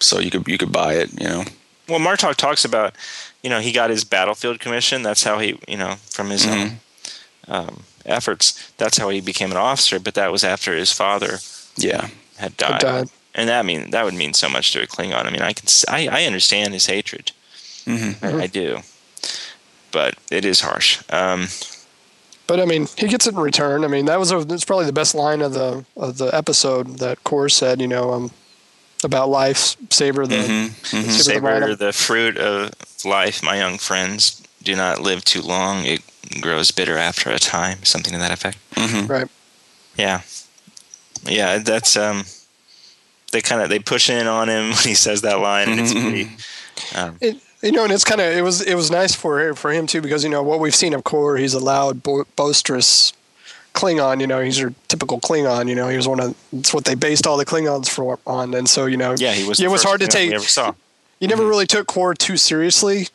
so 0.00 0.18
you 0.18 0.30
could 0.30 0.46
you 0.48 0.58
could 0.58 0.72
buy 0.72 0.94
it. 0.94 1.20
You 1.20 1.28
know. 1.28 1.44
Well, 1.88 2.00
Martok 2.00 2.34
talks 2.36 2.66
about, 2.66 2.94
you 3.42 3.48
know, 3.48 3.60
he 3.60 3.72
got 3.72 3.88
his 3.88 4.04
battlefield 4.04 4.60
commission. 4.60 5.02
That's 5.02 5.24
how 5.24 5.38
he, 5.38 5.58
you 5.66 5.78
know, 5.78 5.94
from 6.10 6.28
his 6.28 6.46
own 6.46 6.80
um, 7.48 7.84
efforts, 8.04 8.70
that's 8.76 8.98
how 8.98 9.08
he 9.08 9.22
became 9.22 9.50
an 9.50 9.56
officer. 9.56 9.98
But 9.98 10.12
that 10.14 10.30
was 10.30 10.44
after 10.44 10.74
his 10.76 10.92
father 10.92 11.38
Yeah. 11.76 12.08
had 12.36 12.58
died. 12.58 12.80
died. 12.80 13.08
And 13.38 13.48
that 13.48 13.64
mean 13.64 13.90
that 13.92 14.04
would 14.04 14.14
mean 14.14 14.34
so 14.34 14.48
much 14.48 14.72
to 14.72 14.82
a 14.82 14.86
Klingon. 14.86 15.24
I 15.24 15.30
mean, 15.30 15.42
I 15.42 15.52
can 15.52 15.66
s- 15.66 15.84
I, 15.88 16.08
I 16.08 16.24
understand 16.24 16.74
his 16.74 16.86
hatred. 16.86 17.30
Mm-hmm. 17.86 18.24
I, 18.24 18.42
I 18.42 18.46
do, 18.48 18.78
but 19.92 20.14
it 20.30 20.44
is 20.44 20.60
harsh. 20.60 21.02
Um, 21.10 21.48
But 22.48 22.58
I 22.60 22.64
mean, 22.64 22.88
he 22.96 23.06
gets 23.08 23.26
it 23.26 23.34
in 23.34 23.40
return. 23.40 23.84
I 23.84 23.88
mean, 23.88 24.06
that 24.06 24.18
was 24.18 24.32
a, 24.32 24.44
that's 24.44 24.64
probably 24.64 24.86
the 24.86 24.92
best 24.92 25.14
line 25.14 25.40
of 25.42 25.52
the 25.54 25.84
of 25.96 26.18
the 26.18 26.26
episode 26.34 26.98
that 26.98 27.22
Kor 27.24 27.48
said. 27.48 27.80
You 27.80 27.86
know, 27.88 28.10
um, 28.12 28.30
about 29.04 29.28
life, 29.28 29.76
savor 29.90 30.26
the 30.26 30.36
Mm-hmm. 30.36 30.72
savor 30.82 31.06
the 31.06 31.12
savor 31.12 31.40
moment. 31.60 31.78
the 31.78 31.92
fruit 31.92 32.36
of 32.38 32.72
life, 33.04 33.42
my 33.42 33.56
young 33.56 33.78
friends. 33.78 34.42
Do 34.62 34.74
not 34.74 35.00
live 35.00 35.24
too 35.24 35.42
long. 35.42 35.84
It 35.86 36.02
grows 36.40 36.72
bitter 36.72 36.98
after 36.98 37.30
a 37.30 37.38
time. 37.38 37.84
Something 37.84 38.12
to 38.14 38.18
that 38.18 38.32
effect. 38.32 38.58
Mm-hmm. 38.74 39.06
Right. 39.06 39.28
Yeah, 39.96 40.22
yeah. 41.24 41.58
That's 41.58 41.96
um. 41.96 42.24
They 43.32 43.40
kind 43.40 43.60
of 43.62 43.68
they 43.68 43.78
push 43.78 44.08
in 44.10 44.26
on 44.26 44.48
him 44.48 44.70
when 44.70 44.82
he 44.84 44.94
says 44.94 45.22
that 45.22 45.40
line, 45.40 45.68
and 45.68 45.80
it's 45.80 45.92
pretty. 45.92 46.30
Um, 46.94 47.16
It, 47.20 47.36
you 47.62 47.72
know, 47.72 47.82
and 47.84 47.92
it's 47.92 48.04
kind 48.04 48.20
of 48.20 48.32
it 48.32 48.42
was 48.42 48.60
it 48.62 48.74
was 48.74 48.90
nice 48.90 49.14
for 49.14 49.54
for 49.54 49.72
him 49.72 49.86
too 49.86 50.00
because 50.00 50.22
you 50.22 50.30
know 50.30 50.42
what 50.42 50.60
we've 50.60 50.74
seen 50.74 50.94
of 50.94 51.02
Kor, 51.04 51.36
he's 51.36 51.54
a 51.54 51.58
loud, 51.58 52.02
bo- 52.02 52.24
boisterous 52.36 53.12
Klingon. 53.74 54.20
You 54.20 54.26
know, 54.28 54.40
he's 54.40 54.58
your 54.60 54.74
typical 54.86 55.20
Klingon. 55.20 55.68
You 55.68 55.74
know, 55.74 55.88
he 55.88 55.96
was 55.96 56.06
one 56.06 56.20
of 56.20 56.36
it's 56.52 56.72
what 56.72 56.84
they 56.84 56.94
based 56.94 57.26
all 57.26 57.36
the 57.36 57.44
Klingons 57.44 57.88
for 57.88 58.18
on, 58.26 58.54
and 58.54 58.68
so 58.68 58.86
you 58.86 58.96
know, 58.96 59.14
yeah, 59.18 59.32
he 59.32 59.46
was. 59.46 59.60
It 59.60 59.70
was 59.70 59.82
hard 59.82 60.00
to 60.00 60.06
take. 60.06 60.28
We 60.30 60.36
ever 60.36 60.44
saw. 60.44 60.74
You 61.20 61.26
never 61.26 61.44
really 61.44 61.66
took 61.66 61.88
Kor 61.88 62.14
too 62.14 62.36
seriously. 62.36 63.08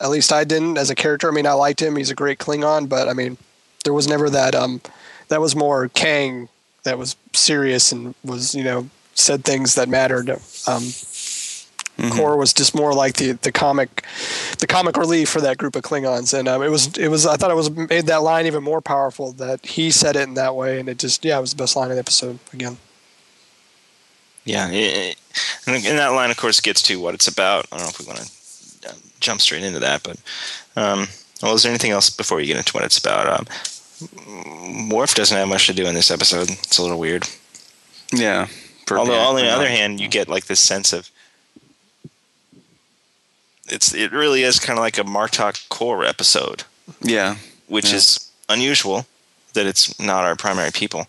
At 0.00 0.10
least 0.10 0.32
I 0.32 0.44
didn't 0.44 0.76
as 0.76 0.90
a 0.90 0.94
character. 0.94 1.28
I 1.28 1.32
mean, 1.32 1.46
I 1.46 1.52
liked 1.52 1.80
him. 1.80 1.96
He's 1.96 2.10
a 2.10 2.14
great 2.14 2.38
Klingon, 2.38 2.88
but 2.90 3.08
I 3.08 3.14
mean, 3.14 3.38
there 3.84 3.94
was 3.94 4.06
never 4.06 4.28
that. 4.30 4.54
Um, 4.54 4.82
that 5.28 5.40
was 5.40 5.56
more 5.56 5.88
Kang. 5.88 6.48
That 6.82 6.98
was 6.98 7.16
serious 7.32 7.90
and 7.90 8.14
was 8.22 8.54
you 8.54 8.64
know 8.64 8.88
said 9.18 9.44
things 9.44 9.74
that 9.74 9.88
mattered. 9.88 10.30
Um, 10.66 10.84
Kor 12.16 12.36
was 12.36 12.52
just 12.52 12.76
more 12.76 12.94
like 12.94 13.14
the 13.14 13.32
the 13.32 13.50
comic, 13.50 14.04
the 14.60 14.68
comic 14.68 14.96
relief 14.96 15.28
for 15.28 15.40
that 15.40 15.58
group 15.58 15.74
of 15.74 15.82
Klingons, 15.82 16.32
and 16.38 16.46
um, 16.46 16.62
it 16.62 16.68
was 16.70 16.96
it 16.96 17.08
was 17.08 17.26
I 17.26 17.36
thought 17.36 17.50
it 17.50 17.56
was 17.56 17.70
made 17.70 18.06
that 18.06 18.22
line 18.22 18.46
even 18.46 18.62
more 18.62 18.80
powerful 18.80 19.32
that 19.32 19.66
he 19.66 19.90
said 19.90 20.14
it 20.14 20.22
in 20.28 20.34
that 20.34 20.54
way, 20.54 20.78
and 20.78 20.88
it 20.88 20.98
just 20.98 21.24
yeah 21.24 21.36
it 21.38 21.40
was 21.40 21.50
the 21.50 21.56
best 21.56 21.74
line 21.74 21.90
of 21.90 21.96
the 21.96 22.00
episode 22.00 22.38
again. 22.52 22.76
Yeah, 24.44 24.68
it, 24.70 24.74
it- 24.96 25.16
and 25.66 25.74
and 25.84 25.98
that 25.98 26.08
line, 26.08 26.30
of 26.30 26.36
course, 26.36 26.60
gets 26.60 26.82
to 26.82 27.00
what 27.00 27.14
it's 27.14 27.28
about. 27.28 27.66
I 27.72 27.76
don't 27.76 27.84
know 27.86 27.90
if 27.90 27.98
we 28.00 28.06
want 28.06 28.18
to 28.20 28.94
jump 29.20 29.40
straight 29.40 29.62
into 29.64 29.80
that, 29.80 30.02
but 30.04 30.16
um, 30.76 31.08
well, 31.42 31.54
is 31.54 31.62
there 31.64 31.70
anything 31.70 31.90
else 31.90 32.10
before 32.10 32.38
we 32.38 32.46
get 32.46 32.56
into 32.56 32.72
what 32.72 32.84
it's 32.84 32.98
about? 32.98 33.40
Um, 33.40 34.88
Worf 34.88 35.14
doesn't 35.16 35.36
have 35.36 35.48
much 35.48 35.66
to 35.66 35.74
do 35.74 35.86
in 35.86 35.94
this 35.94 36.10
episode. 36.12 36.48
It's 36.50 36.78
a 36.78 36.82
little 36.82 36.98
weird. 36.98 37.28
Yeah. 38.12 38.46
Although, 38.96 39.18
on 39.18 39.34
the 39.36 39.48
other 39.48 39.68
hand, 39.68 40.00
you 40.00 40.08
get 40.08 40.28
like 40.28 40.46
this 40.46 40.60
sense 40.60 40.92
of 40.92 41.10
it's 43.68 43.92
it 43.94 44.12
really 44.12 44.42
is 44.42 44.58
kind 44.58 44.78
of 44.78 44.82
like 44.82 44.98
a 44.98 45.04
Martok 45.04 45.68
Kor 45.68 46.04
episode, 46.04 46.64
Yeah. 47.02 47.36
which 47.66 47.90
Yeah. 47.90 47.96
is 47.96 48.30
unusual 48.48 49.06
that 49.54 49.66
it's 49.66 49.98
not 49.98 50.24
our 50.24 50.36
primary 50.36 50.70
people. 50.70 51.06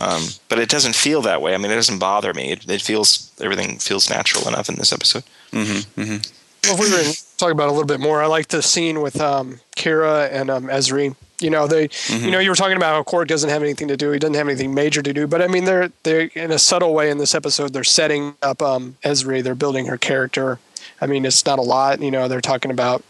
Um, 0.00 0.28
but 0.48 0.58
it 0.58 0.68
doesn't 0.68 0.94
feel 0.94 1.20
that 1.22 1.42
way. 1.42 1.52
I 1.52 1.56
mean, 1.58 1.70
it 1.72 1.74
doesn't 1.74 1.98
bother 1.98 2.32
me. 2.32 2.52
It, 2.52 2.70
it 2.70 2.80
feels 2.80 3.30
everything 3.40 3.78
feels 3.78 4.08
natural 4.08 4.46
enough 4.48 4.68
in 4.68 4.76
this 4.76 4.92
episode. 4.92 5.24
Mm-hmm. 5.52 6.00
Mm-hmm. 6.00 6.16
Well, 6.64 6.74
if 6.74 6.80
we 6.80 6.90
were 6.90 7.02
to 7.02 7.36
talk 7.38 7.52
about 7.52 7.68
a 7.68 7.72
little 7.72 7.86
bit 7.86 8.00
more, 8.00 8.22
I 8.22 8.26
like 8.26 8.48
the 8.48 8.62
scene 8.62 9.00
with 9.00 9.20
um, 9.20 9.60
Kira 9.76 10.30
and 10.30 10.50
um, 10.50 10.64
Ezri. 10.64 11.16
You 11.40 11.48
know, 11.48 11.66
they, 11.66 11.88
you 12.10 12.30
know, 12.30 12.38
you 12.38 12.50
were 12.50 12.56
talking 12.56 12.76
about 12.76 12.94
how 12.94 13.02
Quark 13.02 13.26
doesn't 13.26 13.48
have 13.48 13.62
anything 13.62 13.88
to 13.88 13.96
do. 13.96 14.10
He 14.10 14.18
doesn't 14.18 14.34
have 14.34 14.46
anything 14.46 14.74
major 14.74 15.00
to 15.00 15.12
do. 15.12 15.26
But 15.26 15.40
I 15.40 15.46
mean, 15.46 15.64
they're 15.64 15.90
they're 16.02 16.30
in 16.34 16.50
a 16.50 16.58
subtle 16.58 16.92
way 16.92 17.10
in 17.10 17.16
this 17.16 17.34
episode. 17.34 17.72
They're 17.72 17.82
setting 17.82 18.34
up 18.42 18.60
um, 18.60 18.98
Ezri. 19.02 19.42
They're 19.42 19.54
building 19.54 19.86
her 19.86 19.96
character. 19.96 20.58
I 21.00 21.06
mean, 21.06 21.24
it's 21.24 21.46
not 21.46 21.58
a 21.58 21.62
lot. 21.62 22.02
You 22.02 22.10
know, 22.10 22.28
they're 22.28 22.42
talking 22.42 22.70
about 22.70 23.02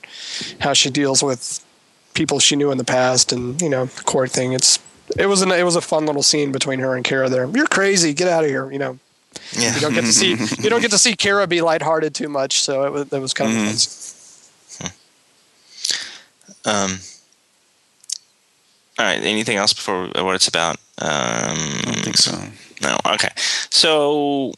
how 0.61 0.75
she 0.75 0.91
deals 0.91 1.25
with 1.25 1.65
people 2.15 2.39
she 2.39 2.55
knew 2.55 2.71
in 2.71 2.79
the 2.79 2.85
past, 2.85 3.33
and 3.33 3.61
you 3.61 3.69
know, 3.69 3.87
the 3.87 4.03
Quark 4.03 4.31
thing. 4.31 4.53
It's 4.53 4.79
it 5.19 5.27
was 5.27 5.43
an, 5.43 5.51
it 5.51 5.65
was 5.65 5.75
a 5.75 5.81
fun 5.81 6.07
little 6.07 6.23
scene 6.23 6.53
between 6.53 6.79
her 6.79 6.95
and 6.95 7.05
Kira 7.05 7.29
There, 7.29 7.49
you're 7.49 7.67
crazy. 7.67 8.15
Get 8.15 8.29
out 8.29 8.45
of 8.45 8.51
here. 8.51 8.71
You 8.71 8.79
know, 8.79 8.99
Yeah. 9.53 9.75
you 9.75 9.81
don't 9.81 9.95
get 9.95 10.05
to 10.05 10.13
see 10.13 10.31
you 10.63 10.71
don't 10.71 10.81
get 10.81 10.91
to 10.93 10.99
see 10.99 11.15
Kira 11.15 11.49
be 11.49 11.61
lighthearted 11.61 12.15
too 12.15 12.29
much. 12.29 12.61
So 12.61 12.85
it 12.85 12.93
was 12.93 13.09
that 13.09 13.21
was 13.21 13.35
kind 13.35 13.51
of 13.51 13.57
a 13.57 13.67
fun 13.67 13.77
scene. 13.77 14.91
Um, 16.65 16.99
all 18.99 19.07
right. 19.07 19.23
Anything 19.23 19.57
else 19.57 19.73
before 19.73 20.09
what 20.09 20.35
it's 20.35 20.49
about? 20.49 20.77
Um, 20.99 21.09
I 21.09 21.83
don't 21.85 22.05
think 22.05 22.17
so. 22.19 22.39
No. 22.83 22.99
Okay. 23.15 23.31
So 23.71 24.53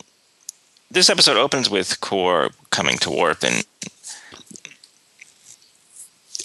this 0.90 1.08
episode 1.08 1.36
opens 1.36 1.70
with 1.70 2.00
Kor 2.00 2.50
coming 2.70 2.98
to 2.98 3.10
Worf, 3.10 3.42
and 3.44 3.64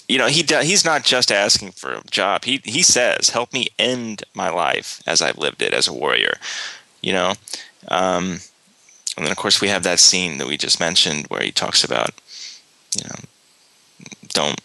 you 0.08 0.16
know, 0.16 0.26
he 0.28 0.42
do, 0.42 0.58
he's 0.60 0.84
not 0.84 1.04
just 1.04 1.30
asking 1.30 1.72
for 1.72 1.94
a 1.94 2.02
job. 2.10 2.44
He 2.44 2.60
he 2.64 2.82
says, 2.82 3.30
"Help 3.30 3.52
me 3.52 3.68
end 3.78 4.22
my 4.34 4.48
life 4.48 5.02
as 5.06 5.20
I've 5.20 5.38
lived 5.38 5.60
it 5.60 5.74
as 5.74 5.86
a 5.88 5.92
warrior." 5.92 6.38
You 7.02 7.12
know, 7.12 7.34
um, 7.86 8.40
and 9.16 9.24
then 9.24 9.30
of 9.30 9.36
course 9.36 9.60
we 9.60 9.68
have 9.68 9.82
that 9.84 10.00
scene 10.00 10.38
that 10.38 10.46
we 10.46 10.56
just 10.56 10.80
mentioned 10.80 11.26
where 11.26 11.42
he 11.42 11.52
talks 11.52 11.84
about, 11.84 12.10
you 12.96 13.04
know, 13.04 13.16
don't 14.28 14.60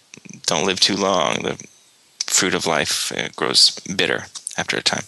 don't 0.46 0.66
live 0.66 0.80
too 0.80 0.96
long. 0.96 1.42
The 1.42 1.64
fruit 2.28 2.54
of 2.54 2.66
life 2.66 3.12
uh, 3.16 3.30
grows 3.36 3.72
bitter 3.96 4.26
after 4.58 4.78
a 4.78 4.82
time. 4.82 5.04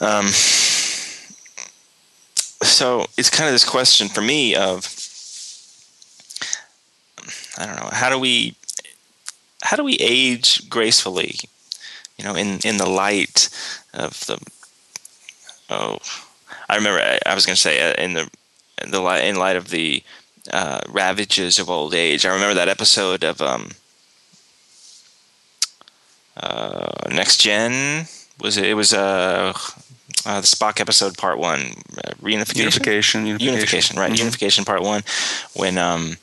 Um, 0.00 0.26
so 2.62 3.06
it's 3.16 3.30
kind 3.30 3.48
of 3.48 3.54
this 3.54 3.68
question 3.68 4.08
for 4.08 4.20
me 4.20 4.54
of 4.54 4.94
I 7.56 7.66
don't 7.66 7.76
know 7.76 7.90
how 7.92 8.10
do 8.10 8.18
we 8.18 8.54
how 9.62 9.76
do 9.76 9.82
we 9.82 9.94
age 9.94 10.68
gracefully 10.68 11.36
you 12.16 12.24
know 12.24 12.34
in 12.34 12.60
in 12.64 12.76
the 12.76 12.88
light 12.88 13.48
of 13.92 14.24
the 14.26 14.38
oh 15.68 15.98
I 16.68 16.76
remember 16.76 17.00
I, 17.00 17.18
I 17.26 17.34
was 17.34 17.46
going 17.46 17.56
to 17.56 17.60
say 17.60 17.90
uh, 17.90 17.94
in 18.02 18.14
the 18.14 18.30
in 18.82 18.90
the 18.90 19.00
light 19.00 19.24
in 19.24 19.36
light 19.36 19.56
of 19.56 19.70
the 19.70 20.02
uh, 20.52 20.80
ravages 20.88 21.58
of 21.58 21.68
old 21.68 21.94
age 21.94 22.24
I 22.24 22.32
remember 22.32 22.54
that 22.54 22.68
episode 22.68 23.24
of 23.24 23.40
um, 23.40 23.70
uh, 26.36 27.08
next 27.10 27.40
gen 27.40 28.06
was 28.40 28.56
it 28.56 28.66
it 28.66 28.74
was 28.74 28.92
uh, 28.92 29.52
uh, 30.26 30.40
the 30.40 30.46
Spock 30.46 30.80
episode 30.80 31.16
part 31.16 31.38
one, 31.38 31.60
uh, 32.04 32.12
reunification, 32.20 32.56
unification, 32.56 33.26
unification, 33.26 33.54
unification 33.54 33.98
right? 33.98 34.10
Mm-hmm. 34.10 34.18
Unification 34.18 34.64
part 34.64 34.82
one, 34.82 35.02
when 35.54 35.78
um, 35.78 36.16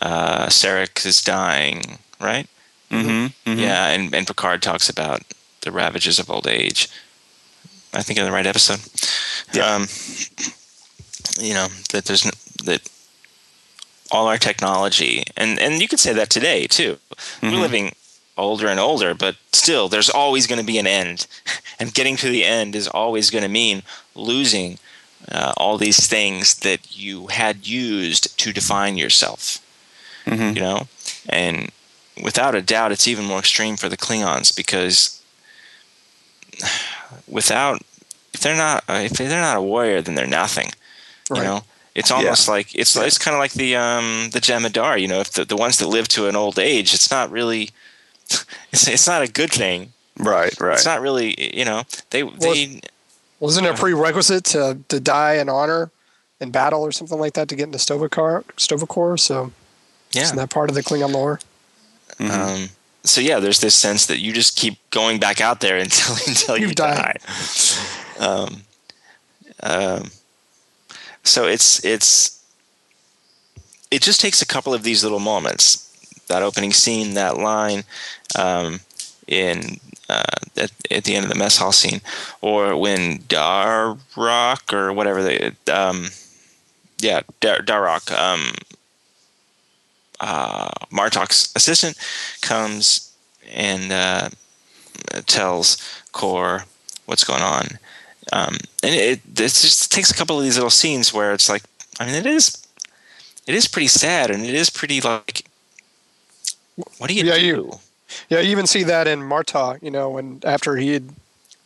uh, 0.00 0.46
Sarek 0.46 1.04
is 1.04 1.22
dying, 1.22 1.98
right? 2.20 2.46
Mm-hmm. 2.90 3.50
Mm-hmm. 3.50 3.58
Yeah, 3.58 3.88
and 3.88 4.14
and 4.14 4.26
Picard 4.26 4.62
talks 4.62 4.88
about 4.88 5.22
the 5.62 5.72
ravages 5.72 6.18
of 6.18 6.30
old 6.30 6.46
age. 6.46 6.88
I 7.94 8.02
think 8.02 8.18
in 8.18 8.24
the 8.24 8.32
right 8.32 8.46
episode. 8.46 8.80
Yeah. 9.52 9.74
Um, 9.74 9.88
you 11.40 11.54
know 11.54 11.68
that 11.92 12.04
there's 12.06 12.22
that 12.64 12.88
all 14.10 14.26
our 14.28 14.38
technology, 14.38 15.24
and 15.36 15.58
and 15.58 15.80
you 15.80 15.88
could 15.88 16.00
say 16.00 16.12
that 16.12 16.30
today 16.30 16.66
too. 16.66 16.98
We're 17.42 17.50
Mm-hmm. 17.50 17.60
living 17.60 17.94
older 18.36 18.66
and 18.68 18.80
older, 18.80 19.14
but 19.14 19.36
still, 19.52 19.88
there's 19.88 20.08
always 20.10 20.46
going 20.46 20.58
to 20.60 20.64
be 20.72 20.78
an 20.78 20.86
end, 20.86 21.26
and 21.80 21.94
getting 21.94 22.16
to 22.16 22.28
the 22.30 22.44
end 22.44 22.74
is 22.74 22.88
always 22.88 23.30
going 23.30 23.42
to 23.42 23.48
mean 23.48 23.82
losing 24.14 24.78
uh, 25.30 25.52
all 25.56 25.78
these 25.78 26.06
things 26.08 26.56
that 26.60 26.96
you 26.98 27.26
had 27.28 27.66
used 27.66 28.36
to 28.38 28.52
define 28.52 28.96
yourself. 28.98 29.58
Mhm. 30.26 30.54
You 30.54 30.60
know, 30.62 30.88
and 31.28 31.70
without 32.22 32.54
a 32.54 32.62
doubt, 32.62 32.92
it's 32.92 33.08
even 33.08 33.24
more 33.24 33.38
extreme 33.40 33.76
for 33.76 33.88
the 33.88 33.96
Klingons 33.96 34.54
because 34.54 35.20
without 37.28 37.82
if 38.34 38.40
they're 38.40 38.56
not 38.56 38.84
if 38.88 39.12
they're 39.12 39.28
not 39.28 39.56
a 39.56 39.62
warrior, 39.62 40.02
then 40.02 40.14
they're 40.14 40.26
nothing. 40.26 40.70
You 41.30 41.42
know, 41.42 41.64
it's 41.94 42.10
almost 42.10 42.48
like 42.48 42.74
it's 42.74 42.94
it's 42.96 43.18
kind 43.18 43.34
of 43.34 43.38
like 43.38 43.52
the 43.52 43.76
um 43.76 44.30
the 44.32 44.40
Jem'Hadar. 44.40 45.00
You 45.00 45.08
know, 45.08 45.20
if 45.20 45.32
the, 45.32 45.44
the 45.44 45.56
ones 45.56 45.78
that 45.78 45.86
live 45.86 46.08
to 46.08 46.28
an 46.28 46.36
old 46.36 46.58
age, 46.58 46.94
it's 46.94 47.10
not 47.10 47.30
really 47.30 47.70
it's 48.72 48.88
it's 48.88 49.06
not 49.06 49.22
a 49.22 49.30
good 49.30 49.50
thing. 49.50 49.92
Right, 50.18 50.58
right. 50.60 50.74
It's 50.74 50.84
not 50.84 51.00
really 51.00 51.56
you 51.56 51.64
know 51.64 51.84
they 52.10 52.22
they 52.22 52.80
Wasn't 53.40 53.66
it 53.66 53.74
a 53.74 53.74
prerequisite 53.74 54.44
to, 54.46 54.78
to 54.88 55.00
die 55.00 55.34
in 55.34 55.48
honor 55.48 55.90
in 56.40 56.50
battle 56.50 56.82
or 56.82 56.92
something 56.92 57.18
like 57.18 57.34
that 57.34 57.48
to 57.48 57.56
get 57.56 57.64
into 57.64 57.78
Sto-vo-kor? 57.78 58.44
Sto-vo-kor? 58.56 59.16
So 59.16 59.52
yeah. 60.12 60.22
isn't 60.22 60.36
that 60.36 60.50
part 60.50 60.68
of 60.68 60.74
the 60.74 60.82
Klingon 60.82 61.12
lore? 61.12 61.40
Mm-hmm. 62.18 62.62
Um, 62.64 62.68
so 63.04 63.20
yeah, 63.20 63.40
there's 63.40 63.60
this 63.60 63.74
sense 63.74 64.06
that 64.06 64.20
you 64.20 64.32
just 64.32 64.56
keep 64.56 64.78
going 64.90 65.18
back 65.18 65.40
out 65.40 65.60
there 65.60 65.76
until 65.84 66.14
until 66.26 66.56
you 66.56 66.68
You've 66.68 66.74
die. 66.74 67.16
Um, 68.18 68.62
um, 69.62 70.10
so 71.24 71.46
it's 71.46 71.84
it's 71.84 72.42
it 73.90 74.02
just 74.02 74.20
takes 74.20 74.42
a 74.42 74.46
couple 74.46 74.74
of 74.74 74.82
these 74.82 75.02
little 75.02 75.20
moments. 75.20 75.88
That 76.28 76.42
opening 76.42 76.72
scene, 76.72 77.14
that 77.14 77.36
line 77.36 77.82
um, 78.38 78.80
in 79.26 79.80
uh, 80.08 80.22
at, 80.56 80.70
at 80.90 81.04
the 81.04 81.14
end 81.14 81.24
of 81.24 81.28
the 81.30 81.38
mess 81.38 81.58
hall 81.58 81.72
scene, 81.72 82.00
or 82.40 82.76
when 82.76 83.18
Darok 83.22 84.72
or 84.72 84.92
whatever 84.92 85.22
they, 85.22 85.52
um, 85.70 86.08
yeah, 87.00 87.20
Dar- 87.40 87.60
Darok, 87.60 88.12
um, 88.16 88.54
uh, 90.22 90.70
Martok's 90.90 91.52
assistant, 91.54 91.96
comes 92.40 93.12
and 93.52 93.92
uh, 93.92 94.28
tells 95.26 95.76
Kor 96.12 96.64
what's 97.06 97.24
going 97.24 97.42
on. 97.42 97.66
Um, 98.32 98.56
and 98.82 98.94
it, 98.94 99.20
it 99.26 99.30
just 99.36 99.92
takes 99.92 100.10
a 100.10 100.14
couple 100.14 100.38
of 100.38 100.44
these 100.44 100.56
little 100.56 100.70
scenes 100.70 101.12
where 101.12 101.34
it's 101.34 101.48
like, 101.50 101.62
I 102.00 102.06
mean, 102.06 102.14
it 102.14 102.24
is, 102.26 102.56
it 103.46 103.54
is 103.54 103.66
pretty 103.68 103.88
sad, 103.88 104.30
and 104.30 104.44
it 104.46 104.54
is 104.54 104.70
pretty 104.70 105.00
like, 105.02 105.44
what 106.98 107.08
do 107.08 107.14
you 107.14 107.24
Yeah, 107.24 107.36
do? 107.38 107.46
you- 107.46 107.80
Yeah, 108.30 108.40
you 108.40 108.50
even 108.50 108.66
see 108.66 108.84
that 108.84 109.06
in 109.08 109.22
Marta, 109.22 109.78
you 109.82 109.90
know, 109.90 110.10
when 110.10 110.40
after 110.44 110.76
he 110.76 110.92
had 110.92 111.08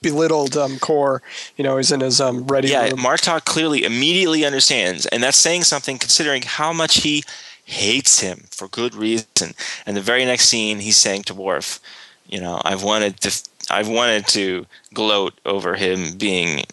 belittled 0.02 0.57
um, 0.57 0.78
Kor, 0.78 1.20
you 1.57 1.64
know, 1.64 1.76
he's 1.76 1.90
in 1.92 2.00
his 2.00 2.20
um, 2.20 2.46
ready 2.46 2.68
yeah, 2.68 2.88
room. 2.88 2.98
Martok 2.98 3.44
clearly 3.44 3.84
immediately 3.84 4.44
understands, 4.44 5.07
and 5.07 5.22
that's 5.22 5.38
saying 5.38 5.64
something 5.64 5.98
considering 5.98 6.42
how 6.42 6.72
much 6.72 6.98
he 7.02 7.22
hates 7.66 8.20
him 8.20 8.44
for 8.50 8.68
good 8.68 8.94
reason. 8.94 9.52
And 9.84 9.96
the 9.96 10.00
very 10.00 10.24
next 10.24 10.48
scene, 10.48 10.78
he's 10.78 10.96
saying 10.96 11.24
to 11.24 11.34
Worf, 11.34 11.80
"You 12.28 12.40
know, 12.40 12.62
I've 12.64 12.82
wanted 12.82 13.20
to, 13.20 13.42
I've 13.70 13.88
wanted 13.88 14.26
to 14.28 14.66
gloat 14.94 15.34
over 15.44 15.74
him 15.74 16.16
being 16.16 16.64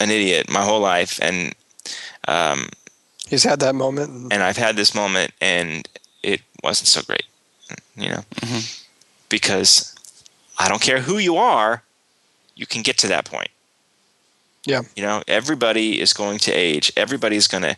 an 0.00 0.10
idiot 0.10 0.50
my 0.50 0.62
whole 0.64 0.80
life, 0.80 1.20
and 1.22 1.54
um, 2.26 2.68
he's 3.28 3.44
had 3.44 3.60
that 3.60 3.74
moment. 3.74 4.10
And, 4.10 4.32
and 4.32 4.42
I've 4.42 4.56
had 4.56 4.76
this 4.76 4.94
moment, 4.94 5.32
and 5.40 5.86
it 6.22 6.40
wasn't 6.64 6.88
so 6.88 7.02
great, 7.02 7.26
you 7.96 8.08
know, 8.08 8.24
because 9.28 9.94
I 10.58 10.68
don't 10.68 10.82
care 10.82 11.00
who 11.00 11.18
you 11.18 11.36
are, 11.36 11.82
you 12.54 12.66
can 12.66 12.82
get 12.82 12.96
to 12.98 13.08
that 13.08 13.24
point. 13.26 13.50
yeah, 14.64 14.82
You 14.96 15.02
know, 15.02 15.22
everybody 15.28 16.00
is 16.00 16.12
going 16.12 16.38
to 16.40 16.52
age. 16.52 16.92
Everybody's 16.96 17.46
going 17.46 17.62
to 17.64 17.76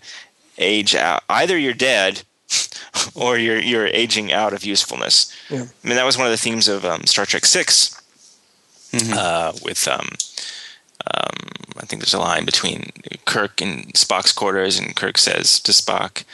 age 0.59 0.94
out. 0.94 1.22
Either 1.28 1.59
you're 1.59 1.74
dead, 1.74 2.22
or 3.14 3.38
you're 3.38 3.61
you're 3.61 3.86
aging 3.88 4.32
out 4.32 4.52
of 4.52 4.64
usefulness. 4.64 5.34
Yeah. 5.50 5.62
I 5.62 5.86
mean, 5.86 5.96
that 5.96 6.05
was 6.05 6.16
one 6.16 6.26
of 6.26 6.32
the 6.32 6.38
themes 6.38 6.68
of 6.68 6.84
um, 6.84 7.05
Star 7.07 7.26
Trek 7.26 7.44
6 7.44 8.00
uh, 9.12 9.52
with 9.64 9.86
um, 9.88 10.09
um, 11.12 11.36
I 11.76 11.86
think 11.86 12.00
there's 12.02 12.14
a 12.14 12.18
line 12.18 12.44
between 12.44 12.90
Kirk 13.24 13.61
and 13.61 13.92
Spock's 13.94 14.32
quarters, 14.32 14.78
and 14.78 14.94
Kirk 14.94 15.18
says 15.18 15.61
to 15.61 15.72
Spock, 15.72 16.24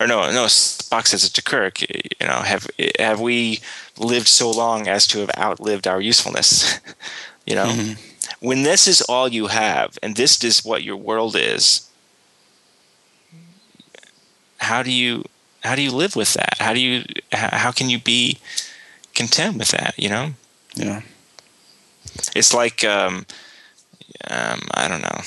or 0.00 0.06
no, 0.06 0.30
no, 0.30 0.44
Spock 0.46 1.06
says 1.06 1.24
it 1.24 1.32
to 1.34 1.42
Kirk. 1.42 1.80
You 1.80 2.26
know, 2.26 2.42
have 2.42 2.68
have 2.98 3.20
we 3.20 3.60
lived 3.96 4.28
so 4.28 4.50
long 4.50 4.88
as 4.88 5.06
to 5.08 5.20
have 5.20 5.30
outlived 5.36 5.86
our 5.86 6.00
usefulness? 6.00 6.78
you 7.46 7.54
know, 7.54 7.94
when 8.40 8.62
this 8.62 8.86
is 8.86 9.00
all 9.02 9.28
you 9.28 9.46
have, 9.46 9.98
and 10.02 10.16
this 10.16 10.42
is 10.44 10.64
what 10.64 10.84
your 10.84 10.96
world 10.96 11.36
is, 11.36 11.87
how 14.58 14.82
do 14.82 14.90
you 14.90 15.24
how 15.64 15.74
do 15.74 15.82
you 15.82 15.90
live 15.90 16.14
with 16.16 16.34
that? 16.34 16.58
How 16.58 16.72
do 16.72 16.80
you 16.80 17.04
how, 17.32 17.56
how 17.56 17.72
can 17.72 17.88
you 17.90 17.98
be 17.98 18.38
content 19.14 19.56
with 19.58 19.68
that? 19.68 19.94
You 19.98 20.08
know, 20.10 20.30
Yeah. 20.74 21.02
it's 22.34 22.52
like 22.54 22.84
um, 22.84 23.26
um, 24.30 24.60
I 24.74 24.88
don't 24.88 25.00
know. 25.02 25.20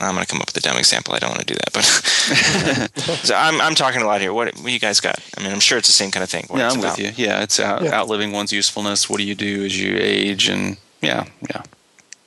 I'm 0.00 0.14
going 0.14 0.24
to 0.24 0.30
come 0.30 0.40
up 0.40 0.46
with 0.46 0.56
a 0.56 0.60
dumb 0.60 0.76
example. 0.76 1.12
I 1.14 1.18
don't 1.18 1.30
want 1.30 1.40
to 1.40 1.46
do 1.46 1.54
that, 1.54 1.72
but 1.72 1.84
so 3.26 3.34
I'm 3.34 3.60
I'm 3.60 3.74
talking 3.74 4.00
a 4.00 4.06
lot 4.06 4.20
here. 4.20 4.32
What 4.32 4.54
what 4.58 4.70
you 4.72 4.78
guys 4.78 5.00
got? 5.00 5.18
I 5.36 5.42
mean, 5.42 5.52
I'm 5.52 5.58
sure 5.60 5.76
it's 5.76 5.88
the 5.88 5.92
same 5.92 6.12
kind 6.12 6.22
of 6.22 6.30
thing. 6.30 6.44
what 6.48 6.58
Yeah, 6.60 6.70
I'm 6.70 6.78
about. 6.78 6.98
with 6.98 7.18
you. 7.18 7.24
Yeah, 7.26 7.42
it's 7.42 7.58
out, 7.58 7.82
Yeah. 7.82 7.94
outliving 7.98 8.30
one's 8.32 8.52
usefulness. 8.52 9.10
What 9.10 9.18
do 9.18 9.24
you 9.24 9.34
do 9.34 9.64
as 9.64 9.76
you 9.80 9.96
age? 9.98 10.48
And 10.48 10.76
yeah, 11.02 11.24
yeah. 11.50 11.62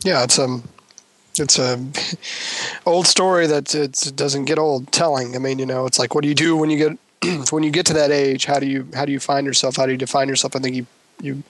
yeah, 0.04 0.24
it's 0.24 0.38
um, 0.38 0.64
it's 1.38 1.58
a 1.58 1.80
old 2.86 3.08
story 3.08 3.48
that 3.48 3.74
it 3.74 4.12
doesn't 4.16 4.46
get 4.46 4.60
old 4.60 4.92
telling. 4.92 5.36
I 5.36 5.40
mean, 5.40 5.60
you 5.60 5.66
know, 5.66 5.86
it's 5.86 6.00
like, 6.00 6.14
what 6.14 6.24
do 6.24 6.28
you 6.28 6.36
do 6.36 6.58
when 6.58 6.70
you 6.70 6.78
get 7.22 7.50
when 7.52 7.64
you 7.64 7.72
get 7.72 7.86
to 7.88 7.94
that 7.94 8.12
age? 8.12 8.46
How 8.46 8.60
do 8.60 8.66
you 8.66 8.88
how 8.94 9.06
do 9.06 9.12
you 9.12 9.20
find 9.20 9.46
yourself? 9.46 9.78
How 9.78 9.86
do 9.86 9.92
you 9.92 9.98
define 9.98 10.28
yourself? 10.28 10.56
I 10.56 10.60
think 10.60 10.76
you 10.76 10.86
you 11.22 11.44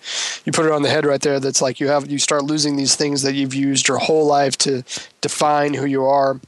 you 0.45 0.51
put 0.51 0.65
it 0.65 0.71
on 0.71 0.83
the 0.83 0.89
head 0.89 1.05
right 1.05 1.21
there. 1.21 1.39
That's 1.39 1.61
like 1.61 1.79
you 1.79 1.87
have 1.87 2.09
you 2.09 2.19
start 2.19 2.43
losing 2.43 2.75
these 2.75 2.95
things 2.95 3.21
that 3.23 3.33
you've 3.33 3.55
used 3.55 3.87
your 3.87 3.97
whole 3.97 4.25
life 4.25 4.57
to 4.59 4.83
define 5.21 5.73
who 5.73 5.85
you 5.85 6.05
are, 6.05 6.39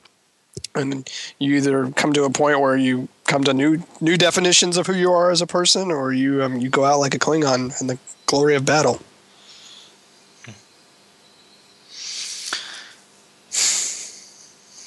and 0.75 1.09
you 1.39 1.55
either 1.55 1.89
come 1.91 2.13
to 2.13 2.25
a 2.25 2.29
point 2.29 2.59
where 2.59 2.75
you 2.75 3.07
come 3.25 3.43
to 3.45 3.53
new 3.53 3.83
new 4.01 4.17
definitions 4.17 4.77
of 4.77 4.87
who 4.87 4.93
you 4.93 5.11
are 5.11 5.31
as 5.31 5.41
a 5.41 5.47
person, 5.47 5.91
or 5.91 6.13
you 6.13 6.43
um, 6.43 6.57
you 6.57 6.69
go 6.69 6.85
out 6.85 6.99
like 6.99 7.15
a 7.15 7.19
Klingon 7.19 7.79
in 7.81 7.87
the 7.87 7.97
glory 8.25 8.55
of 8.55 8.65
battle. 8.65 9.01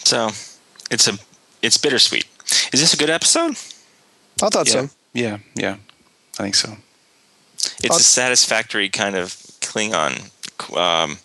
So 0.07 0.28
it's 0.89 1.09
a 1.09 1.19
it's 1.62 1.77
bittersweet. 1.78 2.27
Is 2.73 2.81
this 2.81 2.95
a 2.95 2.97
good 2.97 3.11
episode? 3.11 3.57
I 4.41 4.49
thought 4.51 4.69
yeah. 4.69 4.87
so. 4.87 4.91
Yeah, 5.12 5.39
yeah. 5.57 5.77
I 6.39 6.43
think 6.45 6.55
so. 6.55 6.77
It's 7.83 7.99
a 7.99 8.05
satisfactory 8.05 8.89
kind 8.89 9.16
of 9.16 9.31
Klingon, 9.61 10.31
um, 10.77 11.19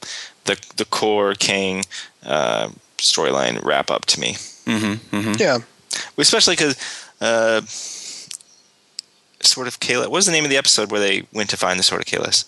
the 0.45 0.59
the 0.77 0.85
Kor 0.85 1.35
Kang 1.35 1.83
uh, 2.25 2.69
storyline 2.97 3.63
wrap 3.63 3.91
up 3.91 4.05
to 4.05 4.19
me. 4.19 4.33
Mm-hmm, 4.65 5.15
mm-hmm. 5.15 5.33
Yeah. 5.37 5.59
Especially 6.17 6.55
because 6.55 6.75
uh, 7.21 7.61
sort 9.41 9.67
of 9.67 9.79
Kahless. 9.79 10.05
What 10.05 10.11
was 10.11 10.25
the 10.25 10.31
name 10.31 10.43
of 10.43 10.49
the 10.49 10.57
episode 10.57 10.89
where 10.89 10.99
they 10.99 11.27
went 11.31 11.51
to 11.51 11.57
find 11.57 11.77
the 11.77 11.83
sort 11.83 12.01
of 12.01 12.07
Kahless? 12.07 12.45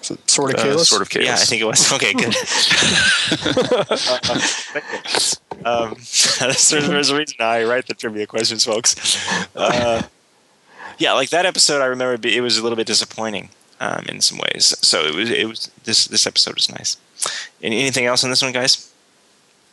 Sort 0.00 0.54
of 0.54 0.60
Uh, 0.60 0.62
Kahless? 0.62 0.86
sort 0.86 1.02
of 1.02 1.10
chaos. 1.10 1.26
Yeah, 1.26 1.34
I 1.34 1.38
think 1.38 1.60
it 1.60 1.64
was. 1.64 1.92
Okay, 1.92 2.12
good. 2.12 2.36
um, 5.66 5.94
there's, 6.40 6.68
there's 6.70 7.10
a 7.10 7.16
reason 7.16 7.36
I 7.40 7.64
write 7.64 7.86
the 7.86 7.94
trivia 7.94 8.26
questions, 8.26 8.64
folks. 8.64 8.94
Uh, 9.54 10.02
yeah, 10.98 11.12
like 11.12 11.30
that 11.30 11.46
episode, 11.46 11.82
I 11.82 11.86
remember 11.86 12.26
it 12.28 12.40
was 12.40 12.58
a 12.58 12.62
little 12.62 12.76
bit 12.76 12.86
disappointing 12.86 13.50
um, 13.80 14.04
in 14.08 14.20
some 14.20 14.38
ways. 14.38 14.74
So 14.80 15.04
it 15.04 15.14
was. 15.14 15.30
It 15.30 15.46
was 15.46 15.70
this 15.84 16.06
this 16.06 16.26
episode 16.26 16.54
was 16.54 16.70
nice. 16.70 16.96
Any, 17.62 17.80
anything 17.80 18.06
else 18.06 18.24
on 18.24 18.30
this 18.30 18.42
one, 18.42 18.52
guys? 18.52 18.92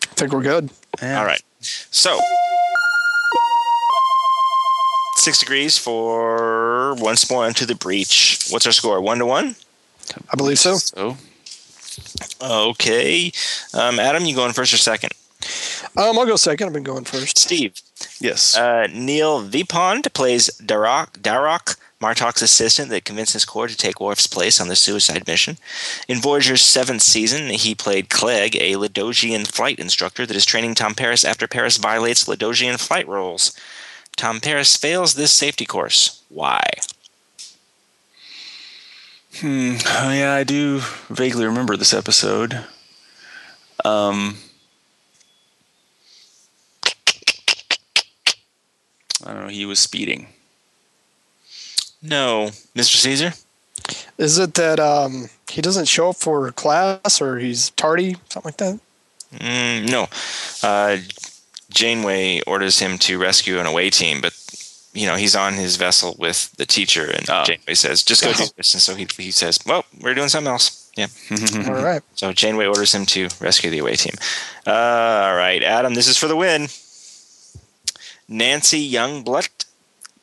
I 0.03 0.13
think 0.15 0.33
we're 0.33 0.41
good. 0.41 0.69
All 1.01 1.25
right. 1.25 1.41
So 1.59 2.19
six 5.17 5.39
degrees 5.39 5.77
for 5.77 6.95
once 6.95 7.29
more 7.29 7.47
into 7.47 7.65
the 7.65 7.75
breach. 7.75 8.47
What's 8.49 8.65
our 8.65 8.73
score? 8.73 8.99
One 8.99 9.19
to 9.19 9.25
one. 9.25 9.55
I 10.31 10.35
believe 10.35 10.59
so. 10.59 10.75
So 10.75 11.17
Okay. 12.41 13.31
Um, 13.73 13.99
Adam, 13.99 14.25
you 14.25 14.35
going 14.35 14.53
first 14.53 14.73
or 14.73 14.77
second? 14.77 15.13
Um, 15.97 16.17
I'll 16.17 16.25
go 16.25 16.35
second. 16.35 16.67
I've 16.67 16.73
been 16.73 16.83
going 16.83 17.03
first. 17.05 17.37
Steve. 17.37 17.73
yes, 18.19 18.55
Uh, 18.57 18.87
Neil 18.93 19.41
Vipond 19.43 20.11
plays 20.13 20.49
Darok, 20.61 21.19
Darok, 21.19 21.77
Martok's 22.01 22.41
assistant 22.41 22.89
that 22.89 23.05
convinces 23.05 23.45
Kor 23.45 23.67
to 23.67 23.77
take 23.77 24.01
Worf's 24.01 24.27
place 24.27 24.59
on 24.59 24.67
the 24.67 24.75
suicide 24.75 25.25
mission. 25.27 25.57
In 26.07 26.19
Voyager's 26.19 26.61
seventh 26.61 27.01
season, 27.01 27.49
he 27.49 27.73
played 27.75 28.09
Clegg, 28.09 28.55
a 28.57 28.73
Ladosian 28.73 29.47
flight 29.47 29.79
instructor 29.79 30.25
that 30.25 30.35
is 30.35 30.45
training 30.45 30.75
Tom 30.75 30.95
Paris 30.95 31.23
after 31.23 31.47
Paris 31.47 31.77
violates 31.77 32.25
Ladosian 32.25 32.79
flight 32.79 33.07
rules. 33.07 33.55
Tom 34.17 34.39
Paris 34.41 34.75
fails 34.75 35.13
this 35.13 35.31
safety 35.31 35.65
course. 35.65 36.21
Why? 36.29 36.61
Hmm. 39.39 39.75
Oh, 39.87 40.11
yeah, 40.11 40.33
I 40.33 40.43
do 40.43 40.79
vaguely 41.09 41.45
remember 41.45 41.75
this 41.77 41.93
episode. 41.93 42.65
Um, 43.83 44.37
I 49.25 49.33
don't 49.33 49.43
know. 49.43 49.47
He 49.49 49.65
was 49.65 49.79
speeding. 49.79 50.27
No, 52.01 52.49
Mr. 52.75 52.97
Caesar? 52.97 53.33
Is 54.17 54.37
it 54.37 54.53
that 54.55 54.79
um, 54.79 55.29
he 55.49 55.61
doesn't 55.61 55.87
show 55.87 56.09
up 56.09 56.17
for 56.17 56.51
class 56.51 57.21
or 57.21 57.39
he's 57.39 57.69
tardy, 57.71 58.15
something 58.29 58.49
like 58.49 58.57
that? 58.57 58.79
Mm, 59.35 59.89
no. 59.89 60.07
Uh, 60.61 60.97
Janeway 61.69 62.41
orders 62.45 62.79
him 62.79 62.97
to 62.99 63.17
rescue 63.17 63.59
an 63.59 63.65
away 63.65 63.89
team, 63.89 64.21
but 64.21 64.33
you 64.93 65.07
know 65.07 65.15
he's 65.15 65.35
on 65.35 65.53
his 65.55 65.75
vessel 65.75 66.15
with 66.19 66.51
the 66.57 66.65
teacher, 66.67 67.09
and 67.09 67.27
Oh. 67.29 67.43
Janeway 67.45 67.73
says, 67.73 68.03
"Just 68.03 68.21
go 68.23 68.31
do 68.37 68.43
this." 68.57 68.73
And 68.75 68.81
so 68.83 68.93
he 68.95 69.07
he 69.17 69.31
says, 69.31 69.57
"Well, 69.65 69.83
we're 70.01 70.13
doing 70.13 70.29
something 70.29 70.51
else." 70.51 70.91
Yeah. 70.95 71.07
All 71.67 71.81
right. 71.83 72.03
So 72.13 72.31
Janeway 72.31 72.67
orders 72.67 72.93
him 72.93 73.07
to 73.07 73.27
rescue 73.39 73.71
the 73.71 73.79
away 73.79 73.95
team. 73.95 74.13
Uh, 74.67 74.69
all 75.25 75.35
right, 75.35 75.63
Adam, 75.63 75.95
this 75.95 76.07
is 76.07 76.17
for 76.17 76.27
the 76.27 76.35
win. 76.35 76.67
Nancy 78.27 78.91
Youngblood 78.91 79.49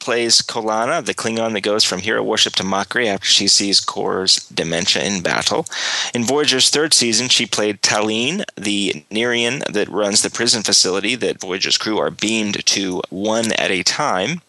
plays 0.00 0.40
Kolana, 0.40 1.04
the 1.04 1.14
Klingon 1.14 1.52
that 1.52 1.60
goes 1.60 1.84
from 1.84 2.00
hero 2.00 2.22
worship 2.22 2.54
to 2.54 2.64
mockery 2.64 3.08
after 3.08 3.26
she 3.26 3.46
sees 3.46 3.80
Kor's 3.80 4.48
dementia 4.48 5.04
in 5.04 5.22
battle. 5.22 5.66
In 6.14 6.24
Voyager's 6.24 6.70
third 6.70 6.92
season, 6.94 7.28
she 7.28 7.46
played 7.46 7.82
Taline, 7.82 8.42
the 8.56 9.04
Nyrian 9.10 9.62
that 9.72 9.88
runs 9.88 10.22
the 10.22 10.30
prison 10.30 10.62
facility 10.62 11.14
that 11.16 11.40
Voyager's 11.40 11.78
crew 11.78 11.98
are 11.98 12.10
beamed 12.10 12.64
to 12.66 13.02
one 13.10 13.52
at 13.52 13.70
a 13.70 13.82
time. 13.82 14.40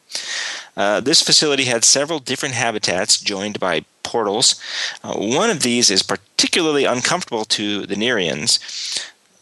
Uh, 0.75 1.01
this 1.01 1.21
facility 1.21 1.65
had 1.65 1.83
several 1.83 2.19
different 2.19 2.55
habitats 2.55 3.19
joined 3.19 3.59
by 3.59 3.83
portals. 4.03 4.59
Uh, 5.03 5.13
one 5.13 5.49
of 5.49 5.61
these 5.61 5.91
is 5.91 6.01
particularly 6.01 6.85
uncomfortable 6.85 7.45
to 7.45 7.85
the 7.85 7.95
Nyrians. 7.95 8.59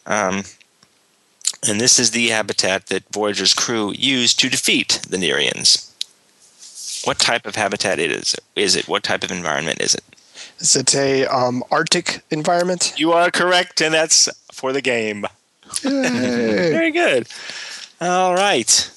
Um, 0.06 0.42
and 1.66 1.80
this 1.80 1.98
is 1.98 2.10
the 2.10 2.28
habitat 2.28 2.86
that 2.86 3.12
Voyager's 3.12 3.54
crew 3.54 3.92
used 3.92 4.38
to 4.40 4.48
defeat 4.48 5.00
the 5.08 5.16
Nyrians. 5.16 5.86
What 7.06 7.18
type 7.18 7.46
of 7.46 7.56
habitat 7.56 7.98
it 7.98 8.10
is? 8.10 8.36
Is 8.56 8.76
it? 8.76 8.88
What 8.88 9.02
type 9.02 9.24
of 9.24 9.30
environment 9.30 9.80
is 9.80 9.94
it? 9.94 10.04
Is 10.58 10.76
it 10.76 10.94
a 10.94 11.26
um, 11.26 11.64
Arctic 11.70 12.22
environment? 12.30 12.92
You 12.96 13.12
are 13.12 13.30
correct, 13.30 13.80
and 13.80 13.94
that's 13.94 14.28
for 14.52 14.72
the 14.72 14.82
game. 14.82 15.24
Very 15.82 16.90
good. 16.90 17.26
All 18.00 18.34
right. 18.34 18.90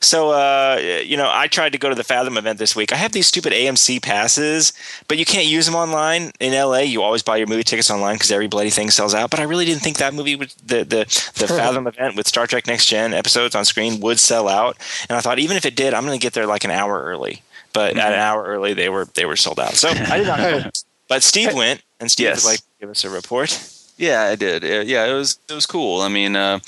So, 0.00 0.30
uh, 0.30 0.78
you 1.04 1.16
know, 1.16 1.28
I 1.32 1.48
tried 1.48 1.72
to 1.72 1.78
go 1.78 1.88
to 1.88 1.94
the 1.94 2.04
Fathom 2.04 2.36
event 2.38 2.58
this 2.60 2.76
week. 2.76 2.92
I 2.92 2.96
have 2.96 3.10
these 3.12 3.26
stupid 3.26 3.52
AMC 3.52 4.00
passes, 4.00 4.72
but 5.08 5.18
you 5.18 5.24
can't 5.24 5.46
use 5.46 5.66
them 5.66 5.74
online. 5.74 6.30
In 6.38 6.52
LA, 6.52 6.78
you 6.78 7.02
always 7.02 7.22
buy 7.22 7.36
your 7.36 7.48
movie 7.48 7.64
tickets 7.64 7.90
online 7.90 8.14
because 8.14 8.30
every 8.30 8.46
bloody 8.46 8.70
thing 8.70 8.90
sells 8.90 9.12
out. 9.12 9.30
But 9.30 9.40
I 9.40 9.42
really 9.42 9.64
didn't 9.64 9.82
think 9.82 9.96
that 9.98 10.14
movie 10.14 10.36
would, 10.36 10.50
the, 10.64 10.84
the, 10.84 11.32
the 11.36 11.48
Fathom 11.48 11.86
event 11.88 12.14
with 12.14 12.28
Star 12.28 12.46
Trek 12.46 12.66
Next 12.68 12.86
Gen 12.86 13.12
episodes 13.12 13.54
on 13.56 13.64
screen 13.64 13.98
would 14.00 14.20
sell 14.20 14.46
out. 14.48 14.76
And 15.08 15.16
I 15.16 15.20
thought, 15.20 15.40
even 15.40 15.56
if 15.56 15.66
it 15.66 15.74
did, 15.74 15.94
I'm 15.94 16.04
going 16.06 16.18
to 16.18 16.22
get 16.22 16.32
there 16.32 16.46
like 16.46 16.62
an 16.64 16.70
hour 16.70 17.02
early. 17.02 17.42
But 17.72 17.96
at 17.96 18.12
an 18.12 18.18
hour 18.20 18.44
early, 18.44 18.74
they 18.74 18.88
were 18.88 19.06
they 19.14 19.24
were 19.26 19.36
sold 19.36 19.60
out. 19.60 19.74
So 19.74 19.88
I 19.90 20.16
did 20.16 20.26
not 20.26 20.38
go. 20.38 20.62
But 21.08 21.22
Steve 21.22 21.54
went, 21.54 21.82
and 22.00 22.10
Steve 22.10 22.26
Yes. 22.26 22.44
would 22.44 22.50
like 22.50 22.58
to 22.60 22.64
give 22.80 22.90
us 22.90 23.04
a 23.04 23.10
report. 23.10 23.50
Yeah, 23.98 24.22
I 24.22 24.36
did. 24.36 24.62
Yeah, 24.88 25.06
it 25.06 25.12
was 25.12 25.40
it 25.48 25.54
was 25.54 25.66
cool. 25.66 26.00
I 26.00 26.08
mean, 26.08 26.36
uh, 26.36 26.60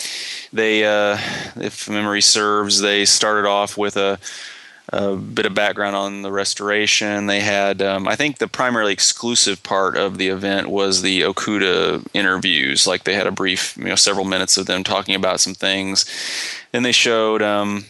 they, 0.53 0.85
uh, 0.85 1.17
if 1.57 1.89
memory 1.89 2.21
serves, 2.21 2.81
they 2.81 3.05
started 3.05 3.49
off 3.49 3.79
with 3.79 3.97
a, 3.97 4.19
a 4.93 5.15
bit 5.15 5.47
of 5.47 5.55
background 5.55 5.95
on 5.95 6.23
the 6.23 6.33
restoration. 6.33 7.29
They 7.29 7.39
had, 7.39 7.83
um, 7.83 8.09
I 8.09 8.17
think, 8.17 8.39
the 8.39 8.49
primarily 8.49 8.93
exclusive 8.93 9.63
part 9.63 9.97
of 9.97 10.19
the 10.19 10.27
event 10.27 10.71
was 10.71 11.03
the 11.03 11.21
Okuda 11.21 12.05
interviews. 12.13 12.89
Like 12.89 13.05
they 13.05 13.15
had 13.15 13.29
a 13.29 13.33
brief, 13.33 13.77
you 13.77 13.85
know, 13.85 13.95
several 13.95 14.25
minutes 14.25 14.57
of 14.57 14.67
them 14.67 14.83
talking 14.83 15.15
about 15.15 15.39
some 15.39 15.55
things. 15.55 16.05
Then 16.73 16.83
they 16.83 16.91
showed 16.91 17.43
um, 17.43 17.85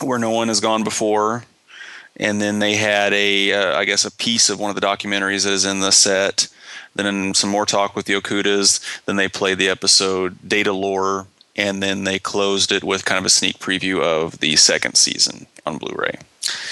where 0.00 0.18
no 0.18 0.30
one 0.30 0.48
has 0.48 0.60
gone 0.60 0.84
before. 0.84 1.44
And 2.16 2.40
then 2.40 2.60
they 2.60 2.76
had 2.76 3.12
a, 3.12 3.52
uh, 3.52 3.78
I 3.78 3.84
guess, 3.84 4.06
a 4.06 4.10
piece 4.10 4.48
of 4.48 4.58
one 4.58 4.70
of 4.70 4.74
the 4.74 4.84
documentaries 4.84 5.44
that 5.44 5.52
is 5.52 5.66
in 5.66 5.80
the 5.80 5.92
set 5.92 6.48
then 7.06 7.34
some 7.34 7.50
more 7.50 7.66
talk 7.66 7.94
with 7.94 8.06
the 8.06 8.14
Okudas. 8.14 8.80
Then 9.04 9.16
they 9.16 9.28
played 9.28 9.58
the 9.58 9.68
episode 9.68 10.38
Datalore, 10.46 11.26
and 11.56 11.82
then 11.82 12.04
they 12.04 12.18
closed 12.18 12.72
it 12.72 12.82
with 12.84 13.04
kind 13.04 13.18
of 13.18 13.24
a 13.26 13.30
sneak 13.30 13.58
preview 13.58 14.00
of 14.02 14.38
the 14.40 14.56
second 14.56 14.96
season 14.96 15.46
on 15.66 15.78
Blu-ray. 15.78 16.18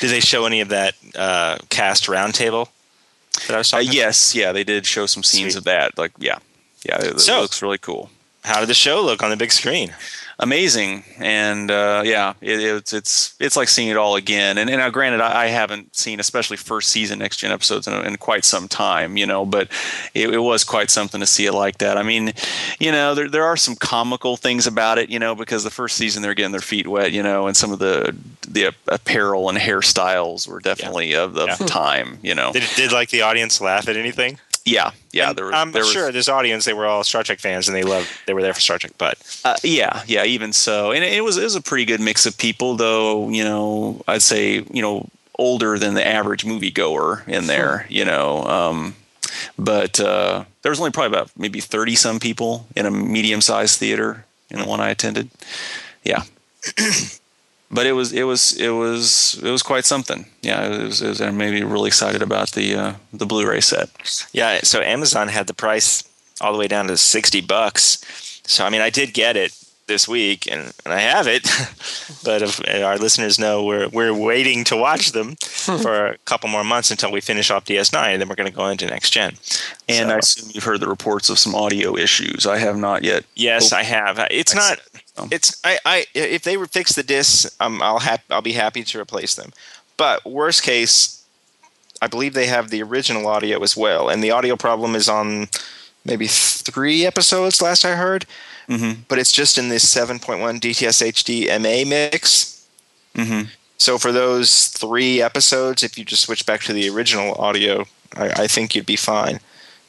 Did 0.01 0.11
they 0.11 0.20
show 0.20 0.47
any 0.47 0.61
of 0.61 0.69
that 0.70 0.94
uh, 1.16 1.59
cast 1.69 2.07
roundtable 2.07 2.69
that 3.47 3.55
I 3.55 3.59
was 3.59 3.73
Uh, 3.73 3.77
talking? 3.77 3.89
about? 3.89 3.94
yes, 3.97 4.35
yeah, 4.35 4.53
they 4.53 4.65
did 4.65 4.86
show 4.86 5.07
some 5.07 5.23
scenes 5.23 5.53
Sweet. 5.53 5.59
of 5.59 5.65
that. 5.65 5.98
Like, 5.98 6.12
yeah, 6.19 6.39
yeah, 6.89 6.98
it, 7.01 7.05
it 7.16 7.20
So- 7.20 7.40
looks 7.43 7.61
really 7.62 7.78
cool. 7.78 8.11
How 8.44 8.61
did 8.61 8.69
the 8.69 8.74
show 8.74 9.03
look 9.03 9.23
on 9.24 9.31
the 9.31 9.36
big 9.36 9.51
screen? 9.53 9.93
Amazing. 10.39 11.03
And 11.19 11.71
uh, 11.71 12.03
yeah 12.05 12.35
it, 12.41 12.61
it's 12.61 12.93
it's 12.93 13.35
it's 13.41 13.57
like 13.57 13.69
seeing 13.69 13.89
it 13.89 13.97
all 13.97 14.17
again. 14.17 14.59
And, 14.59 14.69
and 14.69 14.79
now 14.79 14.91
granted 14.91 15.21
I, 15.21 15.45
I 15.45 15.47
haven't 15.47 15.97
seen 15.97 16.21
especially 16.21 16.57
first 16.57 16.91
season 16.91 17.19
next 17.19 17.39
gen 17.39 17.53
episodes 17.53 17.87
in, 17.87 17.95
in 18.07 18.17
quite 18.17 18.45
some 18.45 18.69
time 18.69 19.17
you 19.17 19.27
know 19.27 19.47
but 19.47 19.69
it, 20.15 20.29
it 20.33 20.39
was 20.39 20.65
quite 20.65 20.91
something 20.91 21.21
to 21.21 21.27
see 21.27 21.47
it 21.47 21.53
like 21.53 21.79
that. 21.79 21.97
I 21.97 22.03
mean 22.03 22.33
you 22.79 22.93
know 22.93 23.15
there, 23.15 23.29
there 23.29 23.45
are 23.45 23.57
some 23.57 23.77
comical 23.77 24.37
things 24.37 24.67
about 24.67 24.99
it 24.99 25.09
you 25.11 25.19
know 25.19 25.35
because 25.35 25.65
the 25.65 25.71
first 25.71 25.97
season 25.97 26.23
they're 26.23 26.35
getting 26.35 26.53
their 26.53 26.61
feet 26.61 26.87
wet 26.87 27.13
you 27.13 27.23
know 27.23 27.47
and 27.47 27.57
some 27.57 27.73
of 27.73 27.79
the 27.79 28.15
the 28.49 28.73
apparel 28.89 29.49
and 29.49 29.59
hairstyles 29.59 30.47
were 30.47 30.61
definitely 30.61 31.15
of 31.15 31.35
the 31.35 31.47
Yeah. 31.47 31.57
time 31.67 32.19
you 32.23 32.35
know. 32.35 32.53
Did, 32.53 32.63
did 32.77 32.93
like 32.93 33.11
the 33.11 33.23
audience 33.23 33.61
laugh 33.61 33.89
at 33.89 33.97
anything? 33.97 34.39
Yeah 34.66 34.90
yeah 35.12 35.32
there 35.32 35.47
was 35.47 35.55
I'm 35.55 35.72
there 35.72 35.82
was, 35.82 35.93
sure 35.93 36.12
this 36.12 36.28
audience 36.28 36.66
they 36.66 36.74
were 36.74 36.86
all 36.86 37.05
Star 37.05 37.22
Trek 37.22 37.38
fans 37.38 37.68
and 37.68 37.76
they 37.76 37.84
loved 37.84 38.09
they 38.26 38.34
were 38.34 38.43
there 38.43 38.52
for 38.52 38.60
Star 38.60 38.78
Trek. 38.78 38.93
But 38.98 39.16
Uh, 39.44 39.56
yeah, 39.62 40.02
yeah, 40.06 40.24
even 40.24 40.52
so, 40.52 40.90
and 40.90 41.05
it, 41.05 41.12
it 41.14 41.20
was 41.22 41.38
it 41.38 41.44
was 41.44 41.55
a 41.55 41.62
pretty 41.62 41.84
good 41.84 42.01
mix 42.01 42.26
of 42.26 42.36
people, 42.36 42.76
though. 42.76 43.30
You 43.30 43.44
know, 43.44 44.02
I'd 44.09 44.22
say 44.22 44.64
you 44.70 44.82
know 44.82 45.09
older 45.38 45.78
than 45.78 45.94
the 45.94 46.06
average 46.06 46.44
moviegoer 46.44 47.26
in 47.28 47.47
there. 47.47 47.86
You 47.88 48.05
know, 48.05 48.43
um, 48.44 48.97
but 49.56 50.01
uh, 50.01 50.44
there 50.62 50.70
was 50.70 50.80
only 50.80 50.90
probably 50.90 51.16
about 51.16 51.30
maybe 51.36 51.60
thirty 51.60 51.94
some 51.94 52.18
people 52.18 52.66
in 52.74 52.86
a 52.86 52.90
medium 52.90 53.40
sized 53.40 53.78
theater 53.78 54.24
in 54.51 54.59
the 54.59 54.66
one 54.66 54.80
I 54.80 54.90
attended. 54.90 55.30
Yeah. 56.05 56.24
But 57.70 57.86
it 57.86 57.93
was 57.93 58.12
it 58.12 58.22
was 58.24 58.52
it 58.59 58.70
was 58.70 59.40
it 59.43 59.51
was 59.51 59.62
quite 59.62 59.84
something. 59.84 60.26
Yeah, 60.43 60.66
it 60.66 60.82
was, 60.84 61.02
it 61.02 61.09
was 61.09 61.20
maybe 61.20 61.62
really 61.64 61.88
excited 61.88 62.22
about 62.22 62.52
the 62.52 62.74
uh, 62.76 62.93
the 63.12 63.26
Blu-ray 63.26 63.60
set. 63.60 63.88
yeah, 64.32 64.60
so 64.62 64.80
Amazon 64.80 65.28
had 65.28 65.47
the 65.47 65.55
price 65.55 66.05
all 66.40 66.52
the 66.52 66.59
way 66.59 66.68
down 66.68 66.86
to 66.86 66.97
sixty 66.97 67.40
bucks. 67.40 67.98
So 68.47 68.64
I 68.64 68.70
mean, 68.70 68.80
I 68.82 68.90
did 68.90 69.12
get 69.12 69.36
it, 69.36 69.52
this 69.86 70.09
week, 70.09 70.47
and, 70.51 70.72
and 70.84 70.93
I 70.94 70.98
have 71.01 71.26
it. 71.26 71.43
but 72.24 72.43
if 72.43 72.60
our 72.68 72.98
listeners 72.98 73.38
know, 73.38 73.64
we're 73.64 73.88
we're 73.88 74.14
waiting 74.14 74.64
to 74.64 74.76
watch 74.76 75.12
them 75.12 75.36
for 75.40 76.06
a 76.06 76.18
couple 76.18 76.48
more 76.48 76.64
months 76.64 76.90
until 76.90 77.10
we 77.12 77.20
finish 77.20 77.51
off 77.51 77.64
DS9, 77.64 77.94
and 78.12 78.20
then 78.20 78.28
we're 78.28 78.34
going 78.34 78.51
to 78.51 78.56
go 78.56 78.66
into 78.68 78.86
next 78.86 79.10
gen. 79.10 79.34
And 79.88 80.09
So- 80.09 80.14
I 80.14 80.18
assume 80.18 80.51
you've 80.55 80.64
heard 80.64 80.80
the 80.80 80.88
reports 80.88 81.30
of 81.30 81.38
some 81.38 81.55
audio 81.55 81.97
issues. 81.97 82.47
I 82.47 82.59
have 82.59 82.76
not 82.76 83.02
yet. 83.05 83.24
Yes, 83.34 83.72
Oh, 83.72 83.76
I 83.76 83.82
have. 83.82 84.24
It's 84.30 84.55
not. 84.55 84.78
Oh. 85.18 85.28
It's 85.30 85.60
I, 85.64 85.78
I. 85.84 86.06
If 86.14 86.43
they 86.43 86.56
fix 86.66 86.94
the 86.94 87.02
discs, 87.02 87.55
um, 87.60 87.82
I'll 87.82 88.01
hap- 88.01 88.24
I'll 88.30 88.43
be 88.43 88.52
happy 88.52 88.82
to 88.84 89.01
replace 89.01 89.34
them. 89.34 89.52
But 89.97 90.24
worst 90.26 90.62
case, 90.62 91.24
I 92.02 92.06
believe 92.06 92.34
they 92.34 92.47
have 92.47 92.68
the 92.70 92.82
original 92.82 93.26
audio 93.26 93.62
as 93.62 93.76
well, 93.76 94.09
and 94.09 94.22
the 94.22 94.30
audio 94.30 94.56
problem 94.56 94.94
is 94.94 95.09
on 95.09 95.48
maybe 96.05 96.26
three 96.26 97.06
episodes. 97.06 97.62
Last 97.62 97.84
I 97.84 97.97
heard, 97.97 98.26
Mm-hmm. 98.68 99.02
but 99.09 99.18
it's 99.20 99.30
just 99.30 99.59
in 99.59 99.68
this 99.68 99.84
7.1 99.84 100.18
DTS 100.60 101.01
HD 101.12 101.47
MA 101.60 101.88
mix. 101.88 102.66
Mm-hmm. 103.14 103.48
So 103.78 103.97
for 103.97 104.10
those 104.10 104.66
three 104.66 105.22
episodes, 105.22 105.84
if 105.84 105.97
you 105.97 106.05
just 106.05 106.22
switch 106.24 106.44
back 106.47 106.62
to 106.62 106.72
the 106.72 106.88
original 106.88 107.34
audio, 107.36 107.84
I, 108.16 108.43
I 108.43 108.47
think 108.48 108.74
you'd 108.74 108.84
be 108.86 108.97
fine. 108.97 109.38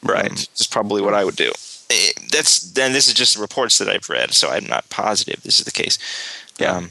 Right. 0.02 0.30
Um, 0.30 0.36
That's 0.36 0.66
probably 0.68 1.02
what 1.02 1.14
I 1.14 1.24
would 1.24 1.34
do. 1.34 1.50
Eh, 1.90 2.12
That's 2.30 2.60
then. 2.60 2.92
This 2.92 3.08
is 3.08 3.14
just 3.14 3.36
reports 3.36 3.78
that 3.78 3.88
I've 3.88 4.08
read, 4.08 4.32
so 4.34 4.50
I'm 4.50 4.66
not 4.66 4.88
positive 4.90 5.42
this 5.42 5.58
is 5.58 5.64
the 5.64 5.70
case. 5.72 5.98
Yeah. 6.58 6.76
Um, 6.76 6.90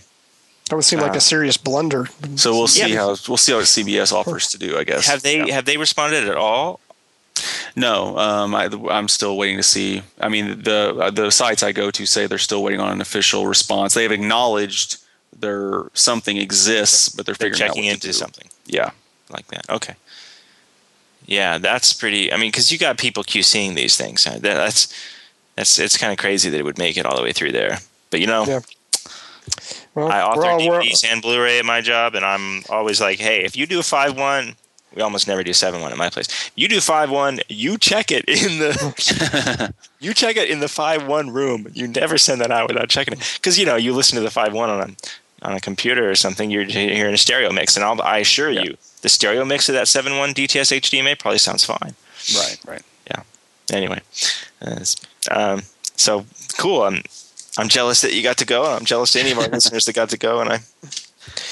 That 0.69 0.76
would 0.76 0.86
seem 0.86 0.99
like 0.99 1.14
Uh, 1.14 1.18
a 1.18 1.22
serious 1.22 1.56
blunder. 1.57 2.10
So 2.36 2.52
we'll 2.53 2.68
see 2.68 2.90
Yeah. 2.90 2.98
how 2.98 3.15
we'll 3.28 3.38
see 3.38 3.53
how 3.53 3.61
CBS 3.61 4.11
offers 4.11 4.48
to 4.49 4.57
do. 4.57 4.78
I 4.78 4.84
guess. 4.84 5.06
have 5.06 5.22
they 5.22 5.38
Yeah. 5.45 5.53
have 5.56 5.65
they 5.65 5.78
responded 5.78 6.28
at 6.28 6.36
all? 6.36 6.80
No, 7.76 8.18
um, 8.18 8.56
I, 8.56 8.68
I'm 8.90 9.07
still 9.07 9.38
waiting 9.38 9.57
to 9.57 9.64
see. 9.64 10.02
I 10.19 10.28
mean, 10.30 10.64
the 10.64 10.95
uh, 10.99 11.10
the 11.11 11.30
sites 11.32 11.61
I 11.61 11.72
go 11.72 11.91
to 11.91 12.06
say 12.07 12.26
they're 12.26 12.40
still 12.40 12.64
waiting 12.64 12.80
on 12.82 12.91
an 12.91 12.99
official 13.02 13.45
response. 13.48 13.94
They 13.94 14.03
have 14.03 14.11
acknowledged 14.11 14.98
there 15.40 15.84
something 15.94 16.38
exists, 16.38 17.10
but 17.10 17.26
they're 17.28 17.36
They're 17.36 17.52
figuring 17.52 17.60
checking 17.69 17.84
out 17.90 17.94
what 17.94 18.02
to 18.02 18.07
into 18.07 18.07
do. 18.07 18.14
something 18.14 18.49
Yeah, 18.65 18.90
like 19.30 19.45
that. 19.49 19.69
Okay. 19.69 19.95
Yeah, 21.28 21.58
that's 21.60 21.94
pretty. 21.94 22.34
I 22.34 22.38
mean, 22.38 22.49
because 22.49 22.72
you 22.72 22.78
got 22.80 22.98
people 22.98 23.24
QCing 23.24 23.76
these 23.76 23.95
things. 23.98 24.24
That- 24.24 24.41
That's 24.41 24.91
that's 25.56 25.78
it's 25.80 25.98
kind 25.98 26.12
of 26.14 26.18
crazy 26.20 26.49
that 26.49 26.58
it 26.58 26.64
would 26.64 26.78
make 26.78 26.98
it 26.98 27.06
all 27.06 27.16
the 27.18 27.22
way 27.24 27.34
through 27.34 27.52
there. 27.52 27.80
But 28.12 28.20
you 28.22 28.28
know, 28.28 28.45
Yeah. 28.45 28.60
Well, 29.95 30.10
I 30.12 30.22
author 30.22 30.41
we're 30.41 30.52
all- 30.52 30.60
DVDs 30.84 31.04
and 31.06 31.22
Blu-ray 31.22 31.60
at 31.60 31.66
my 31.66 31.82
job, 31.82 32.16
and 32.16 32.24
I'm 32.26 32.64
always 32.70 33.02
like, 33.02 33.20
hey, 33.20 33.44
if 33.44 33.56
you 33.58 33.66
do 33.66 33.80
a 33.80 33.84
five 33.84 34.16
one, 34.18 34.56
we 34.95 35.02
almost 35.02 35.28
never 35.28 35.44
do 35.44 35.54
seven 35.54 35.82
one 35.82 35.91
at 35.91 35.98
my 35.98 36.10
place. 36.10 36.28
You 36.56 36.68
do 36.68 36.80
five 36.80 37.10
one, 37.10 37.40
you 37.49 37.78
check 37.78 38.12
it 38.12 38.26
in 38.30 38.60
the 38.60 39.74
you 39.99 40.14
check 40.14 40.38
it 40.38 40.49
in 40.49 40.60
the 40.60 40.68
five 40.68 41.08
one 41.08 41.32
room. 41.32 41.68
You 41.74 41.88
never 41.88 42.18
send 42.18 42.41
that 42.41 42.52
out 42.52 42.68
without 42.70 42.90
checking 42.90 43.14
it 43.14 43.38
because 43.41 43.58
you 43.60 43.66
know 43.66 43.76
you 43.76 43.94
listen 43.94 44.16
to 44.18 44.24
the 44.24 44.32
five 44.32 44.54
one 44.54 44.70
on 44.70 44.82
a 44.82 44.88
on 45.41 45.53
a 45.53 45.59
computer 45.59 46.09
or 46.09 46.15
something. 46.15 46.49
You're 46.49 46.64
hearing 46.65 47.14
a 47.14 47.18
stereo 47.18 47.51
mix, 47.51 47.76
and 47.76 47.85
I'll, 47.85 48.01
I 48.01 48.18
assure 48.19 48.49
Yeah. 48.49 48.64
you, 48.64 48.77
the 49.01 49.09
stereo 49.09 49.45
mix 49.45 49.69
of 49.69 49.73
that 49.76 49.88
seven 49.88 50.18
one 50.18 50.34
DTS 50.34 50.76
HDMA 50.80 51.18
probably 51.19 51.38
sounds 51.39 51.64
fine. 51.64 51.93
right, 52.35 52.57
right. 52.65 52.81
Yeah. 53.09 53.22
Anyway, 53.72 54.01
um, 55.31 55.61
so 55.95 56.26
cool. 56.57 56.84
I'm 56.84 57.01
I'm 57.57 57.68
jealous 57.69 58.01
that 58.01 58.14
you 58.14 58.22
got 58.23 58.38
to 58.38 58.45
go. 58.45 58.65
I'm 58.65 58.85
jealous 58.85 59.11
to 59.14 59.19
any 59.19 59.31
of 59.31 59.39
our 59.39 59.47
listeners 59.51 59.85
that 59.85 59.93
got 59.93 60.09
to 60.09 60.18
go, 60.18 60.39
and 60.41 60.49
I 60.49 60.59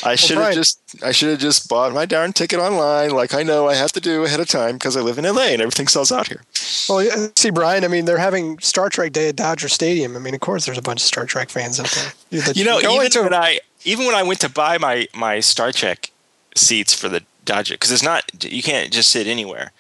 I 0.04 0.16
should 0.16 0.38
have 0.38 0.54
just 0.54 0.80
I 1.04 1.12
should 1.12 1.30
have 1.30 1.40
just 1.40 1.68
bought 1.68 1.94
my 1.94 2.06
darn 2.06 2.32
ticket 2.34 2.60
online, 2.60 3.12
like 3.12 3.34
I 3.34 3.44
know 3.44 3.68
I 3.68 3.76
have 3.76 3.92
to 3.94 4.00
do 4.02 4.24
ahead 4.24 4.40
of 4.40 4.48
time 4.48 4.74
because 4.76 4.96
I 4.96 5.02
live 5.02 5.18
in 5.18 5.26
LA 5.26 5.48
and 5.48 5.62
everything 5.62 5.88
sells 5.88 6.12
out 6.12 6.28
here. 6.28 6.42
Well, 6.88 7.32
see, 7.36 7.50
Brian. 7.50 7.84
I 7.84 7.88
mean, 7.88 8.06
they're 8.06 8.18
having 8.18 8.60
Star 8.60 8.90
Trek 8.90 9.12
Day 9.12 9.30
at 9.30 9.36
Dodger 9.36 9.68
Stadium. 9.70 10.16
I 10.16 10.20
mean, 10.20 10.34
of 10.36 10.40
course, 10.40 10.66
there's 10.66 10.78
a 10.78 10.82
bunch 10.84 11.02
of 11.02 11.06
Star 11.08 11.26
Trek 11.26 11.50
fans 11.50 11.80
out 11.80 11.90
there. 12.32 12.54
You 12.54 12.64
know, 12.64 12.80
even 12.80 13.06
into- 13.06 13.24
when 13.24 13.34
I 13.34 13.60
even 13.86 14.06
when 14.06 14.16
I 14.16 14.24
went 14.24 14.42
to 14.42 14.50
buy 14.50 14.78
my 14.78 15.08
my 15.14 15.40
Star 15.40 15.72
Trek 15.72 16.12
seats 16.56 16.94
for 16.94 17.08
the 17.08 17.24
Dodger, 17.46 17.76
because 17.76 17.92
it's 17.92 18.04
not 18.04 18.44
you 18.44 18.62
can't 18.62 18.92
just 18.92 19.12
sit 19.12 19.28
anywhere. 19.28 19.72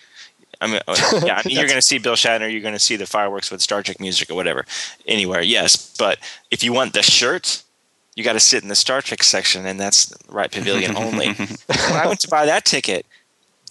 I 0.61 0.68
mean, 0.68 0.80
uh, 0.88 0.95
yeah, 1.26 1.41
I 1.44 1.48
mean, 1.48 1.57
you're 1.57 1.68
going 1.68 1.77
to 1.77 1.82
see 1.82 1.98
Bill 1.98 2.14
Shatner, 2.14 2.49
you're 2.52 2.61
going 2.61 2.73
to 2.73 2.80
see 2.80 2.95
the 2.95 3.06
fireworks 3.06 3.52
with 3.52 3.61
Star 3.61 3.84
Trek 3.84 3.99
music 3.99 4.30
or 4.30 4.36
whatever, 4.36 4.65
anywhere. 5.06 5.41
Yes, 5.41 5.94
but 5.98 6.19
if 6.49 6.64
you 6.64 6.72
want 6.72 6.94
the 6.94 7.03
shirt, 7.03 7.64
you 8.15 8.23
got 8.23 8.34
to 8.34 8.40
sit 8.40 8.64
in 8.64 8.69
the 8.69 8.76
Star 8.76 9.02
Trek 9.02 9.23
section, 9.23 9.65
and 9.65 9.80
that's 9.80 10.14
right 10.30 10.52
pavilion 10.52 10.95
only. 10.95 11.34
when 11.34 11.94
I 11.94 12.07
went 12.07 12.22
to 12.22 12.30
buy 12.30 12.45
that 12.45 12.64
ticket, 12.64 13.06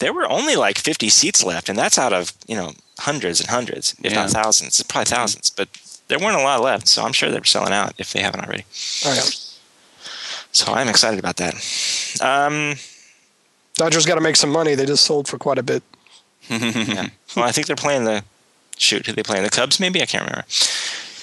there 0.01 0.12
were 0.12 0.28
only 0.28 0.56
like 0.56 0.78
50 0.78 1.09
seats 1.09 1.43
left, 1.43 1.69
and 1.69 1.78
that's 1.78 1.98
out 1.98 2.12
of 2.12 2.32
you 2.47 2.56
know 2.56 2.73
hundreds 2.98 3.40
and 3.40 3.48
hundreds, 3.48 3.94
if 4.02 4.15
not 4.15 4.31
thousands, 4.31 4.82
probably 4.82 5.06
thousands. 5.06 5.51
But 5.51 5.69
there 6.09 6.19
weren't 6.19 6.36
a 6.36 6.43
lot 6.43 6.61
left, 6.61 6.89
so 6.89 7.02
I'm 7.02 7.12
sure 7.12 7.31
they're 7.31 7.44
selling 7.44 7.73
out 7.73 7.94
if 7.98 8.12
they 8.12 8.20
haven't 8.20 8.44
already. 8.44 8.65
Oh, 9.05 9.15
yeah. 9.15 9.23
So 10.55 10.73
I'm 10.73 10.89
excited 10.89 11.19
about 11.19 11.37
that. 11.37 11.55
Um, 12.23 12.77
Dodgers 13.75 14.07
got 14.07 14.15
to 14.15 14.21
make 14.21 14.37
some 14.37 14.51
money. 14.51 14.77
They 14.77 14.87
just 14.87 15.05
sold 15.05 15.27
for 15.27 15.37
quite 15.37 15.59
a 15.59 15.65
bit. 15.65 15.83
yeah. 16.49 17.09
Well, 17.37 17.45
I 17.45 17.51
think 17.53 17.67
they're 17.67 17.77
playing 17.77 18.05
the 18.05 18.23
shoot. 18.79 19.05
Who 19.07 19.13
they 19.13 19.25
playing? 19.25 19.43
The 19.43 19.51
Cubs? 19.51 19.81
Maybe 19.81 20.01
I 20.01 20.07
can't 20.07 20.25
remember. 20.25 20.47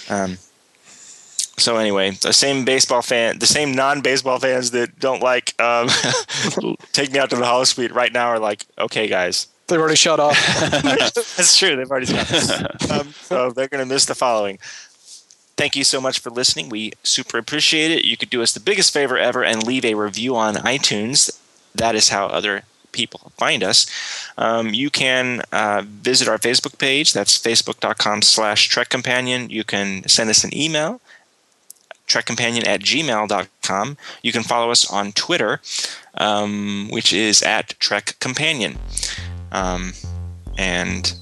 Um. 0.10 0.38
So 1.58 1.78
anyway, 1.78 2.12
the 2.12 2.34
same 2.34 2.66
baseball 2.66 3.02
fan, 3.02 3.40
the 3.40 3.46
same 3.46 3.74
non-baseball 3.74 4.40
fans 4.40 4.72
that 4.72 5.00
don't 5.00 5.22
like 5.22 5.60
um, 5.62 5.90
take 6.92 7.12
me 7.12 7.20
out 7.20 7.30
to 7.30 7.36
the 7.36 7.44
Holosuite 7.44 7.94
right 7.94 8.12
now 8.12 8.28
are 8.28 8.40
like, 8.40 8.66
okay, 8.80 9.08
guys, 9.08 9.48
They've 9.72 9.80
already 9.80 9.96
shut 9.96 10.20
off. 10.20 10.38
that's 11.38 11.58
true. 11.58 11.78
They've 11.78 11.90
already 11.90 12.08
stopped. 12.08 12.92
um, 12.92 13.14
so 13.14 13.52
they're 13.52 13.70
going 13.70 13.88
to 13.88 13.92
miss 13.92 14.04
the 14.06 14.16
following. 14.16 14.60
Thank 15.62 15.76
you 15.76 15.84
so 15.84 16.02
much 16.02 16.18
for 16.18 16.32
listening. 16.32 16.70
We 16.70 16.94
super 17.04 17.38
appreciate 17.38 17.92
it. 17.92 18.04
You 18.04 18.18
could 18.18 18.32
do 18.32 18.42
us 18.42 18.52
the 18.52 18.60
biggest 18.60 18.92
favor 18.92 19.16
ever 19.16 19.44
and 19.44 19.62
leave 19.62 19.86
a 19.86 19.94
review 19.94 20.36
on 20.36 20.56
iTunes. 20.56 21.40
That 21.76 21.94
is 21.94 22.10
how 22.10 22.26
other 22.26 22.64
people 22.92 23.32
find 23.38 23.64
us. 23.64 23.86
Um, 24.40 24.74
you 24.74 24.90
can 24.90 25.44
uh, 25.52 25.84
visit 25.86 26.28
our 26.28 26.40
Facebook 26.40 26.80
page. 26.80 27.14
That's 27.14 27.38
facebook.com 27.38 28.24
slash 28.24 28.70
Trek 28.70 28.90
Companion. 28.90 29.52
You 29.52 29.64
can 29.64 30.08
send 30.08 30.32
us 30.32 30.44
an 30.44 30.52
email, 30.52 31.00
trekcompanion 32.08 32.66
at 32.66 32.82
gmail.com. 32.82 33.98
You 34.24 34.32
can 34.32 34.42
follow 34.42 34.72
us 34.72 34.90
on 34.90 35.12
Twitter, 35.12 35.62
um, 36.16 36.88
which 36.90 37.14
is 37.14 37.44
at 37.44 37.80
Trek 37.80 38.16
Companion. 38.20 38.80
Um, 39.52 39.94
and 40.58 41.14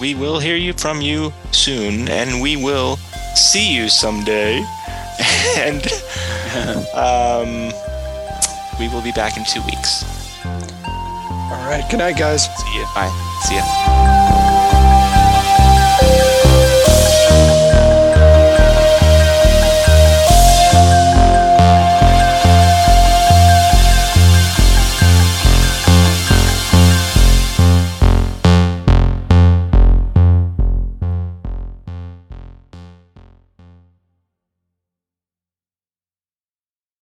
we 0.00 0.14
will 0.14 0.38
hear 0.38 0.56
you 0.56 0.72
from 0.72 1.00
you 1.00 1.32
soon, 1.52 2.08
and 2.08 2.40
we 2.40 2.56
will 2.56 2.96
see 3.34 3.74
you 3.74 3.88
someday. 3.88 4.64
and 5.56 5.86
um, 6.94 7.72
we 8.78 8.88
will 8.88 9.02
be 9.02 9.12
back 9.12 9.36
in 9.36 9.44
two 9.44 9.62
weeks. 9.62 10.04
All 10.44 11.62
right. 11.68 11.84
Good 11.90 11.98
night, 11.98 12.18
guys. 12.18 12.44
See 12.44 12.74
you. 12.76 12.84
Bye. 12.94 13.10
See 13.44 13.56
ya. 13.56 14.55